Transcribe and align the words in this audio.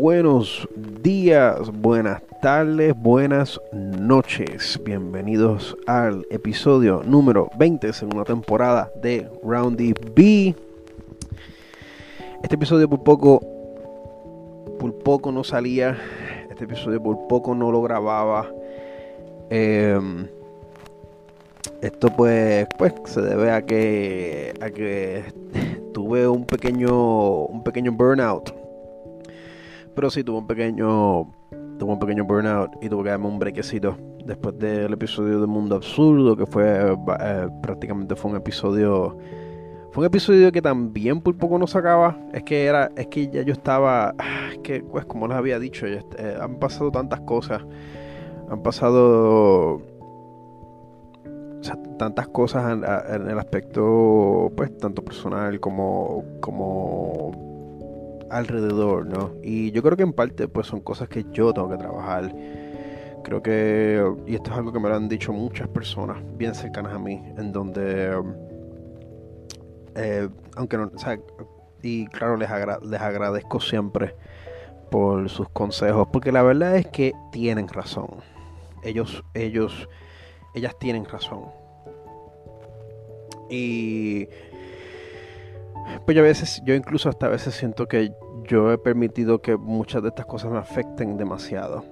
buenos 0.00 0.66
días, 1.02 1.70
buenas 1.70 2.22
tardes, 2.40 2.96
buenas 2.96 3.60
noches. 3.70 4.80
Bienvenidos 4.82 5.76
al 5.86 6.26
episodio 6.30 7.02
número 7.04 7.50
20, 7.58 7.92
segunda 7.92 8.24
temporada 8.24 8.90
de 9.02 9.28
Roundy 9.44 9.92
B. 10.16 10.54
Este 12.42 12.54
episodio 12.54 12.88
por 12.88 13.02
poco, 13.02 13.40
por 14.78 14.94
poco 15.00 15.30
no 15.32 15.44
salía. 15.44 15.98
Este 16.50 16.64
episodio 16.64 17.02
por 17.02 17.28
poco 17.28 17.54
no 17.54 17.70
lo 17.70 17.82
grababa. 17.82 18.50
Em, 19.50 20.26
esto 21.82 22.08
pues, 22.08 22.66
pues 22.78 22.94
se 23.04 23.20
debe 23.20 23.50
a 23.50 23.60
que, 23.66 24.54
a 24.62 24.70
que 24.70 25.24
tuve 25.92 26.26
un 26.26 26.46
pequeño, 26.46 27.44
un 27.44 27.62
pequeño 27.62 27.92
burnout. 27.92 28.59
Pero 29.94 30.10
sí 30.10 30.24
tuve 30.24 30.38
un 30.38 30.46
pequeño, 30.46 31.32
tuve 31.78 31.92
un 31.92 31.98
pequeño 31.98 32.24
burnout 32.24 32.70
y 32.80 32.88
tuve 32.88 33.04
que 33.04 33.10
darme 33.10 33.26
un 33.26 33.38
brequecito 33.38 33.96
después 34.24 34.58
del 34.58 34.92
episodio 34.92 35.40
de 35.40 35.46
Mundo 35.46 35.76
Absurdo, 35.76 36.36
que 36.36 36.46
fue 36.46 36.92
eh, 36.92 37.48
prácticamente 37.62 38.14
fue 38.14 38.30
un 38.30 38.36
episodio, 38.36 39.16
fue 39.90 40.02
un 40.02 40.06
episodio 40.06 40.52
que 40.52 40.62
también 40.62 41.20
por 41.20 41.36
poco 41.36 41.58
no 41.58 41.66
sacaba. 41.66 42.16
Es 42.32 42.42
que 42.44 42.64
era, 42.64 42.90
es 42.96 43.08
que 43.08 43.28
ya 43.28 43.42
yo 43.42 43.52
estaba, 43.52 44.14
es 44.52 44.58
que 44.58 44.82
pues 44.82 45.04
como 45.06 45.26
les 45.26 45.36
había 45.36 45.58
dicho, 45.58 45.86
eh, 45.86 46.02
han 46.40 46.56
pasado 46.56 46.90
tantas 46.90 47.20
cosas, 47.20 47.62
han 48.48 48.62
pasado 48.62 49.82
tantas 51.98 52.28
cosas 52.28 52.72
en, 52.72 53.28
el 53.28 53.38
aspecto, 53.38 54.50
pues, 54.56 54.76
tanto 54.78 55.04
personal 55.04 55.60
como, 55.60 56.24
como 56.40 57.49
alrededor, 58.30 59.06
¿no? 59.06 59.32
Y 59.42 59.70
yo 59.72 59.82
creo 59.82 59.96
que 59.96 60.02
en 60.02 60.12
parte, 60.12 60.48
pues, 60.48 60.66
son 60.66 60.80
cosas 60.80 61.08
que 61.08 61.24
yo 61.32 61.52
tengo 61.52 61.68
que 61.68 61.76
trabajar. 61.76 62.34
Creo 63.22 63.42
que, 63.42 64.02
y 64.26 64.34
esto 64.34 64.50
es 64.50 64.56
algo 64.56 64.72
que 64.72 64.80
me 64.80 64.88
lo 64.88 64.96
han 64.96 65.08
dicho 65.08 65.32
muchas 65.32 65.68
personas 65.68 66.18
bien 66.36 66.54
cercanas 66.54 66.94
a 66.94 66.98
mí, 66.98 67.22
en 67.36 67.52
donde, 67.52 68.18
eh, 69.94 70.28
aunque 70.56 70.78
no, 70.78 70.90
o 70.94 70.98
sea, 70.98 71.18
y 71.82 72.06
claro, 72.06 72.36
les, 72.36 72.48
les 72.82 73.00
agradezco 73.00 73.60
siempre 73.60 74.14
por 74.90 75.28
sus 75.28 75.48
consejos, 75.50 76.08
porque 76.12 76.32
la 76.32 76.42
verdad 76.42 76.76
es 76.76 76.86
que 76.86 77.12
tienen 77.30 77.68
razón. 77.68 78.08
Ellos, 78.82 79.22
ellos, 79.34 79.88
ellas 80.54 80.76
tienen 80.78 81.04
razón. 81.04 81.46
Y 83.50 84.28
pues 86.04 86.14
yo 86.14 86.22
a 86.22 86.26
veces, 86.26 86.62
yo 86.64 86.74
incluso 86.74 87.08
hasta 87.08 87.26
a 87.26 87.30
veces 87.30 87.54
siento 87.54 87.86
que 87.86 88.12
yo 88.50 88.72
he 88.72 88.78
permitido 88.78 89.40
que 89.40 89.56
muchas 89.56 90.02
de 90.02 90.08
estas 90.08 90.26
cosas 90.26 90.50
me 90.50 90.58
afecten 90.58 91.16
demasiado. 91.16 91.84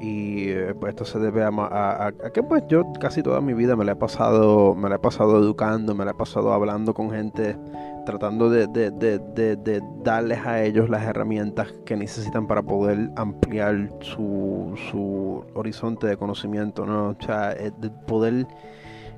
Y 0.00 0.48
eh, 0.48 0.74
pues 0.78 0.90
esto 0.90 1.04
se 1.04 1.18
debe 1.18 1.42
a, 1.44 2.12
que 2.32 2.42
pues 2.42 2.62
yo 2.68 2.84
casi 2.98 3.22
toda 3.22 3.42
mi 3.42 3.52
vida 3.52 3.76
me 3.76 3.84
la 3.84 3.92
he 3.92 3.96
pasado, 3.96 4.74
me 4.74 4.88
la 4.88 4.94
he 4.94 4.98
pasado 4.98 5.38
educando, 5.38 5.94
me 5.94 6.06
la 6.06 6.12
he 6.12 6.14
pasado 6.14 6.52
hablando 6.54 6.94
con 6.94 7.10
gente, 7.10 7.58
tratando 8.06 8.48
de, 8.48 8.68
de, 8.68 8.90
de, 8.90 9.18
de 9.56 9.82
darles 10.02 10.38
a 10.46 10.62
ellos 10.62 10.88
las 10.88 11.02
herramientas 11.02 11.74
que 11.84 11.96
necesitan 11.96 12.46
para 12.46 12.62
poder 12.62 13.10
ampliar 13.16 13.90
su, 14.00 14.72
su 14.90 15.44
horizonte 15.54 16.06
de 16.06 16.16
conocimiento, 16.16 16.86
¿no? 16.86 17.08
O 17.08 17.16
sea, 17.20 17.52
eh, 17.52 17.72
de 17.76 17.90
poder 17.90 18.46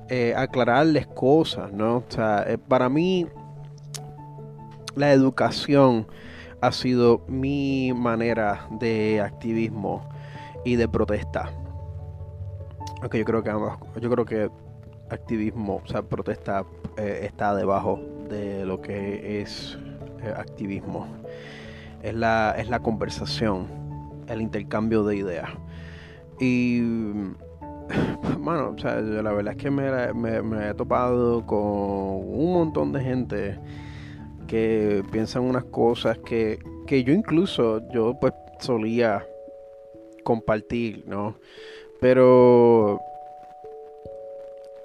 eh, 0.08 0.34
aclararles 0.36 1.06
cosas, 1.06 1.72
¿no? 1.72 1.98
O 1.98 2.04
sea, 2.08 2.44
para 2.66 2.88
mí 2.88 3.28
la 4.94 5.12
educación 5.12 6.06
ha 6.60 6.72
sido 6.72 7.22
mi 7.26 7.92
manera 7.94 8.66
de 8.70 9.20
activismo 9.20 10.08
y 10.64 10.76
de 10.76 10.88
protesta. 10.88 11.50
Aunque 13.00 13.18
yo 13.18 13.24
creo 13.24 13.42
que 13.42 13.50
yo 14.00 14.10
creo 14.10 14.24
que 14.24 14.50
activismo, 15.10 15.80
o 15.84 15.88
sea, 15.88 16.02
protesta 16.02 16.64
eh, 16.96 17.20
está 17.24 17.54
debajo 17.54 18.00
de 18.28 18.64
lo 18.66 18.80
que 18.80 19.40
es 19.40 19.78
activismo. 20.36 21.06
Es 22.02 22.14
la, 22.14 22.54
es 22.56 22.68
la 22.68 22.80
conversación, 22.80 23.66
el 24.28 24.40
intercambio 24.40 25.04
de 25.04 25.16
ideas. 25.16 25.50
Y 26.38 26.80
Bueno, 28.38 28.70
o 28.70 28.78
sea, 28.78 29.00
la 29.00 29.32
verdad 29.32 29.54
es 29.54 29.62
que 29.62 29.70
me, 29.70 30.68
he 30.68 30.74
topado 30.74 31.44
con 31.46 31.58
un 31.58 32.52
montón 32.52 32.92
de 32.92 33.00
gente 33.02 33.58
que 34.50 35.04
piensan 35.12 35.44
unas 35.44 35.64
cosas 35.64 36.18
que, 36.18 36.58
yo 36.88 37.12
incluso, 37.12 37.80
yo 37.92 38.18
pues 38.20 38.32
solía 38.58 39.24
compartir, 40.24 41.04
¿no? 41.06 41.36
Pero 42.00 43.00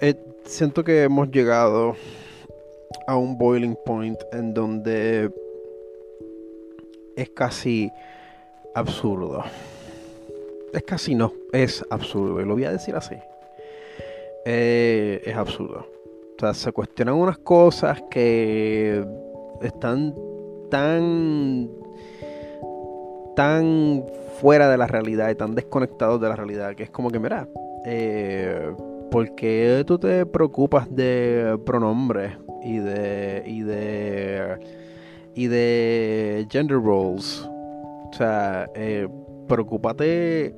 eh, 0.00 0.14
siento 0.44 0.84
que 0.84 1.02
hemos 1.02 1.30
llegado 1.32 1.96
a 3.08 3.16
un 3.16 3.36
boiling 3.36 3.76
point 3.84 4.18
en 4.32 4.54
donde 4.54 5.32
es 7.16 7.28
casi 7.30 7.90
absurdo 8.74 9.42
es 10.76 10.82
casi 10.82 11.14
no, 11.14 11.32
es 11.52 11.84
absurdo. 11.90 12.40
Y 12.40 12.44
lo 12.44 12.54
voy 12.54 12.64
a 12.64 12.72
decir 12.72 12.94
así. 12.94 13.16
Eh, 14.44 15.22
es 15.24 15.34
absurdo. 15.34 15.86
O 16.36 16.38
sea, 16.38 16.52
se 16.52 16.70
cuestionan 16.70 17.14
unas 17.14 17.38
cosas 17.38 18.02
que 18.10 19.04
están 19.62 20.14
tan 20.70 21.68
tan 23.34 24.04
fuera 24.40 24.68
de 24.68 24.78
la 24.78 24.86
realidad 24.86 25.30
y 25.30 25.34
tan 25.34 25.54
desconectados 25.54 26.20
de 26.20 26.28
la 26.28 26.36
realidad 26.36 26.74
que 26.74 26.84
es 26.84 26.90
como 26.90 27.10
que 27.10 27.18
mira 27.18 27.48
eh, 27.84 28.74
¿por 29.10 29.34
qué 29.34 29.84
tú 29.86 29.98
te 29.98 30.26
preocupas 30.26 30.94
de 30.94 31.58
pronombres 31.64 32.32
y 32.62 32.78
de 32.78 33.42
y 33.46 33.62
de 33.62 34.58
y 35.34 35.46
de 35.46 36.46
gender 36.50 36.78
roles 36.82 37.48
o 37.48 38.10
sea 38.12 38.68
eh, 38.74 39.08
preocúpate 39.46 40.54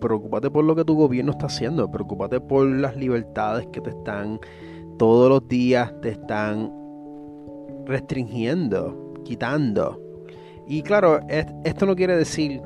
preocúpate 0.00 0.50
por 0.50 0.64
lo 0.64 0.74
que 0.74 0.84
tu 0.84 0.96
gobierno 0.96 1.30
está 1.30 1.46
haciendo, 1.46 1.90
preocúpate 1.90 2.40
por 2.40 2.66
las 2.66 2.96
libertades 2.96 3.66
que 3.68 3.80
te 3.80 3.90
están 3.90 4.40
todos 4.98 5.28
los 5.28 5.48
días 5.48 5.92
te 6.02 6.10
están 6.10 6.81
restringiendo, 7.86 9.14
quitando. 9.24 10.00
Y 10.66 10.82
claro, 10.82 11.20
esto 11.64 11.86
no 11.86 11.96
quiere 11.96 12.16
decir 12.16 12.62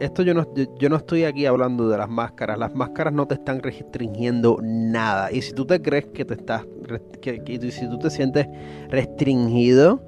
esto 0.00 0.22
yo 0.22 0.34
no, 0.34 0.46
yo 0.78 0.88
no 0.88 0.96
estoy 0.96 1.24
aquí 1.24 1.46
hablando 1.46 1.88
de 1.88 1.96
las 1.96 2.08
máscaras. 2.08 2.58
Las 2.58 2.74
máscaras 2.74 3.12
no 3.12 3.26
te 3.26 3.34
están 3.34 3.62
restringiendo 3.62 4.58
nada. 4.62 5.32
Y 5.32 5.42
si 5.42 5.52
tú 5.52 5.64
te 5.64 5.80
crees 5.80 6.06
que 6.06 6.24
te 6.24 6.34
estás, 6.34 6.66
que, 7.20 7.40
si 7.70 7.88
tú 7.88 7.98
te 7.98 8.10
sientes 8.10 8.46
restringido 8.90 10.02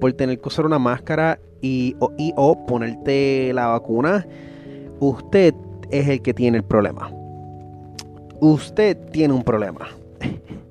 por 0.00 0.12
tener 0.14 0.40
que 0.40 0.48
usar 0.48 0.64
una 0.64 0.78
máscara 0.78 1.38
y 1.60 1.96
y, 2.16 2.32
o 2.36 2.66
ponerte 2.66 3.52
la 3.52 3.66
vacuna, 3.66 4.26
usted 5.00 5.54
es 5.90 6.08
el 6.08 6.22
que 6.22 6.32
tiene 6.32 6.58
el 6.58 6.64
problema. 6.64 7.10
Usted 8.40 8.96
tiene 9.10 9.34
un 9.34 9.42
problema. 9.42 9.88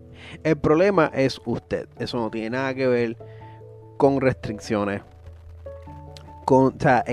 El 0.43 0.57
problema 0.57 1.11
es 1.13 1.41
usted. 1.45 1.87
Eso 1.99 2.17
no 2.17 2.29
tiene 2.29 2.51
nada 2.51 2.73
que 2.73 2.87
ver 2.87 3.17
con 3.97 4.19
restricciones. 4.19 5.01
Con, 6.45 6.75
o 6.75 6.79
sea, 6.79 7.05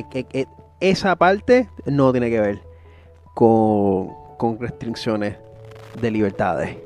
esa 0.81 1.17
parte 1.17 1.69
no 1.87 2.11
tiene 2.11 2.31
que 2.31 2.41
ver 2.41 2.61
con, 3.35 4.09
con 4.37 4.59
restricciones 4.59 5.37
de 6.01 6.11
libertades. 6.11 6.77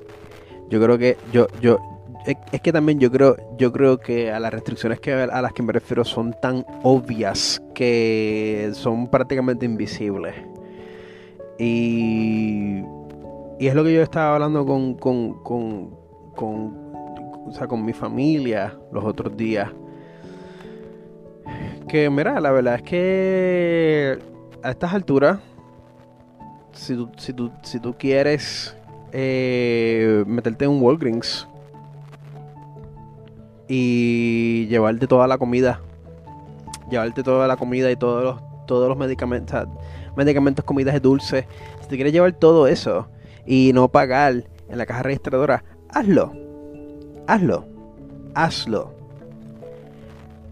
Yo 0.69 0.83
creo 0.83 0.99
que 0.99 1.17
yo, 1.33 1.47
yo, 1.61 1.79
es 2.27 2.61
que 2.61 2.73
también 2.73 2.99
yo 2.99 3.11
creo, 3.11 3.37
yo 3.57 3.73
creo 3.73 3.99
que 3.99 4.33
a 4.33 4.41
las 4.41 4.53
restricciones 4.53 5.01
que 5.01 5.13
a 5.13 5.43
las 5.43 5.53
que 5.53 5.63
me 5.63 5.73
refiero 5.73 6.05
son 6.05 6.35
tan 6.41 6.65
obvias 6.83 7.63
que 7.75 8.71
son 8.75 9.09
prácticamente 9.09 9.67
invisibles. 9.67 10.35
Y, 11.59 12.83
y 13.59 13.67
es 13.67 13.75
lo 13.75 13.85
que 13.85 13.95
yo 13.95 14.03
estaba 14.03 14.35
hablando 14.35 14.67
con, 14.67 14.95
con, 14.95 15.95
con, 16.35 16.75
o 17.47 17.53
sea, 17.53 17.67
con 17.67 17.85
mi 17.85 17.93
familia 17.93 18.75
los 18.93 19.05
otros 19.05 19.37
días. 19.37 19.71
Que 21.89 22.11
mira, 22.11 22.41
la 22.41 22.51
verdad 22.51 22.77
es 22.77 22.83
que 22.83 24.19
a 24.63 24.71
estas 24.71 24.95
alturas, 24.95 25.39
si 26.73 26.95
tú, 26.95 27.11
si 27.17 27.33
tú, 27.33 27.51
si 27.63 27.79
tú 27.79 27.95
quieres 27.99 28.77
eh, 29.13 30.25
meterte 30.27 30.65
en 30.65 30.73
un 30.73 30.83
Walgreens 30.83 31.47
y 33.69 34.67
llevarte 34.69 35.07
toda 35.07 35.27
la 35.27 35.39
comida, 35.39 35.81
llevarte 36.91 37.23
toda 37.23 37.47
la 37.47 37.57
comida 37.57 37.91
y 37.91 37.97
todos 37.97 38.25
los, 38.25 38.67
todos 38.67 38.89
los 38.89 38.97
medicamentos, 38.97 39.69
medicamentos, 40.17 40.65
comidas 40.65 41.01
dulces, 41.01 41.45
si 41.83 41.89
te 41.89 41.97
quieres 41.97 42.13
llevar 42.13 42.33
todo 42.33 42.67
eso 42.67 43.09
y 43.47 43.73
no 43.75 43.89
pagar 43.89 44.45
en 44.69 44.79
la 44.79 44.87
caja 44.87 45.03
registradora, 45.03 45.65
hazlo. 45.95 46.33
Hazlo. 47.27 47.65
Hazlo. 48.35 48.93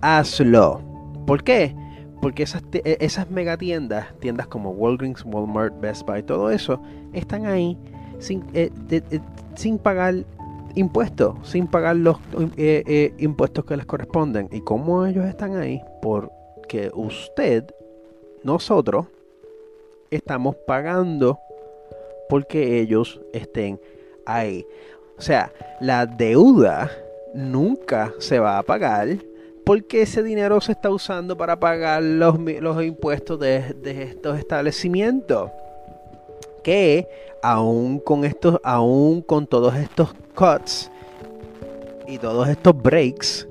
Hazlo. 0.00 0.80
¿Por 1.26 1.44
qué? 1.44 1.74
porque 2.22 2.44
esas, 2.44 2.62
e, 2.72 2.96
esas 3.00 3.28
megatiendas, 3.30 4.16
tiendas 4.20 4.46
como 4.46 4.70
Walgreens, 4.70 5.24
Walmart, 5.26 5.78
Best 5.80 6.06
Buy, 6.06 6.22
todo 6.22 6.52
eso, 6.52 6.80
están 7.12 7.46
ahí 7.46 7.76
sin, 8.20 8.44
eh, 8.54 8.70
eh, 8.90 9.02
sin 9.56 9.76
pagar 9.76 10.14
impuestos, 10.76 11.34
sin 11.42 11.66
pagar 11.66 11.96
los 11.96 12.16
eh, 12.56 13.12
impuestos 13.18 13.64
que 13.64 13.76
les 13.76 13.86
corresponden. 13.86 14.48
¿Y 14.52 14.60
cómo 14.60 15.04
ellos 15.04 15.26
están 15.26 15.56
ahí? 15.56 15.82
Porque 16.00 16.92
usted, 16.94 17.64
nosotros, 18.44 19.06
estamos 20.12 20.54
pagando 20.64 21.40
porque 22.28 22.78
ellos 22.78 23.20
estén 23.32 23.80
ahí. 24.26 24.64
O 25.22 25.24
sea, 25.24 25.52
la 25.78 26.04
deuda 26.04 26.90
nunca 27.32 28.12
se 28.18 28.40
va 28.40 28.58
a 28.58 28.64
pagar 28.64 29.18
porque 29.64 30.02
ese 30.02 30.20
dinero 30.20 30.60
se 30.60 30.72
está 30.72 30.90
usando 30.90 31.36
para 31.36 31.60
pagar 31.60 32.02
los, 32.02 32.40
los 32.40 32.84
impuestos 32.84 33.38
de, 33.38 33.72
de, 33.72 34.02
estos 34.02 34.36
establecimientos. 34.36 35.48
Que 36.64 37.06
aún 37.40 38.00
con 38.00 38.24
estos, 38.24 38.58
aún 38.64 39.22
con 39.22 39.46
todos 39.46 39.76
estos 39.76 40.12
cuts 40.34 40.90
y 42.08 42.18
todos 42.18 42.48
estos 42.48 42.76
breaks 42.82 43.46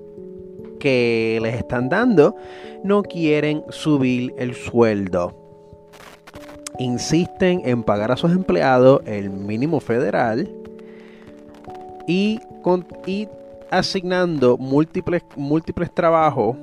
que 0.77 1.39
les 1.41 1.55
están 1.55 1.87
dando, 1.87 2.35
no 2.83 3.01
quieren 3.01 3.63
subir 3.69 4.33
el 4.37 4.55
sueldo. 4.55 5.33
Insisten 6.79 7.61
en 7.63 7.83
pagar 7.83 8.11
a 8.11 8.17
sus 8.17 8.33
empleados 8.33 8.99
el 9.05 9.29
mínimo 9.29 9.79
federal 9.79 10.60
y, 12.11 13.29
asignando 13.69 14.57
múltiples, 14.57 15.23
múltiples 15.35 15.93
trabajos 15.93 16.57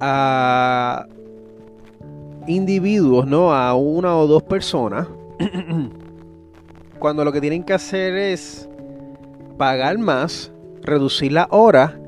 a 0.00 1.06
individuos, 2.46 3.26
¿no? 3.26 3.52
A 3.52 3.74
una 3.74 4.16
o 4.16 4.26
dos 4.26 4.42
personas. 4.42 5.06
cuando 6.98 7.24
lo 7.24 7.32
que 7.32 7.40
tienen 7.40 7.62
que 7.62 7.72
hacer 7.72 8.16
es 8.16 8.68
pagar 9.56 9.98
más, 9.98 10.52
reducir 10.82 11.32
la 11.32 11.46
hora 11.50 11.98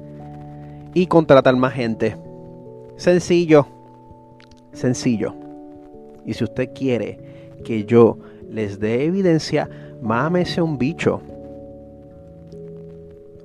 y 0.94 1.06
contratar 1.06 1.56
más 1.56 1.72
gente. 1.72 2.16
Sencillo. 2.96 3.66
Sencillo. 4.72 5.34
Y 6.26 6.34
si 6.34 6.44
usted 6.44 6.70
quiere 6.74 7.18
que 7.64 7.84
yo 7.84 8.18
les 8.48 8.80
dé 8.80 9.04
evidencia, 9.04 9.68
mámese 10.00 10.62
un 10.62 10.78
bicho. 10.78 11.20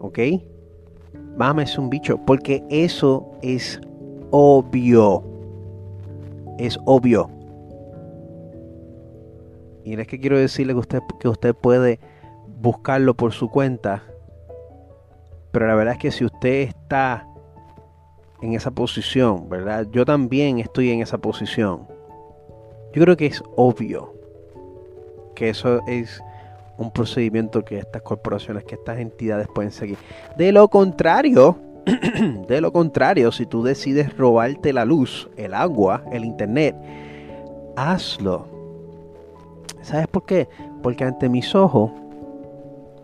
¿ok? 0.06 0.20
Mames 1.38 1.78
un 1.78 1.90
bicho, 1.90 2.18
porque 2.26 2.64
eso 2.70 3.32
es 3.42 3.82
obvio. 4.32 5.24
Es 6.58 6.80
obvio. 6.86 7.30
Y 9.84 10.00
es 10.00 10.08
que 10.08 10.20
quiero 10.20 10.38
decirle 10.38 10.74
que 10.74 10.80
usted, 10.80 11.00
que 11.20 11.28
usted 11.28 11.54
puede 11.54 12.00
buscarlo 12.62 13.16
por 13.16 13.34
su 13.34 13.50
cuenta. 13.50 14.04
Pero 15.52 15.68
la 15.68 15.76
verdad 15.76 15.94
es 15.94 16.00
que 16.00 16.12
si 16.12 16.26
usted 16.26 16.62
está 16.62 17.28
en 18.42 18.54
esa 18.54 18.72
posición, 18.72 19.50
¿verdad? 19.50 19.88
Yo 19.92 20.06
también 20.06 20.60
estoy 20.60 20.92
en 20.92 21.02
esa 21.02 21.18
posición. 21.18 21.88
Yo 22.94 23.02
creo 23.02 23.18
que 23.18 23.26
es 23.26 23.44
obvio 23.56 24.14
que 25.36 25.50
eso 25.50 25.82
es 25.86 26.22
un 26.78 26.92
procedimiento 26.92 27.64
que 27.64 27.80
estas 27.80 28.02
corporaciones, 28.02 28.64
que 28.64 28.76
estas 28.76 29.00
entidades 29.00 29.48
pueden 29.54 29.72
seguir. 29.72 29.98
De 30.38 30.52
lo 30.52 30.68
contrario, 30.68 31.58
de 32.48 32.62
lo 32.62 32.74
contrario, 32.74 33.32
si 33.32 33.46
tú 33.46 33.64
decides 33.64 34.16
robarte 34.18 34.74
la 34.74 34.86
luz, 34.86 35.30
el 35.38 35.54
agua, 35.54 36.04
el 36.12 36.26
internet, 36.26 36.76
hazlo. 37.76 38.48
¿Sabes 39.82 40.08
por 40.08 40.26
qué? 40.26 40.50
Porque 40.82 41.04
ante 41.04 41.30
mis 41.30 41.54
ojos, 41.54 41.92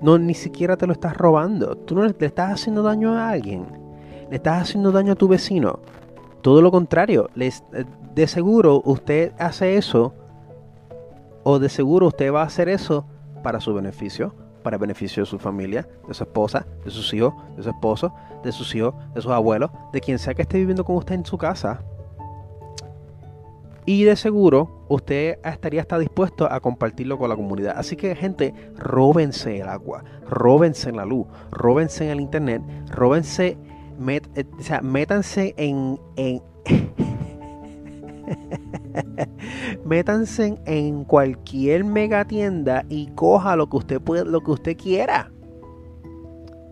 no 0.01 0.17
ni 0.17 0.33
siquiera 0.33 0.77
te 0.77 0.87
lo 0.87 0.93
estás 0.93 1.15
robando. 1.15 1.77
Tú 1.77 1.95
no 1.95 2.03
le 2.03 2.15
estás 2.19 2.51
haciendo 2.51 2.81
daño 2.81 3.13
a 3.13 3.29
alguien. 3.29 3.65
Le 4.29 4.37
estás 4.37 4.63
haciendo 4.63 4.91
daño 4.91 5.13
a 5.13 5.15
tu 5.15 5.27
vecino. 5.27 5.79
Todo 6.41 6.61
lo 6.61 6.71
contrario. 6.71 7.29
Eh, 7.35 7.51
de 8.15 8.27
seguro 8.27 8.81
usted 8.83 9.31
hace 9.37 9.77
eso. 9.77 10.13
O 11.43 11.59
de 11.59 11.69
seguro 11.69 12.07
usted 12.07 12.33
va 12.33 12.41
a 12.41 12.45
hacer 12.45 12.67
eso 12.67 13.05
para 13.41 13.59
su 13.59 13.73
beneficio, 13.73 14.33
para 14.63 14.75
el 14.75 14.81
beneficio 14.81 15.23
de 15.23 15.27
su 15.27 15.39
familia, 15.39 15.87
de 16.07 16.13
su 16.13 16.23
esposa, 16.23 16.65
de 16.83 16.91
sus 16.91 17.13
hijos, 17.13 17.33
de 17.57 17.63
su 17.63 17.69
esposo, 17.69 18.13
de 18.43 18.51
sus 18.51 18.73
hijos, 18.75 18.93
de 19.13 19.21
sus 19.21 19.31
abuelos, 19.31 19.71
de 19.91 20.01
quien 20.01 20.19
sea 20.19 20.33
que 20.33 20.43
esté 20.43 20.57
viviendo 20.57 20.83
con 20.83 20.95
usted 20.95 21.15
en 21.15 21.25
su 21.25 21.37
casa. 21.37 21.81
Y 23.85 24.03
de 24.03 24.15
seguro 24.15 24.85
usted 24.89 25.39
estaría 25.43 25.81
hasta 25.81 25.97
dispuesto 25.97 26.51
a 26.51 26.59
compartirlo 26.59 27.17
con 27.17 27.29
la 27.29 27.35
comunidad. 27.35 27.75
Así 27.77 27.95
que 27.95 28.15
gente, 28.15 28.53
róbense 28.77 29.59
el 29.59 29.67
agua, 29.67 30.03
róbense 30.29 30.91
la 30.91 31.05
luz, 31.05 31.25
róbense 31.49 32.05
en 32.05 32.11
el 32.11 32.21
internet, 32.21 32.61
róbense, 32.89 33.57
eh, 34.07 34.45
o 34.59 34.61
sea, 34.61 34.81
métanse 34.81 35.55
en, 35.57 35.99
en 36.15 36.41
Métanse 39.85 40.55
en 40.65 41.03
cualquier 41.03 41.83
mega 41.83 42.25
tienda 42.25 42.85
y 42.89 43.07
coja 43.15 43.55
lo 43.55 43.69
que 43.69 43.77
usted 43.77 44.01
puede, 44.01 44.25
lo 44.25 44.41
que 44.41 44.51
usted 44.51 44.77
quiera. 44.77 45.31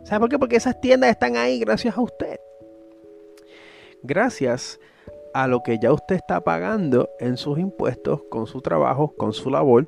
¿Sabe 0.04 0.22
por 0.22 0.30
qué? 0.30 0.40
Porque 0.40 0.56
esas 0.56 0.80
tiendas 0.82 1.12
están 1.12 1.38
ahí 1.38 1.60
gracias 1.60 1.98
a 1.98 2.02
usted. 2.02 2.40
Gracias 4.02 4.80
a 5.34 5.48
lo 5.48 5.62
que 5.62 5.78
ya 5.80 5.94
usted 5.94 6.16
está 6.16 6.42
pagando 6.42 7.10
en 7.20 7.38
sus 7.38 7.60
impuestos, 7.60 8.22
con 8.30 8.48
su 8.48 8.62
trabajo, 8.62 9.14
con 9.18 9.34
su 9.34 9.50
labor. 9.50 9.88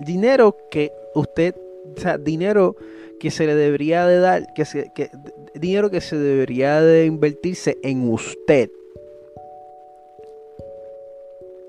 Dinero 0.00 0.56
que 0.70 0.92
usted, 1.14 1.56
o 1.96 2.00
sea, 2.00 2.18
dinero 2.18 2.76
que 3.18 3.30
se 3.30 3.46
le 3.46 3.54
debería 3.54 4.06
de 4.06 4.20
dar, 4.20 4.46
que, 4.54 5.10
dinero 5.54 5.90
que 5.90 6.00
se 6.00 6.16
debería 6.16 6.80
de 6.80 7.06
invertirse 7.06 7.76
en 7.82 8.08
usted 8.08 8.70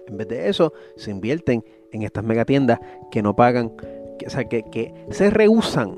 en 0.10 0.18
vez 0.18 0.28
de 0.28 0.50
eso, 0.50 0.74
se 0.98 1.12
invierten 1.12 1.64
en 1.92 2.04
estas 2.04 2.24
megatiendas 2.24 2.80
que 3.12 3.22
no 3.22 3.36
pagan, 3.36 3.72
que, 4.18 4.28
o 4.28 4.30
sea, 4.30 4.44
que, 4.46 4.94
se 5.12 5.30
rehusan 5.30 5.96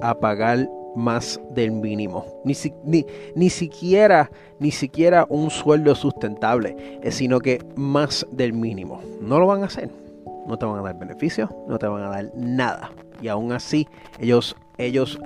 a 0.00 0.18
pagar 0.18 0.68
más 0.94 1.40
del 1.50 1.72
mínimo. 1.72 2.24
Ni, 2.44 2.54
ni, 2.84 3.06
ni, 3.34 3.50
siquiera, 3.50 4.30
ni 4.58 4.70
siquiera 4.70 5.26
un 5.28 5.50
sueldo 5.50 5.94
sustentable, 5.94 7.00
eh, 7.02 7.10
sino 7.10 7.40
que 7.40 7.62
más 7.76 8.26
del 8.30 8.52
mínimo. 8.52 9.00
No 9.20 9.38
lo 9.38 9.46
van 9.46 9.62
a 9.62 9.66
hacer. 9.66 9.90
No 10.46 10.56
te 10.56 10.64
van 10.64 10.78
a 10.78 10.82
dar 10.82 10.98
beneficios, 10.98 11.50
no 11.68 11.78
te 11.78 11.86
van 11.86 12.02
a 12.04 12.10
dar 12.10 12.30
nada. 12.34 12.90
Y 13.20 13.28
aún 13.28 13.52
así, 13.52 13.88
ellos, 14.20 14.56
ellos 14.78 15.18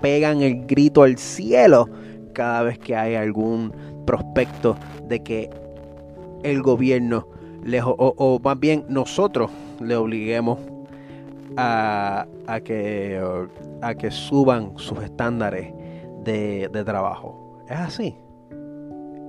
pegan 0.00 0.42
el 0.42 0.66
grito 0.66 1.02
al 1.02 1.16
cielo 1.18 1.88
cada 2.34 2.62
vez 2.62 2.78
que 2.78 2.94
hay 2.94 3.14
algún 3.14 3.72
prospecto 4.04 4.76
de 5.08 5.22
que 5.22 5.50
el 6.44 6.62
gobierno 6.62 7.26
o, 7.84 8.40
más 8.42 8.60
bien 8.60 8.84
nosotros 8.88 9.50
le 9.80 9.96
obliguemos 9.96 10.58
a, 11.56 12.26
que, 12.64 13.20
a 13.80 13.94
que 13.94 14.10
suban 14.10 14.72
sus 14.76 15.02
estándares 15.02 15.72
de, 16.24 16.68
trabajo. 16.84 17.62
Es 17.68 17.78
así. 17.78 18.16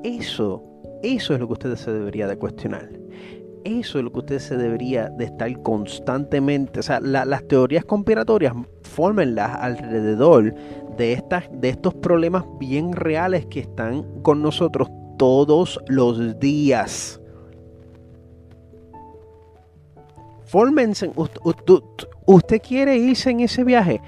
Eso, 0.03 0.63
eso 1.03 1.33
es 1.33 1.39
lo 1.39 1.47
que 1.47 1.53
usted 1.53 1.75
se 1.75 1.91
debería 1.91 2.27
de 2.27 2.37
cuestionar. 2.37 2.89
Eso 3.63 3.97
es 3.97 4.03
lo 4.03 4.11
que 4.11 4.19
usted 4.19 4.39
se 4.39 4.57
debería 4.57 5.09
de 5.09 5.25
estar 5.25 5.61
constantemente. 5.63 6.79
O 6.79 6.83
sea, 6.83 6.99
las 6.99 7.47
teorías 7.47 7.83
conspiratorias 7.85 8.53
fórmenlas 8.83 9.55
alrededor 9.59 10.53
de, 10.97 11.13
estas, 11.13 11.45
de 11.51 11.69
estos 11.69 11.93
problemas 11.95 12.43
bien 12.59 12.93
reales 12.93 13.45
que 13.47 13.61
están 13.61 14.03
con 14.21 14.41
nosotros 14.43 14.89
todos 15.17 15.79
los 15.87 16.39
días. 16.39 17.19
Fórmense. 20.45 21.11
Usted, 22.25 22.61
quiere 22.61 22.97
irse 22.97 23.31
en 23.31 23.41
ese 23.41 23.63
viaje. 23.63 24.01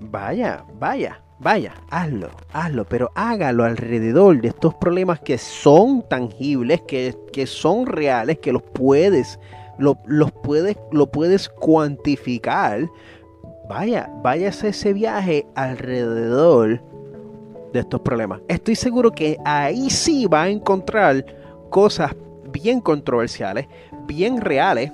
vaya, 0.00 0.64
vaya, 0.78 1.22
vaya, 1.38 1.74
hazlo, 1.90 2.30
hazlo, 2.52 2.84
pero 2.84 3.10
hágalo 3.14 3.64
alrededor 3.64 4.40
de 4.40 4.48
estos 4.48 4.74
problemas 4.74 5.20
que 5.20 5.38
son 5.38 6.02
tangibles, 6.08 6.82
que, 6.82 7.46
son 7.46 7.86
reales, 7.86 8.38
que 8.38 8.52
los 8.52 8.62
puedes, 8.62 9.38
lo, 9.78 9.98
los 10.06 10.32
puedes, 10.32 10.76
lo 10.90 11.10
puedes 11.10 11.48
cuantificar. 11.48 12.88
Vaya, 13.68 14.10
váyase 14.22 14.68
ese 14.68 14.92
viaje 14.92 15.46
alrededor 15.54 16.82
de 17.74 17.80
estos 17.80 18.00
problemas. 18.00 18.40
Estoy 18.48 18.76
seguro 18.76 19.10
que 19.10 19.36
ahí 19.44 19.90
sí 19.90 20.26
va 20.26 20.44
a 20.44 20.48
encontrar 20.48 21.26
cosas 21.70 22.14
bien 22.50 22.80
controversiales, 22.80 23.66
bien 24.06 24.40
reales. 24.40 24.92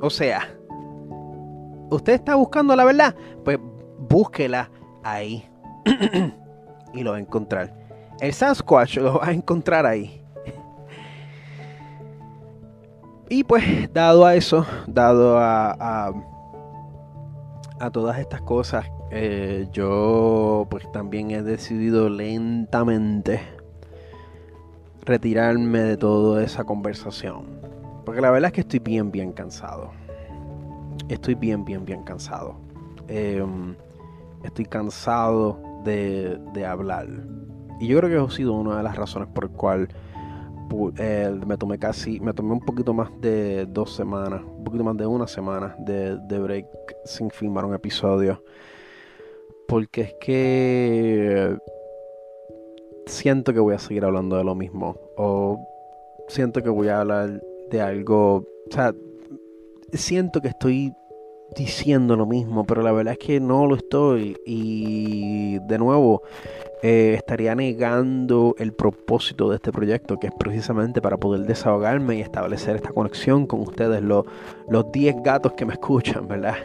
O 0.00 0.08
sea, 0.08 0.48
usted 1.90 2.14
está 2.14 2.36
buscando 2.36 2.74
la 2.74 2.84
verdad, 2.84 3.14
pues 3.44 3.58
búsquela 3.98 4.70
ahí. 5.04 5.46
y 6.94 7.02
lo 7.02 7.10
vas 7.10 7.18
a 7.18 7.20
encontrar. 7.20 7.74
El 8.18 8.32
Sasquatch 8.32 8.96
lo 8.96 9.18
vas 9.18 9.28
a 9.28 9.32
encontrar 9.32 9.84
ahí. 9.84 10.24
Y 13.28 13.44
pues, 13.44 13.92
dado 13.92 14.24
a 14.24 14.34
eso, 14.34 14.66
dado 14.86 15.38
a, 15.38 16.12
a, 17.78 17.90
todas 17.90 18.18
estas 18.18 18.40
cosas, 18.40 18.86
eh, 19.10 19.68
yo 19.72 20.66
pues 20.70 20.90
también 20.92 21.30
he 21.30 21.42
decidido 21.42 22.08
lentamente 22.08 23.40
retirarme 25.02 25.80
de 25.80 25.96
toda 25.96 26.42
esa 26.42 26.64
conversación. 26.64 27.46
Porque 28.04 28.20
la 28.20 28.30
verdad 28.30 28.48
es 28.48 28.52
que 28.54 28.60
estoy 28.62 28.78
bien, 28.80 29.10
bien 29.10 29.32
cansado. 29.32 29.90
Estoy 31.08 31.34
bien, 31.34 31.64
bien, 31.64 31.84
bien 31.84 32.02
cansado. 32.02 32.56
Em, 33.08 33.74
estoy 34.44 34.64
cansado 34.66 35.60
de, 35.84 36.38
de 36.52 36.66
hablar. 36.66 37.08
Y 37.80 37.88
yo 37.88 37.98
creo 37.98 38.10
que 38.10 38.16
eso 38.16 38.26
ha 38.26 38.30
sido 38.30 38.52
una 38.52 38.76
de 38.76 38.82
las 38.82 38.96
razones 38.96 39.28
por 39.28 39.44
el 39.44 39.50
cual 39.50 39.88
eh, 40.98 41.40
me 41.46 41.56
tomé 41.56 41.78
casi, 41.78 42.20
me 42.20 42.32
tomé 42.32 42.52
un 42.52 42.60
poquito 42.60 42.94
más 42.94 43.10
de 43.20 43.66
dos 43.66 43.94
semanas, 43.94 44.42
un 44.44 44.64
poquito 44.64 44.84
más 44.84 44.96
de 44.96 45.06
una 45.06 45.26
semana 45.26 45.74
de, 45.78 46.38
break 46.38 46.66
sin 47.04 47.30
filmar 47.30 47.64
un 47.64 47.74
episodio. 47.74 48.42
Porque 49.70 50.00
es 50.00 50.14
que 50.14 51.56
siento 53.06 53.52
que 53.52 53.60
voy 53.60 53.74
a 53.76 53.78
seguir 53.78 54.04
hablando 54.04 54.36
de 54.36 54.42
lo 54.42 54.56
mismo. 54.56 54.96
O 55.16 55.64
siento 56.26 56.60
que 56.60 56.68
voy 56.68 56.88
a 56.88 57.02
hablar 57.02 57.40
de 57.70 57.80
algo. 57.80 58.38
O 58.38 58.74
sea, 58.74 58.92
siento 59.92 60.40
que 60.40 60.48
estoy 60.48 60.92
diciendo 61.56 62.16
lo 62.16 62.26
mismo, 62.26 62.64
pero 62.66 62.82
la 62.82 62.90
verdad 62.90 63.12
es 63.12 63.24
que 63.24 63.38
no 63.38 63.64
lo 63.68 63.76
estoy. 63.76 64.36
Y 64.44 65.60
de 65.60 65.78
nuevo, 65.78 66.22
eh, 66.82 67.14
estaría 67.16 67.54
negando 67.54 68.56
el 68.58 68.72
propósito 68.72 69.50
de 69.50 69.54
este 69.54 69.70
proyecto, 69.70 70.18
que 70.18 70.26
es 70.26 70.32
precisamente 70.36 71.00
para 71.00 71.16
poder 71.16 71.42
desahogarme 71.42 72.16
y 72.16 72.22
establecer 72.22 72.74
esta 72.74 72.90
conexión 72.90 73.46
con 73.46 73.60
ustedes, 73.60 74.02
los 74.02 74.24
10 74.90 75.22
gatos 75.22 75.52
que 75.52 75.64
me 75.64 75.74
escuchan, 75.74 76.26
¿verdad? 76.26 76.56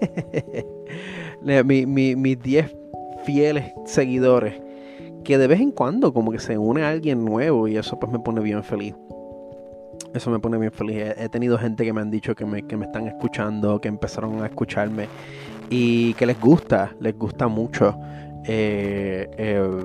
mis 1.44 2.42
10 2.42 2.76
fieles 3.24 3.72
seguidores, 3.86 4.60
que 5.24 5.38
de 5.38 5.46
vez 5.46 5.60
en 5.60 5.70
cuando 5.70 6.12
como 6.12 6.32
que 6.32 6.38
se 6.38 6.58
une 6.58 6.82
a 6.82 6.90
alguien 6.90 7.24
nuevo 7.24 7.68
y 7.68 7.76
eso 7.76 7.98
pues 7.98 8.12
me 8.12 8.18
pone 8.18 8.40
bien 8.40 8.62
feliz. 8.62 8.94
Eso 10.14 10.30
me 10.30 10.38
pone 10.38 10.58
bien 10.58 10.72
feliz. 10.72 11.14
He, 11.16 11.28
tenido 11.28 11.56
gente 11.56 11.84
que 11.84 11.92
me 11.92 12.00
han 12.00 12.10
dicho 12.10 12.34
que 12.34 12.44
me, 12.44 12.62
que 12.66 12.76
me 12.76 12.86
están 12.86 13.06
escuchando, 13.06 13.80
que 13.80 13.88
empezaron 13.88 14.42
a 14.42 14.46
escucharme 14.46 15.08
y 15.70 16.12
que 16.14 16.26
les 16.26 16.38
gusta, 16.38 16.94
les 17.00 17.16
gusta 17.16 17.48
mucho. 17.48 17.96
Eh, 18.44 19.30
eh, 19.38 19.84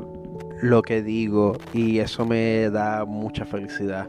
lo 0.62 0.82
que 0.82 1.04
digo 1.04 1.56
y 1.74 2.00
eso 2.00 2.26
me 2.26 2.70
da 2.72 3.06
mucha 3.06 3.46
felicidad 3.46 4.08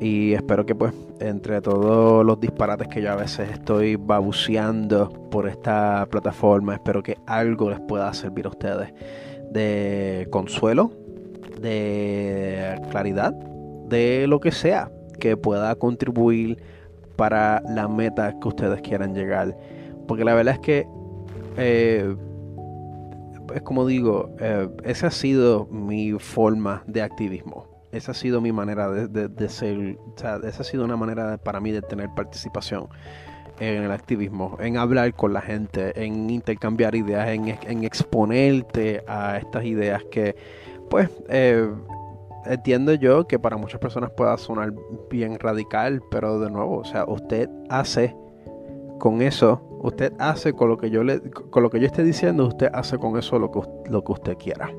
y 0.00 0.34
espero 0.34 0.64
que 0.64 0.74
pues 0.74 0.94
entre 1.20 1.60
todos 1.60 2.24
los 2.24 2.40
disparates 2.40 2.88
que 2.88 3.02
yo 3.02 3.12
a 3.12 3.16
veces 3.16 3.50
estoy 3.50 3.96
babuceando 3.96 5.10
por 5.30 5.48
esta 5.48 6.06
plataforma 6.10 6.74
espero 6.74 7.02
que 7.02 7.18
algo 7.26 7.70
les 7.70 7.80
pueda 7.80 8.12
servir 8.14 8.46
a 8.46 8.50
ustedes 8.50 8.92
de 9.50 10.28
consuelo 10.30 10.92
de 11.60 12.80
claridad 12.90 13.32
de 13.32 14.26
lo 14.28 14.40
que 14.40 14.52
sea 14.52 14.90
que 15.18 15.36
pueda 15.36 15.74
contribuir 15.74 16.62
para 17.16 17.60
la 17.68 17.88
meta 17.88 18.38
que 18.40 18.48
ustedes 18.48 18.80
quieran 18.82 19.14
llegar 19.14 19.56
porque 20.06 20.24
la 20.24 20.34
verdad 20.34 20.54
es 20.54 20.60
que 20.60 20.86
eh, 21.56 22.14
es 23.54 23.62
como 23.62 23.86
digo, 23.86 24.30
eh, 24.40 24.68
esa 24.84 25.08
ha 25.08 25.10
sido 25.10 25.66
mi 25.66 26.12
forma 26.12 26.82
de 26.86 27.02
activismo. 27.02 27.67
Esa 27.98 28.12
ha 28.12 28.14
sido 28.14 28.40
mi 28.40 28.52
manera 28.52 28.90
de, 28.90 29.48
ser, 29.48 29.98
o 29.98 30.18
sea, 30.18 30.40
esa 30.44 30.62
ha 30.62 30.64
sido 30.64 30.84
una 30.84 30.96
manera 30.96 31.36
para 31.36 31.60
mí 31.60 31.70
de 31.70 31.82
tener 31.82 32.08
participación 32.14 32.88
en 33.60 33.82
el 33.82 33.90
activismo, 33.90 34.56
en 34.60 34.76
hablar 34.76 35.14
con 35.14 35.32
la 35.32 35.40
gente, 35.40 35.92
en 36.02 36.30
intercambiar 36.30 36.94
ideas, 36.94 37.28
en, 37.28 37.84
exponerte 37.84 39.02
a 39.06 39.38
estas 39.38 39.64
ideas 39.64 40.02
que, 40.10 40.36
pues, 40.88 41.10
eh, 41.28 41.68
entiendo 42.46 42.94
yo 42.94 43.26
que 43.26 43.38
para 43.38 43.56
muchas 43.56 43.80
personas 43.80 44.10
pueda 44.12 44.38
sonar 44.38 44.72
bien 45.10 45.38
radical, 45.38 46.00
pero 46.10 46.38
de 46.38 46.50
nuevo, 46.50 46.78
o 46.78 46.84
sea, 46.84 47.04
usted 47.06 47.48
hace 47.68 48.16
con 48.98 49.22
eso 49.22 49.68
Usted 49.80 50.12
hace 50.18 50.52
con 50.52 50.68
lo 50.68 50.76
que 50.76 50.90
yo 50.90 51.04
le, 51.04 51.20
con 51.30 51.62
lo 51.62 51.70
que 51.70 51.78
yo 51.78 51.86
esté 51.86 52.02
diciendo, 52.02 52.46
usted 52.46 52.68
hace 52.72 52.98
con 52.98 53.16
eso 53.16 53.38
lo 53.38 53.50
que, 53.50 53.60
lo 53.90 54.02
que 54.02 54.12
usted 54.12 54.36
quiera. 54.36 54.70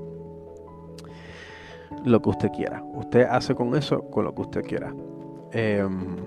Lo 2.06 2.22
que 2.22 2.30
usted 2.30 2.50
quiera. 2.52 2.84
Usted 2.94 3.28
hace 3.30 3.56
con 3.56 3.76
eso 3.76 4.02
con 4.10 4.26
lo 4.26 4.34
que 4.34 4.42
usted 4.42 4.62
quiera. 4.64 4.94
Em, 5.52 6.18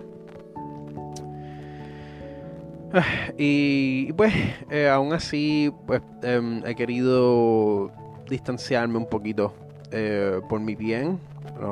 y 3.39 4.13
pues 4.13 4.35
eh, 4.71 4.89
aún 4.89 5.13
así 5.13 5.73
pues 5.87 6.03
em, 6.23 6.63
he 6.67 6.75
querido 6.75 7.91
distanciarme 8.29 8.99
un 8.99 9.07
poquito 9.07 9.55
eh, 9.91 10.41
por 10.49 10.61
mi 10.61 10.75
bien 10.75 11.19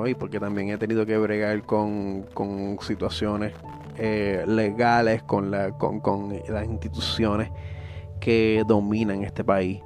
y 0.07 0.14
porque 0.14 0.38
también 0.38 0.71
he 0.71 0.78
tenido 0.78 1.04
que 1.04 1.19
bregar 1.19 1.62
con, 1.62 2.23
con 2.35 2.78
situaciones 2.80 3.52
eh, 3.99 4.45
legales 4.47 5.23
con, 5.25 5.50
la, 5.50 5.73
con, 5.73 6.33
las 6.49 6.64
instituciones 6.64 7.50
que 8.19 8.62
dominan 8.66 9.25
este 9.25 9.45
país. 9.45 9.80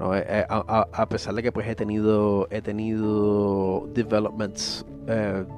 Eh, 0.00 0.24
eh, 0.26 0.46
a, 0.48 1.08
pesar 1.08 1.34
de 1.34 1.42
que 1.42 1.52
pues 1.52 1.68
he 1.68 1.74
tenido 1.76 2.48
he 2.50 2.60
tenido 2.60 3.86
developments 3.94 4.84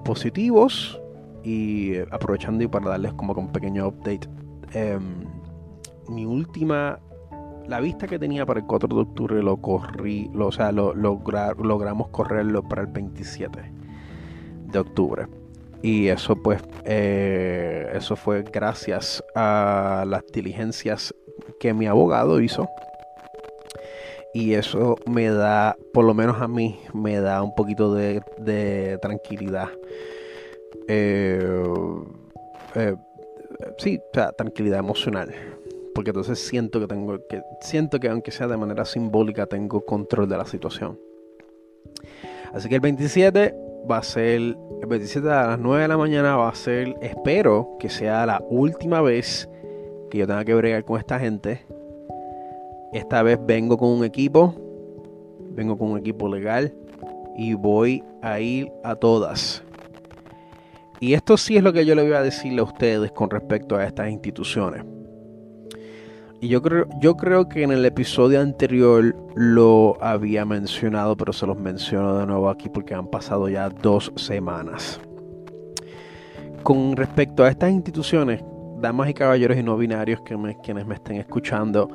positivos 0.05 1.01
y 1.43 1.97
aprovechando 2.11 2.63
y 2.65 2.67
para 2.67 2.91
darles 2.91 3.13
como 3.15 3.33
un 3.35 3.53
pequeño 3.53 3.89
update 3.89 4.29
em, 4.73 5.25
mi 6.09 6.27
última 6.27 6.99
la 7.67 7.81
vista 7.81 8.07
que 8.07 8.19
tenía 8.19 8.45
para 8.45 8.61
el 8.61 8.67
4 8.67 8.89
de 8.89 9.01
octubre 9.01 9.43
lo 9.43 9.57
corrí 9.59 10.31
o 10.39 10.53
sea 10.53 10.73
lo, 10.73 10.95
logramos 10.95 12.09
correrlo 12.09 12.63
para 12.63 12.83
el 12.83 12.89
27 12.89 13.73
de 14.67 14.79
octubre 14.79 15.27
y 15.85 16.09
eso 16.09 16.35
pues, 16.35 16.63
eh, 16.87 17.91
eso 17.93 18.17
fue 18.17 18.43
gracias 18.43 19.23
a 19.35 20.07
las 20.09 20.25
diligencias 20.33 21.15
que 21.61 21.75
mi 21.75 21.87
abogado 21.87 22.41
hizo. 22.41 22.71
Y 24.35 24.55
eso 24.55 24.97
me 25.07 25.31
da, 25.31 25.77
por 25.93 26.05
lo 26.05 26.13
menos 26.13 26.43
a 26.43 26.49
mí, 26.49 26.81
me 26.93 27.21
da 27.21 27.41
un 27.41 27.55
poquito 27.55 27.95
de, 27.95 28.99
tranquilidad. 29.01 29.69
Eh, 30.89 31.65
eh, 32.75 32.97
sí, 33.79 33.99
o 33.99 34.11
sea, 34.13 34.33
tranquilidad 34.33 34.81
emocional. 34.81 35.33
Porque 35.95 36.11
entonces 36.11 36.41
siento 36.41 36.81
que 36.81 36.89
tengo 36.89 37.17
que, 37.29 37.43
siento 37.61 38.01
que 38.01 38.09
aunque 38.09 38.33
sea 38.33 38.49
de 38.49 38.57
manera 38.57 38.85
simbólica, 38.85 39.47
tengo 39.47 39.85
control 39.85 40.29
de 40.29 40.37
la 40.37 40.47
situación. 40.47 40.99
Así 42.53 42.69
que 42.69 42.75
el 42.75 42.81
27 42.81 43.55
va 43.89 43.99
a 43.99 44.03
ser 44.03 44.25
el 44.25 44.57
27 44.89 45.29
a 45.31 45.47
las 45.47 45.59
9 45.61 45.83
de 45.83 45.89
la 45.89 45.97
mañana 45.97 46.37
va 46.37 46.49
a 46.49 46.55
ser, 46.55 46.97
espero 47.01 47.77
que 47.79 47.89
sea 47.89 48.27
la 48.27 48.43
última 48.49 49.01
vez 49.01 49.49
que 50.11 50.19
yo 50.19 50.27
tenga 50.27 50.45
que 50.45 50.55
bregar 50.55 50.85
con 50.85 50.99
esta 50.99 51.21
gente. 51.21 51.65
Esta 52.95 53.25
vez 53.25 53.41
vengo 53.45 53.77
con 53.77 53.89
un 53.89 54.05
equipo, 54.05 54.55
vengo 55.51 55.77
con 55.77 55.91
un 55.91 55.99
equipo 55.99 56.29
legal 56.29 56.73
y 57.37 57.55
voy 57.55 58.05
a 58.23 58.39
ir 58.39 58.71
a 58.85 58.95
todas. 58.95 59.65
Y 61.01 61.15
esto 61.15 61.37
sí 61.37 61.57
es 61.57 61.65
lo 61.65 61.73
que 61.73 61.85
yo 61.85 61.97
le 61.97 62.05
voy 62.05 62.13
a 62.13 62.23
decirle 62.23 62.61
a 62.61 62.63
ustedes 62.63 63.11
con 63.11 63.31
respecto 63.31 63.75
a 63.75 63.85
estas 63.85 64.11
instituciones. 64.11 64.85
Y 66.41 66.47
yo 66.47 66.63
creo, 66.63 66.87
yo 67.01 67.17
creo 67.17 67.49
que 67.49 67.65
en 67.65 67.73
el 67.73 67.85
episodio 67.85 68.41
anterior 68.41 69.17
lo 69.35 69.97
había 70.01 70.45
mencionado, 70.45 71.17
pero 71.17 71.33
se 71.33 71.49
los 71.49 71.59
menciono 71.59 72.17
de 72.17 72.27
nuevo 72.27 72.49
aquí 72.49 72.69
porque 72.69 72.95
han 72.95 73.09
pasado 73.09 73.49
ya 73.49 73.71
dos 73.71 74.13
semanas. 74.15 75.01
Con 76.63 76.97
respecto 76.97 77.43
a 77.43 77.49
estas 77.49 77.73
instituciones, 77.73 78.41
damas 78.81 79.11
y 79.11 79.15
caballeros 79.15 79.57
y 79.57 79.65
no 79.65 79.77
binarios 79.77 80.21
que 80.21 80.37
quienes 80.63 80.87
me 80.87 80.95
estén 80.95 81.17
escuchando, 81.17 81.89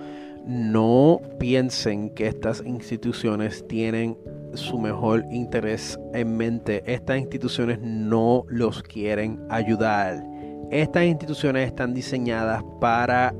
no 0.46 1.22
piensen 1.40 2.10
que 2.12 2.28
estas 2.28 2.64
instituciones 2.66 3.68
tienen 3.68 4.18
su 4.54 4.80
mejor 4.80 5.26
interés 5.32 6.00
en 6.14 6.38
mente. 6.38 6.84
Estas 6.86 7.20
instituciones 7.20 7.80
no 7.82 8.46
los 8.48 8.82
quieren 8.84 9.40
ayudar. 9.50 10.24
Estas 10.72 11.06
instituciones 11.06 11.68
están 11.68 11.94
diseñadas 11.94 12.64
para 12.80 13.34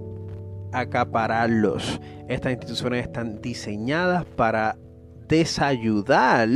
acapararlos. 0.72 2.00
Estas 2.28 2.54
instituciones 2.54 3.04
están 3.06 3.42
diseñadas 3.42 4.26
para 4.26 4.78
desayudar 5.28 6.50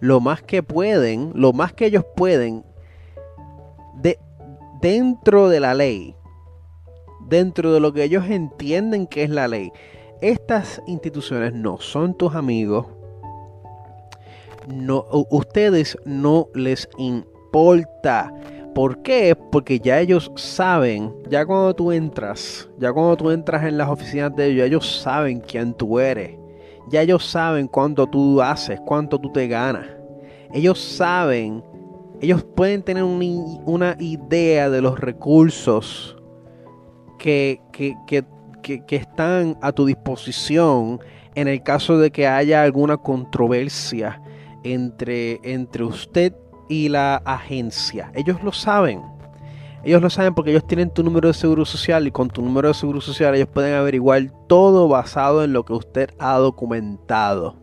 lo 0.00 0.20
más 0.20 0.42
que 0.42 0.62
pueden, 0.62 1.32
lo 1.34 1.52
más 1.52 1.72
que 1.72 1.86
ellos 1.86 2.04
pueden, 2.16 2.64
de, 3.96 4.18
dentro 4.80 5.48
de 5.48 5.60
la 5.60 5.74
ley, 5.74 6.14
dentro 7.28 7.72
de 7.72 7.80
lo 7.80 7.92
que 7.92 8.04
ellos 8.04 8.26
entienden 8.28 9.06
que 9.06 9.24
es 9.24 9.30
la 9.30 9.48
ley. 9.48 9.72
Estas 10.20 10.82
instituciones 10.86 11.52
no 11.52 11.78
son 11.78 12.14
tus 12.14 12.34
amigos, 12.34 12.86
no, 14.66 15.06
ustedes 15.30 15.96
no 16.04 16.48
les 16.54 16.88
importa. 16.98 18.32
¿Por 18.74 19.02
qué? 19.02 19.36
Porque 19.50 19.80
ya 19.80 20.00
ellos 20.00 20.30
saben, 20.36 21.14
ya 21.28 21.46
cuando 21.46 21.74
tú 21.74 21.92
entras, 21.92 22.68
ya 22.78 22.92
cuando 22.92 23.16
tú 23.16 23.30
entras 23.30 23.64
en 23.64 23.78
las 23.78 23.88
oficinas 23.88 24.34
de 24.36 24.46
ellos, 24.46 24.66
ellos 24.66 25.00
saben 25.00 25.40
quién 25.40 25.74
tú 25.74 25.98
eres. 25.98 26.36
Ya 26.90 27.02
ellos 27.02 27.24
saben 27.24 27.66
cuánto 27.68 28.06
tú 28.06 28.40
haces, 28.40 28.80
cuánto 28.86 29.18
tú 29.18 29.30
te 29.32 29.46
ganas. 29.48 29.86
Ellos 30.52 30.78
saben, 30.78 31.62
ellos 32.20 32.42
pueden 32.42 32.82
tener 32.82 33.04
una 33.04 33.96
idea 33.98 34.70
de 34.70 34.80
los 34.80 34.98
recursos 34.98 36.17
que, 37.18 37.60
que, 37.72 37.94
que 38.62 38.96
están 38.96 39.58
a 39.62 39.72
tu 39.72 39.86
disposición 39.86 41.00
en 41.34 41.48
el 41.48 41.62
caso 41.62 41.98
de 41.98 42.10
que 42.10 42.26
haya 42.26 42.62
alguna 42.62 42.96
controversia 42.96 44.20
entre, 44.64 45.40
entre 45.42 45.84
usted 45.84 46.34
y 46.68 46.88
la 46.88 47.16
agencia. 47.24 48.10
Ellos 48.14 48.42
lo 48.42 48.52
saben. 48.52 49.02
Ellos 49.84 50.02
lo 50.02 50.10
saben 50.10 50.34
porque 50.34 50.50
ellos 50.50 50.66
tienen 50.66 50.90
tu 50.90 51.02
número 51.02 51.28
de 51.28 51.34
seguro 51.34 51.64
social 51.64 52.06
y 52.06 52.10
con 52.10 52.28
tu 52.28 52.42
número 52.42 52.68
de 52.68 52.74
seguro 52.74 53.00
social 53.00 53.34
ellos 53.34 53.48
pueden 53.48 53.74
averiguar 53.74 54.22
todo 54.48 54.88
basado 54.88 55.44
en 55.44 55.52
lo 55.52 55.64
que 55.64 55.72
usted 55.72 56.10
ha 56.18 56.36
documentado. 56.36 57.56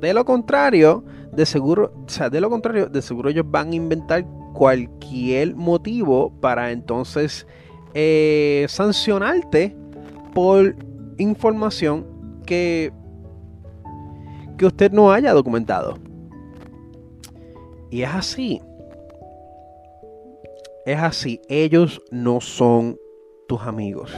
De 0.00 0.12
lo 0.12 0.24
contrario, 0.24 1.04
de 1.32 1.46
seguro, 1.46 1.92
o 2.04 2.08
sea, 2.08 2.28
de 2.28 2.40
lo 2.40 2.50
contrario, 2.50 2.86
de 2.86 3.00
seguro 3.00 3.30
ellos 3.30 3.46
van 3.48 3.70
a 3.70 3.76
inventar 3.76 4.26
cualquier 4.52 5.54
motivo 5.54 6.32
para 6.40 6.72
entonces 6.72 7.46
eh, 7.94 8.66
sancionarte 8.68 9.76
por 10.34 10.74
información 11.18 12.40
que, 12.46 12.92
que 14.56 14.66
usted 14.66 14.92
no 14.92 15.12
haya 15.12 15.32
documentado. 15.32 15.98
Y 17.90 18.02
es 18.02 18.08
así. 18.08 18.60
Es 20.86 20.98
así. 20.98 21.40
Ellos 21.48 22.00
no 22.10 22.40
son 22.40 22.98
tus 23.46 23.60
amigos. 23.62 24.12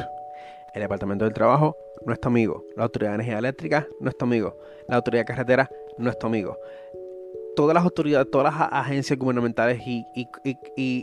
El 0.74 0.82
Departamento 0.82 1.24
del 1.24 1.34
Trabajo 1.34 1.76
no 2.06 2.12
es 2.12 2.20
tu 2.20 2.28
amigo. 2.28 2.64
La 2.76 2.84
Autoridad 2.84 3.10
de 3.10 3.14
Energía 3.16 3.38
Eléctrica 3.38 3.88
no 4.00 4.08
es 4.08 4.16
tu 4.16 4.24
amigo. 4.24 4.56
La 4.88 4.96
Autoridad 4.96 5.22
de 5.22 5.26
Carretera 5.26 5.70
no 5.98 6.10
es 6.10 6.18
tu 6.18 6.26
amigo. 6.26 6.56
Todas 7.56 7.74
las 7.74 7.84
autoridades, 7.84 8.30
todas 8.30 8.52
las 8.52 8.68
agencias 8.72 9.18
gubernamentales 9.18 9.80
y, 9.86 10.04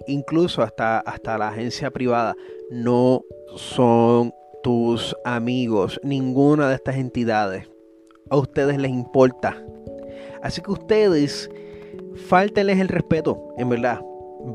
incluso 0.07 0.61
hasta, 0.61 0.99
hasta 0.99 1.37
la 1.37 1.49
agencia 1.49 1.91
privada 1.91 2.35
no 2.69 3.23
son 3.55 4.33
tus 4.63 5.15
amigos, 5.25 5.99
ninguna 6.03 6.69
de 6.69 6.75
estas 6.75 6.97
entidades. 6.97 7.69
A 8.29 8.37
ustedes 8.37 8.77
les 8.77 8.91
importa. 8.91 9.57
Así 10.41 10.61
que 10.61 10.71
ustedes, 10.71 11.49
fáltenles 12.27 12.79
el 12.79 12.87
respeto, 12.87 13.53
en 13.57 13.69
verdad. 13.69 14.01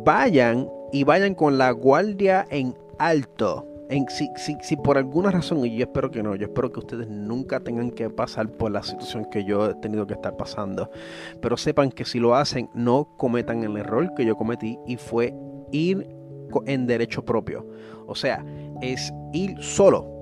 Vayan 0.05 0.69
y 0.93 1.05
vayan 1.05 1.35
con 1.35 1.59
la 1.59 1.71
guardia 1.71 2.47
en 2.51 2.77
alto. 2.99 3.67
En, 3.89 4.07
si, 4.09 4.29
si, 4.37 4.77
por 4.77 4.99
alguna 4.99 5.31
razón, 5.31 5.65
y 5.65 5.77
yo 5.77 5.85
espero 5.85 6.11
que 6.11 6.23
no, 6.23 6.35
yo 6.35 6.47
espero 6.47 6.73
que 6.73 6.81
ustedes 6.81 7.09
nunca 7.09 7.61
tengan 7.61 7.91
que 7.91 8.11
pasar 8.11 8.49
por 8.49 8.73
la 8.73 8.83
situación 8.83 9.27
que 9.31 9.45
yo 9.45 9.71
he 9.71 9.75
tenido 9.77 10.07
que 10.07 10.15
estar 10.15 10.37
pasando. 10.37 10.91
Pero 11.41 11.57
sepan 11.57 11.91
que 11.91 12.05
si 12.05 12.19
lo 12.19 12.35
hacen, 12.35 12.69
no 12.75 13.09
cometan 13.17 13.63
el 13.63 13.77
error 13.77 14.13
que 14.17 14.25
yo 14.25 14.37
cometí 14.37 14.79
y 14.87 14.97
fue 14.97 15.35
ir 15.71 16.07
en 16.67 16.87
derecho 16.87 17.25
propio. 17.25 17.67
O 18.07 18.15
sea, 18.15 18.45
es 18.81 19.13
ir 19.33 19.57
solo. 19.63 20.13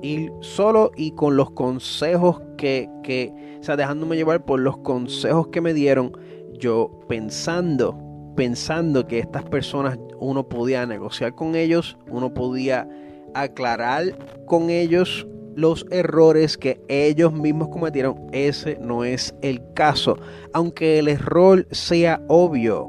Ir 0.00 0.30
solo 0.40 0.92
y 0.96 1.10
con 1.12 1.36
los 1.36 1.50
consejos 1.50 2.40
que, 2.56 2.88
que, 3.02 3.32
o 3.60 3.64
sea, 3.64 3.76
dejándome 3.76 4.16
llevar 4.16 4.44
por 4.44 4.60
los 4.60 4.78
consejos 4.78 5.48
que 5.48 5.60
me 5.60 5.74
dieron, 5.74 6.12
yo 6.52 7.00
pensando, 7.08 7.98
pensando 8.38 9.08
que 9.08 9.18
estas 9.18 9.42
personas 9.42 9.98
uno 10.20 10.48
podía 10.48 10.86
negociar 10.86 11.34
con 11.34 11.56
ellos, 11.56 11.98
uno 12.08 12.32
podía 12.32 12.88
aclarar 13.34 14.16
con 14.46 14.70
ellos 14.70 15.26
los 15.56 15.84
errores 15.90 16.56
que 16.56 16.80
ellos 16.86 17.32
mismos 17.32 17.66
cometieron. 17.66 18.14
Ese 18.30 18.78
no 18.80 19.02
es 19.02 19.34
el 19.42 19.60
caso. 19.74 20.20
Aunque 20.52 21.00
el 21.00 21.08
error 21.08 21.66
sea 21.72 22.22
obvio, 22.28 22.88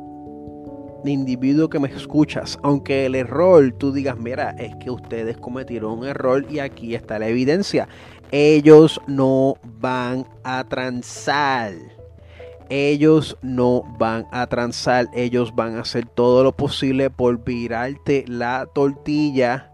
individuo 1.04 1.68
que 1.68 1.80
me 1.80 1.88
escuchas, 1.88 2.60
aunque 2.62 3.08
el 3.08 3.16
error 3.16 3.74
tú 3.80 3.92
digas, 3.92 4.20
mira, 4.20 4.52
es 4.52 4.76
que 4.76 4.92
ustedes 4.92 5.36
cometieron 5.38 5.98
un 5.98 6.06
error 6.06 6.46
y 6.48 6.60
aquí 6.60 6.94
está 6.94 7.18
la 7.18 7.28
evidencia, 7.28 7.88
ellos 8.30 9.02
no 9.08 9.56
van 9.64 10.28
a 10.44 10.64
transar. 10.66 11.99
Ellos 12.70 13.38
no 13.42 13.84
van 13.98 14.28
a 14.32 14.48
transar, 14.48 15.08
ellos 15.14 15.56
van 15.56 15.78
a 15.78 15.82
hacer 15.82 16.06
todo 16.06 16.44
lo 16.44 16.56
posible 16.56 17.10
por 17.10 17.44
virarte 17.44 18.26
la 18.28 18.68
tortilla, 18.74 19.72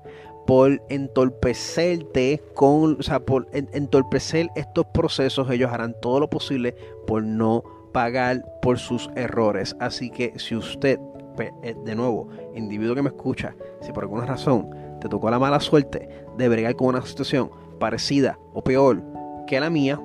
por 0.48 0.82
entorpecerte 0.90 2.42
con, 2.54 2.98
o 3.00 3.04
sea, 3.04 3.20
por 3.20 3.48
entorpecer 3.52 4.48
estos 4.56 4.86
procesos, 4.94 5.50
ellos 5.50 5.72
harán 5.72 5.96
todo 6.02 6.20
lo 6.20 6.30
posible 6.30 6.76
por 7.06 7.24
no 7.24 7.64
pagar 7.92 8.46
por 8.62 8.78
sus 8.78 9.10
errores. 9.16 9.76
Así 9.80 10.10
que 10.10 10.34
si 10.38 10.56
usted 10.56 11.00
eh, 11.40 11.76
de 11.84 11.96
nuevo, 11.96 12.30
individuo 12.54 12.96
que 12.96 13.02
me 13.02 13.10
escucha, 13.10 13.56
si 13.82 13.92
por 13.92 14.04
alguna 14.04 14.26
razón 14.26 14.70
te 15.02 15.10
tocó 15.10 15.30
la 15.30 15.40
mala 15.40 15.60
suerte 15.60 16.08
de 16.38 16.50
bregar 16.50 16.76
con 16.76 16.88
una 16.88 17.06
situación 17.06 17.50
parecida 17.80 18.40
o 18.54 18.64
peor 18.64 19.04
que 19.48 19.60
la 19.60 19.70
mía, 19.70 20.00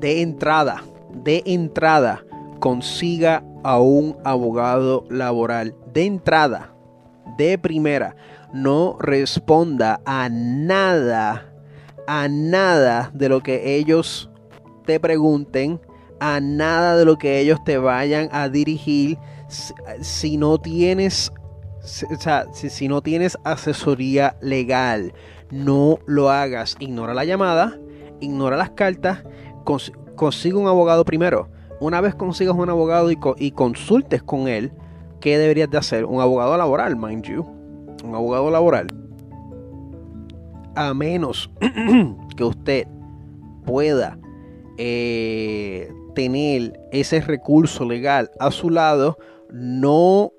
de 0.00 0.22
entrada, 0.22 0.82
de 1.12 1.42
entrada, 1.46 2.24
consiga 2.60 3.44
a 3.62 3.78
un 3.80 4.16
abogado 4.24 5.04
laboral. 5.08 5.74
De 5.92 6.04
entrada, 6.04 6.72
de 7.36 7.58
primera, 7.58 8.16
no 8.52 8.96
responda 9.00 10.00
a 10.04 10.28
nada, 10.30 11.52
a 12.06 12.28
nada 12.28 13.10
de 13.14 13.28
lo 13.28 13.42
que 13.42 13.76
ellos 13.76 14.30
te 14.86 15.00
pregunten, 15.00 15.80
a 16.20 16.40
nada 16.40 16.96
de 16.96 17.04
lo 17.04 17.16
que 17.16 17.38
ellos 17.40 17.62
te 17.64 17.78
vayan 17.78 18.28
a 18.32 18.48
dirigir 18.48 19.18
si, 20.00 20.36
no 20.36 20.58
tienes 20.58 21.32
si, 21.82 22.88
no 22.88 23.00
tienes 23.00 23.38
asesoría 23.44 24.36
legal, 24.40 25.12
no 25.50 25.98
lo 26.06 26.30
hagas. 26.30 26.76
Ignora 26.78 27.14
la 27.14 27.24
llamada, 27.24 27.78
ignora 28.20 28.56
las 28.56 28.70
cartas, 28.70 29.22
consigue 30.20 30.56
un 30.56 30.68
abogado 30.68 31.02
primero. 31.02 31.48
Una 31.80 32.02
vez 32.02 32.14
consigas 32.14 32.54
un 32.54 32.68
abogado 32.68 33.10
y, 33.10 33.50
consultes 33.52 34.22
con 34.22 34.48
él, 34.48 34.70
¿qué 35.18 35.38
deberías 35.38 35.70
de 35.70 35.78
hacer? 35.78 36.04
Un 36.04 36.20
abogado 36.20 36.58
laboral, 36.58 36.94
mind 36.94 37.24
you. 37.24 37.42
Un 38.04 38.14
abogado 38.14 38.50
laboral. 38.50 38.88
A 40.76 40.92
menos 40.92 41.50
que 42.36 42.44
usted 42.44 42.86
pueda 43.64 44.18
eh, 44.76 45.90
tener 46.14 46.78
ese 46.92 47.22
recurso 47.22 47.86
legal 47.86 48.30
a 48.38 48.50
su 48.50 48.68
lado, 48.68 49.16
no 49.50 50.34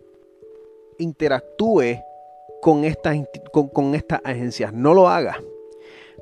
interactúe 0.99 1.97
con 2.61 2.85
estas, 2.85 3.17
con, 3.51 3.95
estas 3.95 4.21
agencias. 4.23 4.73
No 4.73 4.93
lo 4.93 5.09
haga. 5.09 5.39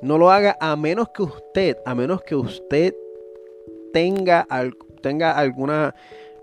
No 0.02 0.18
lo 0.18 0.32
haga 0.32 0.56
a 0.62 0.78
menos 0.78 1.10
que 1.10 1.24
usted, 1.24 1.76
a 1.86 1.94
menos 1.94 2.22
que 2.22 2.38
usted 2.38 2.96
tenga, 3.92 4.48
tenga 5.02 5.38
alguna 5.38 5.96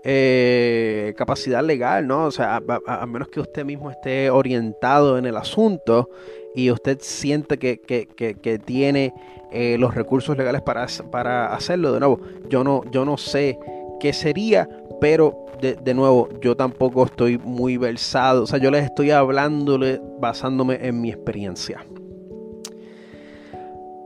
eh, 0.03 1.13
capacidad 1.17 1.63
legal, 1.63 2.07
¿no? 2.07 2.25
O 2.25 2.31
sea, 2.31 2.61
a, 2.87 3.05
menos 3.05 3.27
que 3.29 3.39
usted 3.39 3.65
mismo 3.65 3.91
esté 3.91 4.29
orientado 4.29 5.17
en 5.17 5.25
el 5.25 5.35
asunto 5.35 6.09
y 6.55 6.71
usted 6.71 6.99
siente 7.01 7.57
que, 7.57 8.61
tiene 8.65 9.13
eh, 9.51 9.77
los 9.77 9.93
recursos 9.95 10.37
legales 10.37 10.61
para, 10.61 10.87
para 11.11 11.53
hacerlo. 11.53 11.91
De 11.91 11.99
nuevo, 11.99 12.19
yo 12.49 12.63
no, 12.63 12.83
yo 12.91 13.05
no 13.05 13.17
sé 13.17 13.59
qué 13.99 14.13
sería, 14.13 14.69
pero 15.01 15.47
de, 15.61 15.93
nuevo, 15.93 16.29
yo 16.41 16.55
tampoco 16.55 17.05
estoy 17.05 17.37
muy 17.37 17.77
versado. 17.77 18.43
O 18.43 18.47
sea, 18.47 18.59
yo 18.59 18.71
les 18.71 18.85
estoy 18.85 19.11
hablándole 19.11 19.99
basándome 20.19 20.79
en 20.81 21.01
mi 21.01 21.09
experiencia. 21.09 21.85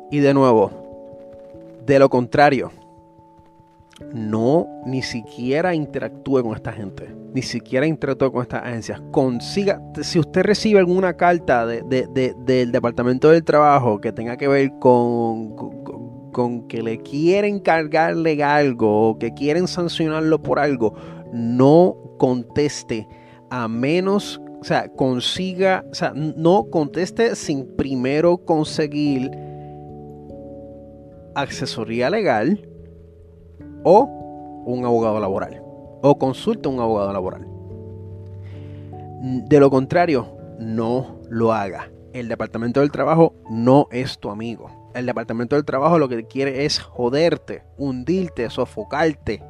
Y 0.09 0.19
de 0.19 0.33
nuevo, 0.33 0.71
de 1.85 1.99
lo 1.99 2.09
contrario, 2.09 2.71
no 4.13 4.67
ni 4.85 5.01
siquiera 5.01 5.73
interactúe 5.73 6.43
con 6.43 6.55
esta 6.55 6.71
gente, 6.71 7.13
ni 7.33 7.41
siquiera 7.41 7.85
interactúe 7.85 8.31
con 8.31 8.41
estas 8.41 8.63
agencias. 8.63 9.01
Consiga, 9.11 9.81
si 10.01 10.19
usted 10.19 10.43
recibe 10.43 10.79
alguna 10.79 11.15
carta 11.15 11.65
del 11.65 12.71
Departamento 12.71 13.29
del 13.29 13.43
Trabajo 13.43 14.01
que 14.01 14.11
tenga 14.11 14.37
que 14.37 14.47
ver 14.47 14.71
con, 14.79 15.55
con 16.31 16.67
que 16.67 16.81
le 16.81 16.97
quieren 16.99 17.59
cargarle 17.59 18.43
algo 18.43 19.09
o 19.09 19.19
que 19.19 19.33
quieren 19.33 19.67
sancionarlo 19.67 20.41
por 20.41 20.59
algo, 20.59 20.93
no 21.31 21.95
conteste 22.17 23.07
a 23.49 23.67
menos, 23.67 24.41
o 24.61 24.63
sea, 24.63 24.89
consiga, 24.89 25.85
o 25.91 25.93
sea, 25.95 26.13
no 26.15 26.69
conteste 26.69 27.35
sin 27.35 27.75
primero 27.75 28.37
conseguir 28.37 29.31
asesoría 31.35 32.09
legal 32.09 32.67
o 33.83 34.63
un 34.65 34.85
abogado 34.85 35.19
laboral 35.19 35.61
o 36.01 36.17
consulte 36.17 36.67
a 36.67 36.71
un 36.71 36.79
abogado 36.79 37.13
laboral. 37.13 37.47
De 39.21 39.59
lo 39.59 39.69
contrario, 39.69 40.27
no 40.59 41.19
lo 41.29 41.53
haga. 41.53 41.91
El 42.13 42.27
departamento 42.27 42.79
del 42.79 42.91
trabajo 42.91 43.33
no 43.49 43.87
es 43.91 44.19
tu 44.19 44.29
amigo. 44.29 44.91
El 44.93 45.05
departamento 45.05 45.55
del 45.55 45.63
trabajo 45.63 45.99
lo 45.99 46.09
que 46.09 46.25
quiere 46.25 46.65
es 46.65 46.79
joderte, 46.79 47.63
hundirte, 47.77 48.49
sofocarte. 48.49 49.43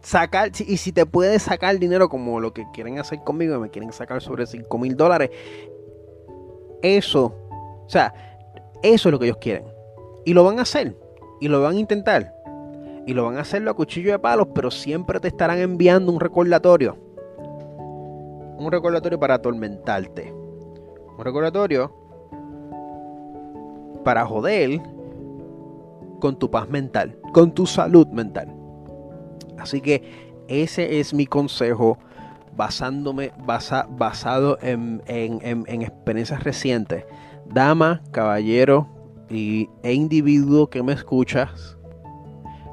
Sacar, 0.00 0.50
y 0.58 0.76
si 0.78 0.92
te 0.92 1.06
puedes 1.06 1.42
sacar 1.42 1.78
dinero 1.78 2.08
como 2.08 2.40
lo 2.40 2.52
que 2.54 2.64
quieren 2.72 2.98
hacer 2.98 3.20
conmigo, 3.20 3.60
me 3.60 3.70
quieren 3.70 3.92
sacar 3.92 4.22
sobre 4.22 4.46
5 4.46 4.78
mil 4.78 4.96
dólares, 4.96 5.30
eso, 6.82 7.34
o 7.84 7.88
sea, 7.88 8.14
eso 8.82 9.08
es 9.08 9.12
lo 9.12 9.18
que 9.18 9.26
ellos 9.26 9.38
quieren. 9.38 9.64
Y 10.24 10.32
lo 10.32 10.44
van 10.44 10.58
a 10.58 10.62
hacer, 10.62 10.96
y 11.40 11.48
lo 11.48 11.60
van 11.60 11.76
a 11.76 11.80
intentar, 11.80 12.34
y 13.08 13.14
lo 13.14 13.24
van 13.24 13.38
a 13.38 13.40
hacerlo 13.40 13.70
a 13.70 13.74
cuchillo 13.74 14.12
de 14.12 14.18
palos, 14.18 14.48
pero 14.54 14.70
siempre 14.70 15.18
te 15.18 15.28
estarán 15.28 15.60
enviando 15.60 16.12
un 16.12 16.20
recordatorio. 16.20 16.98
Un 18.58 18.70
recordatorio 18.70 19.18
para 19.18 19.36
atormentarte. 19.36 20.30
Un 20.30 21.24
recordatorio 21.24 21.90
para 24.04 24.26
joder 24.26 24.82
con 26.20 26.38
tu 26.38 26.50
paz 26.50 26.68
mental, 26.68 27.18
con 27.32 27.52
tu 27.52 27.64
salud 27.64 28.06
mental. 28.08 28.54
Así 29.56 29.80
que 29.80 30.42
ese 30.46 31.00
es 31.00 31.14
mi 31.14 31.24
consejo 31.24 31.96
basándome, 32.54 33.32
basado 33.38 34.58
en, 34.60 35.02
experiencias 35.06 36.44
recientes. 36.44 37.06
Dama, 37.46 38.02
caballero 38.10 38.86
y, 39.30 39.70
e 39.82 39.94
individuo 39.94 40.68
que 40.68 40.82
me 40.82 40.92
escuchas, 40.92 41.77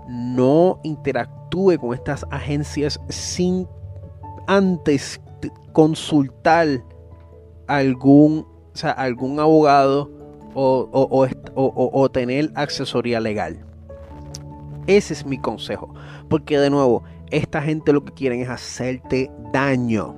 no 0.08 0.80
interactúe 0.84 1.78
con 1.80 1.94
estas 1.94 2.26
agencias 2.32 3.00
sin 3.10 3.68
antes 4.48 5.20
consultar 5.74 6.84
algún, 7.68 8.46
algún 8.96 9.40
abogado 9.40 10.12
o, 10.54 12.10
tener 12.12 12.52
asesoría 12.56 13.20
legal. 13.20 13.66
Ese 14.88 15.14
es 15.14 15.26
mi 15.26 15.38
consejo. 15.38 15.94
Porque 16.30 16.58
de 16.58 16.70
nuevo, 16.70 17.04
esta 17.32 17.62
gente 17.62 17.92
lo 17.92 18.04
que 18.06 18.14
quieren 18.14 18.42
es 18.42 18.50
hacerte 18.50 19.32
daño. 19.52 20.16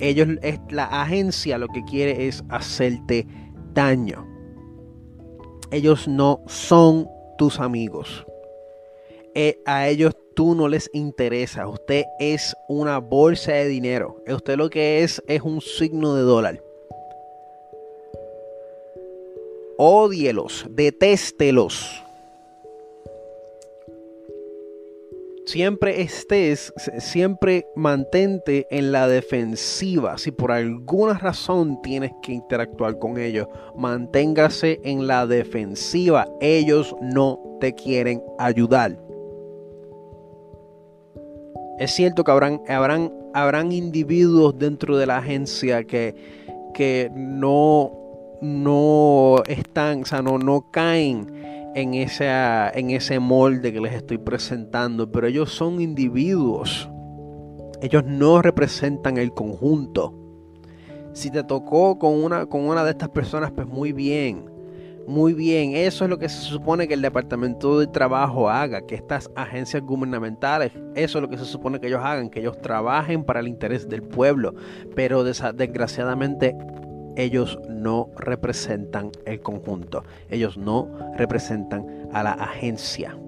Ellos, 0.00 0.28
la 0.70 0.84
agencia 0.84 1.58
lo 1.58 1.68
que 1.68 1.84
quiere 1.84 2.28
es 2.28 2.44
hacerte 2.48 3.26
daño. 3.72 4.26
Ellos 5.70 6.06
no 6.06 6.40
son 6.46 7.06
tus 7.38 7.58
amigos. 7.60 8.26
Eh, 9.34 9.62
a 9.64 9.88
ellos 9.88 10.14
tú 10.34 10.54
no 10.54 10.68
les 10.68 10.90
interesa. 10.92 11.66
Usted 11.68 12.04
es 12.18 12.54
una 12.68 12.98
bolsa 12.98 13.52
de 13.52 13.68
dinero. 13.68 14.22
Usted 14.26 14.56
lo 14.56 14.68
que 14.68 15.02
es 15.02 15.22
es 15.26 15.42
un 15.42 15.60
signo 15.60 16.14
de 16.14 16.22
dólar. 16.22 16.62
Odielos, 19.78 20.66
detéstelos. 20.68 22.04
Siempre 25.48 26.02
estés, 26.02 26.74
siempre 26.98 27.66
mantente 27.74 28.66
en 28.70 28.92
la 28.92 29.08
defensiva. 29.08 30.18
Si 30.18 30.30
por 30.30 30.52
alguna 30.52 31.14
razón 31.14 31.80
tienes 31.80 32.12
que 32.20 32.34
interactuar 32.34 32.98
con 32.98 33.16
ellos, 33.16 33.48
manténgase 33.74 34.78
en 34.84 35.06
la 35.06 35.26
defensiva. 35.26 36.28
Ellos 36.42 36.94
no 37.00 37.40
te 37.62 37.72
quieren 37.72 38.22
ayudar. 38.38 38.98
Es 41.78 41.92
cierto 41.92 42.24
que 42.24 42.30
habrán, 42.30 42.60
habrán, 42.68 43.10
habrán 43.32 43.72
individuos 43.72 44.58
dentro 44.58 44.98
de 44.98 45.06
la 45.06 45.16
agencia 45.16 45.82
que, 45.84 46.14
que 46.74 47.10
no 47.14 47.94
no 48.40 49.42
están, 49.48 50.02
o 50.02 50.04
sea, 50.04 50.22
no, 50.22 50.38
no 50.38 50.70
caen 50.70 51.57
en, 51.74 51.94
en 51.94 52.90
ese 52.90 53.18
molde 53.18 53.72
que 53.72 53.80
les 53.80 53.94
estoy 53.94 54.18
presentando, 54.18 55.10
pero 55.10 55.26
ellos 55.26 55.52
son 55.52 55.80
individuos. 55.80 56.88
Ellos 57.80 58.04
no 58.04 58.42
representan 58.42 59.18
el 59.18 59.32
conjunto. 59.32 60.14
Si 61.12 61.30
te 61.30 61.44
tocó 61.44 61.98
con 61.98 62.22
una, 62.22 62.46
con 62.46 62.62
una 62.62 62.84
de 62.84 62.90
estas 62.90 63.08
personas, 63.10 63.52
pues 63.52 63.66
muy 63.66 63.92
bien. 63.92 64.50
Muy 65.06 65.32
bien, 65.32 65.74
eso 65.74 66.04
es 66.04 66.10
lo 66.10 66.18
que 66.18 66.28
se 66.28 66.42
supone 66.42 66.86
que 66.86 66.92
el 66.92 67.00
Departamento 67.00 67.78
de 67.78 67.86
Trabajo 67.86 68.50
haga, 68.50 68.82
que 68.82 68.94
estas 68.94 69.30
agencias 69.36 69.82
gubernamentales, 69.82 70.70
eso 70.94 71.18
es 71.18 71.22
lo 71.22 71.30
que 71.30 71.38
se 71.38 71.46
supone 71.46 71.80
que 71.80 71.86
ellos 71.86 72.02
hagan, 72.04 72.28
que 72.28 72.40
ellos 72.40 72.60
trabajen 72.60 73.24
para 73.24 73.40
el 73.40 73.48
interés 73.48 73.88
del 73.88 74.02
pueblo. 74.02 74.54
Pero 74.94 75.24
desgraciadamente 75.24 76.54
ellos 77.18 77.58
no 77.68 78.10
representan 78.16 79.10
el 79.26 79.40
conjunto, 79.40 80.04
ellos 80.30 80.56
no 80.56 80.88
representan 81.16 82.08
a 82.12 82.22
la 82.22 82.32
agencia. 82.32 83.18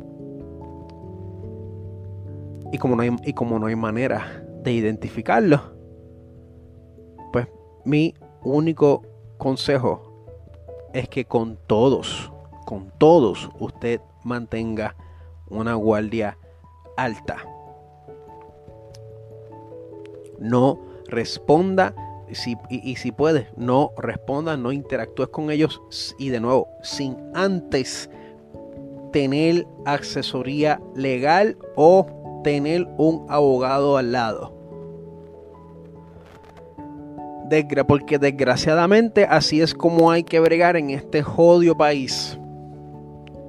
Y 2.73 2.79
como 2.79 2.95
no 2.95 3.03
hay, 3.03 3.11
y 3.25 3.33
como 3.33 3.59
no 3.59 3.67
hay 3.67 3.75
manera 3.75 4.47
de 4.63 4.73
identificarlo, 4.73 5.61
pues 7.33 7.49
mi 7.85 8.15
único 8.45 9.03
consejo 9.39 10.25
es 10.95 11.09
que 11.09 11.25
con 11.25 11.59
todos, 11.67 12.31
con 12.67 12.93
todos 12.97 13.51
usted 13.59 14.01
mantenga 14.23 14.95
una 15.49 15.75
guardia 15.75 16.39
alta. 16.97 17.39
No 20.39 20.79
responda 21.09 21.93
y, 22.69 22.97
si 22.97 23.13
puedes, 23.13 23.47
no 23.57 23.93
respondas, 23.97 24.59
no 24.59 24.73
interactúes 24.73 25.29
con 25.29 25.51
ellos 25.51 25.81
y 26.19 26.29
de 26.29 26.41
nuevo, 26.41 26.69
sin 26.83 27.17
antes 27.35 28.11
tener 29.13 29.67
asesoría 29.85 30.81
legal 30.95 31.57
o 31.77 32.41
tener 32.45 32.89
un 32.97 33.27
abogado 33.29 33.97
al 33.97 34.13
lado. 34.13 34.61
porque 37.87 38.19
desgraciadamente 38.19 39.25
así 39.25 39.61
es 39.61 39.75
como 39.75 40.13
hay 40.13 40.23
que 40.23 40.39
bregar 40.39 40.77
en 40.77 40.91
este 40.91 41.21
jodio 41.21 41.77
país, 41.77 42.39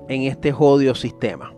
en 0.07 0.23
este 0.23 0.51
jodio 0.51 0.95
sistema. 0.95 1.53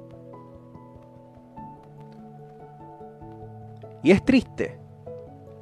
Y 4.03 4.11
es 4.11 4.23
triste, 4.25 4.82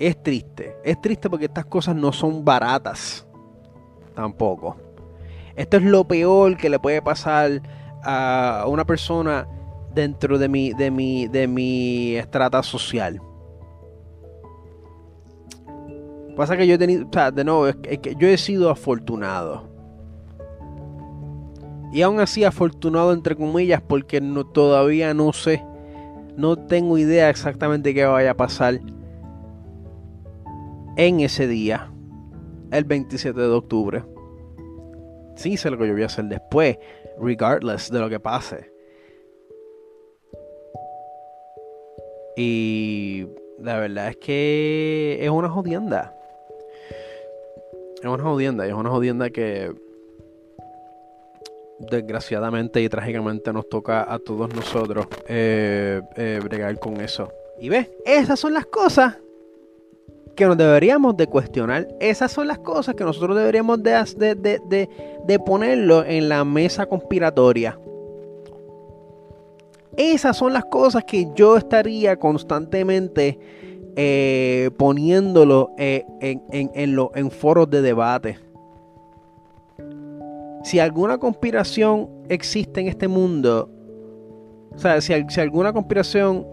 es 0.07 0.21
triste. 0.21 0.75
Es 0.83 0.99
triste 0.99 1.29
porque 1.29 1.45
estas 1.45 1.65
cosas 1.65 1.95
no 1.95 2.11
son 2.11 2.43
baratas. 2.43 3.27
Tampoco. 4.15 4.75
Esto 5.55 5.77
es 5.77 5.83
lo 5.83 6.05
peor 6.05 6.57
que 6.57 6.69
le 6.69 6.79
puede 6.79 7.01
pasar 7.01 7.61
a 8.03 8.65
una 8.67 8.83
persona 8.83 9.47
dentro 9.93 10.39
de 10.39 10.49
mi, 10.49 10.73
de 10.73 10.89
mi, 10.89 11.27
de 11.27 11.47
mi 11.47 12.15
estrata 12.15 12.63
social. 12.63 13.21
Pasa 16.35 16.57
que 16.57 16.65
yo 16.65 16.75
he 16.75 16.77
tenido, 16.79 17.05
o 17.07 17.13
sea, 17.13 17.29
de 17.29 17.43
nuevo, 17.43 17.67
es 17.67 17.99
que 17.99 18.15
yo 18.15 18.27
he 18.27 18.37
sido 18.37 18.71
afortunado. 18.71 19.69
Y 21.93 22.01
aún 22.01 22.19
así 22.19 22.43
afortunado 22.43 23.13
entre 23.13 23.35
comillas 23.35 23.81
porque 23.81 24.19
todavía 24.51 25.13
no 25.13 25.31
sé, 25.33 25.63
no 26.37 26.55
tengo 26.55 26.97
idea 26.97 27.29
exactamente 27.29 27.93
qué 27.93 28.05
vaya 28.05 28.31
a 28.31 28.37
pasar 28.37 28.79
en 30.97 31.19
ese 31.21 31.47
día, 31.47 31.91
el 32.71 32.83
27 32.83 33.39
de 33.39 33.47
octubre. 33.47 34.03
Sí 35.35 35.57
sé 35.57 35.69
lo 35.69 35.77
que 35.77 35.87
yo 35.87 35.93
voy 35.93 36.03
a 36.03 36.07
hacer 36.07 36.25
después, 36.25 36.77
regardless 37.19 37.89
de 37.91 37.99
lo 37.99 38.09
que 38.09 38.19
pase. 38.19 38.71
Y 42.35 43.27
la 43.59 43.77
verdad 43.77 44.09
es 44.09 44.17
que 44.17 45.19
es 45.21 45.29
una 45.29 45.49
jodienda. 45.49 46.15
Es 48.01 48.05
una 48.05 48.23
jodienda, 48.23 48.65
es 48.65 48.73
una 48.73 48.89
jodienda 48.89 49.29
que 49.29 49.71
desgraciadamente 51.89 52.81
y 52.81 52.89
trágicamente 52.89 53.51
nos 53.53 53.67
toca 53.67 54.11
a 54.11 54.19
todos 54.19 54.53
nosotros 54.53 55.07
eh, 55.27 56.01
eh, 56.15 56.39
bregar 56.43 56.79
con 56.79 56.99
eso. 57.01 57.31
Y 57.59 57.69
ves, 57.69 57.89
esas 58.05 58.39
son 58.39 58.53
las 58.53 58.65
cosas 58.65 59.17
que 60.35 60.45
nos 60.45 60.57
deberíamos 60.57 61.17
de 61.17 61.27
cuestionar. 61.27 61.87
Esas 61.99 62.31
son 62.31 62.47
las 62.47 62.59
cosas 62.59 62.95
que 62.95 63.03
nosotros 63.03 63.37
deberíamos 63.37 63.81
de, 63.83 63.93
de, 64.35 64.89
de, 65.25 65.39
ponerlo 65.39 66.03
en 66.03 66.29
la 66.29 66.43
mesa 66.45 66.85
conspiratoria. 66.85 67.77
Esas 69.97 70.37
son 70.37 70.53
las 70.53 70.65
cosas 70.65 71.03
que 71.03 71.27
yo 71.35 71.57
estaría 71.57 72.15
constantemente 72.17 73.37
eh, 73.95 74.69
poniéndolo 74.77 75.71
eh, 75.77 76.05
en, 76.21 76.41
en, 76.51 76.97
en 77.13 77.31
foros 77.31 77.69
de 77.69 77.81
debate. 77.81 78.39
Si 80.63 80.79
alguna 80.79 81.17
conspiración 81.17 82.09
existe 82.29 82.81
en 82.81 82.87
este 82.87 83.07
mundo, 83.07 83.69
O 84.75 84.79
sea, 84.79 85.01
si, 85.01 85.13
alguna 85.13 85.73
conspiración 85.73 86.47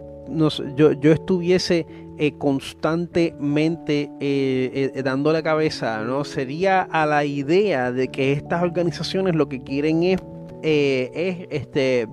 yo, 0.76 0.92
yo 0.92 1.12
estuviese 1.12 1.86
eh, 2.20 2.32
constantemente 2.36 4.10
eh, 4.18 4.90
eh, 4.92 5.02
dándole 5.04 5.40
cabeza, 5.40 6.02
¿no? 6.02 6.24
Sería 6.24 6.82
a 6.82 7.06
la 7.06 7.24
idea 7.24 7.92
de 7.92 8.08
que 8.08 8.32
estas 8.32 8.60
organizaciones 8.60 9.36
lo 9.36 9.48
que 9.48 9.62
quieren 9.62 10.02
es, 10.02 10.20
es 10.60 11.46
este 11.50 12.08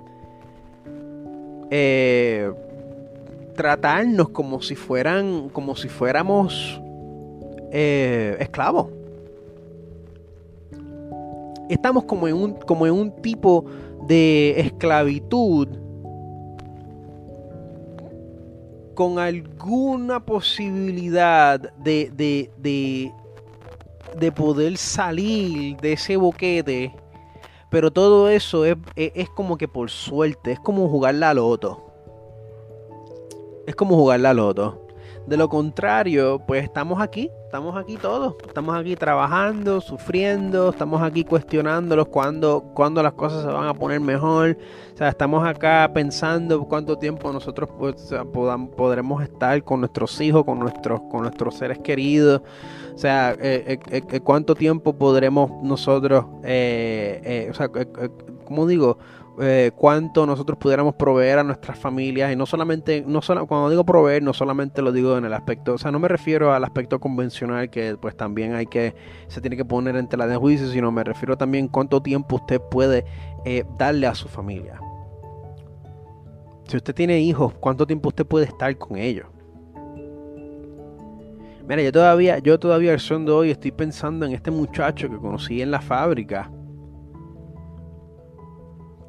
tratarnos 3.55 4.29
como 4.29 4.61
si 4.61 4.75
fueran, 4.75 5.49
como 5.49 5.75
si 5.75 5.89
fuéramos 5.89 6.79
esclavos. 7.71 8.89
Estamos 11.67 12.03
como 12.03 12.27
en 12.27 12.35
un, 12.35 12.53
como 12.53 12.85
en 12.85 12.93
un 12.93 13.11
tipo 13.23 13.65
de 14.07 14.59
esclavitud 14.59 15.67
con 18.95 19.19
alguna 19.19 20.25
posibilidad 20.25 21.59
de, 21.59 22.09
de, 22.15 23.11
de, 24.17 24.31
poder 24.31 24.77
salir 24.77 25.77
de 25.77 25.93
ese 25.93 26.17
boquete. 26.17 26.95
Pero 27.69 27.91
todo 27.91 28.29
eso 28.29 28.65
es, 28.65 28.77
es, 28.95 29.29
como 29.29 29.57
que 29.57 29.67
por 29.67 29.91
suerte, 29.91 30.53
es 30.53 30.59
como 30.59 30.87
jugar 30.87 31.15
la 31.15 31.33
loto. 31.33 31.83
Es 33.67 33.75
como 33.75 33.95
jugar 33.95 34.21
la 34.21 34.33
loto. 34.33 34.84
De 35.27 35.37
lo 35.37 35.49
contrario, 35.49 36.39
pues 36.45 36.63
estamos 36.63 37.01
aquí, 37.01 37.31
estamos 37.45 37.75
aquí 37.75 37.97
todos, 37.97 38.35
estamos 38.45 38.75
aquí 38.75 38.95
trabajando, 38.95 39.81
sufriendo, 39.81 40.69
estamos 40.69 41.01
aquí 41.01 41.23
cuestionándolos 41.23 42.09
cuando, 42.09 42.61
cuando 42.75 43.01
las 43.01 43.13
cosas 43.13 43.41
se 43.41 43.47
van 43.47 43.67
a 43.67 43.73
poner 43.73 43.99
mejor. 43.99 44.55
O 44.93 44.97
sea, 44.97 45.09
estamos 45.09 45.43
acá 45.43 45.89
pensando 45.91 46.63
cuánto 46.65 46.97
tiempo 46.97 47.33
nosotros 47.33 47.69
pues, 47.77 48.13
podremos 48.77 49.23
estar 49.23 49.63
con 49.63 49.79
nuestros 49.79 50.21
hijos, 50.21 50.45
con 50.45 50.59
nuestros, 50.59 51.01
con 51.09 51.23
nuestros 51.23 51.55
seres 51.55 51.79
queridos. 51.79 52.41
O 52.93 52.97
sea, 52.97 53.31
eh, 53.33 53.79
eh, 53.91 54.01
eh, 54.11 54.19
cuánto 54.19 54.53
tiempo 54.53 54.93
podremos 54.93 55.51
nosotros, 55.63 56.23
o 56.23 56.43
sea, 56.43 57.69
como 58.45 58.67
digo, 58.67 58.99
eh, 59.41 59.71
cuánto 59.75 60.25
nosotros 60.25 60.57
pudiéramos 60.57 60.95
proveer 60.95 61.39
a 61.39 61.43
nuestras 61.43 61.77
familias 61.77 62.31
y 62.31 62.35
no 62.35 62.45
solamente, 62.45 63.03
no 63.05 63.21
solo, 63.21 63.45
cuando 63.47 63.69
digo 63.69 63.85
proveer, 63.85 64.23
no 64.23 64.33
solamente 64.33 64.81
lo 64.81 64.91
digo 64.91 65.17
en 65.17 65.25
el 65.25 65.33
aspecto, 65.33 65.73
o 65.73 65.77
sea, 65.77 65.91
no 65.91 65.99
me 65.99 66.07
refiero 66.07 66.53
al 66.53 66.63
aspecto 66.63 66.99
convencional 66.99 67.69
que 67.69 67.97
pues 67.99 68.15
también 68.15 68.53
hay 68.55 68.65
que, 68.65 68.95
se 69.27 69.41
tiene 69.41 69.57
que 69.57 69.65
poner 69.65 69.97
en 69.97 70.07
tela 70.07 70.27
de 70.27 70.37
juicio, 70.37 70.69
sino 70.69 70.91
me 70.91 71.03
refiero 71.03 71.37
también 71.37 71.67
cuánto 71.67 72.01
tiempo 72.01 72.37
usted 72.37 72.61
puede 72.61 73.05
eh, 73.43 73.65
darle 73.77 74.07
a 74.07 74.15
su 74.15 74.29
familia. 74.29 74.79
Si 76.67 76.77
usted 76.77 76.95
tiene 76.95 77.19
hijos, 77.19 77.53
¿cuánto 77.59 77.85
tiempo 77.85 78.09
usted 78.09 78.25
puede 78.25 78.45
estar 78.45 78.75
con 78.77 78.97
ellos? 78.97 79.27
Mira, 81.67 81.81
yo 81.81 81.91
todavía, 81.91 82.39
yo 82.39 82.59
todavía 82.59 82.93
el 82.93 82.99
son 82.99 83.25
de 83.25 83.31
hoy 83.31 83.51
estoy 83.51 83.71
pensando 83.71 84.25
en 84.25 84.33
este 84.33 84.51
muchacho 84.51 85.09
que 85.09 85.17
conocí 85.17 85.61
en 85.61 85.71
la 85.71 85.81
fábrica 85.81 86.51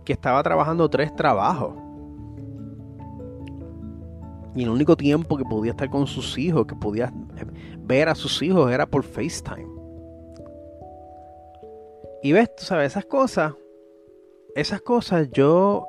que 0.06 0.14
estaba 0.14 0.42
trabajando 0.42 0.88
tres 0.88 1.14
trabajos. 1.14 1.74
Y 4.54 4.62
el 4.62 4.70
único 4.70 4.96
tiempo 4.96 5.36
que 5.36 5.44
podía 5.44 5.72
estar 5.72 5.90
con 5.90 6.06
sus 6.06 6.38
hijos, 6.38 6.66
que 6.66 6.74
podía 6.74 7.12
ver 7.80 8.08
a 8.08 8.14
sus 8.14 8.40
hijos, 8.40 8.72
era 8.72 8.86
por 8.86 9.02
FaceTime. 9.02 9.68
Y 12.22 12.32
ves, 12.32 12.56
tú 12.56 12.64
sabes, 12.64 12.92
esas 12.92 13.04
cosas, 13.04 13.52
esas 14.54 14.80
cosas 14.80 15.28
yo 15.30 15.84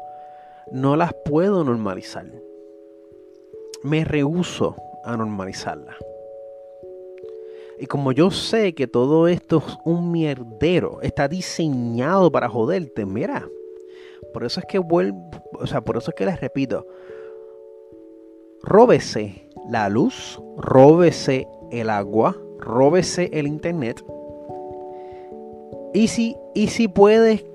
no 0.71 0.97
las 0.97 1.13
puedo 1.23 1.63
normalizar. 1.63 2.30
Me 3.84 4.03
rehuso 4.03 4.75
a 5.06 5.15
normalizarlas. 5.15 5.95
Y 7.80 7.86
como 7.86 8.12
yo 8.12 8.32
sé 8.32 8.73
que 8.73 8.88
todo 8.88 9.27
esto 9.27 9.63
es 9.65 9.77
un 9.86 10.12
mierdero, 10.12 10.99
está 11.03 11.27
diseñado 11.27 12.32
para 12.32 12.49
joderte, 12.49 13.06
mira, 13.06 13.47
por 14.38 14.45
eso 14.45 14.60
es 14.60 14.67
que 14.67 14.78
vuelvo, 14.78 15.32
o 15.60 15.65
sea, 15.65 15.82
por 15.82 15.97
eso 15.97 16.12
es 16.12 16.15
que 16.15 16.23
les 16.23 16.39
repito, 16.39 16.86
róbese 18.62 19.50
la 19.67 19.89
luz, 19.89 20.39
róbese 20.58 21.47
el 21.71 21.89
agua, 21.89 22.38
róbese 22.60 23.32
el 23.34 23.47
internet. 23.47 24.06
Y 25.91 26.10
si, 26.10 26.38
y 26.54 26.67
si 26.67 26.88
puedes 26.88 27.47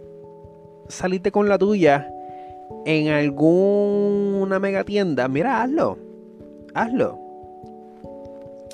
salirte 0.88 1.30
con 1.30 1.48
la 1.48 1.56
tuya 1.56 2.12
en 2.84 3.10
alguna 3.10 4.58
mega 4.58 4.82
tienda, 4.82 5.28
mira, 5.28 5.62
hazlo. 5.62 5.98
Hazlo. 6.74 7.16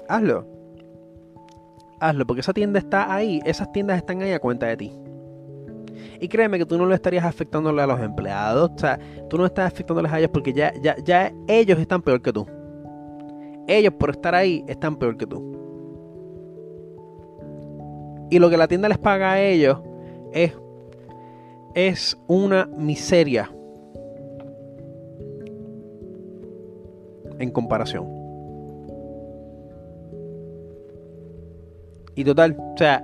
Hazlo. 0.09 0.47
Hazlo, 2.01 2.27
porque 2.27 2.41
esa 2.41 2.55
tienda 2.55 2.79
está 2.79 3.15
ahí, 3.15 3.43
esas 3.45 3.71
tiendas 3.71 3.99
están 3.99 4.23
ahí 4.23 4.33
a 4.33 4.41
cuenta 4.41 4.65
de 4.65 4.79
ti. 4.79 4.99
Y 6.21 6.29
créeme 6.29 6.59
que 6.59 6.67
tú 6.67 6.77
no 6.77 6.87
lo 6.87 6.95
estarías 6.95 7.25
afectándole 7.25 7.81
a 7.83 7.87
los 7.87 8.01
empleados. 8.01 8.71
O 8.75 8.79
sea, 8.79 8.99
tú 9.29 9.39
no 9.39 9.47
estás 9.47 9.73
afectándoles 9.73 10.13
a 10.13 10.19
ellos 10.19 10.31
porque 10.33 10.53
ya, 10.53 10.73
ya, 10.83 10.97
ya 11.05 11.33
ellos 11.47 11.79
están 11.79 12.03
peor 12.03 12.21
que 12.21 12.33
tú. 12.33 12.47
Ellos 13.69 13.95
por 13.95 14.11
estar 14.11 14.35
ahí 14.35 14.65
están 14.67 14.97
peor 14.97 15.17
que 15.17 15.27
tú. 15.27 15.49
Y 18.31 18.39
lo 18.39 18.51
que 18.51 18.57
la 18.57 18.69
tienda 18.69 18.89
les 18.89 18.99
paga 18.99 19.33
a 19.33 19.41
ellos 19.41 19.79
es, 20.33 20.53
es 21.75 22.19
una 22.27 22.67
miseria 22.77 23.51
en 27.39 27.51
comparación. 27.51 28.18
Y 32.19 32.25
total, 32.25 32.57
o 32.59 32.77
sea, 32.77 33.01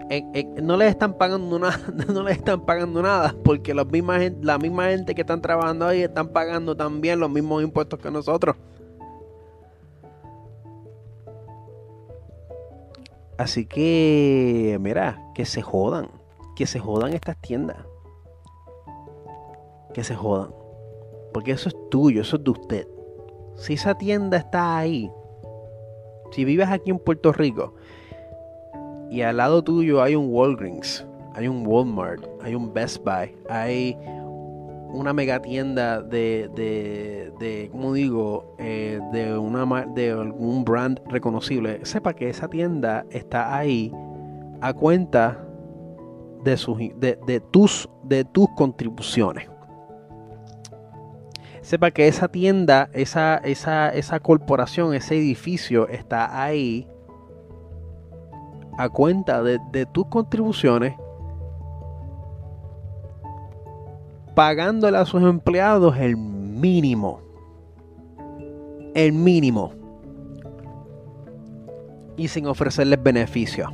no 0.61 0.77
les 0.77 0.89
están 0.89 1.15
pagando 1.15 1.57
nada, 1.57 1.79
no 2.13 2.25
les 2.25 2.39
están 2.39 2.67
pagando 2.67 3.01
nada, 3.01 3.33
porque 3.45 3.73
la 3.73 3.85
misma 3.85 4.19
gente 4.89 5.15
que 5.15 5.21
están 5.21 5.41
trabajando 5.41 5.87
ahí 5.87 6.03
están 6.03 6.31
pagando 6.31 6.77
también 6.77 7.21
los 7.21 7.31
mismos 7.31 7.63
impuestos 7.63 8.01
que 8.01 8.11
nosotros. 8.11 8.57
Así 13.39 13.67
que, 13.67 14.79
mira, 14.81 15.23
que 15.37 15.45
se 15.45 15.63
jodan, 15.63 16.09
que 16.57 16.67
se 16.67 16.81
jodan 16.81 17.13
estas 17.13 17.41
tiendas. 17.41 17.77
Que 19.93 20.03
se 20.03 20.17
jodan. 20.17 20.53
Porque 21.33 21.53
eso 21.53 21.69
es 21.69 21.77
tuyo, 21.89 22.21
eso 22.21 22.35
es 22.35 22.43
de 22.43 22.51
usted. 22.51 22.89
Si 23.59 23.75
esa 23.75 23.95
tienda 23.95 24.39
está 24.39 24.77
ahí, 24.77 25.09
si 26.33 26.45
vives 26.45 26.69
aquí 26.69 26.91
en 26.91 26.99
Puerto 26.99 27.33
Rico, 27.33 27.75
y 29.15 29.23
al 29.23 29.37
lado 29.37 29.63
tuyo 29.63 30.03
hay 30.03 30.17
un 30.17 30.27
Walgreens, 30.29 31.07
hay 31.35 31.47
un 31.47 31.65
Walmart, 31.65 32.25
hay 32.43 32.57
un 32.57 32.75
Best 32.75 33.05
Buy, 33.05 33.33
hay 33.49 33.97
una 34.93 35.13
mega 35.13 35.41
tienda 35.41 36.03
de, 36.03 36.51
de, 36.57 37.33
de 37.39 37.69
¿cómo 37.71 37.93
digo? 37.93 38.57
Eh, 38.59 38.99
de, 39.13 39.39
una, 39.39 39.87
de 39.87 40.11
algún 40.11 40.65
brand 40.65 41.01
reconocible, 41.07 41.79
sepa 41.85 42.13
que 42.15 42.29
esa 42.29 42.49
tienda 42.49 43.07
está 43.11 43.57
ahí 43.57 43.93
a 44.61 44.73
cuenta 44.73 45.47
de, 46.43 46.57
sus, 46.57 46.77
de, 46.97 47.43
tus, 47.53 47.89
de 48.03 48.25
tus 48.25 48.49
contribuciones. 48.57 49.49
Sepa 51.61 51.93
que 51.93 52.09
esa 52.09 52.27
tienda, 52.27 52.91
esa, 52.93 53.37
esa, 53.37 53.91
esa 53.91 54.19
corporación, 54.19 54.93
ese 54.93 55.17
edificio 55.17 55.87
está 55.87 56.43
ahí 56.43 56.89
a 58.79 58.89
cuenta 58.89 59.43
de, 59.43 59.87
tus 59.87 60.07
contribuciones, 60.07 60.95
pagándole 64.35 64.99
a 64.99 65.05
sus 65.05 65.23
empleados 65.23 65.97
el 65.99 66.17
mínimo. 66.17 67.21
El 68.95 69.13
mínimo. 69.13 69.73
Y 72.17 72.29
sin 72.29 72.47
ofrecerles 72.47 73.03
beneficios. 73.03 73.73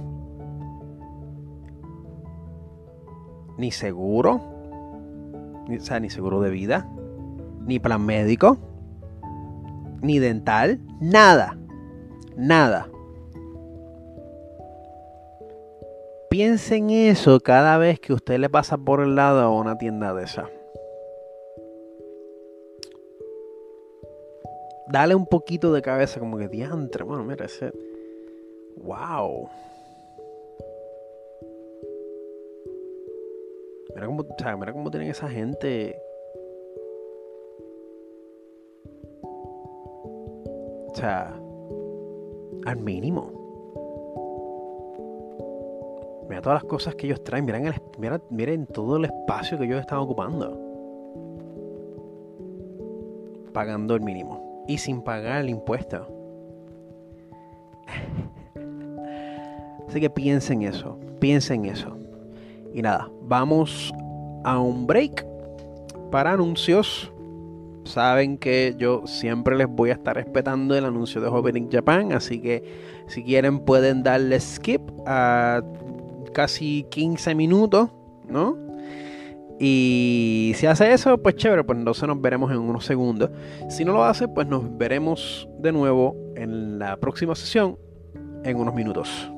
Ni 3.58 3.70
seguro. 3.70 4.40
Ni, 5.68 5.76
o 5.76 5.80
sea, 5.80 6.00
ni 6.00 6.08
seguro 6.08 6.40
de 6.40 6.50
vida. 6.50 6.88
Ni 7.66 7.78
plan 7.78 8.04
médico. 8.04 8.56
Ni 10.00 10.18
dental. 10.18 10.80
Nada. 11.00 11.58
Nada. 12.36 12.88
Piense 16.40 16.76
en 16.76 16.88
eso 16.88 17.38
cada 17.40 17.76
vez 17.76 18.00
que 18.00 18.14
usted 18.14 18.38
le 18.38 18.48
pasa 18.48 18.78
por 18.78 19.02
el 19.02 19.14
lado 19.14 19.40
a 19.40 19.50
una 19.50 19.76
tienda 19.76 20.14
de 20.14 20.24
esa. 20.24 20.48
Dale 24.88 25.14
un 25.14 25.26
poquito 25.26 25.70
de 25.70 25.82
cabeza, 25.82 26.18
como 26.18 26.38
que 26.38 26.48
diantre. 26.48 27.04
Bueno, 27.04 27.24
mira 27.24 27.44
ese. 27.44 27.70
¡Wow! 28.78 29.50
Mira 33.94 34.06
cómo, 34.06 34.22
o 34.22 34.36
sea, 34.38 34.56
mira 34.56 34.72
cómo 34.72 34.90
tienen 34.90 35.10
esa 35.10 35.28
gente. 35.28 35.94
O 40.88 40.92
sea, 40.94 41.38
al 42.64 42.76
mínimo. 42.78 43.39
Mira 46.30 46.42
todas 46.42 46.62
las 46.62 46.70
cosas 46.70 46.94
que 46.94 47.08
ellos 47.08 47.24
traen. 47.24 47.44
Miren, 47.44 47.66
el, 47.66 47.74
miren 48.30 48.66
todo 48.66 48.98
el 48.98 49.06
espacio 49.06 49.58
que 49.58 49.64
ellos 49.64 49.80
están 49.80 49.98
ocupando. 49.98 50.56
Pagando 53.52 53.96
el 53.96 54.00
mínimo. 54.00 54.64
Y 54.68 54.78
sin 54.78 55.02
pagar 55.02 55.40
el 55.40 55.50
impuesto. 55.50 56.06
Así 59.88 60.00
que 60.00 60.08
piensen 60.08 60.62
eso. 60.62 61.00
Piensen 61.18 61.64
eso. 61.64 61.96
Y 62.72 62.80
nada, 62.80 63.10
vamos 63.22 63.92
a 64.44 64.60
un 64.60 64.86
break 64.86 65.26
para 66.12 66.34
anuncios. 66.34 67.12
Saben 67.82 68.38
que 68.38 68.76
yo 68.78 69.04
siempre 69.04 69.56
les 69.56 69.66
voy 69.66 69.90
a 69.90 69.94
estar 69.94 70.14
respetando 70.14 70.76
el 70.76 70.84
anuncio 70.84 71.20
de 71.20 71.26
Opening 71.26 71.68
Japan, 71.72 72.12
así 72.12 72.40
que 72.40 72.62
si 73.08 73.24
quieren 73.24 73.58
pueden 73.58 74.04
darle 74.04 74.38
skip 74.38 74.82
a 75.06 75.60
casi 76.32 76.86
15 76.90 77.34
minutos, 77.34 77.90
¿no? 78.28 78.56
Y 79.58 80.52
si 80.56 80.66
hace 80.66 80.92
eso, 80.92 81.18
pues 81.18 81.36
chévere, 81.36 81.64
pues 81.64 81.78
entonces 81.78 82.08
nos 82.08 82.20
veremos 82.20 82.50
en 82.50 82.58
unos 82.58 82.86
segundos. 82.86 83.30
Si 83.68 83.84
no 83.84 83.92
lo 83.92 84.04
hace, 84.04 84.26
pues 84.26 84.46
nos 84.46 84.76
veremos 84.78 85.46
de 85.58 85.70
nuevo 85.70 86.16
en 86.34 86.78
la 86.78 86.96
próxima 86.96 87.34
sesión 87.34 87.78
en 88.42 88.56
unos 88.56 88.74
minutos. 88.74 89.30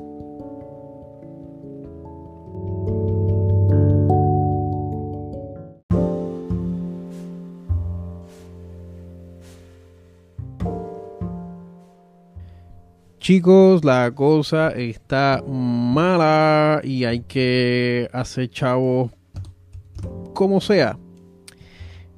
Chicos, 13.22 13.85
la 13.85 14.11
cosa 14.11 14.70
está 14.70 15.44
mala 15.46 16.80
y 16.82 17.04
hay 17.04 17.20
que 17.20 18.11
hacer 18.12 18.50
chavos 18.50 19.12
como 20.35 20.61
sea. 20.61 20.98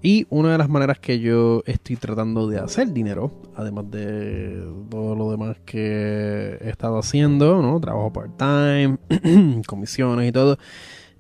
Y 0.00 0.26
una 0.30 0.52
de 0.52 0.56
las 0.56 0.70
maneras 0.70 0.98
que 0.98 1.20
yo 1.20 1.62
estoy 1.66 1.96
tratando 1.96 2.48
de 2.48 2.58
hacer 2.58 2.90
dinero, 2.94 3.42
además 3.54 3.90
de 3.90 4.66
todo 4.88 5.14
lo 5.14 5.30
demás 5.30 5.58
que 5.66 6.56
he 6.58 6.70
estado 6.70 6.98
haciendo, 6.98 7.60
¿no? 7.60 7.78
Trabajo 7.80 8.10
part-time, 8.10 8.96
comisiones 9.66 10.26
y 10.26 10.32
todo, 10.32 10.56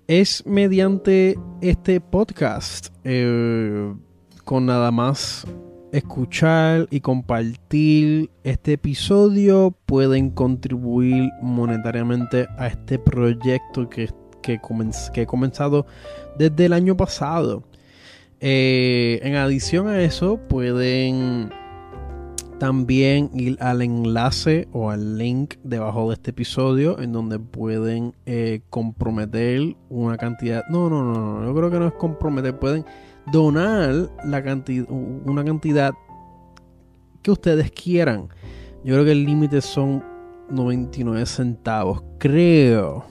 es 0.06 0.46
mediante 0.46 1.38
este 1.60 2.00
podcast. 2.00 2.88
Eh, 3.04 3.92
con 4.44 4.64
nada 4.66 4.90
más 4.90 5.46
escuchar 5.94 6.88
y 6.90 7.00
compartir 7.00 8.28
este 8.42 8.72
episodio 8.72 9.72
pueden 9.86 10.30
contribuir 10.30 11.30
monetariamente 11.40 12.48
a 12.58 12.66
este 12.66 12.98
proyecto 12.98 13.88
que, 13.88 14.10
que, 14.42 14.60
he 15.14 15.26
comenzado 15.26 15.86
desde 16.36 16.66
el 16.66 16.72
año 16.72 16.96
pasado. 16.96 17.62
Eh, 18.40 19.20
en 19.22 19.36
adición 19.36 19.86
a 19.86 20.02
eso, 20.02 20.38
pueden 20.48 21.50
también 22.58 23.30
ir 23.32 23.56
al 23.60 23.80
enlace 23.80 24.66
o 24.72 24.90
al 24.90 25.16
link 25.16 25.54
debajo 25.62 26.08
de 26.08 26.14
este 26.14 26.30
episodio 26.30 26.98
en 26.98 27.12
donde 27.12 27.38
pueden 27.38 28.14
eh, 28.26 28.62
comprometer 28.68 29.76
una 29.90 30.16
cantidad. 30.16 30.64
No, 30.70 30.90
no, 30.90 31.04
no, 31.04 31.40
no, 31.40 31.46
yo 31.46 31.54
creo 31.54 31.70
que 31.70 31.78
no 31.78 31.86
es 31.86 31.94
comprometer, 31.94 32.58
pueden 32.58 32.84
donar 33.32 34.10
la 34.24 34.42
cantidad, 34.42 34.86
una 34.90 35.44
cantidad 35.44 35.94
que 37.22 37.30
ustedes 37.30 37.70
quieran. 37.70 38.28
Yo 38.84 38.94
creo 38.94 39.04
que 39.04 39.12
el 39.12 39.24
límite 39.24 39.60
son 39.60 40.04
99 40.50 41.24
centavos. 41.26 42.02
Creo. 42.18 43.04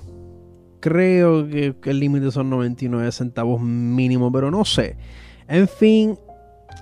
Creo 0.79 1.47
que, 1.47 1.75
el 1.85 1.99
límite 1.99 2.29
son 2.31 2.49
99 2.49 3.11
centavos 3.11 3.61
mínimo, 3.61 4.31
pero 4.31 4.51
no 4.51 4.65
sé. 4.65 4.97
En 5.47 5.67
fin, 5.67 6.17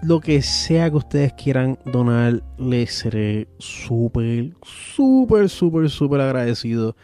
lo 0.03 0.19
que 0.19 0.41
sea 0.41 0.89
que 0.89 0.97
ustedes 0.97 1.33
quieran 1.33 1.77
donar, 1.85 2.43
les 2.57 2.93
seré 2.93 3.47
súper, 3.59 4.53
súper, 4.63 5.49
súper, 5.49 5.89
súper 5.89 6.21
agradecido. 6.21 6.95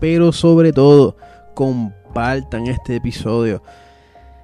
Pero 0.00 0.32
sobre 0.32 0.72
todo, 0.72 1.16
compartan 1.54 2.66
este 2.66 2.96
episodio. 2.96 3.62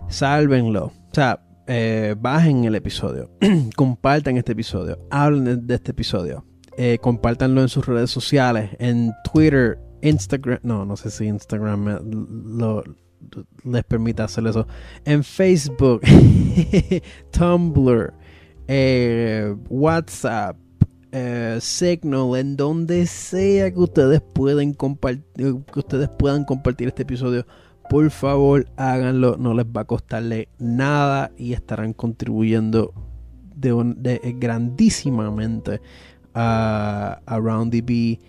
Sálvenlo. 0.09 0.93
O 1.11 1.15
sea, 1.15 1.43
eh, 1.67 2.15
bajen 2.17 2.65
el 2.65 2.77
episodio, 2.77 3.31
compartan 3.77 4.37
este 4.37 4.53
episodio, 4.53 4.97
hablen 5.11 5.67
de, 5.67 5.75
este 5.75 5.91
episodio, 5.91 6.45
eh, 6.77 6.99
compartanlo 7.01 7.63
en 7.63 7.69
sus 7.69 7.85
redes 7.85 8.13
sociales, 8.13 8.71
en 8.79 9.13
Twitter, 9.33 9.77
Instagram, 10.03 10.61
no, 10.63 10.85
no 10.85 10.97
sé 10.97 11.11
si 11.11 11.27
Instagram 11.27 11.99
les 13.65 13.85
permite 13.85 14.23
hacer 14.23 14.47
eso, 14.47 14.69
en 15.05 15.25
Facebook, 15.25 16.03
Tumblr, 17.33 18.15
eh, 18.69 19.53
WhatsApp, 19.69 20.57
Signal, 21.59 22.37
en 22.37 22.57
donde 22.57 23.05
sea 23.07 23.73
que 23.73 23.81
ustedes 23.81 24.21
pueden 24.21 24.75
compartir, 24.75 25.25
que 25.73 25.79
ustedes 25.81 26.09
puedan 26.11 26.45
compartir 26.45 26.87
este 26.87 27.03
episodio 27.03 27.45
por 27.91 28.09
favor 28.13 28.69
háganlo, 28.77 29.37
no 29.37 29.53
les 29.53 29.67
va 29.67 29.81
a 29.81 29.85
costarle 29.85 30.49
nada 30.61 31.33
y 31.37 31.55
estarán 31.55 31.93
contribuyendo 31.93 32.95
de, 33.57 34.21
grandísimamente 34.39 35.81
a, 36.33 37.21
a 37.27 37.39
RoundDB 37.41 38.21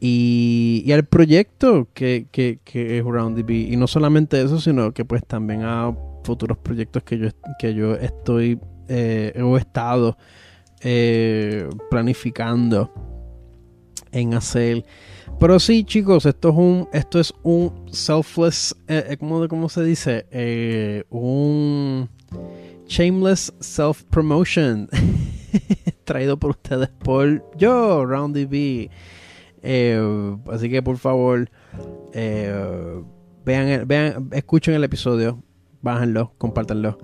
y, 0.00 0.90
al 0.90 1.04
proyecto 1.04 1.88
que, 1.92 2.28
es 2.32 3.04
RoundDB. 3.04 3.50
Y 3.50 3.76
no 3.76 3.86
solamente 3.86 4.40
eso, 4.42 4.58
sino 4.58 4.92
que 4.92 5.04
pues 5.04 5.22
también 5.26 5.64
a 5.64 5.94
futuros 6.24 6.56
proyectos 6.56 7.02
que 7.02 7.18
yo, 7.18 7.28
que 7.58 7.74
yo 7.74 7.96
estoy 7.96 8.58
eh, 8.88 9.32
he 9.34 9.56
estado 9.56 10.16
eh, 10.80 11.68
planificando 11.90 12.90
en 14.12 14.32
hacer. 14.32 14.86
Pero 15.38 15.58
sí, 15.58 15.84
chicos, 15.84 16.26
esto 16.26 16.50
es 16.50 16.54
un, 16.54 16.88
esto 16.92 17.20
es 17.20 17.34
un 17.42 17.72
selfless, 17.90 18.74
eh, 18.88 19.04
eh 19.10 19.16
¿cómo, 19.18 19.68
se 19.68 19.82
dice? 19.82 20.26
Eh, 20.30 21.04
un 21.10 22.08
shameless 22.86 23.52
self-promotion. 23.60 24.88
Traído 26.04 26.38
por 26.38 26.50
ustedes 26.50 26.88
por 26.88 27.44
yo, 27.56 28.04
RoundDB. 28.04 28.90
Eh, 29.62 30.36
así 30.52 30.68
que 30.68 30.82
por 30.82 30.98
favor, 30.98 31.50
vean, 32.12 33.88
vean, 33.88 34.28
escuchen 34.32 34.74
el 34.74 34.84
episodio, 34.84 35.42
bájenlo, 35.82 36.34
compártanlo. 36.38 36.98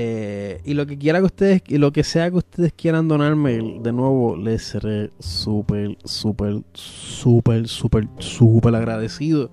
Eh, 0.00 0.60
y 0.64 0.74
lo 0.74 0.86
que 0.86 0.96
quiera 0.96 1.18
que 1.18 1.24
ustedes, 1.24 1.62
y 1.66 1.76
lo 1.76 1.90
que 1.90 2.04
sea 2.04 2.30
que 2.30 2.36
ustedes 2.36 2.72
quieran 2.72 3.08
donarme, 3.08 3.80
de 3.82 3.92
nuevo, 3.92 4.36
les 4.36 4.62
seré 4.62 5.10
súper, 5.18 5.98
súper, 6.04 6.62
súper, 6.72 7.66
súper, 7.66 8.08
súper 8.18 8.76
agradecido. 8.76 9.50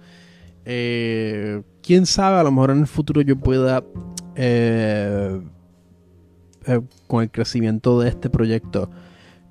Eh, 0.63 1.63
quién 1.81 2.05
sabe, 2.05 2.37
a 2.37 2.43
lo 2.43 2.51
mejor 2.51 2.69
en 2.69 2.81
el 2.81 2.85
futuro 2.85 3.21
yo 3.21 3.37
pueda, 3.37 3.83
eh, 4.35 5.41
con 7.07 7.23
el 7.23 7.31
crecimiento 7.31 7.99
de 7.99 8.09
este 8.09 8.29
proyecto, 8.29 8.91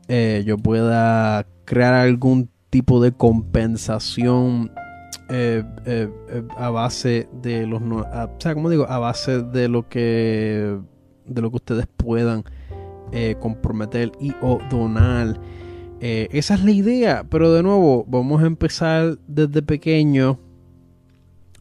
yo 0.09 0.59
pueda 0.59 1.45
crear 1.65 1.95
algún 1.95 2.51
tipo 2.71 3.03
de 3.03 3.11
compensación 3.11 4.71
eh, 5.31 5.63
eh, 5.87 6.11
eh, 6.29 6.43
a 6.59 6.69
base 6.69 7.27
de 7.41 7.67
los 7.67 7.81
o 7.81 8.07
sea 8.39 8.53
como 8.53 8.69
digo 8.69 8.85
a 8.87 8.99
base 8.99 9.43
de 9.43 9.69
lo 9.69 9.89
que 9.89 10.79
de 11.25 11.41
lo 11.41 11.49
que 11.51 11.57
ustedes 11.57 11.87
puedan 11.97 12.45
comprometer 13.41 14.11
y 14.21 14.33
o 14.43 14.59
donar. 14.71 15.39
Esa 16.01 16.55
es 16.55 16.65
la 16.65 16.73
idea 16.73 17.25
pero 17.31 17.53
de 17.53 17.63
nuevo 17.63 18.05
vamos 18.09 18.43
a 18.43 18.47
empezar 18.47 19.19
desde 19.27 19.63
pequeño. 19.63 20.39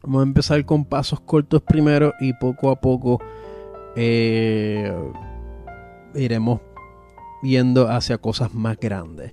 Vamos 0.02 0.20
a 0.20 0.24
empezar 0.24 0.64
con 0.66 0.84
pasos 0.84 1.20
cortos 1.20 1.62
primero 1.62 2.12
y 2.20 2.32
poco 2.34 2.70
a 2.70 2.80
poco 2.80 3.20
iremos 6.14 6.60
yendo 7.42 7.88
hacia 7.88 8.18
cosas 8.18 8.52
más 8.52 8.78
grandes 8.78 9.32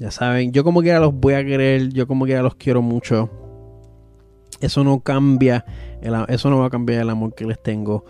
Ya 0.00 0.10
saben, 0.10 0.50
yo 0.52 0.64
como 0.64 0.80
que 0.80 0.94
los 0.94 1.12
voy 1.12 1.34
a 1.34 1.44
querer, 1.44 1.92
yo 1.92 2.06
como 2.06 2.24
que 2.24 2.34
los 2.38 2.54
quiero 2.54 2.80
mucho. 2.80 3.28
Eso 4.58 4.82
no 4.82 5.00
cambia, 5.00 5.66
eso 6.28 6.48
no 6.48 6.58
va 6.58 6.66
a 6.66 6.70
cambiar 6.70 7.02
el 7.02 7.10
amor 7.10 7.34
que 7.34 7.44
les 7.44 7.62
tengo. 7.62 8.06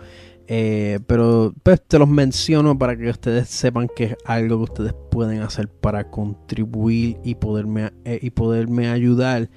Eh, 0.47 0.99
pero 1.05 1.53
pues 1.63 1.81
te 1.85 1.99
los 1.99 2.07
menciono 2.07 2.77
para 2.77 2.95
que 2.95 3.09
ustedes 3.09 3.49
sepan 3.49 3.89
que 3.93 4.05
es 4.05 4.15
algo 4.23 4.57
que 4.57 4.63
ustedes 4.63 4.93
pueden 5.11 5.41
hacer 5.41 5.67
para 5.67 6.09
contribuir 6.09 7.17
y 7.25 7.35
poderme, 7.35 7.91
eh, 8.05 8.19
y 8.21 8.29
poderme 8.29 8.87
ayudar 8.89 9.49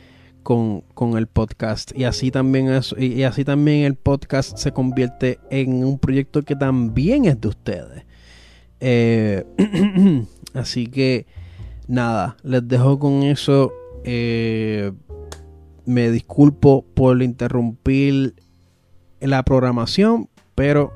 con, 0.43 0.83
el 1.17 1.29
podcast. 1.29 1.97
Y 1.97 2.03
así, 2.03 2.33
también 2.33 2.69
y 2.99 3.23
así 3.23 3.45
también 3.45 3.85
el 3.85 3.95
podcast 3.95 4.59
se 4.59 4.73
convierte 4.73 5.39
en 5.51 5.85
un 5.85 6.01
proyecto 6.01 6.43
que 6.43 6.57
también 6.57 7.27
es 7.27 7.41
de 7.41 7.49
ustedes. 7.49 8.05
Eh, 8.81 9.45
así 10.55 10.89
que 10.89 11.27
nada, 11.89 12.37
les 12.43 12.67
dejo 12.67 12.99
con 12.99 13.23
eso. 13.23 13.73
me 15.87 16.11
disculpo 16.11 16.85
por 16.95 17.23
interrumpir 17.23 18.35
la 19.21 19.43
programación, 19.43 20.29
pero 20.55 20.93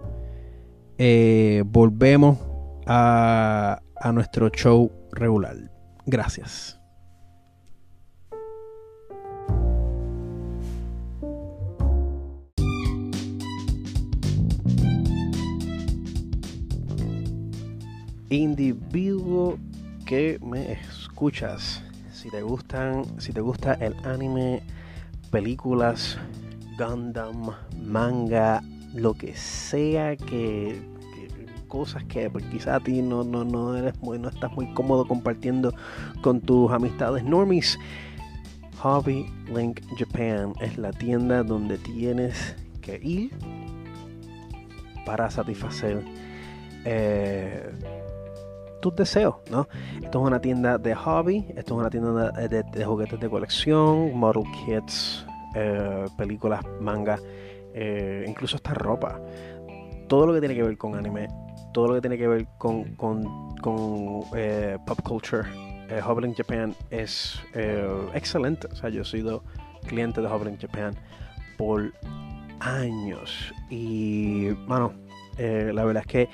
eh, 0.98 1.62
volvemos 1.66 2.38
a, 2.86 3.80
a 3.96 4.12
nuestro 4.12 4.48
show 4.50 4.90
regular. 5.12 5.56
Gracias. 6.06 6.78
individuo 18.30 19.58
que 20.08 20.38
me 20.42 20.72
escuchas. 20.72 21.82
Si 22.14 22.30
te 22.30 22.40
gustan, 22.40 23.04
si 23.20 23.34
te 23.34 23.42
gusta 23.42 23.74
el 23.74 23.94
anime, 24.06 24.62
películas, 25.30 26.16
Gundam, 26.78 27.50
manga, 27.78 28.62
lo 28.94 29.12
que 29.12 29.36
sea 29.36 30.16
que, 30.16 30.80
cosas 31.68 32.04
que 32.04 32.30
pues, 32.30 32.42
quizá 32.46 32.76
a 32.76 32.80
ti 32.80 33.02
no, 33.02 33.22
no, 33.22 33.44
no 33.44 33.76
eres 33.76 34.00
muy, 34.00 34.18
no 34.18 34.30
estás 34.30 34.50
muy 34.52 34.72
cómodo 34.72 35.06
compartiendo 35.06 35.74
con 36.22 36.40
tus 36.40 36.72
amistades 36.72 37.22
normies. 37.22 37.78
Hobby 38.78 39.26
Link 39.54 39.82
Japan 39.98 40.54
es 40.62 40.78
la 40.78 40.90
tienda 40.92 41.42
donde 41.42 41.76
tienes 41.76 42.56
que 42.80 42.98
ir 43.02 43.32
para 45.04 45.30
satisfacer 45.30 46.02
eh, 46.86 47.70
tus 48.80 48.94
deseos, 48.94 49.36
¿no? 49.50 49.68
Esto 50.02 50.20
es 50.20 50.26
una 50.26 50.40
tienda 50.40 50.78
de 50.78 50.94
hobby, 50.94 51.46
esto 51.56 51.74
es 51.74 51.80
una 51.80 51.90
tienda 51.90 52.30
de, 52.30 52.84
juguetes 52.84 53.18
de 53.20 53.28
colección, 53.28 54.16
model 54.16 54.44
kits, 54.52 55.26
eh, 55.54 56.06
películas, 56.16 56.64
manga 56.80 57.18
eh, 57.74 58.24
incluso 58.26 58.56
esta 58.56 58.74
ropa. 58.74 59.20
Todo 60.08 60.26
lo 60.26 60.34
que 60.34 60.40
tiene 60.40 60.54
que 60.54 60.62
ver 60.62 60.76
con 60.78 60.94
anime, 60.94 61.28
todo 61.72 61.88
lo 61.88 61.94
que 61.94 62.00
tiene 62.00 62.18
que 62.18 62.26
ver 62.26 62.46
con, 62.58 62.96
eh, 64.34 64.76
pop 64.86 65.02
culture, 65.02 65.48
eh, 65.88 66.00
Japan 66.36 66.74
es 66.90 67.40
eh, 67.54 67.88
excelente. 68.14 68.66
O 68.72 68.76
sea, 68.76 68.90
yo 68.90 69.02
he 69.02 69.04
sido 69.04 69.44
cliente 69.86 70.20
de 70.20 70.26
Hobbling 70.26 70.58
Japan 70.58 70.94
por 71.56 71.92
años. 72.60 73.52
Y, 73.70 74.50
bueno, 74.66 74.92
la 75.38 75.84
verdad 75.84 76.02
es 76.04 76.06
que 76.06 76.28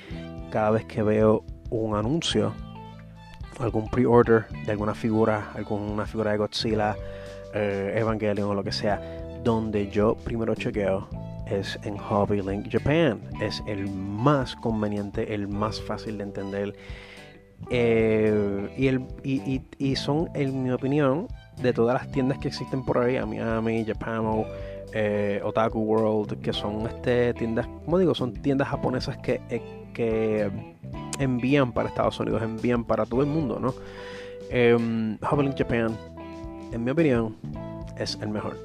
cada 0.49 0.71
vez 0.71 0.85
que 0.85 1.03
veo 1.03 1.45
un 1.69 1.95
anuncio, 1.95 2.53
algún 3.59 3.89
pre-order 3.89 4.47
de 4.65 4.71
alguna 4.71 4.93
figura, 4.93 5.51
alguna 5.55 6.05
figura 6.05 6.31
de 6.31 6.37
Godzilla, 6.37 6.95
Evangelion 7.53 8.49
o 8.49 8.53
lo 8.53 8.63
que 8.63 8.73
sea, 8.73 8.99
donde 9.43 9.89
yo 9.89 10.15
primero 10.15 10.55
chequeo 10.55 11.07
es 11.47 11.79
en 11.83 11.97
Hobby 11.97 12.41
Link 12.41 12.67
Japan. 12.71 13.21
Es 13.41 13.63
el 13.67 13.87
más 13.89 14.55
conveniente, 14.55 15.33
el 15.33 15.47
más 15.47 15.81
fácil 15.81 16.17
de 16.17 16.23
entender. 16.23 16.75
Eh, 17.69 18.73
y, 18.77 18.87
el, 18.87 19.05
y, 19.23 19.95
son, 19.95 20.29
en 20.33 20.63
mi 20.63 20.71
opinión, 20.71 21.27
de 21.61 21.73
todas 21.73 21.93
las 21.93 22.11
tiendas 22.11 22.37
que 22.39 22.49
existen 22.49 22.83
por 22.83 22.97
ahí, 22.97 23.23
Miami, 23.25 23.85
Japamo, 23.85 24.45
eh, 24.93 25.39
Otaku 25.43 25.79
World, 25.79 26.41
que 26.41 26.53
son 26.53 26.85
este, 26.87 27.33
tiendas, 27.33 27.67
como 27.85 27.97
digo, 27.97 28.13
son 28.13 28.33
tiendas 28.33 28.67
japonesas 28.67 29.17
que, 29.17 29.41
eh, 29.49 29.61
que 29.95 30.51
envían 31.17 31.71
para 31.71 31.89
Estados 31.89 32.19
Unidos, 32.19 32.43
envían 32.43 32.83
para 32.83 33.07
todo 33.07 33.21
el 33.21 33.27
mundo, 33.27 33.59
¿no? 33.59 33.73
Hobby 34.51 35.43
Link 35.43 35.57
Japan, 35.57 35.97
en 36.71 36.83
mi 36.83 36.91
opinión, 36.91 37.35
es 37.97 38.19
el 38.21 38.29
mejor. 38.29 38.55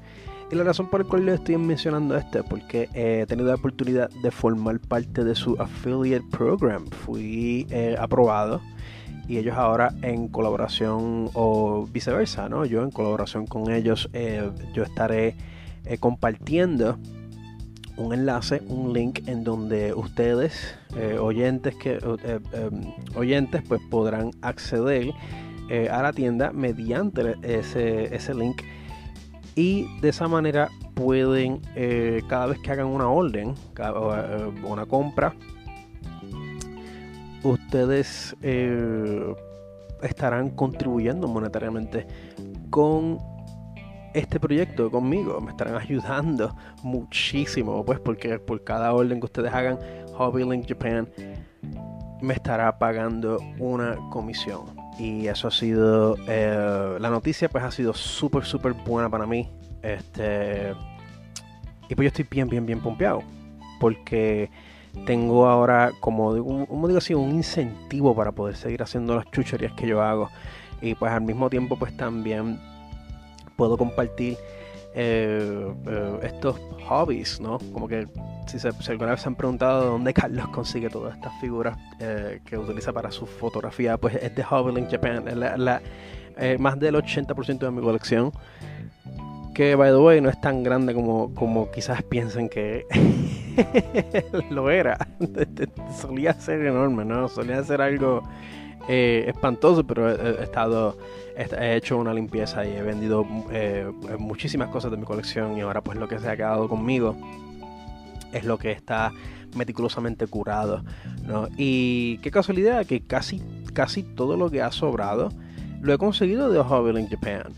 Y 0.50 0.56
la 0.56 0.64
razón 0.64 0.88
por 0.88 1.00
la 1.00 1.08
cual 1.08 1.26
le 1.26 1.34
estoy 1.34 1.56
mencionando 1.58 2.16
esto 2.16 2.40
es 2.40 2.44
porque 2.44 2.88
he 2.92 3.24
tenido 3.26 3.48
la 3.48 3.54
oportunidad 3.54 4.10
de 4.10 4.32
formar 4.32 4.80
parte 4.80 5.22
de 5.22 5.36
su 5.36 5.54
affiliate 5.60 6.26
program. 6.28 6.86
Fui 6.88 7.68
eh, 7.70 7.94
aprobado 7.96 8.60
y 9.28 9.38
ellos 9.38 9.56
ahora 9.56 9.94
en 10.02 10.26
colaboración 10.26 11.30
o 11.34 11.86
viceversa, 11.92 12.48
¿no? 12.48 12.64
Yo 12.64 12.82
en 12.82 12.90
colaboración 12.90 13.46
con 13.46 13.70
ellos, 13.70 14.10
eh, 14.12 14.50
yo 14.74 14.82
estaré 14.82 15.36
eh, 15.84 15.98
compartiendo 15.98 16.98
un 18.00 18.12
enlace, 18.12 18.62
un 18.66 18.92
link 18.92 19.28
en 19.28 19.44
donde 19.44 19.94
ustedes, 19.94 20.74
oyentes 21.20 21.74
que 21.76 21.94
em, 21.94 22.92
oyentes, 23.14 23.62
pues 23.68 23.80
podrán 23.90 24.30
acceder 24.42 25.12
a 25.90 26.02
la 26.02 26.12
tienda 26.12 26.52
mediante 26.52 27.36
ese, 27.42 28.14
ese 28.14 28.34
link. 28.34 28.62
Y 29.54 29.86
de 30.00 30.08
esa 30.08 30.26
manera 30.28 30.68
pueden 31.00 31.62
eh, 31.74 32.22
cada 32.28 32.46
vez 32.46 32.58
que 32.58 32.70
hagan 32.70 32.86
una 32.86 33.08
orden 33.08 33.54
eh, 33.78 34.52
una 34.64 34.84
compra 34.84 35.34
ustedes 37.42 38.36
eh, 38.42 39.34
estarán 40.02 40.50
contribuyendo 40.50 41.26
monetariamente 41.26 42.06
con 42.68 43.18
este 44.14 44.40
proyecto 44.40 44.90
conmigo 44.90 45.40
me 45.40 45.50
estarán 45.50 45.76
ayudando 45.76 46.54
muchísimo 46.82 47.84
pues 47.84 48.00
porque 48.00 48.38
por 48.38 48.64
cada 48.64 48.92
orden 48.92 49.20
que 49.20 49.26
ustedes 49.26 49.52
hagan 49.52 49.78
Hobby 50.14 50.44
Link 50.44 50.66
Japan 50.68 51.08
me 52.20 52.34
estará 52.34 52.78
pagando 52.78 53.38
una 53.58 53.96
comisión. 54.10 54.62
Y 54.98 55.28
eso 55.28 55.48
ha 55.48 55.50
sido 55.50 56.16
eh, 56.28 56.96
la 57.00 57.08
noticia 57.08 57.48
pues 57.48 57.64
ha 57.64 57.70
sido 57.70 57.94
súper 57.94 58.44
súper 58.44 58.72
buena 58.72 59.08
para 59.08 59.26
mí. 59.26 59.48
Este 59.82 60.74
y 61.88 61.94
pues 61.94 62.04
yo 62.04 62.08
estoy 62.08 62.26
bien 62.30 62.48
bien 62.48 62.66
bien 62.66 62.80
pompeado 62.80 63.22
porque 63.80 64.50
tengo 65.06 65.46
ahora 65.46 65.92
como 66.00 66.34
digo, 66.34 66.66
digo 66.86 66.98
así 66.98 67.14
un 67.14 67.30
incentivo 67.30 68.14
para 68.14 68.32
poder 68.32 68.56
seguir 68.56 68.82
haciendo 68.82 69.16
las 69.16 69.30
chucherías 69.30 69.72
que 69.72 69.86
yo 69.86 70.02
hago. 70.02 70.28
Y 70.82 70.94
pues 70.94 71.12
al 71.12 71.22
mismo 71.22 71.48
tiempo 71.48 71.78
pues 71.78 71.96
también 71.96 72.58
puedo 73.60 73.76
compartir 73.76 74.38
eh, 74.94 75.72
eh, 75.86 76.18
estos 76.22 76.56
hobbies 76.88 77.38
no 77.40 77.58
como 77.74 77.86
que 77.86 78.08
si, 78.58 78.90
alguna 78.90 79.12
vez 79.12 79.20
se 79.20 79.28
han 79.28 79.34
preguntado 79.34 79.82
de 79.82 79.86
dónde 79.88 80.14
Carlos 80.14 80.48
consigue 80.48 80.88
todas 80.88 81.14
estas 81.14 81.38
figuras 81.40 81.76
eh, 82.00 82.40
que 82.44 82.56
utiliza 82.56 82.90
para 82.90 83.10
su 83.10 83.26
fotografía, 83.26 83.96
pues 83.98 84.14
es 84.16 84.34
de 84.34 84.44
Link 84.74 84.90
Japan. 84.90 85.24
La, 85.38 85.82
eh, 86.36 86.56
más 86.58 86.78
del 86.80 86.94
80% 86.96 87.58
de 87.58 87.70
mi 87.70 87.82
colección. 87.82 88.32
Que, 89.54 89.74
by 89.74 89.90
the 89.90 89.98
way, 89.98 90.20
no 90.20 90.30
es 90.30 90.40
tan 90.40 90.62
grande 90.62 90.94
como, 90.94 91.34
como 91.34 91.70
quizás 91.70 92.02
piensen 92.02 92.48
que 92.48 92.86
lo 94.50 94.70
era. 94.70 94.96
Solía 96.00 96.32
ser 96.32 96.64
enorme, 96.64 97.04
¿no? 97.04 97.28
Solía 97.28 97.62
ser 97.62 97.82
algo 97.82 98.22
eh, 98.88 99.24
espantoso, 99.28 99.84
pero 99.84 100.10
he, 100.10 100.42
estado 100.42 100.96
he 101.36 101.76
hecho 101.76 101.96
una 101.96 102.12
limpieza 102.12 102.66
y 102.66 102.72
he 102.72 102.82
vendido 102.82 103.24
muchísimas 104.18 104.68
cosas 104.68 104.90
de 104.90 104.96
mi 104.96 105.04
colección 105.04 105.56
y 105.56 105.60
ahora 105.62 105.80
pues 105.80 105.98
lo 105.98 106.08
que 106.08 106.18
se 106.18 106.28
ha 106.28 106.36
quedado 106.36 106.68
conmigo 106.68 107.16
es 108.32 108.44
lo 108.44 108.58
que 108.58 108.72
está 108.72 109.12
meticulosamente 109.56 110.26
curado. 110.26 110.84
¿no? 111.26 111.48
Y 111.56 112.18
qué 112.18 112.30
casualidad 112.30 112.86
que 112.86 113.02
casi, 113.02 113.42
casi 113.72 114.02
todo 114.02 114.36
lo 114.36 114.50
que 114.50 114.62
ha 114.62 114.72
sobrado 114.72 115.30
lo 115.80 115.94
he 115.94 115.98
conseguido 115.98 116.50
de 116.50 116.62
Hobby 116.62 117.06
Japan. 117.08 117.52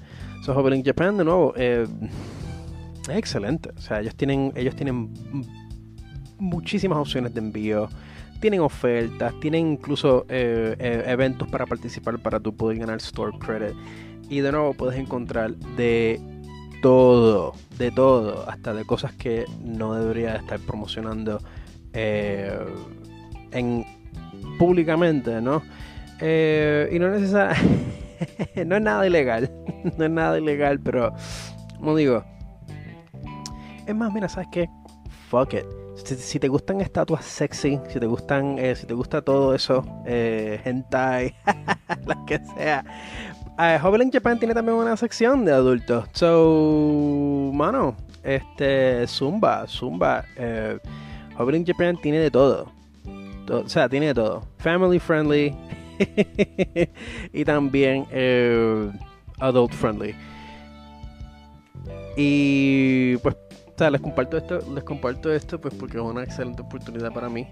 So, 0.45 0.55
Hobby 0.55 0.83
Japan, 0.85 1.19
de 1.19 1.25
nuevo, 1.25 1.55
eh, 1.57 1.87
es 3.09 3.17
excelente. 3.17 3.71
O 3.77 3.81
sea, 3.81 4.01
ellos 4.01 4.15
tienen, 4.15 4.53
ellos 4.57 4.75
tienen 4.77 5.13
muchísimas 6.39 6.99
opciones 6.99 7.35
de 7.35 7.41
envío. 7.41 7.89
Tienen 8.43 8.61
ofertas, 8.61 9.33
tienen 9.39 9.69
incluso 9.69 10.27
eh, 10.29 10.75
eh, 10.81 11.05
eventos 11.07 11.49
para 11.49 11.65
participar 11.65 12.19
para 12.19 12.41
tú 12.41 12.57
poder 12.57 12.77
ganar 12.77 12.97
Store 12.97 13.39
Credit. 13.39 13.77
Y 14.29 14.41
de 14.41 14.51
nuevo 14.51 14.75
puedes 14.75 14.99
encontrar 14.99 15.55
de 15.55 16.21
todo, 16.83 17.53
de 17.79 17.93
todo, 17.93 18.51
hasta 18.51 18.75
de 18.75 18.85
cosas 18.85 19.13
que 19.13 19.45
no 19.63 19.95
debería 19.95 20.35
estar 20.35 20.59
promocionando 20.59 21.39
eh, 21.93 22.59
en 23.53 23.87
públicamente, 24.59 25.41
¿no? 25.41 25.63
Y 26.21 26.99
no, 26.99 27.11
no 28.67 28.77
es 28.77 28.83
nada 28.83 29.07
ilegal. 29.07 29.53
no 29.97 30.05
es 30.05 30.11
nada 30.11 30.37
ilegal, 30.37 30.81
pero 30.81 31.15
como 31.77 31.95
digo. 31.95 32.25
Es 33.87 33.95
más, 33.95 34.13
mira, 34.13 34.29
¿sabes 34.29 34.49
qué? 34.51 34.69
Fuck 35.31 35.55
it. 35.55 35.82
Si, 35.95 36.39
te 36.39 36.49
gustan 36.49 36.81
estatuas 36.81 37.25
sexy, 37.25 37.79
si 37.89 38.01
te 38.01 38.07
gustan, 38.07 38.59
eh, 38.59 38.75
si 38.75 38.87
te 38.87 38.95
gusta 38.95 39.23
todo 39.23 39.55
eso, 39.55 39.85
eh, 40.07 40.61
hentai, 40.65 41.35
lo 42.07 42.27
que 42.27 42.41
sea. 42.57 42.85
Uh, 43.59 44.11
Japan 44.11 44.39
tiene 44.39 44.55
también 44.55 44.77
una 44.79 44.97
sección 44.97 45.45
de 45.45 45.53
adultos. 45.53 46.09
So, 46.13 47.51
mano, 47.53 47.97
este, 48.23 49.07
Zumba, 49.07 49.67
Zumba. 49.69 50.25
Eh, 50.37 50.79
Japan 51.67 51.97
tiene 52.01 52.19
de 52.19 52.31
todo. 52.31 52.73
O 53.51 53.69
sea, 53.69 53.89
tiene 53.89 54.07
de 54.07 54.15
todo. 54.15 54.43
Family 54.59 54.99
friendly 54.99 55.55
y 57.33 57.45
también 57.45 58.07
eh, 58.11 58.91
adult 59.39 59.73
friendly. 59.73 60.15
Y 62.17 63.17
pues 63.19 63.37
les 63.91 64.01
comparto 64.01 64.37
esto, 64.37 64.61
les 64.75 64.85
comparto 64.85 65.33
esto 65.33 65.61
pues 65.61 65.75
porque 65.75 65.97
es 65.99 66.03
una 66.03 66.23
excelente 66.23 66.63
oportunidad 66.63 67.13
para 67.13 67.29
mí. 67.29 67.47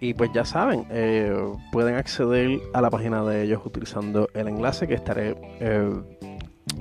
Y 0.00 0.14
pues 0.14 0.30
ya 0.34 0.44
saben, 0.44 0.84
eh, 0.90 1.32
pueden 1.70 1.94
acceder 1.94 2.58
a 2.74 2.80
la 2.80 2.90
página 2.90 3.22
de 3.24 3.44
ellos 3.44 3.62
utilizando 3.64 4.28
el 4.34 4.48
enlace 4.48 4.88
que 4.88 4.94
estaré 4.94 5.36
eh, 5.60 5.92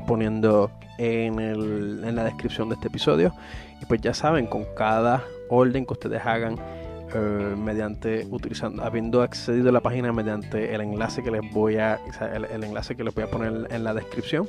poniendo 0.08 0.72
en, 0.98 1.40
el, 1.40 2.04
en 2.04 2.16
la 2.16 2.24
descripción 2.24 2.70
de 2.70 2.76
este 2.76 2.88
episodio. 2.88 3.34
Y 3.80 3.86
pues 3.86 4.02
ya 4.02 4.16
saben, 4.16 4.48
con 4.48 4.66
cada 4.76 5.24
orden 5.50 5.86
que 5.86 5.94
ustedes 5.94 6.26
hagan, 6.26 6.58
eh, 7.14 7.56
mediante 7.58 8.26
utilizando 8.32 8.84
habiendo 8.84 9.22
accedido 9.22 9.68
a 9.68 9.72
la 9.74 9.82
página 9.82 10.14
mediante 10.14 10.74
el 10.74 10.80
enlace 10.80 11.22
que 11.22 11.30
les 11.30 11.42
voy 11.52 11.76
a 11.76 12.00
el, 12.34 12.64
enlace 12.64 12.96
que 12.96 13.04
les 13.04 13.14
voy 13.14 13.26
a 13.26 13.28
poner 13.28 13.68
en 13.70 13.84
la 13.84 13.94
descripción 13.94 14.48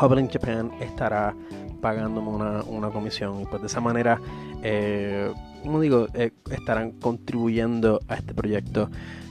Hubble 0.00 0.28
Japan 0.32 0.70
estará 0.80 1.34
pagándome 1.80 2.28
una, 2.28 2.90
comisión. 2.90 3.40
Y 3.40 3.46
pues 3.46 3.62
de 3.62 3.66
esa 3.68 3.80
manera, 3.80 4.20
eh, 4.62 5.32
como 5.62 5.80
digo, 5.80 6.06
eh, 6.14 6.32
estarán 6.50 6.92
contribuyendo 6.92 8.00
a 8.08 8.14
este 8.16 8.34
proyecto 8.34 8.90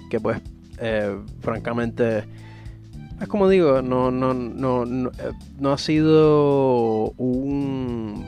que 0.09 0.19
pues 0.19 0.41
eh, 0.79 1.15
francamente 1.41 2.23
es 3.21 3.27
como 3.27 3.49
digo, 3.49 3.81
no, 3.81 4.11
no, 4.11 4.33
no, 4.33 4.85
no, 4.85 5.11
no 5.59 5.73
ha 5.73 5.77
sido 5.77 7.11
un, 7.17 8.25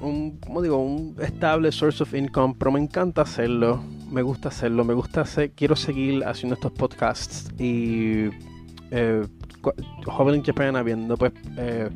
un, 0.00 0.38
como 0.38 0.62
digo, 0.62 0.78
un 0.78 1.14
estable 1.20 1.70
source 1.72 2.02
of 2.02 2.14
income, 2.14 2.54
pero 2.58 2.72
me 2.72 2.80
encanta 2.80 3.20
hacerlo, 3.22 3.82
me 4.10 4.22
gusta 4.22 4.48
hacerlo, 4.48 4.82
me 4.84 4.94
gusta 4.94 5.20
hacer, 5.20 5.50
quiero 5.50 5.76
seguir 5.76 6.24
haciendo 6.24 6.54
estos 6.54 6.72
podcasts 6.72 7.52
y 7.58 8.30
eh, 8.90 9.26
Joven 10.06 10.42
Japan 10.42 10.76
habiendo 10.76 11.16
pues 11.16 11.32
eh, 11.56 11.88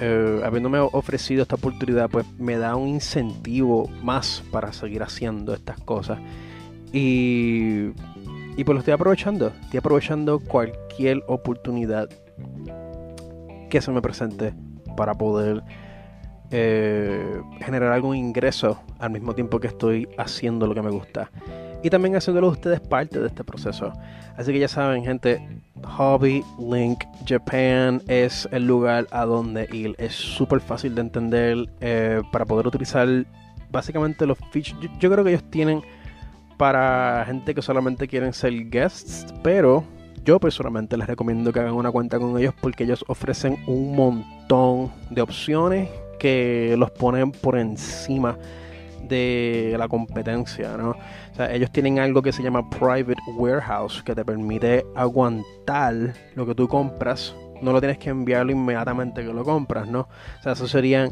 eh, 0.00 0.40
habiéndome 0.44 0.78
ofrecido 0.78 1.42
esta 1.42 1.54
oportunidad, 1.54 2.10
pues 2.10 2.26
me 2.38 2.58
da 2.58 2.76
un 2.76 2.88
incentivo 2.88 3.88
más 4.02 4.42
para 4.50 4.72
seguir 4.72 5.02
haciendo 5.02 5.54
estas 5.54 5.80
cosas. 5.80 6.18
Y, 6.92 7.88
y 8.56 8.64
pues 8.64 8.74
lo 8.74 8.78
estoy 8.78 8.94
aprovechando. 8.94 9.52
Estoy 9.62 9.78
aprovechando 9.78 10.40
cualquier 10.40 11.22
oportunidad 11.26 12.08
que 13.70 13.80
se 13.80 13.90
me 13.90 14.02
presente 14.02 14.54
para 14.96 15.14
poder 15.14 15.62
eh, 16.50 17.42
generar 17.60 17.92
algún 17.92 18.16
ingreso 18.16 18.80
al 18.98 19.10
mismo 19.10 19.34
tiempo 19.34 19.58
que 19.58 19.66
estoy 19.66 20.08
haciendo 20.16 20.66
lo 20.66 20.74
que 20.74 20.82
me 20.82 20.90
gusta. 20.90 21.30
Y 21.86 21.90
también 21.90 22.16
haciéndolo 22.16 22.48
ustedes 22.48 22.80
parte 22.80 23.20
de 23.20 23.28
este 23.28 23.44
proceso. 23.44 23.92
Así 24.36 24.52
que 24.52 24.58
ya 24.58 24.66
saben, 24.66 25.04
gente, 25.04 25.40
Hobby 25.84 26.42
Link 26.58 27.04
Japan 27.24 28.02
es 28.08 28.48
el 28.50 28.66
lugar 28.66 29.06
a 29.12 29.24
donde 29.24 29.68
ir. 29.72 29.94
Es 29.96 30.12
súper 30.12 30.58
fácil 30.58 30.96
de 30.96 31.02
entender 31.02 31.68
eh, 31.80 32.22
para 32.32 32.44
poder 32.44 32.66
utilizar 32.66 33.06
básicamente 33.70 34.26
los 34.26 34.36
features. 34.50 34.90
Yo, 34.98 35.12
creo 35.12 35.22
que 35.22 35.30
ellos 35.30 35.44
tienen 35.48 35.80
para 36.56 37.22
gente 37.24 37.54
que 37.54 37.62
solamente 37.62 38.08
quieren 38.08 38.32
ser 38.32 38.68
guests, 38.68 39.32
pero 39.44 39.84
yo 40.24 40.40
personalmente 40.40 40.96
les 40.96 41.06
recomiendo 41.06 41.52
que 41.52 41.60
hagan 41.60 41.74
una 41.74 41.92
cuenta 41.92 42.18
con 42.18 42.36
ellos 42.36 42.52
porque 42.60 42.82
ellos 42.82 43.04
ofrecen 43.06 43.58
un 43.68 43.94
montón 43.94 44.90
de 45.10 45.22
opciones 45.22 45.88
que 46.18 46.74
los 46.76 46.90
ponen 46.90 47.30
por 47.30 47.56
encima 47.56 48.36
de 49.08 49.74
la 49.78 49.88
competencia, 49.88 50.76
¿no? 50.76 50.90
O 50.90 51.34
sea, 51.34 51.52
ellos 51.52 51.70
tienen 51.70 51.98
algo 51.98 52.22
que 52.22 52.32
se 52.32 52.42
llama 52.42 52.68
Private 52.70 53.20
Warehouse, 53.36 54.02
que 54.02 54.14
te 54.14 54.24
permite 54.24 54.84
aguantar 54.94 56.14
lo 56.34 56.46
que 56.46 56.54
tú 56.54 56.68
compras. 56.68 57.34
No 57.62 57.72
lo 57.72 57.80
tienes 57.80 57.98
que 57.98 58.10
enviarlo 58.10 58.52
inmediatamente 58.52 59.24
que 59.24 59.32
lo 59.32 59.44
compras, 59.44 59.88
¿no? 59.88 60.00
O 60.38 60.42
sea, 60.42 60.52
eso 60.52 60.68
serían 60.68 61.10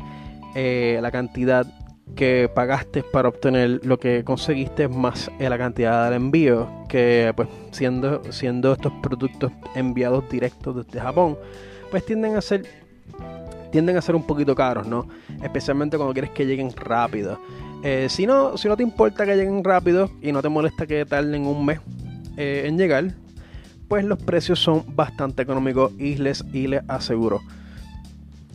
eh, 0.55 0.99
la 1.01 1.11
cantidad 1.11 1.67
que 2.15 2.51
pagaste 2.55 3.03
para 3.03 3.29
obtener 3.29 3.81
lo 3.85 3.99
que 3.99 4.25
conseguiste 4.25 4.89
más 4.89 5.31
la 5.39 5.59
cantidad 5.59 6.05
del 6.05 6.15
envío 6.15 6.69
que 6.89 7.33
pues 7.35 7.49
siendo 7.73 8.23
siendo 8.33 8.73
estos 8.73 8.93
productos 9.03 9.51
enviados 9.75 10.29
directos 10.31 10.77
desde 10.77 11.01
Japón 11.01 11.37
pues 11.91 12.05
tienden 12.05 12.37
a 12.37 12.41
ser 12.41 12.67
tienden 13.73 13.97
a 13.97 14.03
ser 14.03 14.15
un 14.15 14.27
poquito 14.27 14.55
caros 14.55 14.87
no 14.87 15.09
especialmente 15.43 15.97
cuando 15.97 16.13
quieres 16.13 16.31
que 16.31 16.47
lleguen 16.47 16.71
rápido 16.77 17.41
eh, 17.87 18.09
si, 18.09 18.27
no, 18.27 18.57
si 18.57 18.67
no 18.67 18.79
te 18.79 18.83
importa 18.83 19.27
que 19.27 19.37
lleguen 19.37 19.63
rápido 19.63 20.11
y 20.23 20.33
no 20.33 20.41
te 20.41 20.49
molesta 20.49 20.87
que 20.87 21.05
tarden 21.05 21.47
un 21.47 21.67
mes 21.67 21.81
eh, 22.39 22.63
en 22.65 22.79
llegar, 22.79 23.13
pues 23.89 24.07
los 24.07 24.19
precios 24.19 24.59
son 24.59 24.85
bastante 24.97 25.43
económicos 25.43 25.93
y 25.99 26.15
les, 26.15 26.43
y 26.55 26.67
les 26.67 26.83
aseguro. 26.89 27.43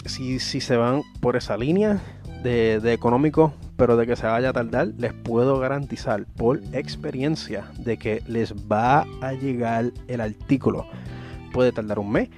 Si, 0.04 0.40
si 0.40 0.62
se 0.62 0.78
van 0.78 1.04
por 1.20 1.36
esa 1.36 1.58
línea 1.58 2.02
de, 2.42 2.80
de 2.80 2.92
económico, 2.92 3.54
pero 3.78 3.98
de 3.98 4.08
que 4.08 4.16
se 4.16 4.26
vaya 4.26 4.50
a 4.50 4.54
tardar, 4.54 4.88
les 4.98 5.14
puedo 5.14 5.60
garantizar 5.60 6.26
por 6.36 6.60
experiencia 6.74 7.66
de 7.78 7.98
que 7.98 8.24
les 8.26 8.56
va 8.56 9.06
a 9.22 9.34
llegar 9.34 9.92
el 10.08 10.22
artículo. 10.22 10.88
Puede 11.54 11.72
tardar 11.72 12.00
un 12.00 12.12
mes, 12.12 12.30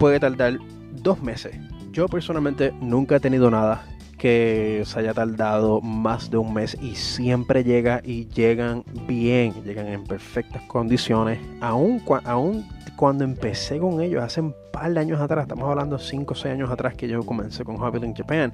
puede 0.00 0.18
tardar 0.18 0.58
dos 1.00 1.22
meses. 1.22 1.56
Yo 1.92 2.08
personalmente 2.08 2.72
nunca 2.80 3.16
he 3.16 3.20
tenido 3.20 3.52
nada 3.52 3.84
que 4.18 4.82
se 4.84 4.98
haya 4.98 5.14
tardado 5.14 5.80
más 5.80 6.30
de 6.30 6.36
un 6.36 6.52
mes 6.52 6.76
y 6.80 6.96
siempre 6.96 7.62
llega 7.62 8.00
y 8.04 8.26
llegan 8.26 8.84
bien, 9.06 9.54
llegan 9.64 9.86
en 9.86 10.04
perfectas 10.04 10.62
condiciones. 10.62 11.38
Aún, 11.60 12.02
aún 12.24 12.68
cuando 12.96 13.24
empecé 13.24 13.78
con 13.78 14.00
ellos 14.00 14.22
hace 14.22 14.40
un 14.40 14.54
par 14.72 14.92
de 14.92 15.00
años 15.00 15.20
atrás, 15.20 15.44
estamos 15.44 15.70
hablando 15.70 15.98
5 15.98 16.32
o 16.32 16.36
6 16.36 16.54
años 16.54 16.70
atrás 16.70 16.94
que 16.94 17.06
yo 17.06 17.24
comencé 17.24 17.64
con 17.64 17.80
Hobbit 17.80 18.04
in 18.04 18.14
Japan. 18.14 18.52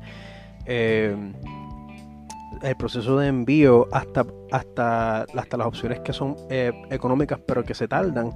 Eh, 0.66 1.16
el 2.62 2.76
proceso 2.76 3.18
de 3.18 3.28
envío 3.28 3.88
hasta, 3.90 4.24
hasta, 4.52 5.22
hasta 5.22 5.56
las 5.56 5.66
opciones 5.66 6.00
que 6.00 6.12
son 6.12 6.36
eh, 6.50 6.72
económicas 6.90 7.40
pero 7.46 7.64
que 7.64 7.74
se 7.74 7.88
tardan, 7.88 8.32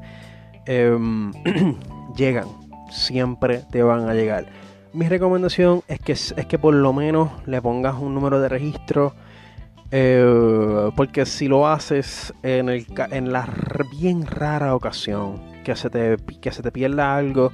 em, 0.67 1.33
llegan, 2.17 2.47
siempre 2.91 3.63
te 3.71 3.83
van 3.83 4.09
a 4.09 4.15
llegar 4.15 4.47
mi 4.93 5.09
recomendación 5.09 5.83
es 5.89 6.01
que, 6.01 6.13
es 6.13 6.47
que 6.49 6.59
por 6.59 6.75
lo 6.75 6.93
menos 6.93 7.31
le 7.47 7.61
pongas 7.61 7.97
un 7.97 8.15
número 8.15 8.41
de 8.41 8.49
registro. 8.49 9.15
Eh, 9.91 10.91
porque 10.97 11.25
si 11.25 11.49
lo 11.49 11.67
haces 11.67 12.35
en, 12.43 12.69
el, 12.69 12.87
en 13.11 13.33
la 13.33 13.49
bien 13.99 14.27
rara 14.27 14.75
ocasión 14.75 15.41
que 15.65 15.75
se, 15.77 15.89
te, 15.89 16.17
que 16.41 16.53
se 16.53 16.63
te 16.63 16.71
pierda 16.71 17.17
algo, 17.17 17.53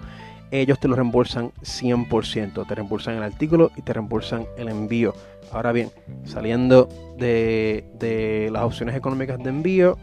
ellos 0.51 0.79
te 0.81 0.89
lo 0.89 0.97
reembolsan 0.97 1.53
100%. 1.63 2.67
Te 2.67 2.75
reembolsan 2.75 3.17
el 3.17 3.23
artículo 3.23 3.71
y 3.77 3.83
te 3.83 3.93
reembolsan 3.93 4.47
el 4.57 4.69
envío. 4.69 5.15
Ahora 5.53 5.73
bien, 5.73 5.91
saliendo 6.25 6.89
de, 7.19 7.85
de 7.99 8.49
las 8.53 8.65
opciones 8.65 8.97
económicas 8.97 9.39
de 9.39 9.51
envío, 9.51 9.99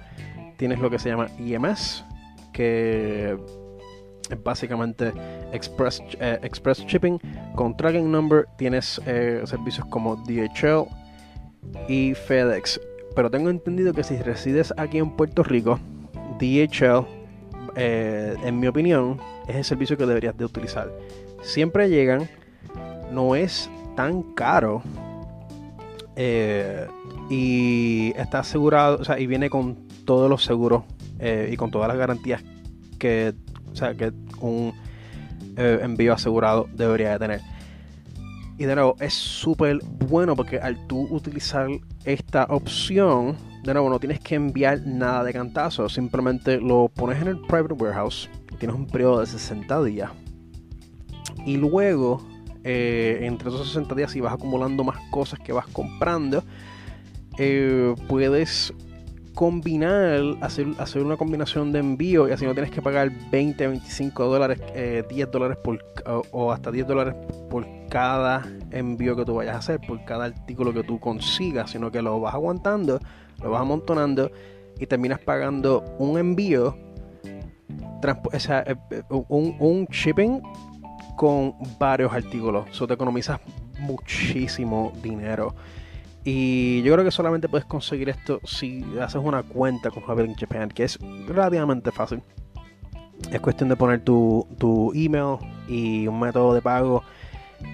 tienes 0.58 0.80
lo 0.80 0.90
que 0.90 1.00
se 1.00 1.10
llama 1.10 1.28
IMS, 1.40 2.06
que 2.54 3.38
básicamente 4.44 5.12
express, 5.52 6.02
eh, 6.20 6.40
express 6.44 6.86
shipping. 6.86 7.20
Con 7.56 7.76
tracking 7.76 8.12
number 8.12 8.48
tienes 8.58 9.02
eh, 9.06 9.42
servicios 9.46 9.86
como 9.88 10.16
DHL 10.16 10.88
y 11.88 12.14
FedEx. 12.14 12.80
Pero 13.16 13.30
tengo 13.30 13.50
entendido 13.50 13.94
que 13.94 14.04
si 14.04 14.18
resides 14.18 14.74
aquí 14.78 14.98
en 14.98 15.12
Puerto 15.12 15.44
Rico 15.44 15.80
DHL 16.40 17.06
eh, 17.76 18.36
en 18.44 18.60
mi 18.60 18.68
opinión 18.68 19.20
es 19.48 19.56
el 19.56 19.64
servicio 19.64 19.98
que 19.98 20.06
deberías 20.06 20.38
de 20.38 20.46
utilizar. 20.46 20.92
Siempre 21.44 21.90
llegan 21.90 22.30
no 23.12 23.36
es 23.36 23.70
tan 23.96 24.24
caro 24.34 24.82
y 27.30 28.14
está 28.16 28.40
asegurado 28.40 29.00
o 29.00 29.04
sea 29.04 29.20
y 29.20 29.26
viene 29.26 29.50
con 29.50 29.88
todos 30.06 30.30
los 30.30 30.44
seguros 30.44 30.84
y 31.50 31.58
con 31.58 31.72
todas 31.72 31.88
las 31.88 31.98
garantías 31.98 32.44
que 33.02 33.34
o 33.72 33.76
sea, 33.76 33.93
que 33.93 34.11
un 34.39 34.74
eh, 35.57 35.80
envío 35.82 36.13
asegurado 36.13 36.67
debería 36.74 37.11
de 37.11 37.19
tener. 37.19 37.41
Y 38.57 38.65
de 38.65 38.76
nuevo, 38.76 38.95
es 38.99 39.13
súper 39.13 39.80
bueno 39.84 40.36
porque 40.36 40.59
al 40.59 40.86
tú 40.88 41.07
utilizar 41.09 41.67
esta 42.05 42.45
opción, 42.45 43.36
de 43.63 43.74
nuevo, 43.74 43.89
no 43.89 43.99
tienes 43.99 44.19
que 44.19 44.36
enviar 44.36 44.82
nada 44.86 45.24
de 45.24 45.34
cantazo. 45.34 45.89
Simplemente 45.89 46.59
lo 46.59 46.88
pones 46.89 47.22
en 47.22 47.28
el 47.28 47.39
private 47.39 47.74
warehouse. 47.74 48.30
tienes 48.59 48.76
un 48.76 48.86
periodo 48.86 49.22
de 49.22 49.26
60 49.26 49.84
días. 49.84 50.11
Y 51.45 51.57
luego, 51.57 52.24
eh, 52.63 53.22
entre 53.24 53.49
esos 53.49 53.67
60 53.67 53.95
días, 53.95 54.11
si 54.11 54.22
vas 54.22 54.34
acumulando 54.34 54.84
más 54.84 54.97
cosas 55.09 55.39
que 55.39 55.53
vas 55.53 55.65
comprando, 55.67 56.43
eh, 57.39 57.95
puedes 58.07 58.74
combinar, 59.34 60.22
hacer, 60.42 60.68
hacer 60.78 61.04
una 61.04 61.18
combinación 61.18 61.72
de 61.72 61.80
envío 61.80 62.28
y 62.28 62.32
así 62.32 62.46
no 62.46 62.54
tienes 62.54 62.72
que 62.72 62.82
pagar 62.82 63.12
20, 63.32 63.68
25 63.68 64.26
dólares, 64.26 64.60
10 64.60 64.76
eh, 64.76 65.30
dólares 65.32 65.58
por, 65.64 65.84
o 66.32 66.52
hasta 66.52 66.72
10 66.72 66.88
dólares 66.88 67.16
por 67.50 67.66
cada 67.90 68.46
envío 68.72 69.16
que 69.16 69.26
tú 69.26 69.36
vayas 69.36 69.56
a 69.56 69.60
hacer, 69.60 69.80
por 69.88 70.04
cada 70.06 70.26
artículo 70.26 70.74
que 70.74 70.84
tú 70.84 71.00
consigas, 71.00 71.72
sino 71.72 71.92
que 71.92 72.02
lo 72.02 72.20
vas 72.20 72.34
aguantando, 72.34 73.00
lo 73.42 73.52
vas 73.52 73.62
amontonando 73.62 74.32
y 74.80 74.86
terminas 74.86 75.20
pagando 75.20 75.84
un 76.00 76.18
envío, 76.18 76.78
o 78.34 78.40
sea, 78.40 78.66
un, 79.10 79.56
un 79.60 79.86
shipping 79.86 80.42
con 81.16 81.54
varios 81.78 82.12
artículos. 82.12 82.68
Eso 82.70 82.88
te 82.88 82.96
economizas 82.96 83.40
muchísimo 83.80 84.92
dinero. 85.04 85.54
Y 86.24 86.82
yo 86.84 86.93
creo 86.93 87.03
que 87.03 87.11
solamente 87.11 87.49
puedes 87.49 87.65
conseguir 87.65 88.09
esto 88.09 88.39
si 88.43 88.86
haces 89.01 89.22
una 89.24 89.43
cuenta 89.43 89.89
con 89.89 90.03
Javier 90.03 90.30
Japan, 90.38 90.69
que 90.69 90.84
es 90.84 90.99
relativamente 91.28 91.91
fácil. 91.91 92.22
Es 93.32 93.39
cuestión 93.39 93.69
de 93.69 93.76
poner 93.76 94.03
tu, 94.03 94.47
tu 94.57 94.91
email 94.93 95.38
y 95.67 96.07
un 96.07 96.19
método 96.19 96.53
de 96.53 96.61
pago 96.61 97.03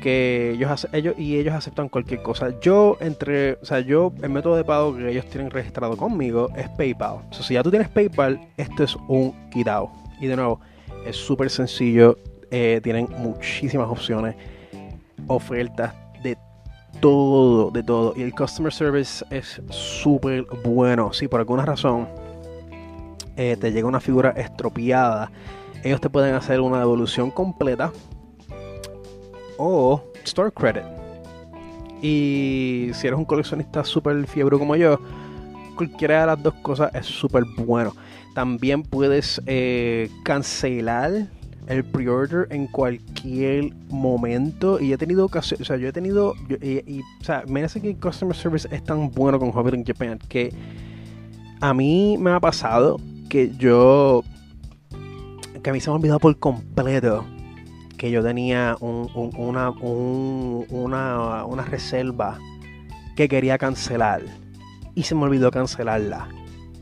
que 0.02 0.52
ellos, 0.52 0.88
ellos 0.92 1.16
y 1.18 1.38
ellos 1.38 1.54
aceptan 1.54 1.90
cualquier 1.90 2.22
cosa. 2.22 2.60
Yo 2.62 2.98
entre, 3.00 3.54
o 3.54 3.66
sea, 3.66 3.80
yo 3.80 4.14
el 4.22 4.30
método 4.30 4.56
de 4.56 4.64
pago 4.64 4.96
que 4.96 5.10
ellos 5.10 5.26
tienen 5.28 5.50
registrado 5.50 5.98
conmigo 5.98 6.50
es 6.56 6.70
PayPal. 6.70 7.20
O 7.30 7.34
sea, 7.34 7.44
si 7.44 7.54
ya 7.54 7.64
tú 7.64 7.70
tienes 7.70 7.90
PayPal, 7.90 8.40
esto 8.58 8.84
es 8.84 8.96
un 9.08 9.34
quitado. 9.50 9.92
Y 10.20 10.28
de 10.28 10.36
nuevo, 10.36 10.60
es 11.06 11.16
súper 11.16 11.50
sencillo 11.50 12.18
eh, 12.50 12.80
tienen 12.82 13.10
muchísimas 13.18 13.90
opciones, 13.90 14.36
ofertas 15.28 15.94
todo, 17.00 17.72
de 17.72 17.84
todo. 17.84 18.14
Y 18.16 18.22
el 18.22 18.34
customer 18.34 18.74
service 18.74 19.26
es 19.30 19.62
súper 19.70 20.46
bueno. 20.64 21.14
Si 21.14 21.28
por 21.28 21.40
alguna 21.40 21.66
razón 21.66 22.08
eh, 23.36 23.58
te 23.60 23.72
llega 23.72 23.88
una 23.88 24.00
figura 24.00 24.32
estropeada, 24.32 25.32
ellos 25.84 26.02
te 26.02 26.10
pueden 26.10 26.36
hacer 26.36 26.60
una 26.60 26.80
devolución 26.80 27.32
completa 27.32 27.92
o 29.58 30.04
store 30.24 30.52
credit. 30.52 30.84
Y 32.02 32.92
si 32.94 33.08
eres 33.08 33.18
un 33.18 33.26
coleccionista 33.26 33.84
súper 33.84 34.28
fiebre 34.28 34.58
como 34.58 34.76
yo, 34.76 35.00
cualquiera 35.76 36.22
de 36.22 36.26
las 36.28 36.44
dos 36.44 36.54
cosas 36.56 36.94
es 36.94 37.06
súper 37.06 37.44
bueno. 37.58 37.94
También 38.36 38.84
puedes 38.84 39.42
eh, 39.46 40.10
cancelar 40.24 41.28
el 41.68 41.84
pre-order 41.84 42.48
en 42.50 42.68
cualquier 42.68 43.74
momento. 43.90 44.80
Y 44.80 44.94
he 44.94 44.98
tenido 44.98 45.26
ocasión, 45.26 45.62
o 45.62 45.66
sea, 45.66 45.78
yo 45.78 45.88
he 45.88 45.92
tenido, 45.92 46.32
o 46.32 47.24
sea, 47.24 47.44
me 47.48 47.64
hace 47.64 47.82
que 47.82 47.90
el 47.90 47.98
customer 47.98 48.36
service 48.36 48.68
es 48.72 48.84
tan 48.84 49.12
bueno 49.12 49.40
con 49.40 49.50
Hobbit 49.50 49.76
in 49.76 49.86
Japan 49.86 50.20
que 50.28 50.54
a 51.62 51.74
mí 51.74 52.18
me 52.20 52.32
ha 52.32 52.40
pasado 52.40 53.00
que 53.30 53.56
yo, 53.58 54.24
que 55.62 55.70
a 55.70 55.74
mí 55.74 55.80
se 55.80 55.90
me 55.90 55.94
ha 55.94 55.96
olvidado 55.98 56.20
por 56.20 56.38
completo 56.38 57.26
que 57.98 58.12
yo 58.12 58.24
tenía 58.24 58.78
una, 58.80 59.72
una, 59.72 61.46
una 61.46 61.64
reserva 61.64 62.38
que 63.16 63.28
quería 63.28 63.58
cancelar 63.58 64.22
y 64.94 65.04
se 65.04 65.16
me 65.16 65.24
olvidó 65.24 65.52
cancelarla. 65.52 66.30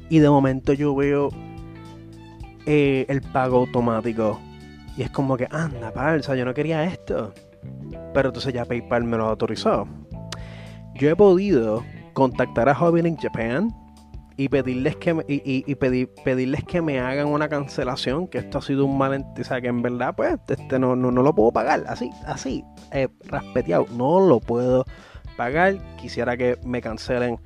Y 0.09 0.19
de 0.19 0.29
momento 0.29 0.73
yo 0.73 0.93
veo 0.93 1.29
eh, 2.65 3.05
el 3.07 3.21
pago 3.21 3.59
automático 3.59 4.39
y 4.97 5.03
es 5.03 5.09
como 5.09 5.37
que, 5.37 5.47
anda, 5.51 5.91
pal, 5.91 6.19
o 6.19 6.23
sea, 6.23 6.35
yo 6.35 6.45
no 6.45 6.53
quería 6.53 6.83
esto. 6.83 7.33
Pero 8.13 8.29
entonces 8.29 8.53
ya 8.53 8.65
PayPal 8.65 9.03
me 9.03 9.17
lo 9.17 9.27
autorizó. 9.27 9.87
Yo 10.95 11.09
he 11.09 11.15
podido 11.15 11.83
contactar 12.13 12.69
a 12.69 12.75
Hobby 12.75 13.01
in 13.01 13.17
Japan 13.17 13.73
y 14.37 14.49
pedirles 14.49 14.95
que 14.97 15.13
me, 15.13 15.23
y, 15.27 15.75
pedirles 15.75 16.63
que 16.63 16.81
me 16.81 16.99
hagan 16.99 17.27
una 17.27 17.47
cancelación, 17.49 18.27
que 18.27 18.39
esto 18.39 18.57
ha 18.57 18.61
sido 18.61 18.85
un 18.85 18.97
mal, 18.97 19.25
o 19.37 19.43
sea, 19.43 19.61
que 19.61 19.67
en 19.67 19.81
verdad 19.81 20.13
pues 20.15 20.37
este 20.47 20.79
no, 20.79 20.95
no, 20.95 21.11
lo 21.11 21.35
puedo 21.35 21.51
pagar, 21.51 21.83
así, 21.87 22.09
así, 22.25 22.63
eh, 22.91 23.07
no 23.91 24.19
lo 24.19 24.39
puedo 24.39 24.85
pagar, 25.37 25.77
quisiera 25.97 26.35
que 26.35 26.57
me 26.65 26.81
cancelen 26.81 27.39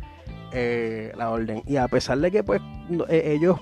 eh, 0.51 1.11
la 1.15 1.29
orden. 1.29 1.61
Y 1.65 1.75
a 1.75 1.87
pesar 1.87 2.17
de 2.19 2.31
que 2.31 2.43
pues 2.43 2.61
eh, 3.09 3.35
ellos 3.37 3.59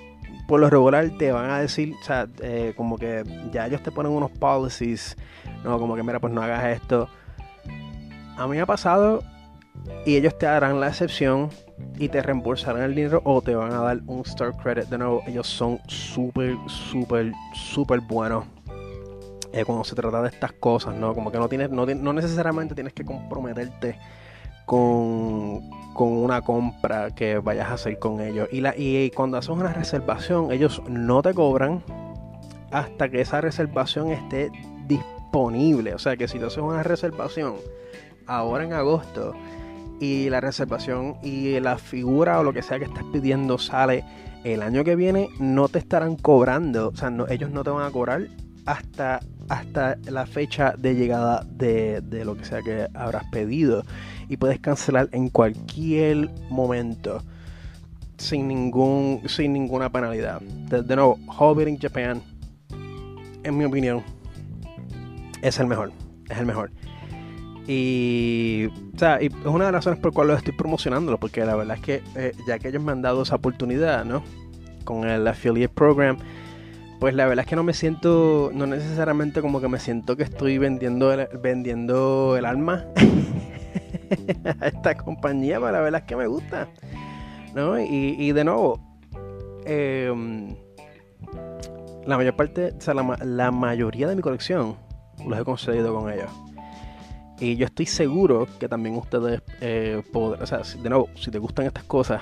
por 0.48 0.60
lo 0.60 0.70
regular 0.70 1.10
te 1.18 1.32
van 1.32 1.50
a 1.50 1.60
decir, 1.60 1.94
o 2.00 2.04
sea, 2.04 2.28
eh, 2.42 2.74
como 2.76 2.98
que 2.98 3.24
ya 3.52 3.68
ellos 3.68 3.84
te 3.84 3.92
ponen 3.92 4.12
unos 4.12 4.32
policies, 4.32 5.18
no, 5.64 5.78
como 5.78 5.96
que 5.96 6.04
mira, 6.04 6.20
pues 6.20 6.34
no 6.34 6.42
hagas 6.42 6.66
esto. 6.66 7.10
A 8.38 8.48
mí 8.48 8.56
me 8.56 8.62
ha 8.62 8.66
pasado 8.66 9.24
y 10.06 10.16
ellos 10.16 10.38
te 10.38 10.46
darán 10.46 10.80
la 10.80 10.88
excepción 10.88 11.50
y 11.98 12.10
te 12.10 12.22
reembolsarán 12.22 12.84
el 12.84 12.96
dinero 12.96 13.22
o 13.26 13.42
te 13.42 13.56
van 13.56 13.74
a 13.74 13.82
dar 13.82 14.00
un 14.08 14.22
store 14.22 14.56
credit. 14.58 14.86
De 14.86 14.98
nuevo, 14.98 15.22
ellos 15.28 15.48
son 15.48 15.80
súper, 15.88 16.56
súper, 16.68 17.34
súper 17.54 18.00
buenos. 18.02 18.46
Eh, 19.54 19.66
cuando 19.66 19.84
se 19.84 19.96
trata 19.96 20.22
de 20.22 20.30
estas 20.30 20.54
cosas, 20.54 20.96
¿no? 20.96 21.14
Como 21.14 21.32
que 21.32 21.40
no 21.40 21.50
tienes, 21.50 21.70
no, 21.70 21.86
no 21.86 22.14
necesariamente 22.14 22.76
tienes 22.76 22.94
que 22.94 23.04
comprometerte 23.04 23.98
con, 24.68 25.64
una 25.96 26.42
compra 26.42 27.10
que 27.16 27.40
vayas 27.40 27.70
a 27.70 27.74
hacer 27.74 27.98
con 27.98 28.22
ellos. 28.22 28.48
Y, 28.52 28.62
la, 28.62 28.76
y 28.78 29.10
cuando 29.12 29.38
haces 29.38 29.50
una 29.50 29.74
reservación, 29.74 30.52
ellos 30.52 30.84
no 30.88 31.24
te 31.24 31.34
cobran 31.34 31.82
hasta 32.72 33.10
que 33.10 33.22
esa 33.22 33.42
reservación 33.42 34.12
esté 34.12 34.52
disponible. 34.88 35.96
O 35.96 36.00
sea 36.00 36.16
que 36.18 36.28
si 36.28 36.38
tú 36.38 36.46
haces 36.46 36.60
una 36.60 36.84
reservación 36.84 37.56
ahora 38.28 38.66
en 38.66 38.74
agosto 38.74 39.34
y 40.00 40.30
la 40.30 40.42
reservación 40.42 41.16
y 41.24 41.60
la 41.62 41.80
figura 41.80 42.40
o 42.40 42.44
lo 42.44 42.54
que 42.54 42.62
sea 42.62 42.78
que 42.78 42.86
estás 42.86 43.06
pidiendo 43.12 43.58
sale 43.58 44.04
el 44.44 44.62
año 44.62 44.84
que 44.84 44.96
viene, 44.96 45.30
no 45.40 45.70
te 45.70 45.80
estarán 45.80 46.18
cobrando. 46.18 46.90
O 46.90 46.96
sea, 46.96 47.12
ellos 47.30 47.50
no 47.50 47.64
te 47.64 47.72
van 47.72 47.88
a 47.88 47.92
cobrar 47.92 48.28
hasta, 48.66 49.22
hasta 49.48 49.96
la 50.12 50.26
fecha 50.28 50.76
de 50.78 50.94
llegada 50.94 51.44
de, 51.50 52.02
de 52.02 52.26
lo 52.26 52.36
que 52.36 52.46
sea 52.46 52.62
que 52.62 52.88
habrás 52.94 53.24
pedido 53.32 53.84
y 54.30 54.38
puedes 54.38 54.60
cancelar 54.60 55.10
en 55.12 55.30
cualquier 55.30 56.30
momento 56.50 57.22
sin 58.18 58.48
ningún 58.48 59.22
sin 59.28 59.54
ninguna 59.54 59.92
penalidad. 59.92 60.42
De, 60.42 60.96
nuevo, 60.96 61.20
Hobbit 61.28 61.68
in 61.68 61.78
Japan, 61.80 62.22
en 63.44 63.58
mi 63.58 63.66
opinión, 63.66 64.04
es 65.42 65.60
el 65.60 65.68
mejor. 65.68 65.92
Es 66.30 66.38
el 66.38 66.46
mejor. 66.46 66.72
Y, 67.68 68.68
o 68.96 68.98
sea, 69.00 69.18
es 69.18 69.32
una 69.44 69.66
de 69.66 69.72
las 69.72 69.86
razones 69.86 70.00
por 70.00 70.12
las 70.12 70.16
cuales 70.16 70.38
estoy 70.38 70.54
promocionándolo, 70.54 71.20
porque 71.20 71.46
la 71.46 71.56
verdad 71.56 71.76
es 71.76 71.82
que 71.82 72.02
eh, 72.16 72.32
ya 72.48 72.60
que 72.60 72.70
ellos 72.70 72.82
me 72.82 72.94
han 72.94 73.02
dado 73.02 73.24
esa 73.24 73.36
oportunidad, 73.36 74.06
¿no? 74.06 74.24
Con 74.86 75.08
el 75.08 75.28
affiliate 75.28 75.74
program, 75.74 76.18
pues 77.00 77.14
la 77.14 77.26
verdad 77.26 77.44
es 77.44 77.50
que 77.50 77.56
no 77.58 77.64
me 77.64 77.74
siento, 77.74 78.52
no 78.54 78.66
necesariamente 78.68 79.42
como 79.42 79.60
que 79.60 79.68
me 79.68 79.80
siento 79.80 80.16
que 80.16 80.24
estoy 80.24 80.58
vendiendo 80.58 81.14
vendiendo 81.42 82.36
el 82.38 82.46
alma 82.46 82.86
a 84.60 84.68
esta 84.68 84.96
compañía, 84.96 85.60
pero 85.60 85.72
la 85.72 85.82
verdad 85.82 86.02
es 86.02 86.08
que 86.08 86.16
me 86.16 86.28
gusta. 86.28 86.68
¿no? 87.54 87.80
Y, 87.80 88.32
de 88.32 88.44
nuevo, 88.44 88.80
em, 89.66 90.56
la 92.06 92.18
mayor 92.18 92.36
parte, 92.36 92.74
o 92.78 92.82
sea, 92.82 92.94
la, 92.94 93.52
mayoría 93.52 94.08
de 94.08 94.16
mi 94.16 94.22
colección 94.22 94.76
los 95.26 95.40
he 95.40 95.44
conseguido 95.44 95.94
con 95.94 96.12
ellos. 96.12 96.30
Y 97.40 97.56
yo 97.56 97.66
estoy 97.66 97.86
seguro 97.86 98.48
que 98.60 98.68
también 98.68 98.96
ustedes 98.96 99.42
eh, 99.62 100.02
podrán, 100.12 100.44
o 100.44 100.46
sea, 100.48 100.60
de 100.60 100.90
nuevo, 100.90 101.10
si 101.16 101.30
te 101.30 101.40
gustan 101.40 101.66
estas 101.66 101.84
cosas, 101.84 102.22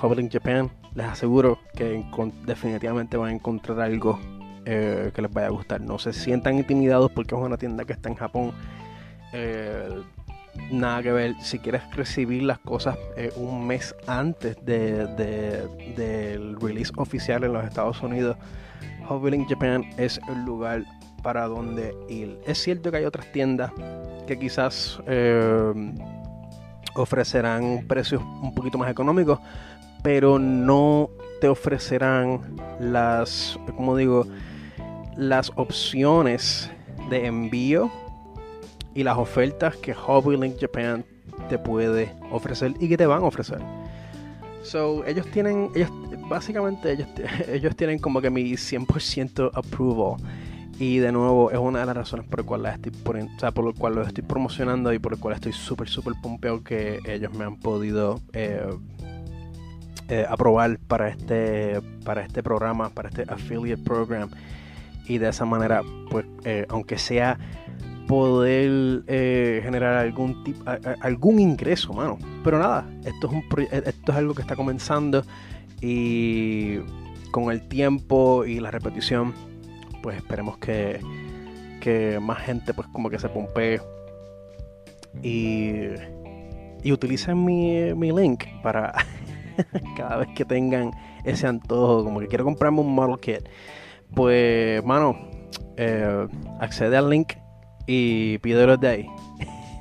Hobbling 0.00 0.30
Japan, 0.30 0.70
les 0.94 1.06
aseguro 1.06 1.58
que 1.74 2.04
definitivamente 2.46 3.16
van 3.16 3.30
a 3.30 3.32
encontrar 3.32 3.80
algo 3.80 4.18
eh, 4.64 5.10
que 5.14 5.22
les 5.22 5.32
vaya 5.32 5.48
a 5.48 5.50
gustar. 5.50 5.80
No 5.80 5.98
se 5.98 6.12
sientan 6.12 6.56
intimidados 6.56 7.10
porque 7.12 7.34
es 7.34 7.40
una 7.40 7.56
tienda 7.56 7.84
que 7.84 7.92
está 7.92 8.08
en 8.08 8.14
Japón. 8.14 8.52
Eh, 9.32 10.02
nada 10.70 11.02
que 11.02 11.12
ver. 11.12 11.34
Si 11.40 11.58
quieres 11.58 11.82
recibir 11.94 12.42
las 12.42 12.58
cosas 12.58 12.96
eh, 13.16 13.32
un 13.36 13.66
mes 13.66 13.94
antes 14.06 14.56
de, 14.64 15.06
del 15.96 16.60
release 16.60 16.92
oficial 16.96 17.44
en 17.44 17.52
los 17.52 17.64
Estados 17.64 18.02
Unidos, 18.02 18.36
Hobby 19.06 19.44
Japan 19.48 19.84
es 19.96 20.20
el 20.28 20.44
lugar 20.44 20.84
para 21.22 21.46
donde 21.46 21.94
ir. 22.08 22.38
Es 22.46 22.58
cierto 22.58 22.90
que 22.90 22.98
hay 22.98 23.04
otras 23.04 23.30
tiendas 23.32 23.72
que 24.26 24.38
quizás 24.38 25.00
eh, 25.06 25.72
ofrecerán 26.94 27.84
precios 27.88 28.22
un 28.22 28.54
poquito 28.54 28.78
más 28.78 28.90
económicos, 28.90 29.38
pero 30.02 30.38
no 30.38 31.10
te 31.40 31.48
ofrecerán 31.48 32.40
las, 32.80 33.58
como 33.76 33.96
digo, 33.96 34.26
las 35.16 35.50
opciones 35.56 36.70
de 37.10 37.26
envío 37.26 37.90
y 38.98 39.04
las 39.04 39.16
ofertas 39.16 39.76
que 39.76 39.94
Hobby 39.94 40.36
Link 40.36 40.56
Japan 40.60 41.04
te 41.48 41.56
puede 41.56 42.12
ofrecer 42.32 42.74
y 42.80 42.88
que 42.88 42.96
te 42.96 43.06
van 43.06 43.22
a 43.22 43.26
ofrecer. 43.26 43.60
So, 44.64 45.04
ellos 45.06 45.24
tienen, 45.28 45.70
ellos, 45.76 45.88
básicamente 46.28 46.90
ellos, 46.94 47.06
ellos 47.48 47.76
tienen 47.76 48.00
como 48.00 48.20
que 48.20 48.28
mi 48.28 48.42
100% 48.54 49.52
approval. 49.54 50.20
Y 50.80 50.98
de 50.98 51.12
nuevo, 51.12 51.52
es 51.52 51.58
una 51.58 51.78
de 51.78 51.86
las 51.86 51.96
razones 51.96 52.26
por, 52.26 52.40
el 52.40 52.46
cual 52.46 52.66
estoy 52.66 52.90
por, 52.90 53.16
o 53.16 53.52
por 53.52 53.64
lo 53.66 53.72
cual 53.72 53.94
lo 53.94 54.02
estoy 54.02 54.24
promocionando 54.24 54.92
y 54.92 54.98
por 54.98 55.12
el 55.12 55.20
cual 55.20 55.34
estoy 55.34 55.52
súper, 55.52 55.88
súper 55.88 56.14
pompeado 56.20 56.64
que 56.64 56.98
ellos 57.04 57.32
me 57.34 57.44
han 57.44 57.54
podido 57.54 58.20
eh, 58.32 58.68
eh, 60.08 60.26
aprobar 60.28 60.76
para 60.88 61.08
este, 61.08 61.80
para 62.04 62.22
este 62.22 62.42
programa, 62.42 62.88
para 62.88 63.10
este 63.10 63.22
affiliate 63.28 63.80
program. 63.80 64.28
Y 65.06 65.18
de 65.18 65.28
esa 65.28 65.44
manera, 65.44 65.82
pues, 66.10 66.26
eh, 66.44 66.66
aunque 66.68 66.98
sea 66.98 67.38
poder 68.08 69.04
generar 69.62 69.94
algún 69.98 70.42
tipo, 70.42 70.64
algún 71.00 71.38
ingreso, 71.38 71.92
mano. 71.92 72.18
Pero 72.42 72.58
nada, 72.58 72.90
esto 73.04 73.28
es, 73.28 73.32
un 73.32 73.44
esto 73.70 74.12
es 74.12 74.18
algo 74.18 74.34
que 74.34 74.42
está 74.42 74.56
comenzando 74.56 75.22
y 75.80 76.78
con 77.30 77.52
el 77.52 77.68
tiempo 77.68 78.44
y 78.44 78.58
la 78.58 78.70
repetición 78.70 79.34
pues 80.02 80.16
esperemos 80.16 80.58
que, 80.58 81.00
más 82.20 82.38
gente 82.38 82.74
pues 82.74 82.86
como 82.88 83.08
que 83.08 83.18
se 83.18 83.30
pompee 83.30 83.80
y, 85.22 85.84
y 86.82 86.92
utilicen 86.92 87.44
mi, 87.44 88.12
link 88.12 88.44
para 88.62 88.92
cada 89.96 90.18
vez 90.18 90.28
que 90.34 90.44
tengan 90.44 90.92
ese 91.24 91.46
antojo, 91.46 92.04
como 92.04 92.20
que 92.20 92.28
quiero 92.28 92.44
comprarme 92.44 92.80
un 92.80 92.94
model 92.94 93.18
kit, 93.20 93.48
pues 94.14 94.84
mano, 94.84 95.18
eh, 95.76 96.26
accede 96.60 96.96
al 96.96 97.08
link 97.08 97.32
y 97.88 98.36
pídelo 98.38 98.76
de 98.76 98.88
ahí. 98.88 99.06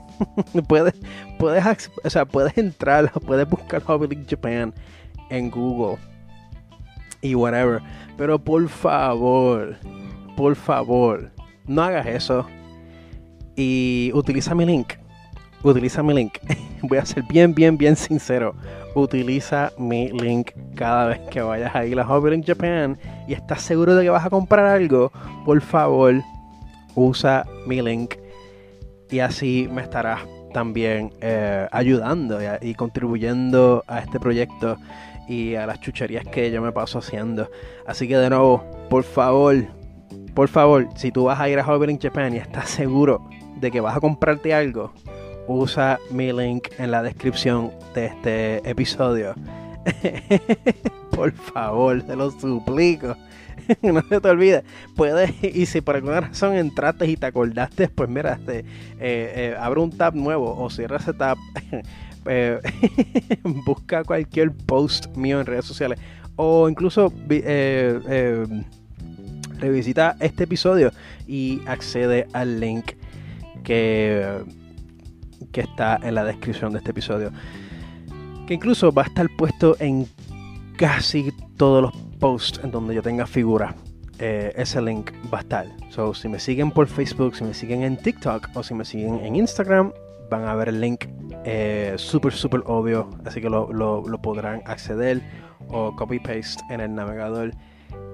puedes, 0.67 0.95
puedes, 1.37 1.91
o 2.03 2.09
sea, 2.09 2.25
puedes 2.25 2.57
entrar, 2.57 3.11
puedes 3.25 3.47
buscar 3.47 3.83
Hobby 3.83 4.07
Link 4.07 4.27
Japan 4.27 4.73
en 5.29 5.51
Google 5.51 5.97
y 7.21 7.35
whatever. 7.35 7.81
Pero 8.17 8.39
por 8.39 8.67
favor, 8.69 9.75
por 10.37 10.55
favor, 10.55 11.31
no 11.67 11.83
hagas 11.83 12.07
eso. 12.07 12.47
Y 13.57 14.11
utiliza 14.13 14.55
mi 14.55 14.65
link. 14.65 14.93
Utiliza 15.61 16.01
mi 16.01 16.13
link. 16.13 16.37
Voy 16.83 16.99
a 16.99 17.05
ser 17.05 17.23
bien, 17.23 17.53
bien, 17.53 17.77
bien 17.77 17.95
sincero. 17.97 18.55
Utiliza 18.95 19.73
mi 19.77 20.09
link 20.11 20.51
cada 20.75 21.07
vez 21.07 21.19
que 21.29 21.41
vayas 21.41 21.75
a 21.75 21.85
ir 21.85 21.99
a 21.99 22.05
Hobby 22.05 22.31
Link 22.31 22.45
Japan 22.47 22.97
y 23.27 23.33
estás 23.33 23.63
seguro 23.63 23.95
de 23.95 24.03
que 24.03 24.09
vas 24.09 24.25
a 24.25 24.29
comprar 24.29 24.65
algo. 24.65 25.11
Por 25.43 25.59
favor, 25.59 26.23
usa 26.97 27.45
mi 27.67 27.81
link 27.81 28.15
y 29.09 29.19
así 29.19 29.69
me 29.71 29.83
estarás 29.83 30.21
también 30.51 31.13
eh, 31.21 31.67
ayudando 31.71 32.39
y, 32.61 32.73
contribuyendo 32.73 33.83
a 33.87 33.99
este 33.99 34.19
proyecto 34.19 34.77
y 35.29 35.53
a 35.55 35.67
las 35.67 35.79
chucherías 35.79 36.25
que 36.25 36.49
yo 36.51 36.61
me 36.61 36.71
paso 36.71 36.99
haciendo. 36.99 37.49
Así 37.85 38.07
que 38.07 38.17
de 38.17 38.29
nuevo, 38.29 38.65
por 38.89 39.03
favor, 39.03 39.55
por 40.33 40.47
favor, 40.47 40.87
si 40.95 41.11
tú 41.11 41.25
vas 41.25 41.39
a 41.39 41.47
ir 41.47 41.59
a 41.59 41.63
Hobby 41.63 41.97
Japan 42.01 42.33
y 42.33 42.37
estás 42.37 42.69
seguro 42.69 43.29
de 43.57 43.69
que 43.69 43.79
vas 43.79 43.95
a 43.95 43.99
comprarte 43.99 44.53
algo, 44.53 44.91
usa 45.47 45.99
mi 46.09 46.33
link 46.33 46.69
en 46.79 46.89
la 46.89 47.03
descripción 47.03 47.71
de 47.93 48.07
este 48.07 48.69
episodio. 48.69 49.35
por 51.11 51.31
favor, 51.33 52.01
te 52.01 52.15
lo 52.15 52.31
suplico. 52.31 53.15
no 53.81 54.01
se 54.01 54.21
te 54.21 54.29
olvide. 54.29 54.63
Puedes, 54.95 55.33
y 55.43 55.65
si 55.65 55.81
por 55.81 55.95
alguna 55.95 56.21
razón 56.21 56.55
entraste 56.55 57.07
y 57.07 57.17
te 57.17 57.25
acordaste, 57.27 57.89
pues 57.89 58.09
mira, 58.09 58.33
este, 58.33 58.59
eh, 58.59 58.63
eh, 58.99 59.55
abre 59.59 59.81
un 59.81 59.95
tab 59.95 60.15
nuevo 60.15 60.57
o 60.57 60.69
cierra 60.69 60.97
ese 60.97 61.13
tab. 61.13 61.37
Eh, 62.29 62.59
busca 63.65 64.03
cualquier 64.03 64.51
post 64.51 65.15
mío 65.15 65.39
en 65.39 65.45
redes 65.45 65.63
sociales 65.63 65.97
o 66.35 66.67
incluso 66.67 67.13
revisita 69.59 70.17
este 70.19 70.43
episodio 70.43 70.91
y 71.25 71.61
accede 71.67 72.27
al 72.33 72.59
link 72.59 72.91
que, 73.63 74.43
que 75.53 75.61
está 75.61 75.97
en 76.03 76.15
la 76.15 76.25
descripción 76.25 76.73
de 76.73 76.79
este 76.79 76.91
episodio. 76.91 77.31
Que 78.45 78.55
incluso 78.55 78.91
va 78.91 79.03
a 79.03 79.05
estar 79.05 79.29
puesto 79.37 79.77
en 79.79 80.05
casi 80.75 81.31
todos 81.55 81.81
los 81.81 82.06
posts 82.19 82.59
en 82.63 82.71
donde 82.71 82.95
yo 82.95 83.01
tenga 83.01 83.25
figura. 83.25 83.75
Eh, 84.19 84.51
ese 84.55 84.81
link 84.81 85.11
va 85.31 85.39
a 85.39 85.41
estar. 85.41 85.67
So, 85.89 86.13
si 86.13 86.27
me 86.27 86.39
siguen 86.39 86.71
por 86.71 86.87
Facebook, 86.87 87.35
si 87.35 87.43
me 87.43 87.53
siguen 87.53 87.83
en 87.83 87.97
TikTok 87.97 88.49
o 88.55 88.63
si 88.63 88.73
me 88.73 88.83
siguen 88.83 89.19
en 89.23 89.35
Instagram, 89.35 89.93
van 90.29 90.45
a 90.45 90.55
ver 90.55 90.69
el 90.69 90.81
link 90.81 91.05
eh, 91.45 91.93
súper, 91.97 92.33
súper 92.33 92.63
obvio. 92.65 93.09
Así 93.25 93.41
que 93.41 93.49
lo, 93.49 93.71
lo 93.71 94.21
podrán 94.21 94.61
acceder 94.65 95.21
o 95.69 95.95
copy 95.95 96.19
paste 96.19 96.63
en 96.69 96.81
el 96.81 96.93
navegador 96.95 97.51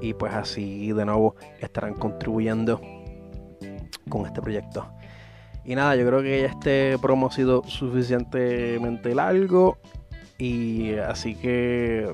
y 0.01 0.13
pues 0.13 0.33
así 0.33 0.91
de 0.91 1.05
nuevo 1.05 1.35
estarán 1.59 1.93
contribuyendo 1.93 2.81
con 4.09 4.25
este 4.25 4.41
proyecto. 4.41 4.91
Y 5.65 5.75
nada, 5.75 5.95
yo 5.95 6.05
creo 6.05 6.21
que 6.21 6.43
este 6.43 6.97
promo 6.99 7.27
ha 7.27 7.31
sido 7.31 7.63
suficientemente 7.63 9.15
largo 9.15 9.77
y 10.37 10.95
así 10.95 11.35
que 11.35 12.13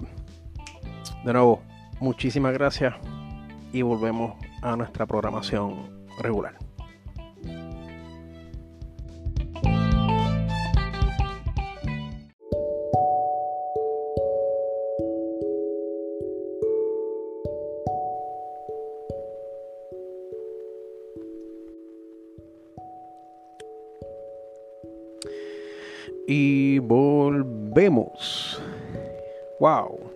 de 1.25 1.33
nuevo, 1.33 1.61
muchísimas 1.99 2.53
gracias 2.53 2.95
y 3.71 3.81
volvemos 3.81 4.33
a 4.61 4.75
nuestra 4.75 5.05
programación 5.05 6.07
regular. 6.19 6.57
Y 26.31 26.77
volvemos. 26.77 28.61
Wow. 29.59 30.08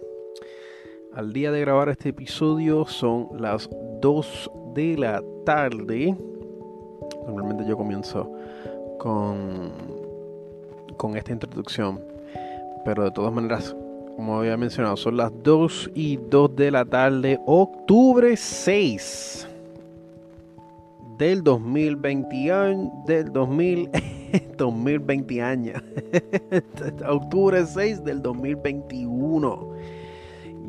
Al 1.16 1.32
día 1.32 1.51
de 1.51 1.61
grabar 1.61 1.89
este 1.89 2.09
episodio 2.09 2.88
son 2.88 3.28
las 3.39 3.70
2 4.01 4.51
de 4.74 4.97
la 4.97 5.22
tarde. 5.45 6.18
Normalmente 7.28 7.68
yo 7.68 7.78
comienzo 7.78 8.32
con, 8.97 9.72
esta 11.16 11.32
introducción. 11.32 12.01
Pero 12.84 13.03
de 13.03 13.11
todas 13.11 13.32
maneras, 13.32 13.76
como 14.16 14.39
había 14.39 14.57
mencionado, 14.57 14.97
son 14.97 15.18
las 15.18 15.32
2 15.43 15.91
y 15.93 16.18
2 16.18 16.55
de 16.55 16.72
la 16.72 16.84
tarde, 16.84 17.39
octubre 17.45 18.36
6 18.36 19.47
del 21.20 21.43
2020, 21.43 22.36
del 23.05 23.32
2000, 23.32 23.89
2020 24.57 25.41
años. 25.43 25.84
Octubre 27.07 27.64
6 27.64 28.03
del 28.03 28.20
2021. 28.24 30.02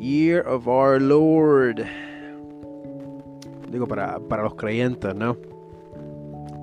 Year 0.05 0.41
of 0.41 0.67
our 0.67 1.01
Lord. 1.01 1.83
Digo, 3.71 3.87
para, 3.87 4.19
para 4.19 4.43
los 4.43 4.53
creyentes, 4.53 5.15
¿no? 5.15 5.35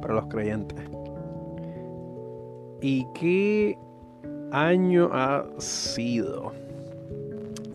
Para 0.00 0.14
los 0.14 0.26
creyentes. 0.26 0.78
¿Y 2.80 3.04
qué 3.14 3.76
año 4.52 5.10
ha 5.12 5.44
sido? 5.58 6.52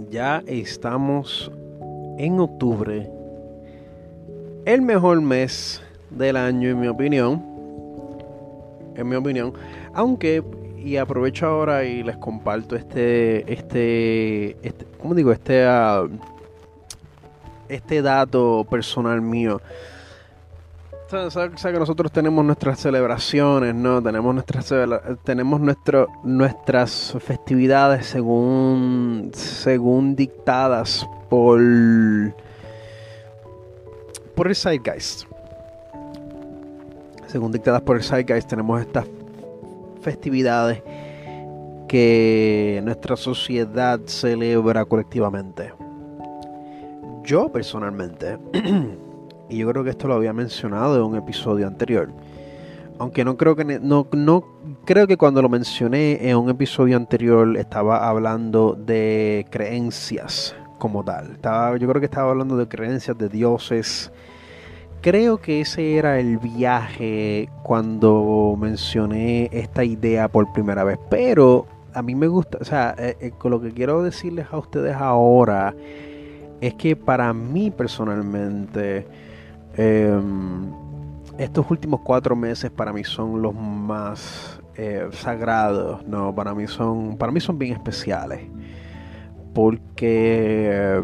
Ya 0.10 0.42
estamos 0.48 1.52
en 2.18 2.40
octubre. 2.40 3.12
El 4.64 4.82
mejor 4.82 5.20
mes 5.20 5.82
del 6.12 6.38
año, 6.38 6.70
en 6.70 6.80
mi 6.80 6.88
opinión. 6.88 7.44
En 8.96 9.10
mi 9.10 9.18
opinión. 9.18 9.52
Aunque, 9.94 10.42
y 10.78 10.98
aprovecho 10.98 11.48
ahora 11.48 11.84
y 11.84 12.04
les 12.04 12.18
comparto 12.18 12.76
este, 12.76 13.52
este, 13.52 14.58
este 14.66 14.86
¿cómo 15.02 15.16
digo? 15.16 15.32
Este, 15.32 15.68
uh, 15.68 16.10
este 17.68 18.02
dato 18.02 18.66
personal 18.70 19.22
mío. 19.22 19.62
O 21.10 21.30
que 21.30 21.80
nosotros 21.80 22.12
tenemos 22.12 22.44
nuestras 22.44 22.80
celebraciones, 22.80 23.74
¿no? 23.74 24.04
Tenemos 24.04 24.34
nuestras 24.34 24.74
tenemos 25.24 25.62
nuestro, 25.62 26.08
nuestras 26.24 27.16
festividades 27.22 28.08
según 28.08 29.32
según 29.34 30.16
dictadas 30.18 31.08
por 31.30 31.62
por 34.36 34.48
el 34.50 34.56
Zeitgeist 34.56 35.28
según 37.28 37.52
dictadas 37.52 37.82
por 37.82 37.98
el 37.98 38.04
Zeitgeist, 38.04 38.50
tenemos 38.50 38.82
estas 38.82 39.06
festividades 40.08 40.82
que 41.90 42.80
nuestra 42.86 43.18
sociedad 43.18 44.00
celebra 44.06 44.86
colectivamente. 44.86 45.74
Yo 47.26 47.52
personalmente, 47.52 48.38
y 49.50 49.58
yo 49.58 49.70
creo 49.70 49.84
que 49.84 49.90
esto 49.90 50.08
lo 50.08 50.14
había 50.14 50.32
mencionado 50.32 50.96
en 50.96 51.04
un 51.04 51.18
episodio 51.18 51.68
anterior, 51.68 52.08
aunque 53.00 53.26
no 53.26 53.36
creo 53.36 53.58
que 53.58 53.66
no, 53.66 54.08
no 54.14 54.46
creo 54.86 55.08
que 55.08 55.18
cuando 55.18 55.42
lo 55.42 55.50
mencioné 55.50 56.30
en 56.30 56.38
un 56.38 56.50
episodio 56.50 56.96
anterior 56.96 57.58
estaba 57.58 58.08
hablando 58.08 58.78
de 58.80 59.46
creencias 59.50 60.56
como 60.78 61.04
tal. 61.04 61.32
Estaba, 61.34 61.76
yo 61.76 61.86
creo 61.90 62.00
que 62.00 62.06
estaba 62.06 62.32
hablando 62.32 62.56
de 62.56 62.66
creencias 62.70 63.18
de 63.18 63.28
dioses. 63.28 64.10
Creo 65.02 65.38
que 65.38 65.62
ese 65.62 65.98
era 65.98 66.20
el 66.20 66.38
viaje 66.38 67.50
cuando 67.64 68.56
mencioné 68.60 69.50
esta 69.52 69.84
idea 69.84 70.28
por 70.28 70.52
primera 70.54 70.84
vez. 70.84 71.00
Pero 71.10 71.68
a 71.94 72.02
mí 72.02 72.14
me 72.16 72.28
gusta, 72.28 72.60
o 72.62 72.66
sea, 72.66 72.96
eh, 72.98 73.18
eh, 73.20 73.32
con 73.38 73.52
lo 73.52 73.60
que 73.60 73.72
quiero 73.72 74.04
decirles 74.04 74.48
a 74.52 74.58
ustedes 74.58 74.96
ahora 74.96 75.74
es 76.62 76.76
que 76.76 76.96
para 76.96 77.34
mí 77.34 77.72
personalmente 77.72 79.08
em, 79.76 80.72
estos 81.38 81.70
últimos 81.72 82.02
cuatro 82.02 82.36
meses 82.36 82.70
para 82.70 82.94
mí 82.94 83.04
son 83.04 83.42
los 83.42 83.56
más 83.56 84.60
eh, 84.76 85.08
sagrados, 85.12 86.06
no, 86.08 86.34
para 86.36 86.54
mí 86.54 86.68
son, 86.68 87.18
para 87.18 87.32
mí 87.32 87.40
son 87.40 87.58
bien 87.58 87.74
especiales 87.74 88.42
porque 89.56 91.04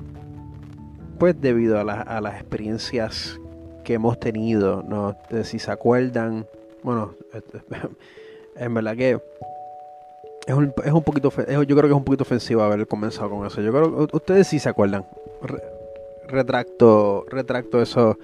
pues 1.18 1.40
debido 1.42 1.80
a, 1.80 2.02
a 2.02 2.22
las 2.22 2.36
experiencias 2.36 3.40
que 3.84 3.94
hemos 3.94 4.20
tenido, 4.20 4.84
no, 4.84 5.16
si 5.44 5.60
se 5.60 5.72
acuerdan, 5.72 6.46
bueno, 6.82 7.16
en 8.56 8.74
verdad 8.74 8.96
que 8.96 9.20
es 10.46 10.54
un, 10.54 10.74
es 10.84 10.92
un 10.92 11.04
poquito, 11.04 11.30
yo 11.30 11.46
creo 11.46 11.82
que 11.82 11.88
es 11.88 11.94
un 11.94 12.04
poquito 12.04 12.24
ofensivo 12.24 12.62
haber 12.64 12.88
comenzado 12.88 13.30
con 13.30 13.46
eso. 13.46 13.62
Yo 13.62 13.72
creo 13.72 14.08
ustedes 14.12 14.48
sí 14.48 14.60
se 14.60 14.70
acuerdan. 14.70 15.06
retracto, 16.28 17.26
retracto 17.30 17.82
eso, 17.82 18.18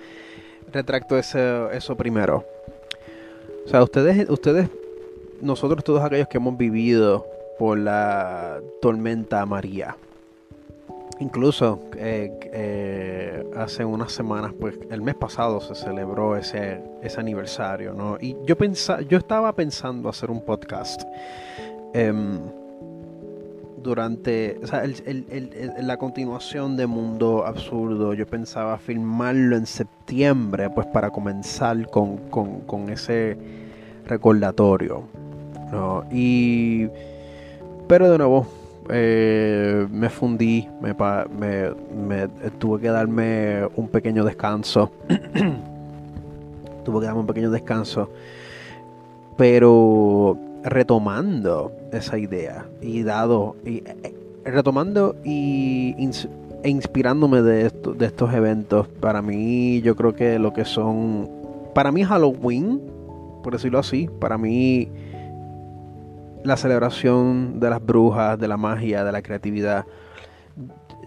retracto 0.72 1.18
eso, 1.18 1.72
eso 1.72 1.96
primero. 1.96 2.46
O 3.66 3.70
sea, 3.70 3.84
ustedes, 3.84 4.30
ustedes, 4.30 4.70
nosotros 5.42 5.84
todos 5.84 6.04
aquellos 6.04 6.28
que 6.28 6.38
hemos 6.38 6.58
vivido 6.58 7.26
por 7.58 7.78
la 7.78 8.60
tormenta 8.82 9.46
María. 9.46 9.96
Incluso 11.20 11.82
eh, 11.98 12.32
eh, 12.54 13.29
hace 13.60 13.86
unas 13.86 14.12
semanas, 14.12 14.54
pues 14.60 14.80
el 14.90 15.02
mes 15.02 15.16
pasado 15.16 15.62
se 15.62 15.76
celebró 15.76 16.36
ese, 16.36 16.82
ese 17.02 17.20
aniversario, 17.20 17.94
¿no? 17.94 18.18
Y 18.20 18.36
yo 18.46 18.56
yo 19.08 19.18
estaba 19.18 19.54
pensando 19.54 20.10
hacer 20.10 20.32
un 20.32 20.42
podcast 20.42 21.04
Em, 21.94 22.40
durante 23.82 24.60
o 24.62 24.68
sea, 24.68 24.84
la 25.82 25.98
continuación 25.98 26.76
de 26.76 26.86
Mundo 26.86 27.46
Absurdo, 27.46 28.14
yo 28.14 28.28
pensaba 28.28 28.78
filmarlo 28.78 29.56
en 29.56 29.66
septiembre, 29.66 30.70
pues 30.70 30.86
para 30.88 31.10
comenzar 31.10 31.90
con, 31.90 32.18
con, 32.30 32.90
ese 32.90 33.38
recordatorio. 34.06 35.04
Y, 36.12 36.88
pero 37.88 38.12
de 38.12 38.18
nuevo, 38.18 38.48
eh, 38.90 39.88
me 39.92 40.10
fundí, 40.10 40.68
me, 40.82 40.96
me, 41.38 41.72
me, 42.08 42.28
tuve 42.58 42.82
que 42.82 42.90
darme 42.90 43.66
un 43.76 43.88
pequeño 43.88 44.24
descanso. 44.24 44.92
tuve 46.84 47.00
que 47.00 47.06
darme 47.06 47.22
un 47.22 47.28
pequeño 47.28 47.52
descanso. 47.52 48.10
Pero 49.38 50.38
retomando 50.64 51.72
esa 51.92 52.18
idea 52.18 52.66
y 52.82 53.04
dado 53.04 53.56
y 53.66 53.78
eh, 53.78 54.14
retomando 54.44 55.16
y 55.24 55.96
e 56.64 56.70
inspirándome 56.70 57.42
de, 57.42 57.70
de 57.70 58.06
estos 58.06 58.34
eventos 58.34 58.88
para 59.00 59.22
mí 59.22 59.82
yo 59.82 59.96
creo 59.96 60.14
que 60.14 60.38
lo 60.38 60.52
que 60.52 60.66
son 60.66 61.30
para 61.74 61.94
mí 61.94 62.04
Halloween 62.04 62.82
por 63.42 63.54
decirlo 63.54 63.80
así 63.80 64.10
para 64.20 64.38
mí 64.38 64.90
la 66.44 66.58
celebración 66.58 67.60
de 67.60 67.70
las 67.70 67.86
brujas 67.86 68.40
de 68.40 68.48
la 68.48 68.58
magia 68.58 69.04
de 69.04 69.12
la 69.12 69.22
creatividad 69.22 69.86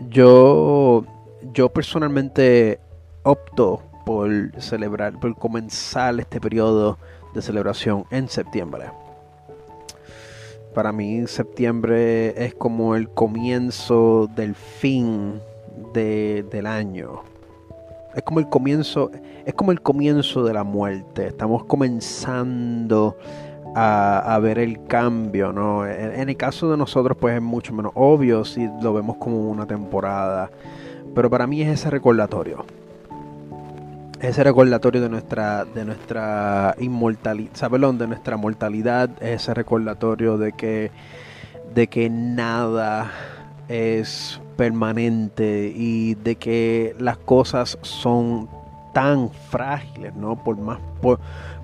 yo 0.08 1.04
yo 1.52 1.68
personalmente 1.70 2.80
opto 3.22 3.82
por 4.04 4.30
celebrar 4.60 5.18
por 5.18 5.34
comenzar 5.36 6.18
este 6.20 6.40
periodo 6.40 6.98
de 7.34 7.42
celebración 7.42 8.04
en 8.10 8.28
septiembre 8.28 8.86
para 10.74 10.92
mí 10.92 11.26
septiembre 11.26 12.44
es 12.44 12.54
como 12.54 12.96
el 12.96 13.08
comienzo 13.10 14.28
del 14.34 14.54
fin 14.54 15.40
del 15.92 16.66
año. 16.66 17.22
Es 18.14 18.22
como 18.22 18.40
el 18.40 18.48
comienzo, 18.48 19.10
es 19.44 19.54
como 19.54 19.72
el 19.72 19.80
comienzo 19.80 20.44
de 20.44 20.54
la 20.54 20.64
muerte. 20.64 21.28
Estamos 21.28 21.64
comenzando 21.64 23.16
a, 23.74 24.38
ver 24.42 24.58
el 24.58 24.84
cambio, 24.86 25.52
¿no? 25.52 25.86
En, 25.86 26.28
el 26.28 26.36
caso 26.36 26.70
de 26.70 26.76
nosotros, 26.76 27.16
pues 27.18 27.36
es 27.36 27.42
mucho 27.42 27.72
menos 27.72 27.92
obvio 27.94 28.44
si 28.44 28.68
lo 28.82 28.92
vemos 28.92 29.16
como 29.16 29.50
una 29.50 29.66
temporada. 29.66 30.50
Pero 31.14 31.30
para 31.30 31.46
mí 31.46 31.62
es 31.62 31.68
ese 31.68 31.90
recordatorio 31.90 32.64
ese 34.20 34.44
recordatorio 34.44 35.00
de 35.00 35.08
nuestra 35.08 35.64
de 35.64 35.84
nuestra 35.84 36.76
inmortalidad, 36.78 37.70
perdón, 37.70 37.98
de 37.98 38.06
nuestra 38.06 38.36
mortalidad, 38.36 39.10
ese 39.20 39.52
recordatorio 39.52 40.38
de 40.38 40.52
que 40.52 40.92
de 41.74 41.88
que 41.88 42.08
nada 42.08 43.10
es 43.68 44.40
permanente 44.56 45.72
y 45.74 46.14
de 46.14 46.36
que 46.36 46.94
las 47.00 47.16
cosas 47.18 47.78
son 47.82 48.48
tan 48.92 49.30
frágiles, 49.30 50.14
¿no? 50.14 50.36
Por 50.36 50.56
más 50.56 50.78
por, 51.00 51.18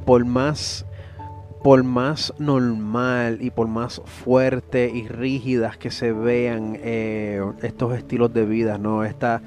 por 0.04 0.24
más 0.24 0.84
por 1.62 1.82
más 1.82 2.32
normal 2.38 3.38
y 3.40 3.50
por 3.50 3.68
más 3.68 4.00
fuerte 4.04 4.90
y 4.92 5.08
rígidas 5.08 5.76
que 5.76 5.90
se 5.90 6.12
vean 6.12 6.78
eh, 6.82 7.42
estos 7.62 7.96
estilos 7.96 8.32
de 8.32 8.44
vida, 8.44 8.78
¿no? 8.78 9.04
Esta 9.04 9.42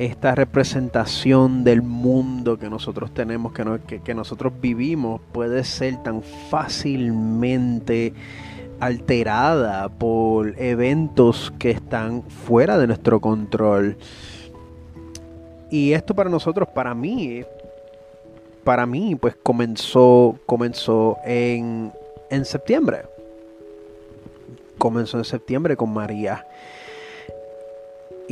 esta 0.00 0.34
representación 0.34 1.62
del 1.62 1.82
mundo 1.82 2.58
que 2.58 2.70
nosotros 2.70 3.12
tenemos, 3.12 3.52
que, 3.52 4.00
que, 4.00 4.14
nosotros 4.14 4.54
vivimos, 4.58 5.20
puede 5.30 5.62
ser 5.62 6.02
tan 6.02 6.22
fácilmente 6.22 8.14
alterada 8.80 9.90
por 9.90 10.58
eventos 10.58 11.52
que 11.58 11.70
están 11.70 12.22
fuera 12.22 12.78
de 12.78 12.86
nuestro 12.86 13.20
control. 13.20 13.98
Y 15.70 15.92
esto 15.92 16.14
para 16.14 16.30
nosotros, 16.30 16.66
para 16.74 16.94
mí, 16.94 17.44
para 18.64 18.86
mí, 18.86 19.16
pues 19.16 19.36
comenzó, 19.42 20.38
comenzó 20.46 21.18
en, 21.24 21.92
en 22.30 22.44
septiembre. 22.44 23.02
Comenzó 24.78 25.18
en 25.18 25.24
septiembre 25.24 25.76
con 25.76 25.92
María. 25.92 26.46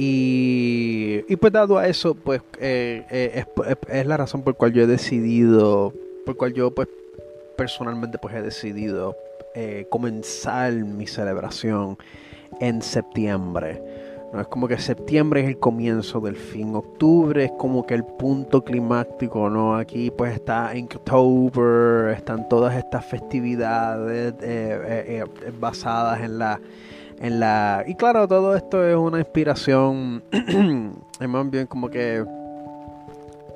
Y, 0.00 1.34
pues 1.36 1.52
dado 1.52 1.76
a 1.76 1.88
eso, 1.88 2.14
pues 2.14 2.40
eh, 2.60 3.04
eh, 3.10 3.44
es, 3.88 4.06
la 4.06 4.16
razón 4.16 4.44
por 4.44 4.54
cual 4.56 4.72
yo 4.72 4.84
he 4.84 4.86
decidido, 4.86 5.92
por 6.24 6.36
cual 6.36 6.54
yo 6.54 6.72
pues 6.72 6.86
personalmente 7.56 8.16
pues 8.18 8.32
he 8.36 8.42
decidido 8.42 9.16
eh, 9.56 9.86
comenzar 9.90 10.72
mi 10.72 11.08
celebración 11.08 11.98
en 12.60 12.80
septiembre. 12.80 13.82
No 14.32 14.40
es 14.42 14.46
como 14.48 14.68
que 14.68 14.78
septiembre 14.78 15.40
es 15.40 15.48
el 15.48 15.58
comienzo 15.58 16.20
del 16.20 16.36
fin, 16.36 16.74
octubre 16.74 17.46
es 17.46 17.52
como 17.52 17.86
que 17.86 17.94
el 17.94 18.04
punto 18.04 18.62
climático, 18.62 19.48
¿no? 19.48 19.74
Aquí 19.74 20.10
pues 20.10 20.34
está 20.34 20.76
Inktober, 20.76 22.14
están 22.14 22.46
todas 22.48 22.76
estas 22.76 23.06
festividades 23.06 24.34
basadas 25.58 26.20
en 26.20 26.38
la 26.38 26.60
en 27.20 27.40
la 27.40 27.84
y 27.86 27.94
claro 27.94 28.28
todo 28.28 28.54
esto 28.54 28.86
es 28.86 28.94
una 28.94 29.18
inspiración 29.18 30.22
es 31.20 31.28
más 31.28 31.50
bien 31.50 31.66
como 31.66 31.88
que 31.88 32.24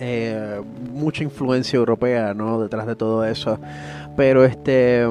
eh, 0.01 0.61
mucha 0.93 1.23
influencia 1.23 1.77
europea 1.77 2.35
no 2.35 2.61
detrás 2.61 2.87
de 2.87 2.97
todo 2.97 3.25
eso. 3.25 3.59
Pero 4.17 4.45
este 4.45 5.07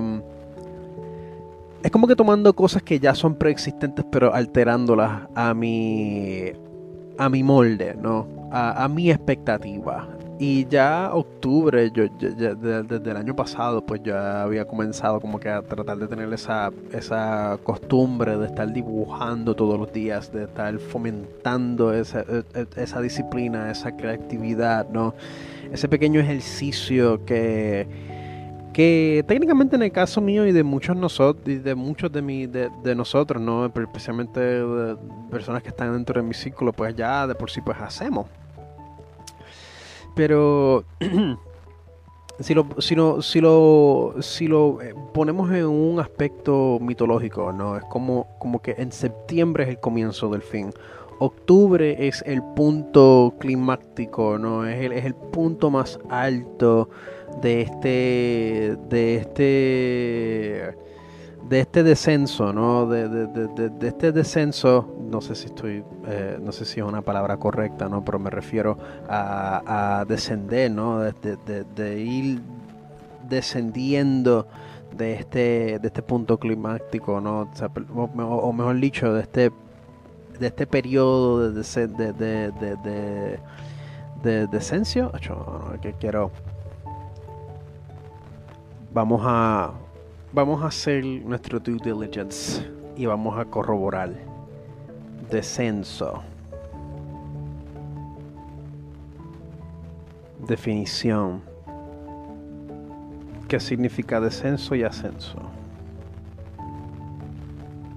es 1.83 1.91
como 1.91 2.07
que 2.07 2.15
tomando 2.15 2.53
cosas 2.53 2.83
que 2.83 2.99
ya 2.99 3.15
son 3.15 3.35
preexistentes 3.35 4.05
pero 4.11 4.33
alterándolas 4.33 5.23
a 5.35 5.53
mi 5.53 6.51
a 7.17 7.29
mi 7.29 7.43
molde 7.43 7.95
no 7.99 8.27
a, 8.51 8.87
mi 8.89 9.09
expectativa 9.09 10.07
y 10.43 10.65
ya 10.65 11.11
octubre, 11.13 11.91
yo 11.91 12.05
desde 12.09 13.11
el 13.11 13.15
año 13.15 13.35
pasado, 13.35 13.85
pues 13.85 14.01
ya 14.03 14.41
había 14.41 14.65
comenzado 14.65 15.21
como 15.21 15.39
que 15.39 15.49
a 15.49 15.61
tratar 15.61 15.99
de 15.99 16.07
tener 16.07 16.33
esa, 16.33 16.71
esa 16.91 17.59
costumbre 17.61 18.35
de 18.39 18.47
estar 18.47 18.73
dibujando 18.73 19.55
todos 19.55 19.77
los 19.77 19.93
días, 19.93 20.33
de 20.33 20.45
estar 20.45 20.79
fomentando 20.79 21.93
esa, 21.93 22.21
e, 22.21 22.43
e, 22.55 22.65
esa 22.75 23.01
disciplina, 23.01 23.69
esa 23.69 23.95
creatividad, 23.95 24.89
¿no? 24.89 25.13
Ese 25.71 25.87
pequeño 25.87 26.19
ejercicio 26.19 27.23
que, 27.23 27.85
técnicamente 29.27 29.75
en 29.75 29.83
el 29.83 29.91
caso 29.91 30.21
mío 30.21 30.45
y 30.45 30.51
de 30.51 30.63
muchos 30.63 30.95
nosotros 30.95 31.43
de 31.45 31.75
muchos 31.75 32.11
de, 32.11 32.21
mi, 32.21 32.47
de, 32.47 32.95
nosotros 32.95 33.41
no 33.41 33.65
especialmente 33.65 34.39
personas 35.29 35.63
que 35.63 35.69
están 35.69 35.93
dentro 35.93 36.21
de 36.21 36.27
mi 36.27 36.33
círculo 36.33 36.71
pues 36.73 36.95
ya 36.95 37.27
de 37.27 37.35
por 37.35 37.49
sí 37.49 37.61
pues 37.61 37.77
hacemos 37.79 38.27
pero 40.15 40.83
si 42.39 42.53
lo, 42.53 42.67
si 42.79 42.95
lo, 42.95 43.21
si 43.21 43.41
lo, 43.41 44.15
si 44.19 44.47
lo 44.47 44.79
ponemos 45.13 45.51
en 45.51 45.65
un 45.65 45.99
aspecto 45.99 46.79
mitológico, 46.81 47.51
¿no? 47.51 47.77
Es 47.77 47.83
como, 47.85 48.27
como 48.39 48.61
que 48.61 48.75
en 48.77 48.91
septiembre 48.91 49.63
es 49.63 49.69
el 49.69 49.79
comienzo 49.79 50.29
del 50.29 50.41
fin. 50.41 50.71
octubre 51.19 52.07
es 52.07 52.23
el 52.25 52.41
punto 52.55 53.35
climático, 53.39 54.37
¿no? 54.37 54.65
Es 54.65 54.83
el, 54.83 54.91
es 54.91 55.05
el 55.05 55.15
punto 55.15 55.69
más 55.69 55.99
alto 56.09 56.89
de 57.41 57.61
este. 57.61 58.77
de 58.89 59.15
este. 59.17 60.77
de 61.49 61.59
este 61.59 61.83
descenso, 61.83 62.53
¿no? 62.53 62.87
De, 62.87 63.07
de, 63.09 63.87
este 63.87 64.11
descenso, 64.11 64.95
no 65.09 65.21
sé 65.21 65.35
si 65.35 65.47
estoy, 65.47 65.83
eh, 66.07 66.37
no 66.41 66.51
sé 66.51 66.65
si 66.65 66.79
es 66.79 66.85
una 66.85 67.01
palabra 67.01 67.37
correcta, 67.37 67.89
¿no? 67.89 68.03
Pero 68.05 68.19
me 68.19 68.29
refiero 68.29 68.77
a, 69.09 70.05
descender, 70.07 70.71
¿no? 70.71 70.99
De, 70.99 71.99
ir 71.99 72.41
descendiendo 73.27 74.47
de 74.95 75.13
este, 75.13 75.79
de 75.79 75.87
este 75.87 76.01
punto 76.01 76.37
climático, 76.37 77.19
¿no? 77.19 77.49
O, 78.17 78.53
mejor 78.53 78.79
dicho, 78.79 79.13
de 79.13 79.21
este, 79.21 79.51
de 80.39 80.47
este 80.47 80.67
periodo 80.67 81.51
de, 81.51 81.87
de, 81.87 82.13
de, 82.13 82.51
de, 82.51 83.39
de, 84.23 84.47
descenso, 84.47 85.11
que 85.81 85.93
quiero 85.93 86.31
vamos 88.93 89.21
a 89.23 89.71
vamos 90.33 90.63
a 90.63 90.67
hacer 90.67 91.03
nuestro 91.03 91.59
due 91.59 91.77
diligence 91.83 92.69
y 92.95 93.05
vamos 93.05 93.37
a 93.39 93.45
corroborar. 93.45 94.11
Descenso. 95.29 96.23
Definición. 100.47 101.41
Qué 103.47 103.59
significa 103.59 104.19
descenso 104.19 104.75
y 104.75 104.83
ascenso 104.83 105.37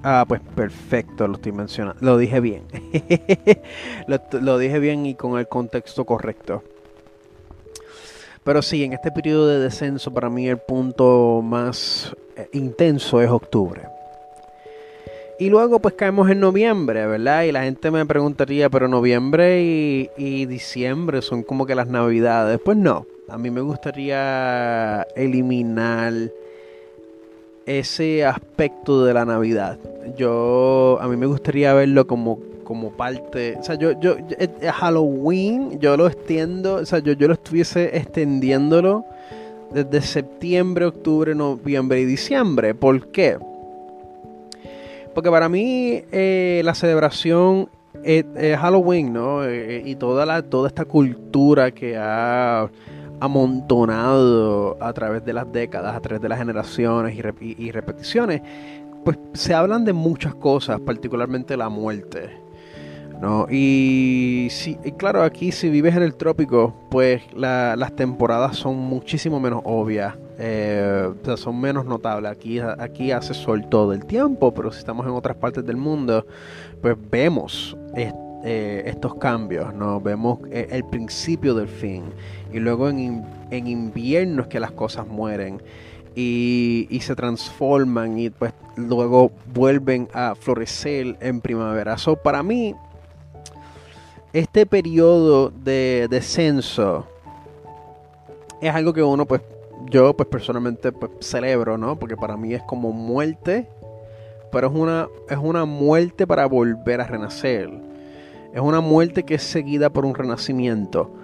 ah 0.05 0.25
pues 0.29 0.41
perfecto 0.55 1.27
lo 1.27 1.35
estoy 1.35 1.53
mencionando 1.53 1.99
lo 2.05 2.19
dije 2.19 2.39
bien. 2.41 2.65
Lo, 4.07 4.21
lo 4.41 4.59
dije 4.59 4.79
bien 4.79 5.07
y 5.07 5.15
con 5.15 5.39
el 5.39 5.49
contexto 5.49 6.05
correcto 6.05 6.63
pero 8.45 8.63
sí, 8.63 8.85
en 8.85 8.93
este 8.93 9.11
periodo 9.11 9.49
de 9.49 9.59
descenso 9.59 10.13
para 10.13 10.29
mí 10.29 10.47
el 10.47 10.59
punto 10.59 11.41
más 11.43 12.15
eh, 12.37 12.49
intenso 12.53 13.21
es 13.21 13.31
octubre. 13.31 13.83
Y 15.39 15.51
luego 15.51 15.81
pues 15.81 15.95
caemos 15.95 16.31
en 16.31 16.41
noviembre, 16.41 17.07
¿verdad? 17.07 17.43
Y 17.43 17.53
la 17.53 17.65
gente 17.65 17.91
me 17.91 18.07
preguntaría, 18.07 18.71
pero 18.71 18.87
noviembre 18.87 19.63
y, 19.63 20.47
diciembre 20.47 21.23
son 21.23 21.43
como 21.43 21.67
que 21.67 21.75
las 21.75 21.89
navidades. 21.89 22.61
Pues 22.65 22.77
no, 22.77 23.07
a 23.29 23.37
mí 23.37 23.51
me 23.51 23.61
gustaría 23.61 25.03
eliminar 25.17 26.13
ese 27.67 28.25
aspecto 28.25 29.05
de 29.05 29.15
la 29.15 29.25
Navidad. 29.25 29.79
Yo, 30.17 30.99
a 31.01 31.09
mí 31.09 31.17
me 31.17 31.27
gustaría 31.27 31.75
verlo 31.75 32.07
como 32.07 32.39
como 32.65 32.91
parte, 32.91 33.57
o 33.59 33.63
sea, 33.63 33.77
yo, 33.77 33.99
yo, 34.01 34.13
eh, 34.13 34.49
eh, 34.61 34.69
Halloween, 34.69 35.79
yo 35.79 35.97
lo 35.97 36.07
extiendo, 36.07 36.77
o 36.77 36.87
sea, 36.87 36.99
yo, 36.99 37.13
yo 37.13 37.29
lo 37.29 37.35
estuviese 37.35 37.97
extendiéndolo 37.97 39.05
desde 39.73 40.03
septiembre, 40.03 40.87
octubre, 40.87 41.35
noviembre 41.35 42.01
y 42.01 42.05
diciembre. 42.05 42.75
¿Por 42.75 43.09
qué? 43.09 43.39
Porque 45.15 45.31
para 45.31 45.49
mí 45.49 46.03
eh, 46.11 46.63
la 46.65 46.75
celebración 46.75 47.69
es, 48.03 48.25
Halloween, 48.59 49.13
¿no? 49.13 49.41
y 49.49 49.95
toda, 49.97 50.27
la, 50.27 50.43
toda 50.43 50.69
esta 50.69 50.85
cultura 50.85 51.71
que 51.71 51.97
ha 51.97 52.69
amontonado 53.21 54.77
a 54.81 54.93
través 54.93 55.25
de 55.25 55.33
las 55.33 55.51
décadas, 55.53 55.97
a 55.97 56.01
través 56.01 56.21
de 56.21 56.29
las 56.29 56.39
generaciones 56.39 57.17
y 57.41 57.71
repeticiones, 57.71 58.43
pues 59.05 59.19
se 59.35 59.55
hablan 59.55 59.85
de 59.85 59.93
muchas 59.93 60.35
cosas, 60.35 60.81
particularmente 60.81 61.57
la 61.57 61.69
muerte. 61.69 62.44
¿No? 63.21 63.47
Y, 63.51 64.49
sí, 64.51 64.77
claro, 64.97 65.23
aquí 65.23 65.53
si 65.53 65.71
vives 65.71 65.97
en 65.97 66.03
el 66.03 66.15
trópico, 66.15 66.75
pues 66.91 67.23
las 67.35 67.97
temporadas 67.97 68.57
son 68.57 68.77
muchísimo 68.77 69.41
menos 69.41 69.63
obvias, 69.65 70.15
eh, 70.39 71.09
o 71.11 71.25
sea, 71.25 71.37
son 71.37 71.61
menos 71.61 71.85
notables. 71.85 72.31
Aquí, 72.31 72.59
aquí 72.61 73.13
hace 73.13 73.35
sol 73.35 73.67
todo 73.69 73.93
el 73.93 74.05
tiempo, 74.05 74.53
pero 74.53 74.73
si 74.73 74.79
estamos 74.79 75.07
en 75.07 75.13
otras 75.13 75.37
partes 75.37 75.65
del 75.65 75.77
mundo, 75.77 76.27
pues 76.81 76.97
vemos 77.11 77.77
eh, 77.97 78.83
estos 78.87 79.15
cambios, 79.15 79.73
¿no? 79.75 80.01
Vemos 80.01 80.39
eh, 80.51 80.69
el 80.71 80.85
principio 80.85 81.55
del 81.55 81.69
fin. 81.69 82.05
Y 82.53 82.59
luego 82.59 82.89
en, 82.89 83.25
en 83.51 83.67
invierno 83.67 84.43
es 84.43 84.49
que 84.49 84.61
las 84.61 84.73
cosas 84.73 85.07
mueren. 85.07 85.63
Y, 86.17 86.87
y, 86.91 87.01
se 87.01 87.17
transforman 87.17 88.17
y 88.17 88.31
pues 88.31 88.53
luego 88.77 89.33
vuelven 89.53 90.09
a 90.13 90.37
florecer 90.37 91.17
en 91.21 91.41
primavera. 91.41 91.99
So, 91.99 92.15
para 92.15 92.41
mí, 92.45 92.73
este 94.35 94.67
periodo 94.67 95.51
de 95.51 96.09
descenso 96.11 97.07
es 98.61 98.75
algo 98.75 98.93
que 98.93 99.03
uno, 99.03 99.27
pues, 99.27 99.43
yo 99.89 100.17
pues 100.17 100.29
personalmente 100.29 100.91
pues, 100.91 101.13
celebro, 101.21 101.79
¿no? 101.79 101.97
Porque 101.97 102.17
para 102.17 102.37
mí 102.37 102.53
es 102.53 102.63
como 102.63 102.91
muerte, 102.91 103.69
pero 104.51 104.67
es 104.67 104.75
una, 104.75 105.09
es 105.31 105.39
una 105.39 105.65
muerte 105.67 106.27
para 106.27 106.47
volver 106.47 107.01
a 107.01 107.07
renacer. 107.07 107.71
Es 108.53 108.61
una 108.61 108.81
muerte 108.81 109.23
que 109.23 109.37
es 109.37 109.43
seguida 109.43 109.91
por 109.91 110.05
un 110.05 110.17
renacimiento. 110.17 111.15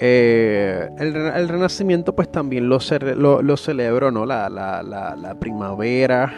Eh, 0.00 0.90
el, 0.98 1.48
renacimiento 1.48 2.14
pues 2.14 2.30
también 2.30 2.68
lo, 2.68 2.78
celebro, 2.80 4.10
¿no? 4.10 4.26
La, 4.26 5.36
primavera, 5.40 6.34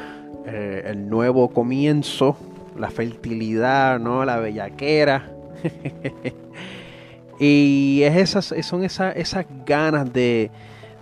eh, 0.47 0.85
el 0.87 1.09
nuevo 1.09 1.49
comienzo, 1.49 2.37
la 2.79 2.91
fertilidad, 2.91 3.99
¿no? 3.99 4.25
La 4.25 4.37
bellaquera. 4.37 5.36
y 7.41 8.03
es 8.03 8.17
esas, 8.17 8.55
son 8.67 8.85
esas, 8.85 9.17
esas 9.17 9.47
ganas 9.65 10.13
de, 10.13 10.51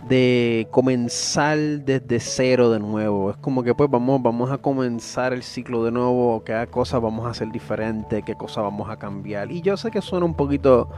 de 0.08 0.68
comenzar 0.70 1.58
desde 1.58 2.20
cero 2.20 2.70
de 2.70 2.78
nuevo. 2.78 3.30
Es 3.30 3.36
como 3.38 3.62
que 3.62 3.74
pues 3.74 3.90
vamos, 3.90 4.22
vamos 4.22 4.50
a 4.50 4.58
comenzar 4.58 5.32
el 5.32 5.42
ciclo 5.42 5.84
de 5.84 5.90
nuevo, 5.90 6.42
qué 6.44 6.66
cosas 6.70 7.00
vamos 7.00 7.26
a 7.26 7.30
hacer 7.30 7.50
diferente, 7.50 8.22
qué 8.22 8.34
cosas 8.34 8.64
vamos 8.64 8.88
a 8.90 8.96
cambiar. 8.96 9.50
Y 9.50 9.62
yo 9.62 9.76
sé 9.76 9.90
que 9.90 10.02
suena 10.02 10.26
un 10.26 10.34
poquito, 10.34 10.88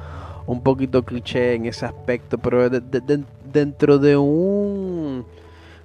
un 0.46 0.62
poquito 0.62 1.02
cliché 1.04 1.54
en 1.54 1.66
ese 1.66 1.86
aspecto, 1.86 2.38
pero 2.38 2.68
dentro 2.70 3.98
de 3.98 4.16
un 4.16 5.24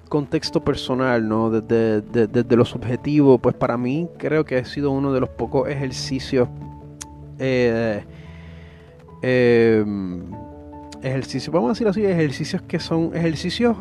contexto 0.08 0.60
personal, 0.60 1.26
¿no? 1.26 1.48
Desde, 1.50 2.02
desde, 2.02 2.56
los 2.56 2.74
objetivos, 2.74 3.40
pues 3.40 3.54
para 3.54 3.78
mí 3.78 4.08
creo 4.18 4.44
que 4.44 4.58
ha 4.58 4.64
sido 4.64 4.90
uno 4.90 5.12
de 5.12 5.20
los 5.20 5.30
pocos 5.30 5.68
ejercicios 5.68 6.48
eh, 7.42 8.04
em, 9.20 10.30
ejercicios, 11.02 11.52
vamos 11.52 11.70
a 11.70 11.72
decir 11.72 11.88
así, 11.88 12.04
ejercicios 12.04 12.62
que 12.62 12.78
son 12.78 13.10
ejercicios 13.14 13.76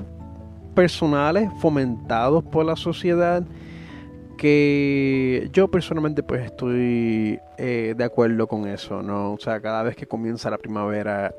personales 0.73 1.49
fomentados 1.59 2.43
por 2.43 2.65
la 2.65 2.75
sociedad 2.75 3.43
que 4.37 5.49
yo 5.53 5.69
personalmente 5.69 6.23
pues 6.23 6.45
estoy 6.45 7.39
eh, 7.59 7.93
de 7.95 8.03
acuerdo 8.03 8.47
con 8.47 8.67
eso, 8.67 9.03
¿no? 9.03 9.33
O 9.33 9.39
sea, 9.39 9.61
cada 9.61 9.83
vez 9.83 9.95
que 9.95 10.07
comienza 10.07 10.49
la 10.49 10.57
primavera, 10.57 11.31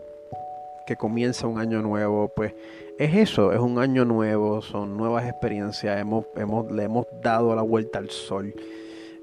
que 0.87 0.95
comienza 0.95 1.49
un 1.49 1.59
año 1.59 1.83
nuevo, 1.83 2.29
pues 2.29 2.55
es 3.01 3.16
eso, 3.16 3.53
es 3.53 3.59
un 3.59 3.81
año 3.81 4.05
nuevo, 4.05 4.62
son 4.62 4.97
nuevas 4.97 5.27
experiencias, 5.27 6.01
hemos, 6.01 6.27
hemos, 6.37 6.70
le 6.70 6.85
hemos 6.85 7.07
dado 7.20 7.57
la 7.57 7.62
vuelta 7.62 7.99
al 7.99 8.11
sol, 8.11 8.55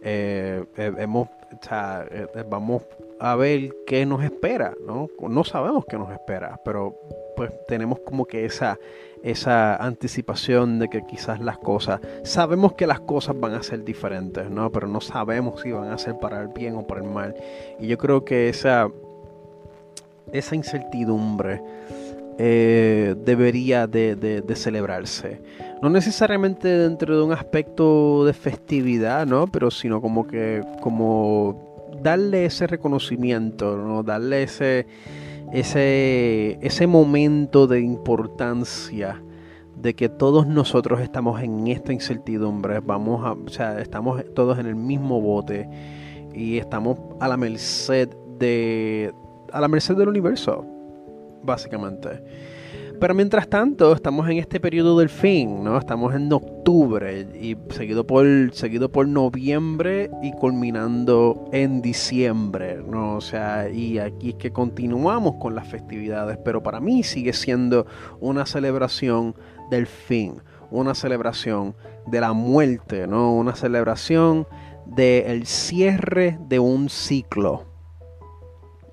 eh, 0.03 0.65
hemos 0.75 1.29
eh, 1.51 2.27
eh, 2.35 2.43
vamos 2.47 2.83
a 3.19 3.35
ver 3.35 3.75
qué 3.85 4.05
nos 4.05 4.23
espera, 4.23 4.73
¿no? 4.85 5.07
No 5.27 5.43
sabemos 5.43 5.85
qué 5.87 5.97
nos 5.97 6.11
espera, 6.11 6.59
pero 6.63 6.95
pues 7.35 7.51
tenemos 7.67 7.99
como 7.99 8.25
que 8.25 8.45
esa, 8.45 8.77
esa 9.23 9.75
anticipación 9.75 10.79
de 10.79 10.89
que 10.89 11.05
quizás 11.05 11.39
las 11.39 11.57
cosas, 11.57 11.99
sabemos 12.23 12.73
que 12.73 12.87
las 12.87 12.99
cosas 13.01 13.39
van 13.39 13.53
a 13.53 13.63
ser 13.63 13.83
diferentes, 13.83 14.49
¿no? 14.49 14.71
Pero 14.71 14.87
no 14.87 15.01
sabemos 15.01 15.61
si 15.61 15.71
van 15.71 15.89
a 15.91 15.97
ser 15.97 16.17
para 16.19 16.41
el 16.41 16.49
bien 16.49 16.75
o 16.75 16.87
para 16.87 17.01
el 17.01 17.07
mal. 17.07 17.35
Y 17.79 17.87
yo 17.87 17.97
creo 17.97 18.23
que 18.23 18.49
esa, 18.49 18.89
esa 20.31 20.55
incertidumbre 20.55 21.61
eh, 22.41 23.15
debería 23.17 23.85
de, 23.85 24.15
de, 24.15 24.55
celebrarse. 24.55 25.41
No 25.81 25.89
necesariamente 25.89 26.67
dentro 26.67 27.17
de 27.17 27.23
un 27.23 27.31
aspecto 27.31 28.25
de 28.25 28.33
festividad, 28.33 29.25
¿no? 29.25 29.47
Pero 29.47 29.71
sino 29.71 30.01
como 30.01 30.27
que, 30.27 30.61
como 30.81 31.87
darle 32.01 32.45
ese 32.45 32.67
reconocimiento, 32.67 33.77
¿no? 33.77 34.03
Darle 34.03 34.43
ese, 34.43 34.87
ese, 35.53 36.59
ese 36.61 36.87
momento 36.87 37.67
de 37.67 37.79
importancia 37.79 39.21
de 39.81 39.93
que 39.93 40.09
todos 40.09 40.45
nosotros 40.47 40.99
estamos 40.99 41.41
en 41.41 41.67
esta 41.67 41.93
incertidumbre, 41.93 42.81
vamos 42.81 43.25
a, 43.25 43.31
o 43.31 43.49
sea, 43.49 43.79
estamos 43.79 44.21
todos 44.35 44.59
en 44.59 44.65
el 44.65 44.75
mismo 44.75 45.21
bote 45.21 45.69
y 46.33 46.57
estamos 46.57 46.99
a 47.19 47.27
la 47.27 47.37
merced 47.37 48.09
de, 48.37 49.13
a 49.51 49.61
la 49.61 49.67
merced 49.67 49.95
del 49.95 50.09
universo, 50.09 50.65
básicamente. 51.43 52.21
Pero 52.99 53.13
mientras 53.13 53.47
tanto, 53.47 53.93
estamos 53.93 54.27
en 54.27 54.39
este 54.39 54.59
periodo 54.59 54.99
del 54.99 55.07
fin, 55.07 55.63
¿no? 55.63 55.77
Estamos 55.77 56.13
en 56.13 56.31
octubre 56.33 57.25
y 57.41 57.55
seguido 57.69 58.05
por, 58.05 58.25
seguido 58.51 58.91
por 58.91 59.07
noviembre 59.07 60.11
y 60.21 60.33
culminando 60.33 61.47
en 61.53 61.81
diciembre, 61.81 62.81
¿no? 62.85 63.15
O 63.15 63.21
sea, 63.21 63.69
y 63.69 63.99
aquí 63.99 64.31
es 64.31 64.35
que 64.35 64.51
continuamos 64.51 65.35
con 65.39 65.55
las 65.55 65.65
festividades, 65.69 66.37
pero 66.43 66.61
para 66.61 66.81
mí 66.81 67.03
sigue 67.03 67.31
siendo 67.31 67.85
una 68.19 68.45
celebración 68.45 69.33
del 69.71 69.87
fin, 69.87 70.41
una 70.69 70.93
celebración 70.93 71.75
de 72.05 72.19
la 72.19 72.33
muerte, 72.33 73.07
¿no? 73.07 73.33
Una 73.33 73.55
celebración 73.55 74.45
del 74.85 75.45
cierre 75.45 76.37
de 76.49 76.59
un 76.59 76.89
ciclo, 76.89 77.68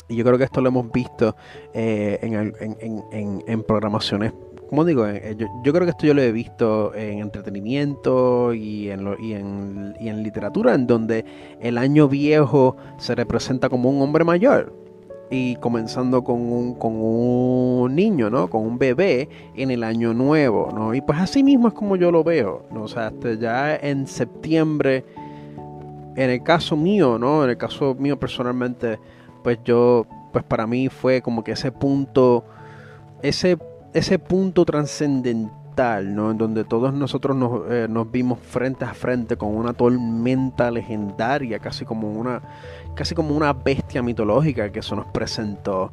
y 0.09 0.17
yo 0.17 0.25
creo 0.25 0.39
que 0.39 0.45
esto 0.45 0.61
lo 0.61 0.69
hemos 0.69 0.91
visto 0.93 1.35
eh, 1.75 2.19
en, 2.23 3.63
programaciones. 3.65 4.33
Como 4.69 4.85
digo, 4.85 5.07
eh, 5.07 5.37
yo, 5.63 5.73
creo 5.73 5.85
que 5.85 5.91
esto 5.91 6.07
yo 6.07 6.15
lo 6.15 6.23
he 6.23 6.33
visto 6.33 6.95
en 6.95 7.21
entretenimiento 7.21 8.53
y 8.53 8.91
en, 8.91 9.15
y, 9.21 9.33
en, 9.35 10.23
literatura, 10.23 10.75
en 10.75 10.87
donde 10.87 11.25
el 11.61 11.79
año 11.79 12.09
viejo 12.09 12.77
se 12.99 13.15
representa 13.15 13.69
como 13.69 13.91
un 13.91 14.03
hombre 14.03 14.25
mayor 14.25 14.73
y 15.31 15.57
comenzando 15.57 16.23
con 16.23 16.41
un, 16.41 16.75
con 16.75 16.93
un 16.97 17.95
niño, 17.95 18.31
¿no? 18.31 18.49
Con 18.49 18.63
un 18.63 18.79
bebé 18.79 19.29
en 19.57 19.71
el 19.71 19.83
año 19.83 20.15
nuevo, 20.15 20.71
¿no? 20.73 20.95
Y 20.95 21.01
pues 21.01 21.19
así 21.19 21.43
mismo 21.43 21.69
es 21.69 21.75
como 21.75 21.97
yo 21.97 22.13
lo 22.13 22.23
veo, 22.23 22.65
¿no? 22.73 22.85
O 22.85 22.89
sea, 22.89 23.13
ya 23.39 23.77
en 23.77 24.07
septiembre, 24.07 25.05
en 26.17 26.31
el 26.31 26.43
caso 26.43 26.77
mío, 26.77 27.19
¿no? 27.19 27.45
En 27.45 27.51
el 27.51 27.57
caso 27.57 27.95
mío 27.99 28.19
personalmente, 28.19 28.99
pues 29.47 29.61
yo, 29.65 30.09
pues 30.33 30.43
para 30.43 30.67
mí 30.67 30.89
fue 30.89 31.23
como 31.23 31.45
que 31.45 31.53
ese 31.53 31.71
punto, 31.71 32.45
ese, 33.23 33.57
ese 33.95 34.19
punto 34.19 34.65
trascendental, 34.65 36.17
¿no? 36.17 36.33
En 36.33 36.39
donde 36.39 36.65
todos 36.65 36.93
nosotros 36.93 37.37
nos, 37.37 37.61
eh, 37.71 37.87
nos, 37.89 38.11
vimos 38.11 38.41
frente 38.41 38.85
a 38.85 38.93
frente 38.93 39.37
con 39.37 39.55
una 39.55 39.73
tormenta 39.73 40.69
legendaria, 40.73 41.61
casi 41.61 41.85
como 41.85 42.11
una, 42.11 42.43
casi 42.97 43.15
como 43.15 43.37
una 43.37 43.53
bestia 43.53 44.03
mitológica 44.03 44.73
que 44.73 44.81
eso 44.81 44.97
nos 44.97 45.07
presentó. 45.07 45.93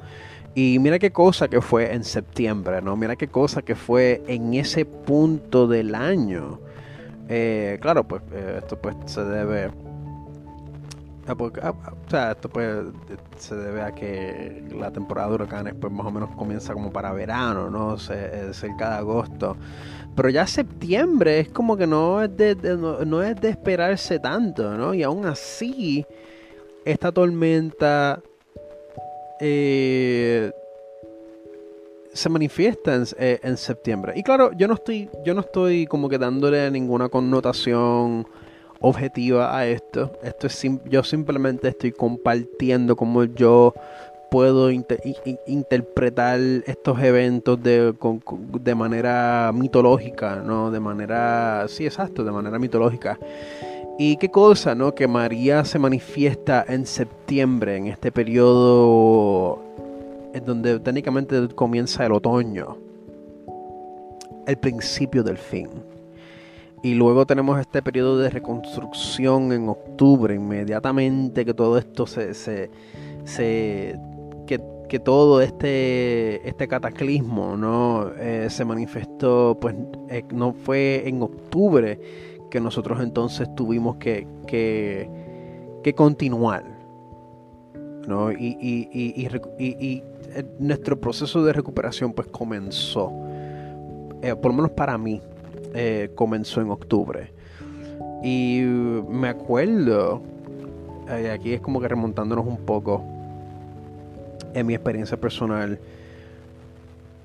Y 0.55 0.79
mira 0.79 0.97
qué 0.97 1.11
cosa 1.11 1.47
que 1.47 1.61
fue 1.61 1.93
en 1.93 2.03
septiembre, 2.03 2.81
¿no? 2.81 2.95
Mira 2.95 3.15
qué 3.15 3.27
cosa 3.27 3.61
que 3.61 3.75
fue 3.75 4.23
en 4.25 4.55
ese 4.55 4.83
punto 4.85 5.67
del 5.67 5.93
año. 5.93 6.59
Eh, 7.29 7.77
claro, 7.81 8.03
pues 8.03 8.23
eh, 8.31 8.61
esto 8.63 8.81
pues 8.81 8.95
se 9.05 9.23
debe 9.23 9.69
o 11.27 12.09
sea, 12.09 12.31
esto 12.31 12.49
pues 12.49 12.83
se 13.37 13.55
debe 13.55 13.81
a 13.81 13.93
que 13.93 14.63
la 14.75 14.91
temporada 14.91 15.29
de 15.29 15.35
huracanes 15.35 15.73
pues 15.79 15.91
más 15.91 16.05
o 16.05 16.11
menos 16.11 16.29
comienza 16.35 16.73
como 16.73 16.91
para 16.91 17.13
verano, 17.13 17.69
¿no? 17.69 17.97
Se, 17.97 18.53
cerca 18.53 18.89
de 18.89 18.95
agosto. 18.97 19.55
Pero 20.15 20.29
ya 20.29 20.45
septiembre 20.45 21.39
es 21.39 21.49
como 21.49 21.77
que 21.77 21.87
no 21.87 22.21
es 22.21 22.35
de, 22.35 22.55
no, 23.05 23.23
es 23.23 23.39
de 23.39 23.49
esperarse 23.49 24.19
tanto, 24.19 24.77
¿no? 24.77 24.93
Y 24.93 25.01
aún 25.01 25.25
así, 25.25 26.05
esta 26.85 27.11
tormenta 27.11 28.21
eh, 29.39 30.51
se 32.11 32.29
manifiesta 32.29 32.95
en, 32.95 33.05
eh, 33.17 33.39
en, 33.41 33.57
septiembre. 33.57 34.13
Y 34.15 34.23
claro, 34.23 34.51
yo 34.53 34.67
no 34.67 34.75
estoy, 34.75 35.09
yo 35.25 35.33
no 35.33 35.41
estoy 35.41 35.87
como 35.87 36.09
que 36.09 36.17
dándole 36.17 36.69
ninguna 36.69 37.09
connotación 37.09 38.27
objetiva 38.83 39.57
a 39.57 39.65
esto. 39.65 40.11
Esto 40.21 40.47
es 40.47 40.61
yo 40.85 41.03
simplemente 41.03 41.69
estoy 41.69 41.93
compartiendo 41.93 42.95
cómo 42.95 43.23
yo 43.23 43.73
puedo 44.29 44.69
interpretar 44.71 46.39
estos 46.65 46.99
eventos 47.01 47.61
de, 47.63 47.93
de 48.61 48.75
manera 48.75 49.51
mitológica, 49.53 50.37
¿no? 50.37 50.69
De 50.69 50.79
manera, 50.79 51.65
sí, 51.69 51.85
exacto, 51.85 52.23
de 52.23 52.31
manera 52.31 52.59
mitológica. 52.59 53.17
Y 53.97 54.17
qué 54.17 54.29
cosa, 54.29 54.75
¿no? 54.75 54.93
Que 54.93 55.07
María 55.07 55.63
se 55.63 55.79
manifiesta 55.79 56.65
en 56.67 56.85
septiembre, 56.85 57.77
en 57.77 57.87
este 57.87 58.11
periodo 58.11 59.61
en 60.33 60.45
donde 60.45 60.79
técnicamente 60.79 61.47
comienza 61.49 62.05
el 62.05 62.11
otoño, 62.11 62.75
el 64.47 64.57
principio 64.57 65.23
del 65.23 65.37
fin. 65.37 65.69
Y 66.83 66.95
luego 66.95 67.25
tenemos 67.25 67.57
este 67.61 67.81
periodo 67.81 68.17
de 68.17 68.29
reconstrucción 68.29 69.53
en 69.53 69.69
octubre, 69.69 70.35
inmediatamente 70.35 71.45
que 71.45 71.53
todo 71.53 71.77
esto 71.77 72.05
se. 72.05 72.33
se, 72.33 72.69
que, 74.45 74.99
todo 74.99 75.41
este, 75.41 76.47
este 76.47 76.67
cataclismo 76.67 77.57
¿no? 77.57 78.11
Eh, 78.15 78.47
se 78.51 78.63
manifestó, 78.63 79.57
pues 79.59 79.75
eh, 80.09 80.23
no 80.31 80.53
fue 80.53 81.07
en 81.07 81.23
octubre 81.23 81.99
que 82.51 82.59
nosotros 82.59 83.01
entonces 83.01 83.47
tuvimos 83.55 83.95
que, 83.95 84.27
que, 84.45 85.09
que 85.83 85.95
continuar. 85.95 86.63
¿no? 88.07 88.31
Y, 88.31 88.55
y, 88.61 88.89
y, 88.91 89.27
y, 89.57 90.03
eh, 90.35 90.45
nuestro 90.59 90.99
proceso 90.99 91.43
de 91.43 91.53
recuperación 91.53 92.13
pues 92.13 92.27
comenzó, 92.27 93.11
por 94.41 94.51
lo 94.51 94.53
menos 94.53 94.71
para 94.71 94.95
mí, 94.99 95.19
eh, 95.73 96.11
comenzó 96.15 96.61
en 96.61 96.71
octubre. 96.71 97.31
Y 98.23 98.61
me 98.61 99.27
acuerdo, 99.27 100.21
eh, 101.09 101.31
aquí 101.31 101.53
es 101.53 101.61
como 101.61 101.81
que 101.81 101.87
remontándonos 101.87 102.45
un 102.45 102.57
poco 102.57 103.03
en 104.53 104.65
mi 104.65 104.73
experiencia 104.73 105.19
personal. 105.19 105.79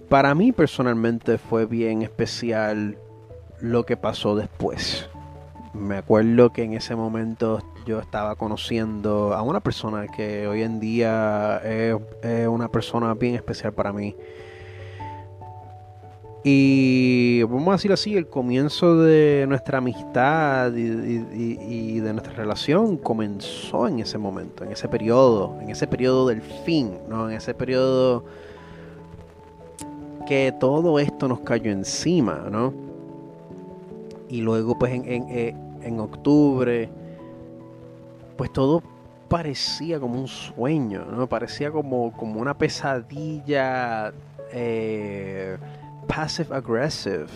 Para 0.09 0.35
mí 0.35 0.53
personalmente 0.53 1.39
fue 1.39 1.67
bien 1.67 2.03
especial 2.03 2.97
lo 3.61 3.85
que 3.85 3.97
pasó 3.97 4.35
después. 4.35 5.09
Me 5.75 5.99
acuerdo 5.99 6.51
que 6.51 6.65
en 6.65 6.73
ese 6.73 6.97
momento 6.97 7.63
yo 7.87 8.01
estaba 8.01 8.35
conociendo 8.37 9.35
a 9.35 9.43
una 9.43 9.61
persona 9.61 10.07
que 10.09 10.49
hoy 10.49 10.63
en 10.63 10.81
día 10.81 11.59
es 11.59 11.95
una 12.49 12.69
persona 12.69 13.13
bien 13.15 13.35
especial 13.35 13.73
para 13.73 13.93
mí. 13.93 14.17
Y 16.45 17.43
vamos 17.43 17.69
a 17.69 17.73
decir 17.73 17.93
así, 17.93 18.17
el 18.17 18.29
comienzo 18.29 18.97
de 18.99 19.45
nuestra 19.49 19.79
amistad 19.79 20.73
y, 20.73 22.01
de 22.01 22.13
nuestra 22.13 22.33
relación 22.33 22.97
comenzó 22.97 23.89
en 23.89 23.99
ese 23.99 24.19
momento, 24.19 24.65
en 24.65 24.73
ese 24.73 24.89
periodo, 24.89 25.57
en 25.61 25.71
ese 25.71 25.87
periodo 25.87 26.29
del 26.29 26.41
fin, 26.43 26.97
¿no? 27.09 27.29
En 27.29 27.37
ese 27.37 27.55
periodo 27.55 28.25
que 30.27 30.55
todo 30.61 30.99
esto 30.99 31.27
nos 31.27 31.41
cayó 31.41 31.73
encima, 31.73 32.47
¿no? 32.51 32.73
Y 34.29 34.41
luego 34.41 34.79
pues 34.79 34.93
en, 34.93 35.05
en, 35.07 35.57
en 35.83 36.01
octubre, 36.01 36.89
pues 38.37 38.53
todo 38.53 38.83
parecía 39.29 39.99
como 39.99 40.21
un 40.21 40.29
sueño, 40.29 41.05
¿no? 41.05 41.27
Parecía 41.27 41.71
como, 41.71 42.13
como 42.13 42.41
una 42.41 42.57
pesadilla. 42.57 44.13
Eh, 44.53 45.59
passive 46.09 46.55
aggressive 46.55 47.29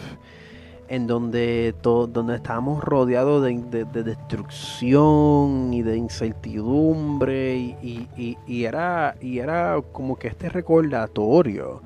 en 0.93 1.07
donde, 1.07 1.74
donde 1.82 2.35
estábamos 2.35 2.85
rodeados 2.85 3.43
de, 3.43 3.85
destrucción 4.05 5.73
y 5.73 5.81
de 5.81 5.97
incertidumbre 5.97 7.57
y, 7.57 8.36
era, 8.47 9.16
y 9.19 9.39
era 9.39 9.81
como 9.93 10.16
que 10.16 10.28
este 10.28 10.51
recordatorio 10.51 11.82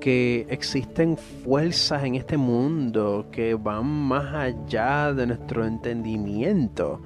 que 0.00 0.46
existen 0.50 1.16
fuerzas 1.16 2.02
en 2.02 2.16
este 2.16 2.36
mundo 2.36 3.26
que 3.30 3.54
van 3.54 3.86
más 3.86 4.34
allá 4.34 5.12
de 5.12 5.28
nuestro 5.28 5.64
entendimiento. 5.64 7.00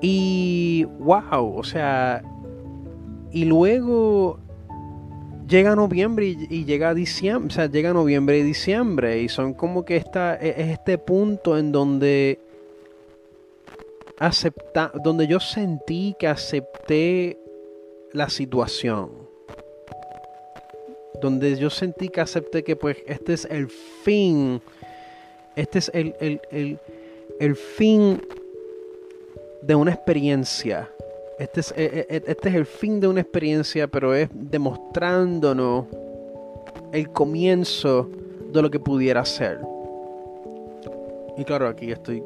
Y 0.00 0.86
wow, 0.98 1.54
o 1.54 1.62
sea, 1.62 2.22
y 3.30 3.44
luego 3.44 4.40
llega 5.50 5.74
noviembre 5.74 6.26
y, 6.26 6.64
llega 6.64 6.94
diciembre, 6.94 7.48
o 7.48 7.54
sea, 7.54 7.66
llega 7.66 7.92
noviembre 7.92 8.38
y 8.38 8.42
diciembre 8.42 9.20
y 9.20 9.28
son 9.28 9.52
como 9.52 9.84
que 9.84 9.96
esta, 9.96 10.36
e, 10.36 10.50
es 10.50 10.68
este 10.70 10.96
punto 10.96 11.58
en 11.58 11.72
donde 11.72 12.38
acepta, 14.18 14.92
donde 15.02 15.26
yo 15.26 15.40
sentí 15.40 16.14
que 16.18 16.28
acepté 16.28 17.36
la 18.12 18.30
situación. 18.30 19.28
Donde 21.20 21.56
yo 21.58 21.68
sentí 21.68 22.08
que 22.08 22.20
acepté 22.20 22.62
que 22.62 22.76
pues 22.76 22.98
este 23.06 23.34
es 23.34 23.44
el 23.50 23.68
fin. 23.68 24.62
Este 25.56 25.80
es 25.80 25.90
el, 25.92 26.14
el, 26.20 26.78
el 27.40 27.56
fin 27.56 28.22
de 29.60 29.74
una 29.74 29.92
experiencia 29.92 30.88
este 31.40 31.60
es, 31.60 31.72
eh, 31.72 32.06
eh, 32.10 32.22
este 32.26 32.50
es 32.50 32.54
el 32.54 32.66
fin 32.66 33.00
de 33.00 33.08
una 33.08 33.22
experiencia, 33.22 33.88
pero 33.88 34.14
es 34.14 34.28
demostrándonos 34.32 35.86
el 36.92 37.10
comienzo 37.10 38.10
de 38.52 38.60
lo 38.60 38.70
que 38.70 38.78
pudiera 38.78 39.24
ser. 39.24 39.58
Y 41.38 41.44
claro, 41.44 41.68
aquí 41.68 41.90
estoy, 41.90 42.22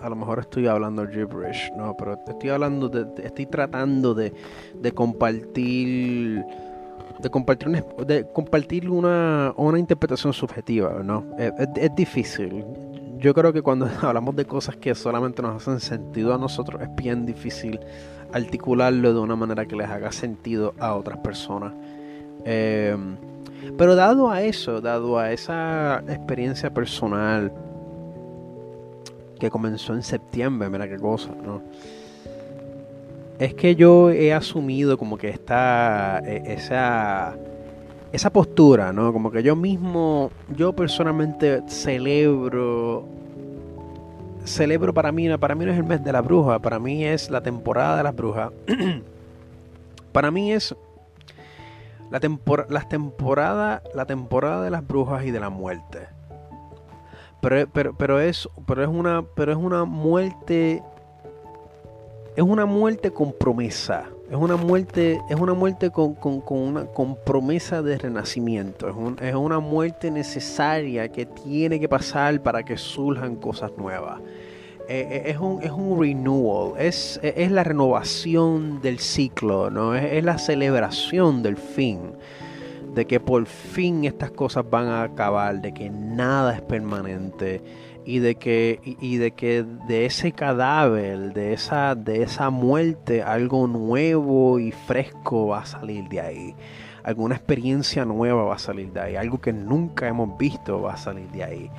a, 0.00 0.08
lo 0.10 0.16
mejor 0.16 0.40
estoy 0.40 0.66
hablando 0.66 1.08
gibberish, 1.08 1.72
no, 1.74 1.96
pero 1.96 2.18
estoy 2.26 2.50
hablando 2.50 2.90
de, 2.90 3.06
estoy 3.24 3.46
tratando 3.46 4.14
de, 4.14 4.32
compartir 4.94 6.44
de 7.18 7.30
compartir 7.30 7.68
una, 7.68 7.84
de 8.06 8.26
compartir 8.32 8.90
una, 8.90 9.54
una 9.56 9.78
interpretación 9.78 10.34
subjetiva, 10.34 11.02
¿no? 11.02 11.24
Es, 11.38 11.94
difícil. 11.96 12.64
Yo 13.16 13.34
creo 13.34 13.52
que 13.52 13.62
cuando 13.62 13.88
hablamos 14.02 14.36
de 14.36 14.44
cosas 14.44 14.76
que 14.76 14.94
solamente 14.94 15.42
nos 15.42 15.62
hacen 15.62 15.80
sentido 15.80 16.34
a 16.34 16.38
nosotros, 16.38 16.82
es 16.82 16.94
bien 16.94 17.26
difícil 17.26 17.80
articularlo 18.32 19.14
de 19.14 19.20
una 19.20 19.36
manera 19.36 19.66
que 19.66 19.76
les 19.76 19.88
haga 19.88 20.12
sentido 20.12 20.74
a 20.78 20.94
otras 20.94 21.18
personas. 21.18 21.72
Eh, 22.44 22.96
pero 23.76 23.94
dado 23.94 24.30
a 24.30 24.42
eso, 24.42 24.80
dado 24.80 25.18
a 25.18 25.32
esa 25.32 26.02
experiencia 26.08 26.72
personal 26.72 27.52
que 29.38 29.50
comenzó 29.50 29.94
en 29.94 30.02
septiembre, 30.02 30.68
mira 30.68 30.88
qué 30.88 30.96
cosa, 30.96 31.30
¿no? 31.44 31.62
Es 33.38 33.54
que 33.54 33.76
yo 33.76 34.10
he 34.10 34.32
asumido 34.32 34.98
como 34.98 35.16
que 35.16 35.28
está 35.28 36.20
e, 36.24 36.54
esa 36.54 37.36
esa 38.12 38.30
postura, 38.30 38.92
¿no? 38.92 39.12
Como 39.12 39.30
que 39.30 39.42
yo 39.42 39.54
mismo, 39.54 40.30
yo 40.56 40.72
personalmente 40.72 41.62
celebro 41.68 43.04
celebro 44.48 44.92
para 44.92 45.12
mí, 45.12 45.28
para 45.38 45.54
mí 45.54 45.64
no 45.64 45.72
es 45.72 45.78
el 45.78 45.84
mes 45.84 46.02
de 46.02 46.12
la 46.12 46.20
bruja, 46.20 46.58
para 46.58 46.78
mí 46.78 47.04
es 47.04 47.30
la 47.30 47.42
temporada 47.42 47.96
de 47.96 48.02
las 48.02 48.16
brujas. 48.16 48.50
para 50.12 50.30
mí 50.30 50.52
es 50.52 50.74
la, 52.10 52.20
las 52.68 52.88
temporada, 52.88 53.82
la 53.94 54.06
temporada 54.06 54.62
de 54.62 54.70
las 54.70 54.86
brujas 54.86 55.24
y 55.24 55.30
de 55.30 55.40
la 55.40 55.50
muerte. 55.50 56.08
Pero, 57.40 57.68
pero, 57.72 57.94
pero, 57.94 58.20
es, 58.20 58.48
pero, 58.66 58.82
es 58.82 58.88
una, 58.88 59.24
pero 59.34 59.52
es 59.52 59.58
una 59.58 59.84
muerte. 59.84 60.82
Es 62.34 62.42
una 62.42 62.66
muerte 62.66 63.12
con 63.12 63.32
promesa. 63.32 64.06
Es 64.30 64.36
una 64.36 64.56
muerte, 64.56 65.18
es 65.30 65.36
una 65.40 65.54
muerte 65.54 65.90
con, 65.90 66.14
con, 66.14 66.42
con 66.42 66.58
una 66.58 66.84
con 66.84 67.16
promesa 67.16 67.80
de 67.80 67.96
renacimiento. 67.96 68.88
Es, 68.88 69.28
es 69.28 69.34
una 69.34 69.58
muerte 69.58 70.10
necesaria 70.10 71.10
que 71.10 71.24
tiene 71.24 71.80
que 71.80 71.88
pasar 71.88 72.42
para 72.42 72.62
que 72.62 72.76
surjan 72.76 73.36
cosas 73.36 73.72
nuevas. 73.78 74.20
Eh, 74.90 75.06
eh, 75.10 75.22
es, 75.30 75.38
un, 75.38 75.62
es 75.62 75.70
un 75.70 76.00
renewal, 76.00 76.72
es, 76.78 77.20
es, 77.22 77.50
la 77.50 77.62
renovación 77.62 78.80
del 78.80 78.98
ciclo, 78.98 79.70
¿no? 79.70 79.94
Es, 79.94 80.24
la 80.24 80.38
celebración 80.38 81.42
del 81.42 81.58
fin, 81.58 82.12
de 82.94 83.06
que 83.06 83.20
por 83.20 83.44
fin 83.44 84.06
estas 84.06 84.30
cosas 84.30 84.64
van 84.68 84.88
a 84.88 85.02
acabar, 85.02 85.60
de 85.60 85.74
que 85.74 85.90
nada 85.90 86.54
es 86.54 86.62
permanente 86.62 87.62
y 88.08 88.20
de 88.20 88.36
que, 88.36 88.80
y, 88.82 89.18
de, 89.18 89.32
que 89.32 89.66
de 89.86 90.06
ese 90.06 90.32
cadáver, 90.32 91.34
de 91.34 91.52
esa, 91.52 91.94
de 91.94 92.22
esa 92.22 92.48
muerte, 92.48 93.22
algo 93.22 93.66
nuevo 93.66 94.58
y 94.58 94.72
fresco 94.72 95.48
va 95.48 95.58
a 95.58 95.66
salir 95.66 96.08
de 96.08 96.22
ahí. 96.22 96.54
Alguna 97.04 97.34
experiencia 97.34 98.06
nueva 98.06 98.44
va 98.44 98.54
a 98.54 98.58
salir 98.58 98.94
de 98.94 99.00
ahí, 99.00 99.16
algo 99.16 99.42
que 99.42 99.52
nunca 99.52 100.08
hemos 100.08 100.38
visto 100.38 100.80
va 100.80 100.94
a 100.94 100.96
salir 100.96 101.28
de 101.32 101.44
ahí. 101.44 101.70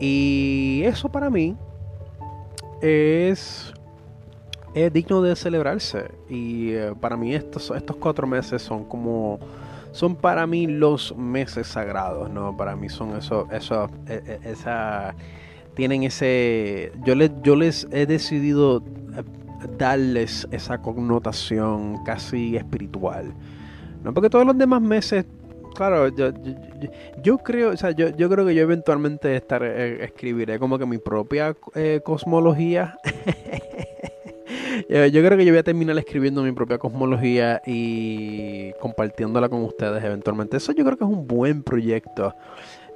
Y 0.00 0.82
eso 0.86 1.08
para 1.08 1.30
mí 1.30 1.56
es, 2.82 3.72
es 4.74 4.92
digno 4.92 5.22
de 5.22 5.36
celebrarse. 5.36 6.10
Y 6.28 6.72
eh, 6.72 6.94
para 7.00 7.16
mí 7.16 7.32
estos, 7.32 7.70
estos 7.70 7.94
cuatro 7.94 8.26
meses 8.26 8.60
son 8.60 8.82
como... 8.86 9.38
Son 9.92 10.16
para 10.16 10.48
mí 10.48 10.66
los 10.66 11.16
meses 11.16 11.68
sagrados, 11.68 12.28
¿no? 12.28 12.56
Para 12.56 12.74
mí 12.74 12.88
son 12.88 13.16
eso, 13.16 13.46
eso, 13.52 13.88
e, 14.08 14.40
e, 14.44 14.50
esa, 14.50 15.14
tienen 15.74 16.02
ese, 16.02 16.92
yo 17.04 17.14
les, 17.14 17.30
yo 17.42 17.56
les 17.56 17.86
he 17.92 18.06
decidido 18.06 18.82
eh, 19.16 19.22
darles 19.78 20.46
esa 20.50 20.80
connotación 20.80 22.02
casi 22.04 22.56
espiritual, 22.56 23.34
¿no? 24.02 24.12
Porque 24.14 24.30
todos 24.30 24.46
los 24.46 24.56
demás 24.56 24.82
meses 24.82 25.26
claro, 25.74 26.08
yo, 27.22 27.38
creo, 27.38 27.70
o 27.70 27.76
sea, 27.76 27.92
yo, 27.92 28.08
yo, 28.10 28.28
creo 28.28 28.46
que 28.46 28.54
yo 28.54 28.62
eventualmente 28.62 29.34
estaré, 29.36 29.68
eh, 29.68 30.04
escribiré 30.04 30.58
como 30.58 30.78
que 30.78 30.86
mi 30.86 30.98
propia 30.98 31.56
eh, 31.74 32.00
cosmología. 32.04 32.98
yo 34.88 35.22
creo 35.22 35.36
que 35.36 35.44
yo 35.44 35.52
voy 35.52 35.58
a 35.58 35.62
terminar 35.62 35.96
escribiendo 35.98 36.42
mi 36.42 36.52
propia 36.52 36.78
cosmología 36.78 37.62
y 37.66 38.72
compartiéndola 38.80 39.48
con 39.48 39.62
ustedes 39.64 40.02
eventualmente. 40.02 40.56
Eso 40.56 40.72
yo 40.72 40.84
creo 40.84 40.96
que 40.96 41.04
es 41.04 41.10
un 41.10 41.26
buen 41.26 41.62
proyecto. 41.62 42.34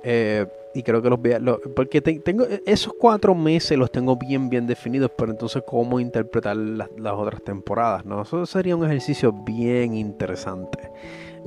Eh, 0.03 0.47
y 0.75 0.83
creo 0.83 1.01
que 1.01 1.11
los 1.11 1.21
voy 1.21 1.33
a, 1.33 1.41
porque 1.75 2.01
tengo 2.01 2.45
esos 2.67 2.93
cuatro 2.99 3.35
meses 3.35 3.79
los 3.79 3.93
tengo 3.93 4.17
bien 4.17 4.49
bien 4.49 4.67
definidos 4.67 5.13
pero 5.17 5.31
entonces 5.31 5.63
cómo 5.67 6.01
interpretar 6.01 6.57
las, 6.57 6.89
otras 7.13 7.43
temporadas 7.43 8.05
no 8.05 8.23
eso 8.23 8.45
sería 8.45 8.75
un 8.75 8.85
ejercicio 8.85 9.33
bien 9.33 9.95
interesante 9.95 10.91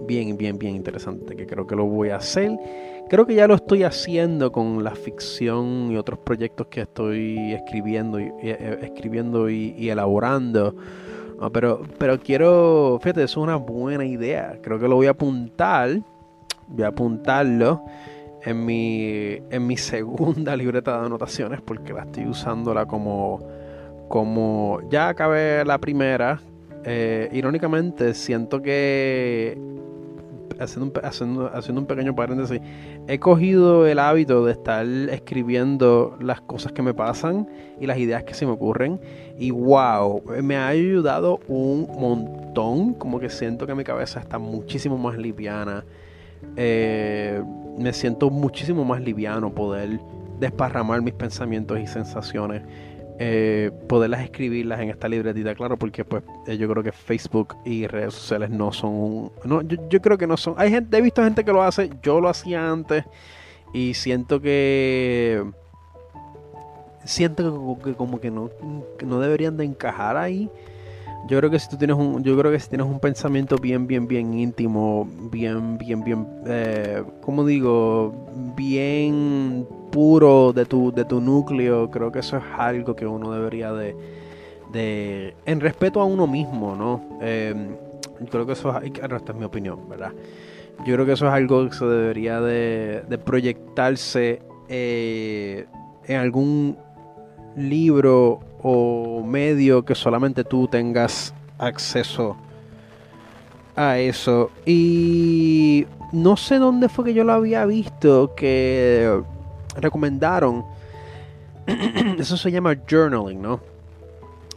bien, 0.05 0.37
bien, 0.37 0.57
bien 0.57 0.75
interesante, 0.75 1.35
que 1.35 1.47
creo 1.47 1.65
que 1.65 1.75
lo 1.75 1.85
voy 1.85 2.09
a 2.09 2.17
hacer. 2.17 2.51
Creo 3.09 3.25
que 3.25 3.35
ya 3.35 3.47
lo 3.47 3.55
estoy 3.55 3.83
haciendo 3.83 4.51
con 4.51 4.83
la 4.83 4.95
ficción 4.95 5.91
y 5.91 5.97
otros 5.97 6.19
proyectos 6.19 6.67
que 6.67 6.81
estoy 6.81 7.53
escribiendo 7.53 8.19
y, 8.19 8.31
eh, 8.41 8.79
escribiendo 8.81 9.49
y, 9.49 9.89
elaborando. 9.89 10.75
pero, 11.53 11.81
pero 11.97 12.19
quiero, 12.19 12.99
fíjate, 13.01 13.23
es 13.23 13.37
una 13.37 13.55
buena 13.55 14.05
idea. 14.05 14.59
Creo 14.61 14.77
que 14.79 14.87
lo 14.87 14.95
voy 14.95 15.07
a 15.07 15.11
apuntar. 15.11 16.01
Voy 16.67 16.83
a 16.83 16.89
apuntarlo 16.89 17.81
en 18.47 18.65
mi, 18.65 19.41
en 19.49 19.67
mi 19.67 19.75
segunda 19.75 20.55
libreta 20.55 20.99
de 20.99 21.05
anotaciones 21.05 21.59
porque 21.61 21.91
la 21.91 22.03
estoy 22.03 22.27
usándola 22.27 22.85
como, 22.85 23.39
como 24.07 24.79
ya 24.89 25.09
acabé 25.09 25.65
la 25.65 25.77
primera. 25.77 26.39
Eh, 26.85 27.27
irónicamente, 27.33 28.13
siento 28.13 28.61
que 28.61 29.57
haciendo 30.59 31.81
un, 31.81 31.85
pequeño 31.85 32.15
paréntesis, 32.15 32.61
he 33.07 33.19
cogido 33.19 33.85
el 33.85 33.99
hábito 33.99 34.45
de 34.45 34.53
estar 34.53 34.85
escribiendo 34.85 36.17
las 36.21 36.39
cosas 36.39 36.71
que 36.71 36.81
me 36.81 36.93
pasan 36.93 37.49
y 37.79 37.85
las 37.85 37.97
ideas 37.97 38.23
que 38.23 38.33
se 38.33 38.45
me 38.45 38.53
ocurren. 38.53 38.99
Y 39.37 39.51
wow, 39.51 40.23
me 40.41 40.55
ha 40.55 40.69
ayudado 40.69 41.41
un 41.49 41.87
montón. 41.99 42.93
Como 42.93 43.19
que 43.19 43.29
siento 43.29 43.67
que 43.67 43.75
mi 43.75 43.83
cabeza 43.83 44.21
está 44.21 44.39
muchísimo 44.39 44.97
más 44.97 45.17
liviana. 45.17 45.83
Eh, 46.55 47.41
me 47.77 47.93
siento 47.93 48.29
muchísimo 48.29 48.83
más 48.83 49.01
liviano 49.01 49.53
poder 49.53 49.99
desparramar 50.39 51.01
mis 51.01 51.13
pensamientos 51.13 51.79
y 51.79 51.87
sensaciones 51.87 52.63
eh, 53.19 53.71
poderlas 53.87 54.21
escribirlas 54.21 54.79
en 54.79 54.91
esta 54.91 55.09
libretita, 55.09 55.55
claro, 55.55 55.75
porque 55.75 56.05
pues 56.05 56.21
eh, 56.45 56.55
yo 56.55 56.69
creo 56.69 56.83
que 56.83 56.91
Facebook 56.91 57.55
y 57.65 57.87
redes 57.87 58.13
sociales 58.13 58.51
no 58.51 58.71
son 58.71 59.31
no, 59.43 59.63
yo, 59.63 60.01
creo 60.01 60.19
que 60.19 60.27
no 60.27 60.37
son, 60.37 60.53
hay 60.55 60.69
gente, 60.69 60.95
he 60.95 61.01
visto 61.01 61.23
gente 61.23 61.43
que 61.43 61.51
lo 61.51 61.63
hace, 61.63 61.89
yo 62.03 62.21
lo 62.21 62.29
hacía 62.29 62.69
antes 62.69 63.05
y 63.73 63.95
siento 63.95 64.39
que 64.39 65.43
siento 67.05 67.79
que, 67.83 67.95
como 67.95 68.19
que 68.19 68.29
no, 68.29 68.51
no 69.03 69.19
deberían 69.19 69.57
de 69.57 69.65
encajar 69.65 70.15
ahí. 70.15 70.51
Yo 71.27 71.37
creo 71.39 71.49
que 71.49 71.59
si 71.59 71.69
tú 71.69 71.77
tienes 71.77 71.97
un, 71.97 72.23
yo 72.23 72.37
creo 72.37 72.51
que 72.51 72.59
si 72.59 72.69
tienes 72.69 72.87
un 72.87 72.99
pensamiento 72.99 73.57
bien, 73.57 73.85
bien, 73.85 74.07
bien 74.07 74.33
íntimo, 74.33 75.07
bien, 75.29 75.77
bien, 75.77 76.03
bien, 76.03 76.27
eh, 76.45 77.03
como 77.21 77.45
digo, 77.45 78.13
bien 78.55 79.67
puro 79.91 80.53
de 80.53 80.65
tu, 80.65 80.93
de 80.93 81.03
tu 81.03 81.19
núcleo, 81.19 81.91
creo 81.91 82.11
que 82.11 82.19
eso 82.19 82.37
es 82.37 82.43
algo 82.57 82.95
que 82.95 83.05
uno 83.05 83.31
debería 83.31 83.73
de, 83.73 83.95
de 84.71 85.35
en 85.45 85.59
respeto 85.59 85.99
a 85.99 86.05
uno 86.05 86.27
mismo, 86.27 86.75
¿no? 86.75 87.19
Em, 87.21 87.75
creo 88.29 88.45
que 88.45 88.53
eso 88.53 88.79
es, 88.79 88.91
esta 88.91 89.31
es 89.31 89.35
mi 89.35 89.43
opinión, 89.43 89.89
¿verdad? 89.89 90.13
Yo 90.85 90.93
creo 90.93 91.05
que 91.05 91.13
eso 91.13 91.27
es 91.27 91.33
algo 91.33 91.67
que 91.67 91.75
se 91.75 91.85
debería 91.85 92.39
de, 92.39 93.03
de 93.09 93.17
proyectarse 93.17 94.41
eh, 94.69 95.65
en 96.05 96.15
algún 96.15 96.77
libro 97.57 98.39
o 98.69 99.23
medio 99.23 99.85
que 99.85 99.95
solamente 99.95 100.43
tú 100.43 100.67
tengas 100.67 101.33
acceso 101.57 102.35
a 103.77 103.97
eso. 103.97 104.51
Y 104.65 105.85
no 106.11 106.35
sé 106.35 106.57
dónde 106.57 106.89
fue 106.89 107.05
que 107.05 107.13
yo 107.13 107.23
lo 107.23 107.31
había 107.31 107.65
visto 107.65 108.35
que 108.35 109.21
recomendaron, 109.77 110.65
eso 112.19 112.35
se 112.35 112.51
llama 112.51 112.75
journaling, 112.89 113.41
¿no? 113.41 113.61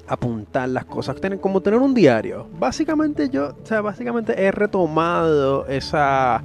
Apuntar 0.08 0.68
las 0.70 0.86
cosas, 0.86 1.20
tener, 1.20 1.38
como 1.38 1.60
tener 1.60 1.78
un 1.78 1.94
diario. 1.94 2.48
Básicamente 2.58 3.28
yo, 3.28 3.50
o 3.62 3.66
sea, 3.66 3.80
básicamente 3.80 4.42
he 4.42 4.50
retomado 4.50 5.66
esa, 5.66 6.42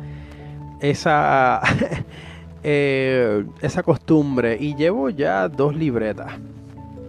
esa, 0.81 1.61
eh, 2.63 3.43
esa 3.59 3.81
costumbre 3.81 4.55
y 4.59 4.75
llevo 4.75 5.09
ya 5.09 5.49
dos 5.49 5.75
libretas. 5.75 6.33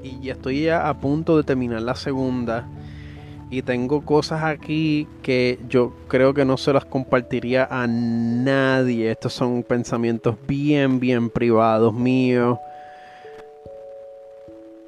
Y 0.07 0.21
ya 0.21 0.35
estoy 0.35 0.63
ya 0.63 0.89
a 0.89 0.95
punto 0.95 1.37
de 1.37 1.43
terminar 1.43 1.83
la 1.83 1.97
segunda 1.97 2.69
y 3.51 3.63
tengo 3.63 4.05
cosas 4.05 4.43
aquí 4.43 5.07
que 5.23 5.59
yo 5.69 5.93
creo 6.09 6.35
que 6.35 6.45
no 6.45 6.57
se 6.57 6.73
las 6.73 6.85
compartiría 6.85 7.67
a 7.71 7.87
nadie. 7.87 9.11
Estos 9.11 9.33
son 9.33 9.63
pensamientos 9.63 10.37
bien, 10.47 10.99
bien 10.99 11.31
privados 11.31 11.95
míos. 11.95 12.59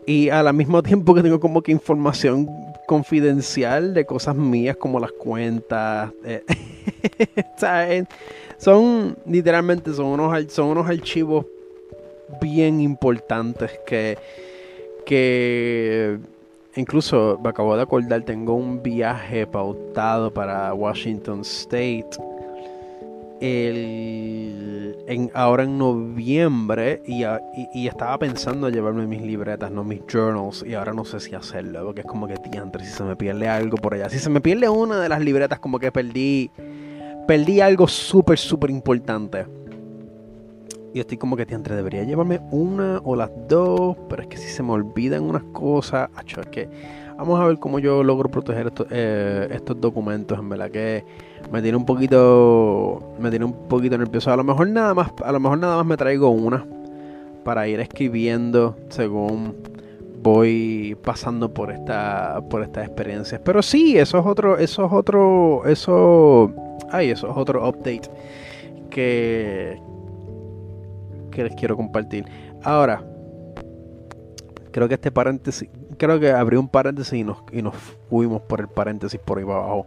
Y 0.06 0.28
al 0.30 0.52
mismo 0.54 0.82
tiempo 0.84 1.14
que 1.14 1.22
tengo 1.22 1.38
como 1.38 1.62
que 1.62 1.72
información 1.72 2.48
confidencial 2.86 3.94
de 3.94 4.06
cosas 4.06 4.34
mías 4.34 4.76
como 4.76 4.98
las 4.98 5.12
cuentas. 5.12 6.10
Eh, 6.24 6.44
son 8.58 9.16
literalmente 9.26 9.92
son 9.92 10.06
unos, 10.06 10.52
son 10.52 10.68
unos 10.68 10.88
archivos 10.88 11.46
bien 12.40 12.80
importantes 12.80 13.70
que, 13.86 14.18
que 15.08 16.18
incluso 16.76 17.40
me 17.42 17.48
acabo 17.48 17.74
de 17.74 17.82
acordar, 17.82 18.22
tengo 18.24 18.52
un 18.52 18.82
viaje 18.82 19.46
pautado 19.46 20.30
para 20.30 20.74
Washington 20.74 21.40
State 21.40 22.10
el, 23.40 24.96
en, 25.06 25.30
ahora 25.32 25.62
en 25.62 25.78
noviembre 25.78 27.00
y, 27.06 27.22
y, 27.72 27.88
estaba 27.88 28.18
pensando 28.18 28.68
llevarme 28.68 29.06
mis 29.06 29.22
libretas, 29.22 29.70
no 29.70 29.82
mis 29.82 30.02
journals, 30.12 30.62
y 30.66 30.74
ahora 30.74 30.92
no 30.92 31.06
sé 31.06 31.20
si 31.20 31.34
hacerlo, 31.34 31.86
porque 31.86 32.02
es 32.02 32.06
como 32.06 32.26
que 32.26 32.34
diantre, 32.50 32.84
si 32.84 32.92
se 32.92 33.02
me 33.02 33.16
pierde 33.16 33.48
algo 33.48 33.78
por 33.78 33.94
allá. 33.94 34.10
Si 34.10 34.18
se 34.18 34.28
me 34.28 34.42
pierde 34.42 34.68
una 34.68 35.00
de 35.00 35.08
las 35.08 35.22
libretas, 35.22 35.58
como 35.58 35.78
que 35.78 35.90
perdí, 35.90 36.50
perdí 37.26 37.62
algo 37.62 37.88
súper, 37.88 38.38
súper 38.38 38.68
importante. 38.68 39.46
Y 40.94 41.00
estoy 41.00 41.18
como 41.18 41.36
que 41.36 41.44
diantre, 41.44 41.76
debería 41.76 42.02
llevarme 42.04 42.40
una 42.50 43.00
o 43.04 43.14
las 43.14 43.30
dos, 43.48 43.96
pero 44.08 44.22
es 44.22 44.28
que 44.28 44.36
si 44.38 44.48
se 44.48 44.62
me 44.62 44.72
olvidan 44.72 45.22
unas 45.22 45.42
cosas, 45.52 46.08
es 46.26 46.46
que 46.46 46.68
vamos 47.18 47.38
a 47.40 47.46
ver 47.46 47.58
cómo 47.58 47.78
yo 47.78 48.02
logro 48.02 48.30
proteger 48.30 48.68
estos, 48.68 48.86
eh, 48.90 49.48
estos 49.50 49.80
documentos, 49.80 50.38
en 50.38 50.48
verdad 50.48 50.70
que 50.70 51.04
me 51.52 51.60
tiene 51.60 51.76
un 51.76 51.84
poquito 51.84 53.14
me 53.18 53.30
tiene 53.30 53.44
un 53.44 53.68
poquito 53.68 53.98
nervioso. 53.98 54.32
A 54.32 54.36
lo 54.36 54.44
mejor 54.44 54.68
nada 54.68 54.94
más, 54.94 55.12
a 55.22 55.32
lo 55.32 55.40
mejor 55.40 55.58
nada 55.58 55.76
más 55.76 55.86
me 55.86 55.96
traigo 55.96 56.30
una 56.30 56.64
para 57.44 57.66
ir 57.68 57.80
escribiendo 57.80 58.76
según 58.88 59.56
voy 60.22 60.96
pasando 61.02 61.52
por 61.52 61.70
esta 61.70 62.40
por 62.48 62.62
estas 62.62 62.86
experiencias. 62.86 63.40
Pero 63.44 63.62
sí, 63.62 63.98
eso 63.98 64.18
es 64.18 64.26
otro 64.26 64.58
eso 64.58 64.86
es 64.86 64.92
otro 64.92 65.66
eso 65.66 66.52
ay, 66.90 67.10
eso 67.10 67.30
es 67.30 67.36
otro 67.36 67.68
update 67.68 68.08
que 68.90 69.80
que 71.38 71.44
les 71.44 71.54
quiero 71.54 71.76
compartir. 71.76 72.24
Ahora, 72.64 73.04
creo 74.72 74.88
que 74.88 74.94
este 74.94 75.12
paréntesis, 75.12 75.68
creo 75.96 76.18
que 76.18 76.32
abrí 76.32 76.56
un 76.56 76.68
paréntesis 76.68 77.12
y 77.12 77.22
nos, 77.22 77.38
y 77.52 77.62
nos 77.62 77.76
fuimos 78.10 78.42
por 78.42 78.60
el 78.60 78.66
paréntesis 78.66 79.20
por 79.20 79.38
ahí 79.38 79.44
abajo. 79.44 79.86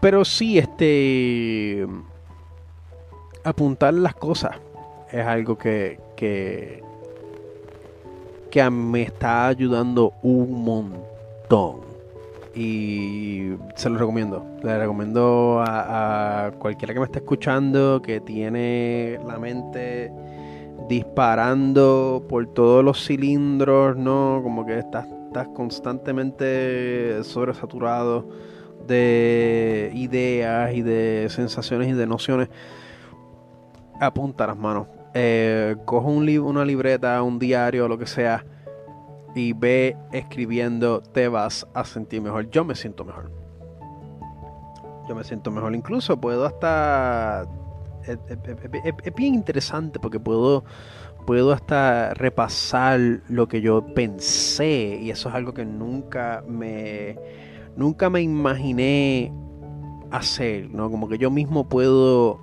Pero 0.00 0.24
sí, 0.24 0.58
este. 0.58 1.86
Apuntar 3.44 3.92
las 3.92 4.14
cosas 4.14 4.52
es 5.12 5.26
algo 5.26 5.58
que, 5.58 6.00
que, 6.16 6.82
que 8.50 8.70
me 8.70 9.02
está 9.02 9.48
ayudando 9.48 10.14
un 10.22 10.64
montón. 10.64 11.83
Y 12.54 13.52
se 13.74 13.90
lo 13.90 13.98
recomiendo. 13.98 14.46
Le 14.62 14.78
recomiendo 14.78 15.62
a, 15.66 16.52
cualquiera 16.58 16.94
que 16.94 17.00
me 17.00 17.06
esté 17.06 17.18
escuchando 17.18 18.00
que 18.00 18.20
tiene 18.20 19.18
la 19.26 19.38
mente 19.38 20.12
disparando 20.88 22.24
por 22.28 22.46
todos 22.46 22.84
los 22.84 23.04
cilindros, 23.04 23.96
¿no? 23.96 24.40
Como 24.42 24.64
que 24.66 24.78
estás, 24.78 25.06
estás 25.26 25.48
constantemente 25.48 27.24
sobresaturado 27.24 28.28
de 28.86 29.90
ideas 29.94 30.74
y 30.74 30.82
de 30.82 31.28
sensaciones 31.30 31.88
y 31.88 31.92
de 31.92 32.06
nociones, 32.06 32.48
apunta 34.00 34.46
las 34.46 34.56
manos. 34.56 34.86
Eh, 35.14 35.76
coge 35.84 36.08
un 36.08 36.28
una 36.40 36.64
libreta, 36.64 37.22
un 37.22 37.38
diario, 37.38 37.88
lo 37.88 37.98
que 37.98 38.06
sea, 38.06 38.44
y 39.34 39.52
ve 39.52 39.96
escribiendo, 40.12 41.00
te 41.00 41.28
vas 41.28 41.66
a 41.74 41.84
sentir 41.84 42.22
mejor. 42.22 42.50
Yo 42.50 42.64
me 42.64 42.74
siento 42.74 43.04
mejor. 43.04 43.30
Yo 45.08 45.14
me 45.14 45.24
siento 45.24 45.50
mejor. 45.50 45.74
Incluso 45.74 46.20
puedo 46.20 46.46
hasta... 46.46 47.46
Es, 48.06 48.18
bien 49.16 49.34
interesante 49.34 49.98
porque 49.98 50.20
puedo, 50.20 50.64
puedo 51.26 51.52
hasta 51.52 52.12
repasar 52.14 53.00
lo 53.28 53.48
que 53.48 53.62
yo 53.62 53.94
pensé 53.94 54.98
y 55.00 55.10
eso 55.10 55.30
es 55.30 55.34
algo 55.34 55.54
que 55.54 55.64
nunca 55.64 56.44
me 56.46 57.18
nunca 57.76 58.10
me 58.10 58.22
imaginé 58.22 59.32
hacer, 60.10 60.70
¿no? 60.70 60.90
Como 60.90 61.08
que 61.08 61.18
yo 61.18 61.30
mismo 61.30 61.68
puedo, 61.68 62.40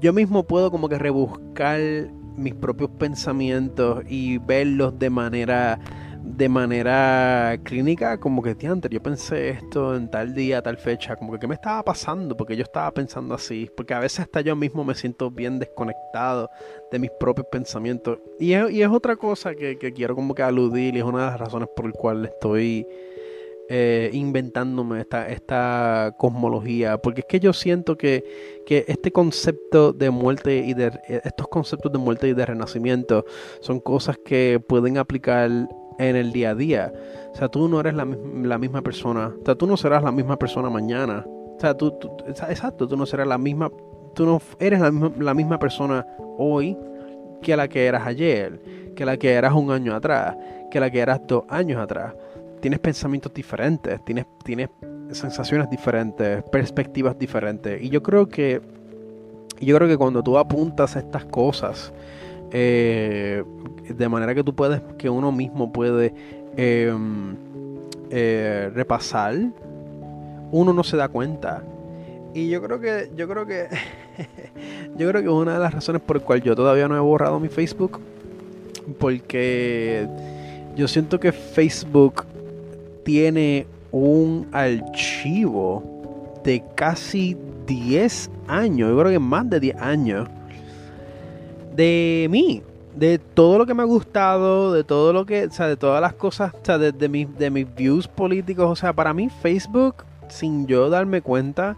yo 0.00 0.12
mismo 0.12 0.44
puedo 0.44 0.70
como 0.70 0.88
que 0.88 0.98
rebuscar 0.98 1.80
mis 2.36 2.54
propios 2.54 2.90
pensamientos 2.90 4.04
y 4.08 4.38
verlos 4.38 4.98
de 4.98 5.10
manera 5.10 5.80
de 6.36 6.48
manera 6.48 7.58
clínica, 7.64 8.18
como 8.20 8.42
que 8.42 8.54
antes 8.66 8.90
yo 8.90 9.02
pensé 9.02 9.50
esto 9.50 9.96
en 9.96 10.10
tal 10.10 10.34
día, 10.34 10.62
tal 10.62 10.76
fecha, 10.76 11.16
como 11.16 11.32
que 11.32 11.38
qué 11.38 11.46
me 11.46 11.54
estaba 11.54 11.82
pasando, 11.82 12.36
porque 12.36 12.56
yo 12.56 12.62
estaba 12.64 12.90
pensando 12.92 13.34
así, 13.34 13.70
porque 13.76 13.94
a 13.94 14.00
veces 14.00 14.20
hasta 14.20 14.42
yo 14.42 14.54
mismo 14.54 14.84
me 14.84 14.94
siento 14.94 15.30
bien 15.30 15.58
desconectado 15.58 16.50
de 16.92 16.98
mis 16.98 17.10
propios 17.18 17.46
pensamientos. 17.50 18.18
Y 18.38 18.52
es, 18.52 18.70
y 18.70 18.82
es 18.82 18.88
otra 18.88 19.16
cosa 19.16 19.54
que, 19.54 19.78
que, 19.78 19.92
quiero 19.92 20.14
como 20.14 20.34
que 20.34 20.42
aludir 20.42 20.94
y 20.96 20.98
es 20.98 21.04
una 21.04 21.24
de 21.24 21.30
las 21.30 21.40
razones 21.40 21.68
por 21.74 21.86
las 21.86 21.96
cuales 21.96 22.30
estoy 22.32 22.86
eh, 23.70 24.10
inventándome 24.12 25.00
esta, 25.00 25.28
esta 25.28 26.14
cosmología, 26.18 26.98
porque 26.98 27.20
es 27.20 27.26
que 27.26 27.40
yo 27.40 27.52
siento 27.52 27.96
que, 27.96 28.62
que 28.66 28.84
este 28.86 29.12
concepto 29.12 29.92
de 29.92 30.10
muerte 30.10 30.58
y 30.58 30.74
de 30.74 30.92
estos 31.24 31.48
conceptos 31.48 31.90
de 31.90 31.98
muerte 31.98 32.28
y 32.28 32.34
de 32.34 32.46
renacimiento 32.46 33.24
son 33.60 33.80
cosas 33.80 34.18
que 34.24 34.60
pueden 34.66 34.98
aplicar 34.98 35.50
en 35.98 36.16
el 36.16 36.32
día 36.32 36.50
a 36.50 36.54
día. 36.54 36.92
O 37.32 37.36
sea, 37.36 37.48
tú 37.48 37.68
no 37.68 37.80
eres 37.80 37.94
la, 37.94 38.04
misma 38.58 38.82
persona, 38.82 39.32
o 39.40 39.44
sea, 39.44 39.54
tú 39.54 39.66
no 39.66 39.76
serás 39.76 40.02
la 40.02 40.12
misma 40.12 40.36
persona 40.38 40.70
mañana. 40.70 41.24
O 41.26 41.60
sea, 41.60 41.76
tú, 41.76 41.92
exacto, 42.26 42.86
tú 42.86 42.96
no 42.96 43.04
serás 43.04 43.26
la 43.26 43.38
misma, 43.38 43.70
tú 44.14 44.24
no 44.24 44.40
eres 44.58 44.80
la 44.80 44.90
misma, 44.90 45.12
la 45.18 45.34
misma 45.34 45.58
persona 45.58 46.06
hoy 46.38 46.76
que 47.42 47.56
la 47.56 47.68
que 47.68 47.86
eras 47.86 48.06
ayer, 48.06 48.60
que 48.94 49.04
la 49.04 49.16
que 49.16 49.32
eras 49.32 49.52
un 49.52 49.70
año 49.70 49.94
atrás, 49.94 50.36
que 50.70 50.80
la 50.80 50.90
que 50.90 51.00
eras 51.00 51.20
dos 51.26 51.44
años 51.48 51.80
atrás 51.80 52.14
tienes 52.60 52.80
pensamientos 52.80 53.32
diferentes, 53.32 54.04
tienes, 54.04 54.26
tienes 54.44 54.68
sensaciones 55.12 55.70
diferentes, 55.70 56.42
perspectivas 56.44 57.18
diferentes. 57.18 57.82
Y 57.82 57.88
yo 57.88 58.02
creo 58.02 58.28
que, 58.28 58.60
yo 59.60 59.76
creo 59.76 59.88
que 59.88 59.96
cuando 59.96 60.22
tú 60.22 60.38
apuntas 60.38 60.96
estas 60.96 61.24
cosas, 61.24 61.92
eh, 62.52 63.44
de 63.88 64.08
manera 64.08 64.34
que 64.34 64.44
tú 64.44 64.54
puedes, 64.54 64.80
que 64.96 65.10
uno 65.10 65.32
mismo 65.32 65.72
puede 65.72 66.14
em, 66.56 67.36
eh, 68.10 68.70
repasar, 68.74 69.36
uno 70.50 70.72
no 70.72 70.84
se 70.84 70.96
da 70.96 71.08
cuenta. 71.08 71.62
Y 72.34 72.48
yo 72.48 72.62
creo 72.62 72.80
que, 72.80 73.10
yo 73.16 73.28
creo 73.28 73.46
que, 73.46 73.68
yo 74.96 75.08
creo 75.08 75.22
que 75.22 75.28
una 75.28 75.54
de 75.54 75.58
las 75.60 75.74
razones 75.74 76.02
por 76.02 76.16
las 76.16 76.24
cuales 76.24 76.44
yo 76.44 76.54
todavía 76.54 76.88
no 76.88 76.96
he 76.96 77.00
borrado 77.00 77.40
mi 77.40 77.48
Facebook, 77.48 78.00
porque 78.98 80.06
yo 80.76 80.88
siento 80.88 81.20
que 81.20 81.32
Facebook 81.32 82.24
tiene 83.04 83.66
un 83.90 84.46
archivo 84.52 85.82
de 86.44 86.62
casi 86.74 87.36
10 87.66 88.30
años, 88.46 88.90
yo 88.90 88.98
creo 88.98 89.10
que 89.12 89.18
más 89.18 89.48
de 89.50 89.60
10 89.60 89.76
años, 89.76 90.28
de 91.78 92.26
mí, 92.28 92.60
de 92.96 93.20
todo 93.20 93.58
lo 93.58 93.66
que 93.66 93.72
me 93.72 93.82
ha 93.82 93.86
gustado, 93.86 94.72
de 94.72 94.82
todo 94.82 95.12
lo 95.12 95.24
que, 95.24 95.44
o 95.44 95.50
sea, 95.52 95.68
de 95.68 95.76
todas 95.76 96.00
las 96.00 96.12
cosas, 96.12 96.52
o 96.52 96.64
sea, 96.64 96.76
de, 96.76 97.08
mis, 97.08 97.38
de 97.38 97.50
mis 97.50 97.72
views 97.72 98.08
políticos, 98.08 98.66
o 98.68 98.74
sea, 98.74 98.92
para 98.92 99.14
mí 99.14 99.28
Facebook, 99.30 100.04
sin 100.28 100.66
yo 100.66 100.90
darme 100.90 101.22
cuenta, 101.22 101.76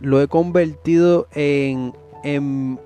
lo 0.00 0.20
he 0.20 0.26
convertido 0.26 1.28
en, 1.34 1.94
en, 2.24 2.80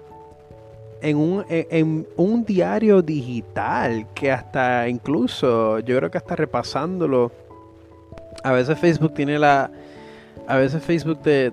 en, 1.01 1.16
un, 1.16 1.47
en 1.49 2.07
un 2.19 2.45
diario 2.45 3.01
digital 3.01 4.07
que 4.15 4.31
hasta 4.31 4.91
incluso, 4.91 5.79
yo 5.79 5.97
creo 5.97 6.11
que 6.11 6.19
hasta 6.19 6.37
repasándolo, 6.37 7.33
a 8.45 8.53
veces 8.53 8.79
Facebook 8.79 9.15
tiene 9.15 9.39
la. 9.39 9.70
A 10.47 10.57
veces 10.57 10.83
Facebook 10.83 11.20
te, 11.23 11.51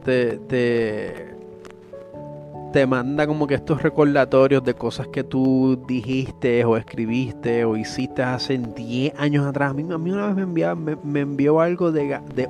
manda 2.88 3.26
como 3.26 3.48
que 3.48 3.56
estos 3.56 3.82
recordatorios 3.82 4.64
de 4.64 4.74
cosas 4.76 5.08
que 5.08 5.24
tú 5.24 5.84
dijiste 5.88 6.64
o 6.66 6.78
escribiste 6.78 7.66
o 7.66 7.76
hiciste 7.76 8.22
hace 8.22 8.58
10 8.58 9.14
años 9.18 9.46
atrás. 9.46 9.72
A 9.72 9.74
mí, 9.74 9.86
a 9.92 9.98
mí 9.98 10.12
una 10.12 10.28
vez 10.28 10.36
me, 10.36 10.44
envió, 10.44 10.76
me, 10.76 11.20
envió 11.20 11.60
algo 11.60 11.92
de, 11.92 12.20
de, 12.36 12.48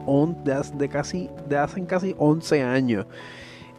de, 0.74 0.90
casi, 0.90 1.30
de 1.48 1.58
hace 1.58 1.86
casi 1.86 2.16
11 2.18 2.64
años. 2.64 3.06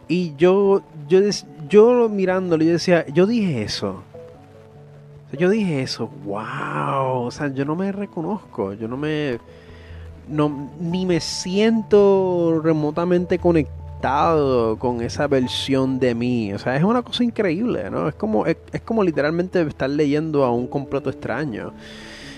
Y 0.08 0.34
yo, 0.36 0.82
yo, 1.08 1.20
yo 1.68 2.08
mirándolo, 2.08 2.64
yo 2.64 2.72
decía, 2.72 3.06
yo 3.08 3.26
dije 3.26 3.62
eso. 3.62 4.02
Yo 5.38 5.48
dije 5.48 5.82
eso, 5.82 6.08
wow. 6.24 7.22
O 7.22 7.30
sea, 7.30 7.48
yo 7.48 7.64
no 7.64 7.76
me 7.76 7.92
reconozco, 7.92 8.72
yo 8.72 8.88
no 8.88 8.96
me 8.96 9.38
no, 10.26 10.70
ni 10.80 11.06
me 11.06 11.20
siento 11.20 12.60
remotamente 12.62 13.38
conectado 13.38 13.89
con 14.78 15.02
esa 15.02 15.26
versión 15.26 15.98
de 15.98 16.14
mí. 16.14 16.52
O 16.52 16.58
sea, 16.58 16.76
es 16.76 16.82
una 16.82 17.02
cosa 17.02 17.22
increíble, 17.22 17.90
¿no? 17.90 18.08
Es 18.08 18.14
como, 18.14 18.46
es, 18.46 18.56
como 18.84 19.04
literalmente 19.04 19.60
estar 19.62 19.90
leyendo 19.90 20.44
a 20.44 20.52
un 20.52 20.66
completo 20.66 21.10
extraño. 21.10 21.72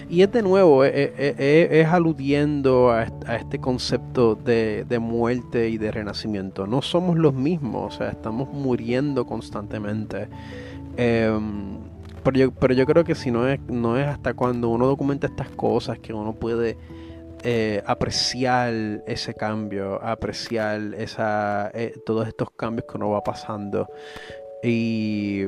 Y 0.08 0.22
es 0.22 0.32
de 0.32 0.42
nuevo, 0.42 0.84
es, 0.84 1.86
aludiendo 1.86 2.90
a, 2.90 3.04
este 3.36 3.58
concepto 3.60 4.34
de, 4.34 4.98
muerte 5.00 5.68
y 5.70 5.78
de 5.78 5.90
renacimiento. 5.90 6.66
No 6.66 6.82
somos 6.82 7.16
los 7.16 7.32
mismos, 7.32 7.94
o 7.94 7.98
sea, 7.98 8.10
estamos 8.10 8.52
muriendo 8.52 9.24
constantemente. 9.24 10.28
Em, 10.96 11.78
pero, 12.22 12.38
yo, 12.38 12.50
pero 12.50 12.74
yo 12.74 12.84
creo 12.84 13.04
que 13.04 13.14
si 13.14 13.30
no 13.30 13.48
es, 13.48 13.60
no 13.68 13.96
es 13.96 14.06
hasta 14.06 14.34
cuando 14.34 14.68
uno 14.68 14.86
documenta 14.86 15.26
estas 15.28 15.48
cosas 15.48 15.98
que 15.98 16.12
uno 16.12 16.34
puede 16.34 16.76
eh, 17.44 17.82
apreciar 17.86 18.72
ese 19.06 19.34
cambio, 19.34 20.00
apreciar 20.02 20.94
esa, 20.96 21.70
eh, 21.74 21.94
todos 22.06 22.28
estos 22.28 22.50
cambios 22.52 22.86
que 22.86 22.96
uno 22.96 23.10
va 23.10 23.24
pasando. 23.24 23.88
Y, 24.62 25.46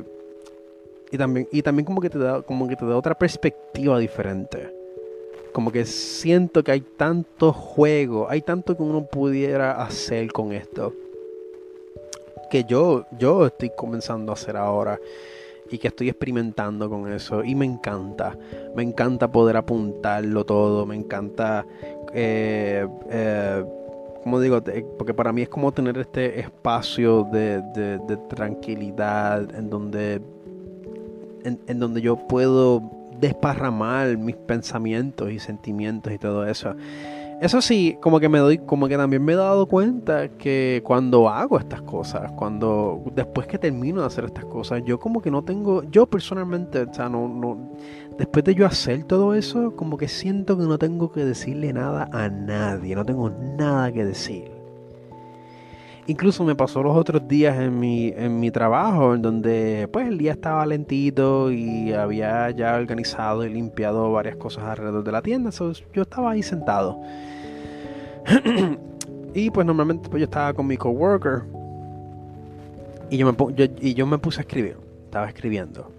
y, 1.13 1.19
también, 1.19 1.49
y 1.53 1.63
también 1.63 1.87
como 1.87 2.01
que 2.01 2.11
te 2.11 2.19
da, 2.19 2.43
como 2.43 2.67
que 2.67 2.77
te 2.77 2.85
da 2.85 2.97
otra 2.97 3.15
perspectiva 3.15 3.99
diferente. 3.99 4.73
Como 5.53 5.71
que 5.71 5.85
siento 5.85 6.65
que 6.65 6.73
hay 6.73 6.81
tanto 6.81 7.53
juego, 7.53 8.29
hay 8.29 8.43
tanto 8.43 8.77
que 8.77 8.83
uno 8.83 9.07
pudiera 9.07 9.81
hacer 9.81 10.33
con 10.33 10.53
esto. 10.53 10.93
Que 12.51 12.65
yo, 12.65 13.07
yo 13.19 13.47
estoy 13.47 13.71
comenzando 13.71 14.33
a 14.33 14.35
hacer 14.35 14.57
ahora 14.57 14.99
y 15.75 15.79
que 15.79 15.89
estoy 15.89 16.09
experimentando 16.09 16.89
con 16.89 17.13
eso 17.13 17.43
y 17.43 17.57
me 17.57 17.65
encanta. 17.65 18.39
Me 18.77 18.85
encanta 18.85 19.31
poder 19.33 19.57
apuntarlo 19.57 20.45
todo, 20.47 20.87
me 20.87 20.95
encanta, 20.95 21.67
eh, 22.13 22.87
eh, 23.11 23.65
como 24.23 24.41
digo, 24.41 24.63
porque 24.97 25.13
para 25.13 25.33
mí 25.33 25.43
es 25.43 25.49
como 25.49 25.73
tener 25.73 25.99
este 25.99 26.39
espacio 26.39 27.25
de, 27.25 27.61
tranquilidad 28.29 29.53
en 29.55 29.69
donde, 29.69 30.23
en 31.45 31.79
donde 31.81 32.01
yo 32.01 32.17
puedo 32.29 32.83
desparramar 33.21 34.17
mis 34.17 34.37
pensamientos 34.37 35.33
y 35.33 35.41
sentimientos 35.41 36.13
y 36.13 36.19
todo 36.19 36.47
eso. 36.47 36.75
Eso 37.45 37.61
sí, 37.61 37.99
como 38.01 38.21
que 38.21 38.31
me 38.31 38.39
doy, 38.39 38.57
como 38.57 38.89
que 38.89 38.97
también 38.97 39.23
me 39.23 39.35
he 39.35 39.37
dado 39.37 39.67
cuenta 39.67 40.29
que 40.31 40.81
cuando 40.83 41.29
hago 41.29 41.59
estas 41.59 41.83
cosas, 41.83 42.33
cuando 42.33 43.03
después 43.15 43.47
que 43.47 43.59
termino 43.59 44.01
de 44.01 44.07
hacer 44.07 44.25
estas 44.25 44.47
cosas, 44.47 44.83
yo 44.87 44.99
como 44.99 45.21
que 45.21 45.31
no 45.31 45.45
tengo, 45.45 45.83
yo 45.91 46.07
personalmente, 46.07 46.81
o 46.81 46.95
sea, 46.95 47.11
no, 47.11 47.29
no, 47.29 47.59
después 48.17 48.47
de 48.47 48.55
yo 48.55 48.65
hacer 48.65 49.05
todo 49.05 49.35
eso, 49.35 49.77
como 49.77 49.99
que 49.99 50.09
siento 50.09 50.57
que 50.57 50.65
no 50.65 50.79
tengo 50.79 51.13
que 51.13 51.27
decirle 51.27 51.75
nada 51.75 52.09
a 52.13 52.31
nadie, 52.31 52.95
no 52.95 53.05
tengo 53.05 53.29
nada 53.29 53.93
que 53.93 54.07
decir. 54.07 54.51
Incluso 56.07 56.45
me 56.45 56.55
pasó 56.55 56.83
los 56.83 56.97
otros 56.97 57.29
días 57.29 57.59
en 57.61 57.79
mi, 57.79 58.09
en 58.09 58.41
mi 58.41 58.51
trabajo, 58.51 59.15
en 59.15 59.21
donde 59.21 59.87
pues 59.93 60.09
el 60.09 60.17
día 60.17 60.33
estaba 60.33 60.65
lentito 60.65 61.53
y 61.53 61.93
había 61.93 62.51
ya 62.53 62.75
organizado 62.77 63.45
y 63.45 63.51
limpiado 63.51 64.11
varias 64.13 64.37
cosas 64.37 64.65
alrededor 64.65 65.05
de 65.05 65.13
la 65.13 65.21
tienda. 65.21 65.51
yo 65.51 66.03
estaba 66.03 66.31
ahí 66.31 66.43
sentado. 66.43 67.03
y 69.35 69.51
pues 69.51 69.67
normalmente 69.67 70.09
pues, 70.09 70.21
yo 70.21 70.25
estaba 70.25 70.53
con 70.55 70.67
mi 70.67 70.77
coworker 70.77 71.43
y 73.11 73.19
yo, 73.19 73.33
me, 73.33 73.37
y 73.81 73.95
yo 73.95 74.07
me 74.07 74.19
puse 74.19 74.41
a 74.41 74.43
escribir. 74.43 74.77
Estaba 75.05 75.29
escribiendo. 75.29 75.91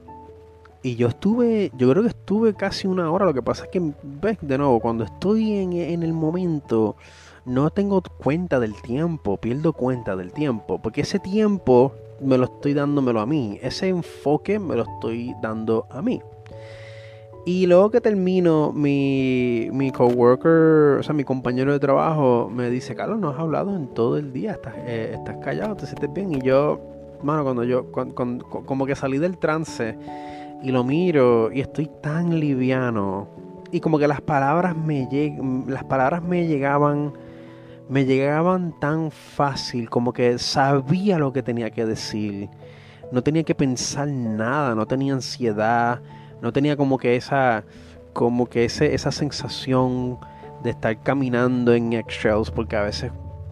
Y 0.81 0.95
yo 0.95 1.07
estuve, 1.07 1.71
yo 1.77 1.89
creo 1.89 2.03
que 2.03 2.09
estuve 2.09 2.53
casi 2.53 2.87
una 2.87 3.09
hora. 3.11 3.25
Lo 3.25 3.33
que 3.33 3.41
pasa 3.41 3.63
es 3.65 3.69
que, 3.69 3.93
ves, 4.03 4.37
de 4.41 4.57
nuevo, 4.57 4.79
cuando 4.79 5.03
estoy 5.03 5.53
en, 5.53 5.73
en 5.73 6.03
el 6.03 6.13
momento 6.13 6.95
no 7.45 7.69
tengo 7.69 8.01
cuenta 8.01 8.59
del 8.59 8.79
tiempo, 8.81 9.37
pierdo 9.37 9.73
cuenta 9.73 10.15
del 10.15 10.31
tiempo, 10.31 10.81
porque 10.81 11.01
ese 11.01 11.19
tiempo 11.19 11.93
me 12.19 12.37
lo 12.37 12.45
estoy 12.45 12.73
dándomelo 12.73 13.21
a 13.21 13.25
mí, 13.25 13.59
ese 13.61 13.87
enfoque 13.87 14.59
me 14.59 14.75
lo 14.75 14.83
estoy 14.83 15.35
dando 15.41 15.85
a 15.89 16.01
mí. 16.01 16.21
Y 17.45 17.67
luego 17.67 17.91
que 17.91 18.01
termino, 18.01 18.73
mi, 18.73 19.69
mi 19.71 19.91
coworker, 19.91 20.99
o 20.99 21.03
sea, 21.03 21.13
mi 21.13 21.23
compañero 21.23 21.71
de 21.71 21.79
trabajo, 21.79 22.49
me 22.51 22.71
dice, 22.71 22.95
Carlos, 22.95 23.19
no 23.19 23.29
has 23.29 23.39
hablado 23.39 23.75
en 23.75 23.87
todo 23.93 24.17
el 24.17 24.33
día, 24.33 24.53
estás, 24.53 24.73
eh, 24.77 25.11
estás 25.13 25.37
callado, 25.43 25.75
te 25.75 25.85
sientes 25.85 26.11
bien. 26.11 26.33
Y 26.33 26.41
yo, 26.41 26.81
mano, 27.21 27.43
cuando 27.43 27.63
yo, 27.63 27.91
como 27.91 28.85
que 28.87 28.95
salí 28.95 29.19
del 29.19 29.37
trance 29.37 29.95
y 30.63 30.71
lo 30.71 30.83
miro 30.83 31.51
y 31.51 31.61
estoy 31.61 31.87
tan 32.01 32.39
liviano. 32.39 33.27
Y 33.71 33.79
como 33.79 33.99
que 33.99 34.07
las 34.07 34.21
palabras 34.21 34.75
me, 34.75 35.07
las 35.67 35.83
palabras 35.83 36.23
me 36.23 36.47
llegaban 36.47 37.13
me 37.87 38.05
llegaban 38.05 38.73
tan 38.79 39.11
fácil, 39.11 39.89
como 39.89 40.11
que 40.11 40.39
sabía 40.39 41.19
lo 41.19 41.31
que 41.31 41.43
tenía 41.43 41.69
que 41.69 41.85
decir. 41.85 42.49
No 43.11 43.21
tenía 43.21 43.43
que 43.43 43.53
pensar 43.53 44.07
nada, 44.07 44.73
no 44.73 44.87
tenía 44.87 45.13
ansiedad, 45.13 46.01
no 46.41 46.53
tenía 46.53 46.77
como 46.77 46.97
que 46.97 47.15
esa 47.15 47.63
como 48.13 48.47
que 48.47 48.65
ese, 48.65 48.93
esa 48.93 49.11
sensación 49.11 50.17
de 50.63 50.69
estar 50.69 51.01
caminando 51.03 51.73
en 51.73 51.93
eggshells 51.93 52.51
porque 52.51 52.75
a 52.75 52.83
veces 52.83 53.11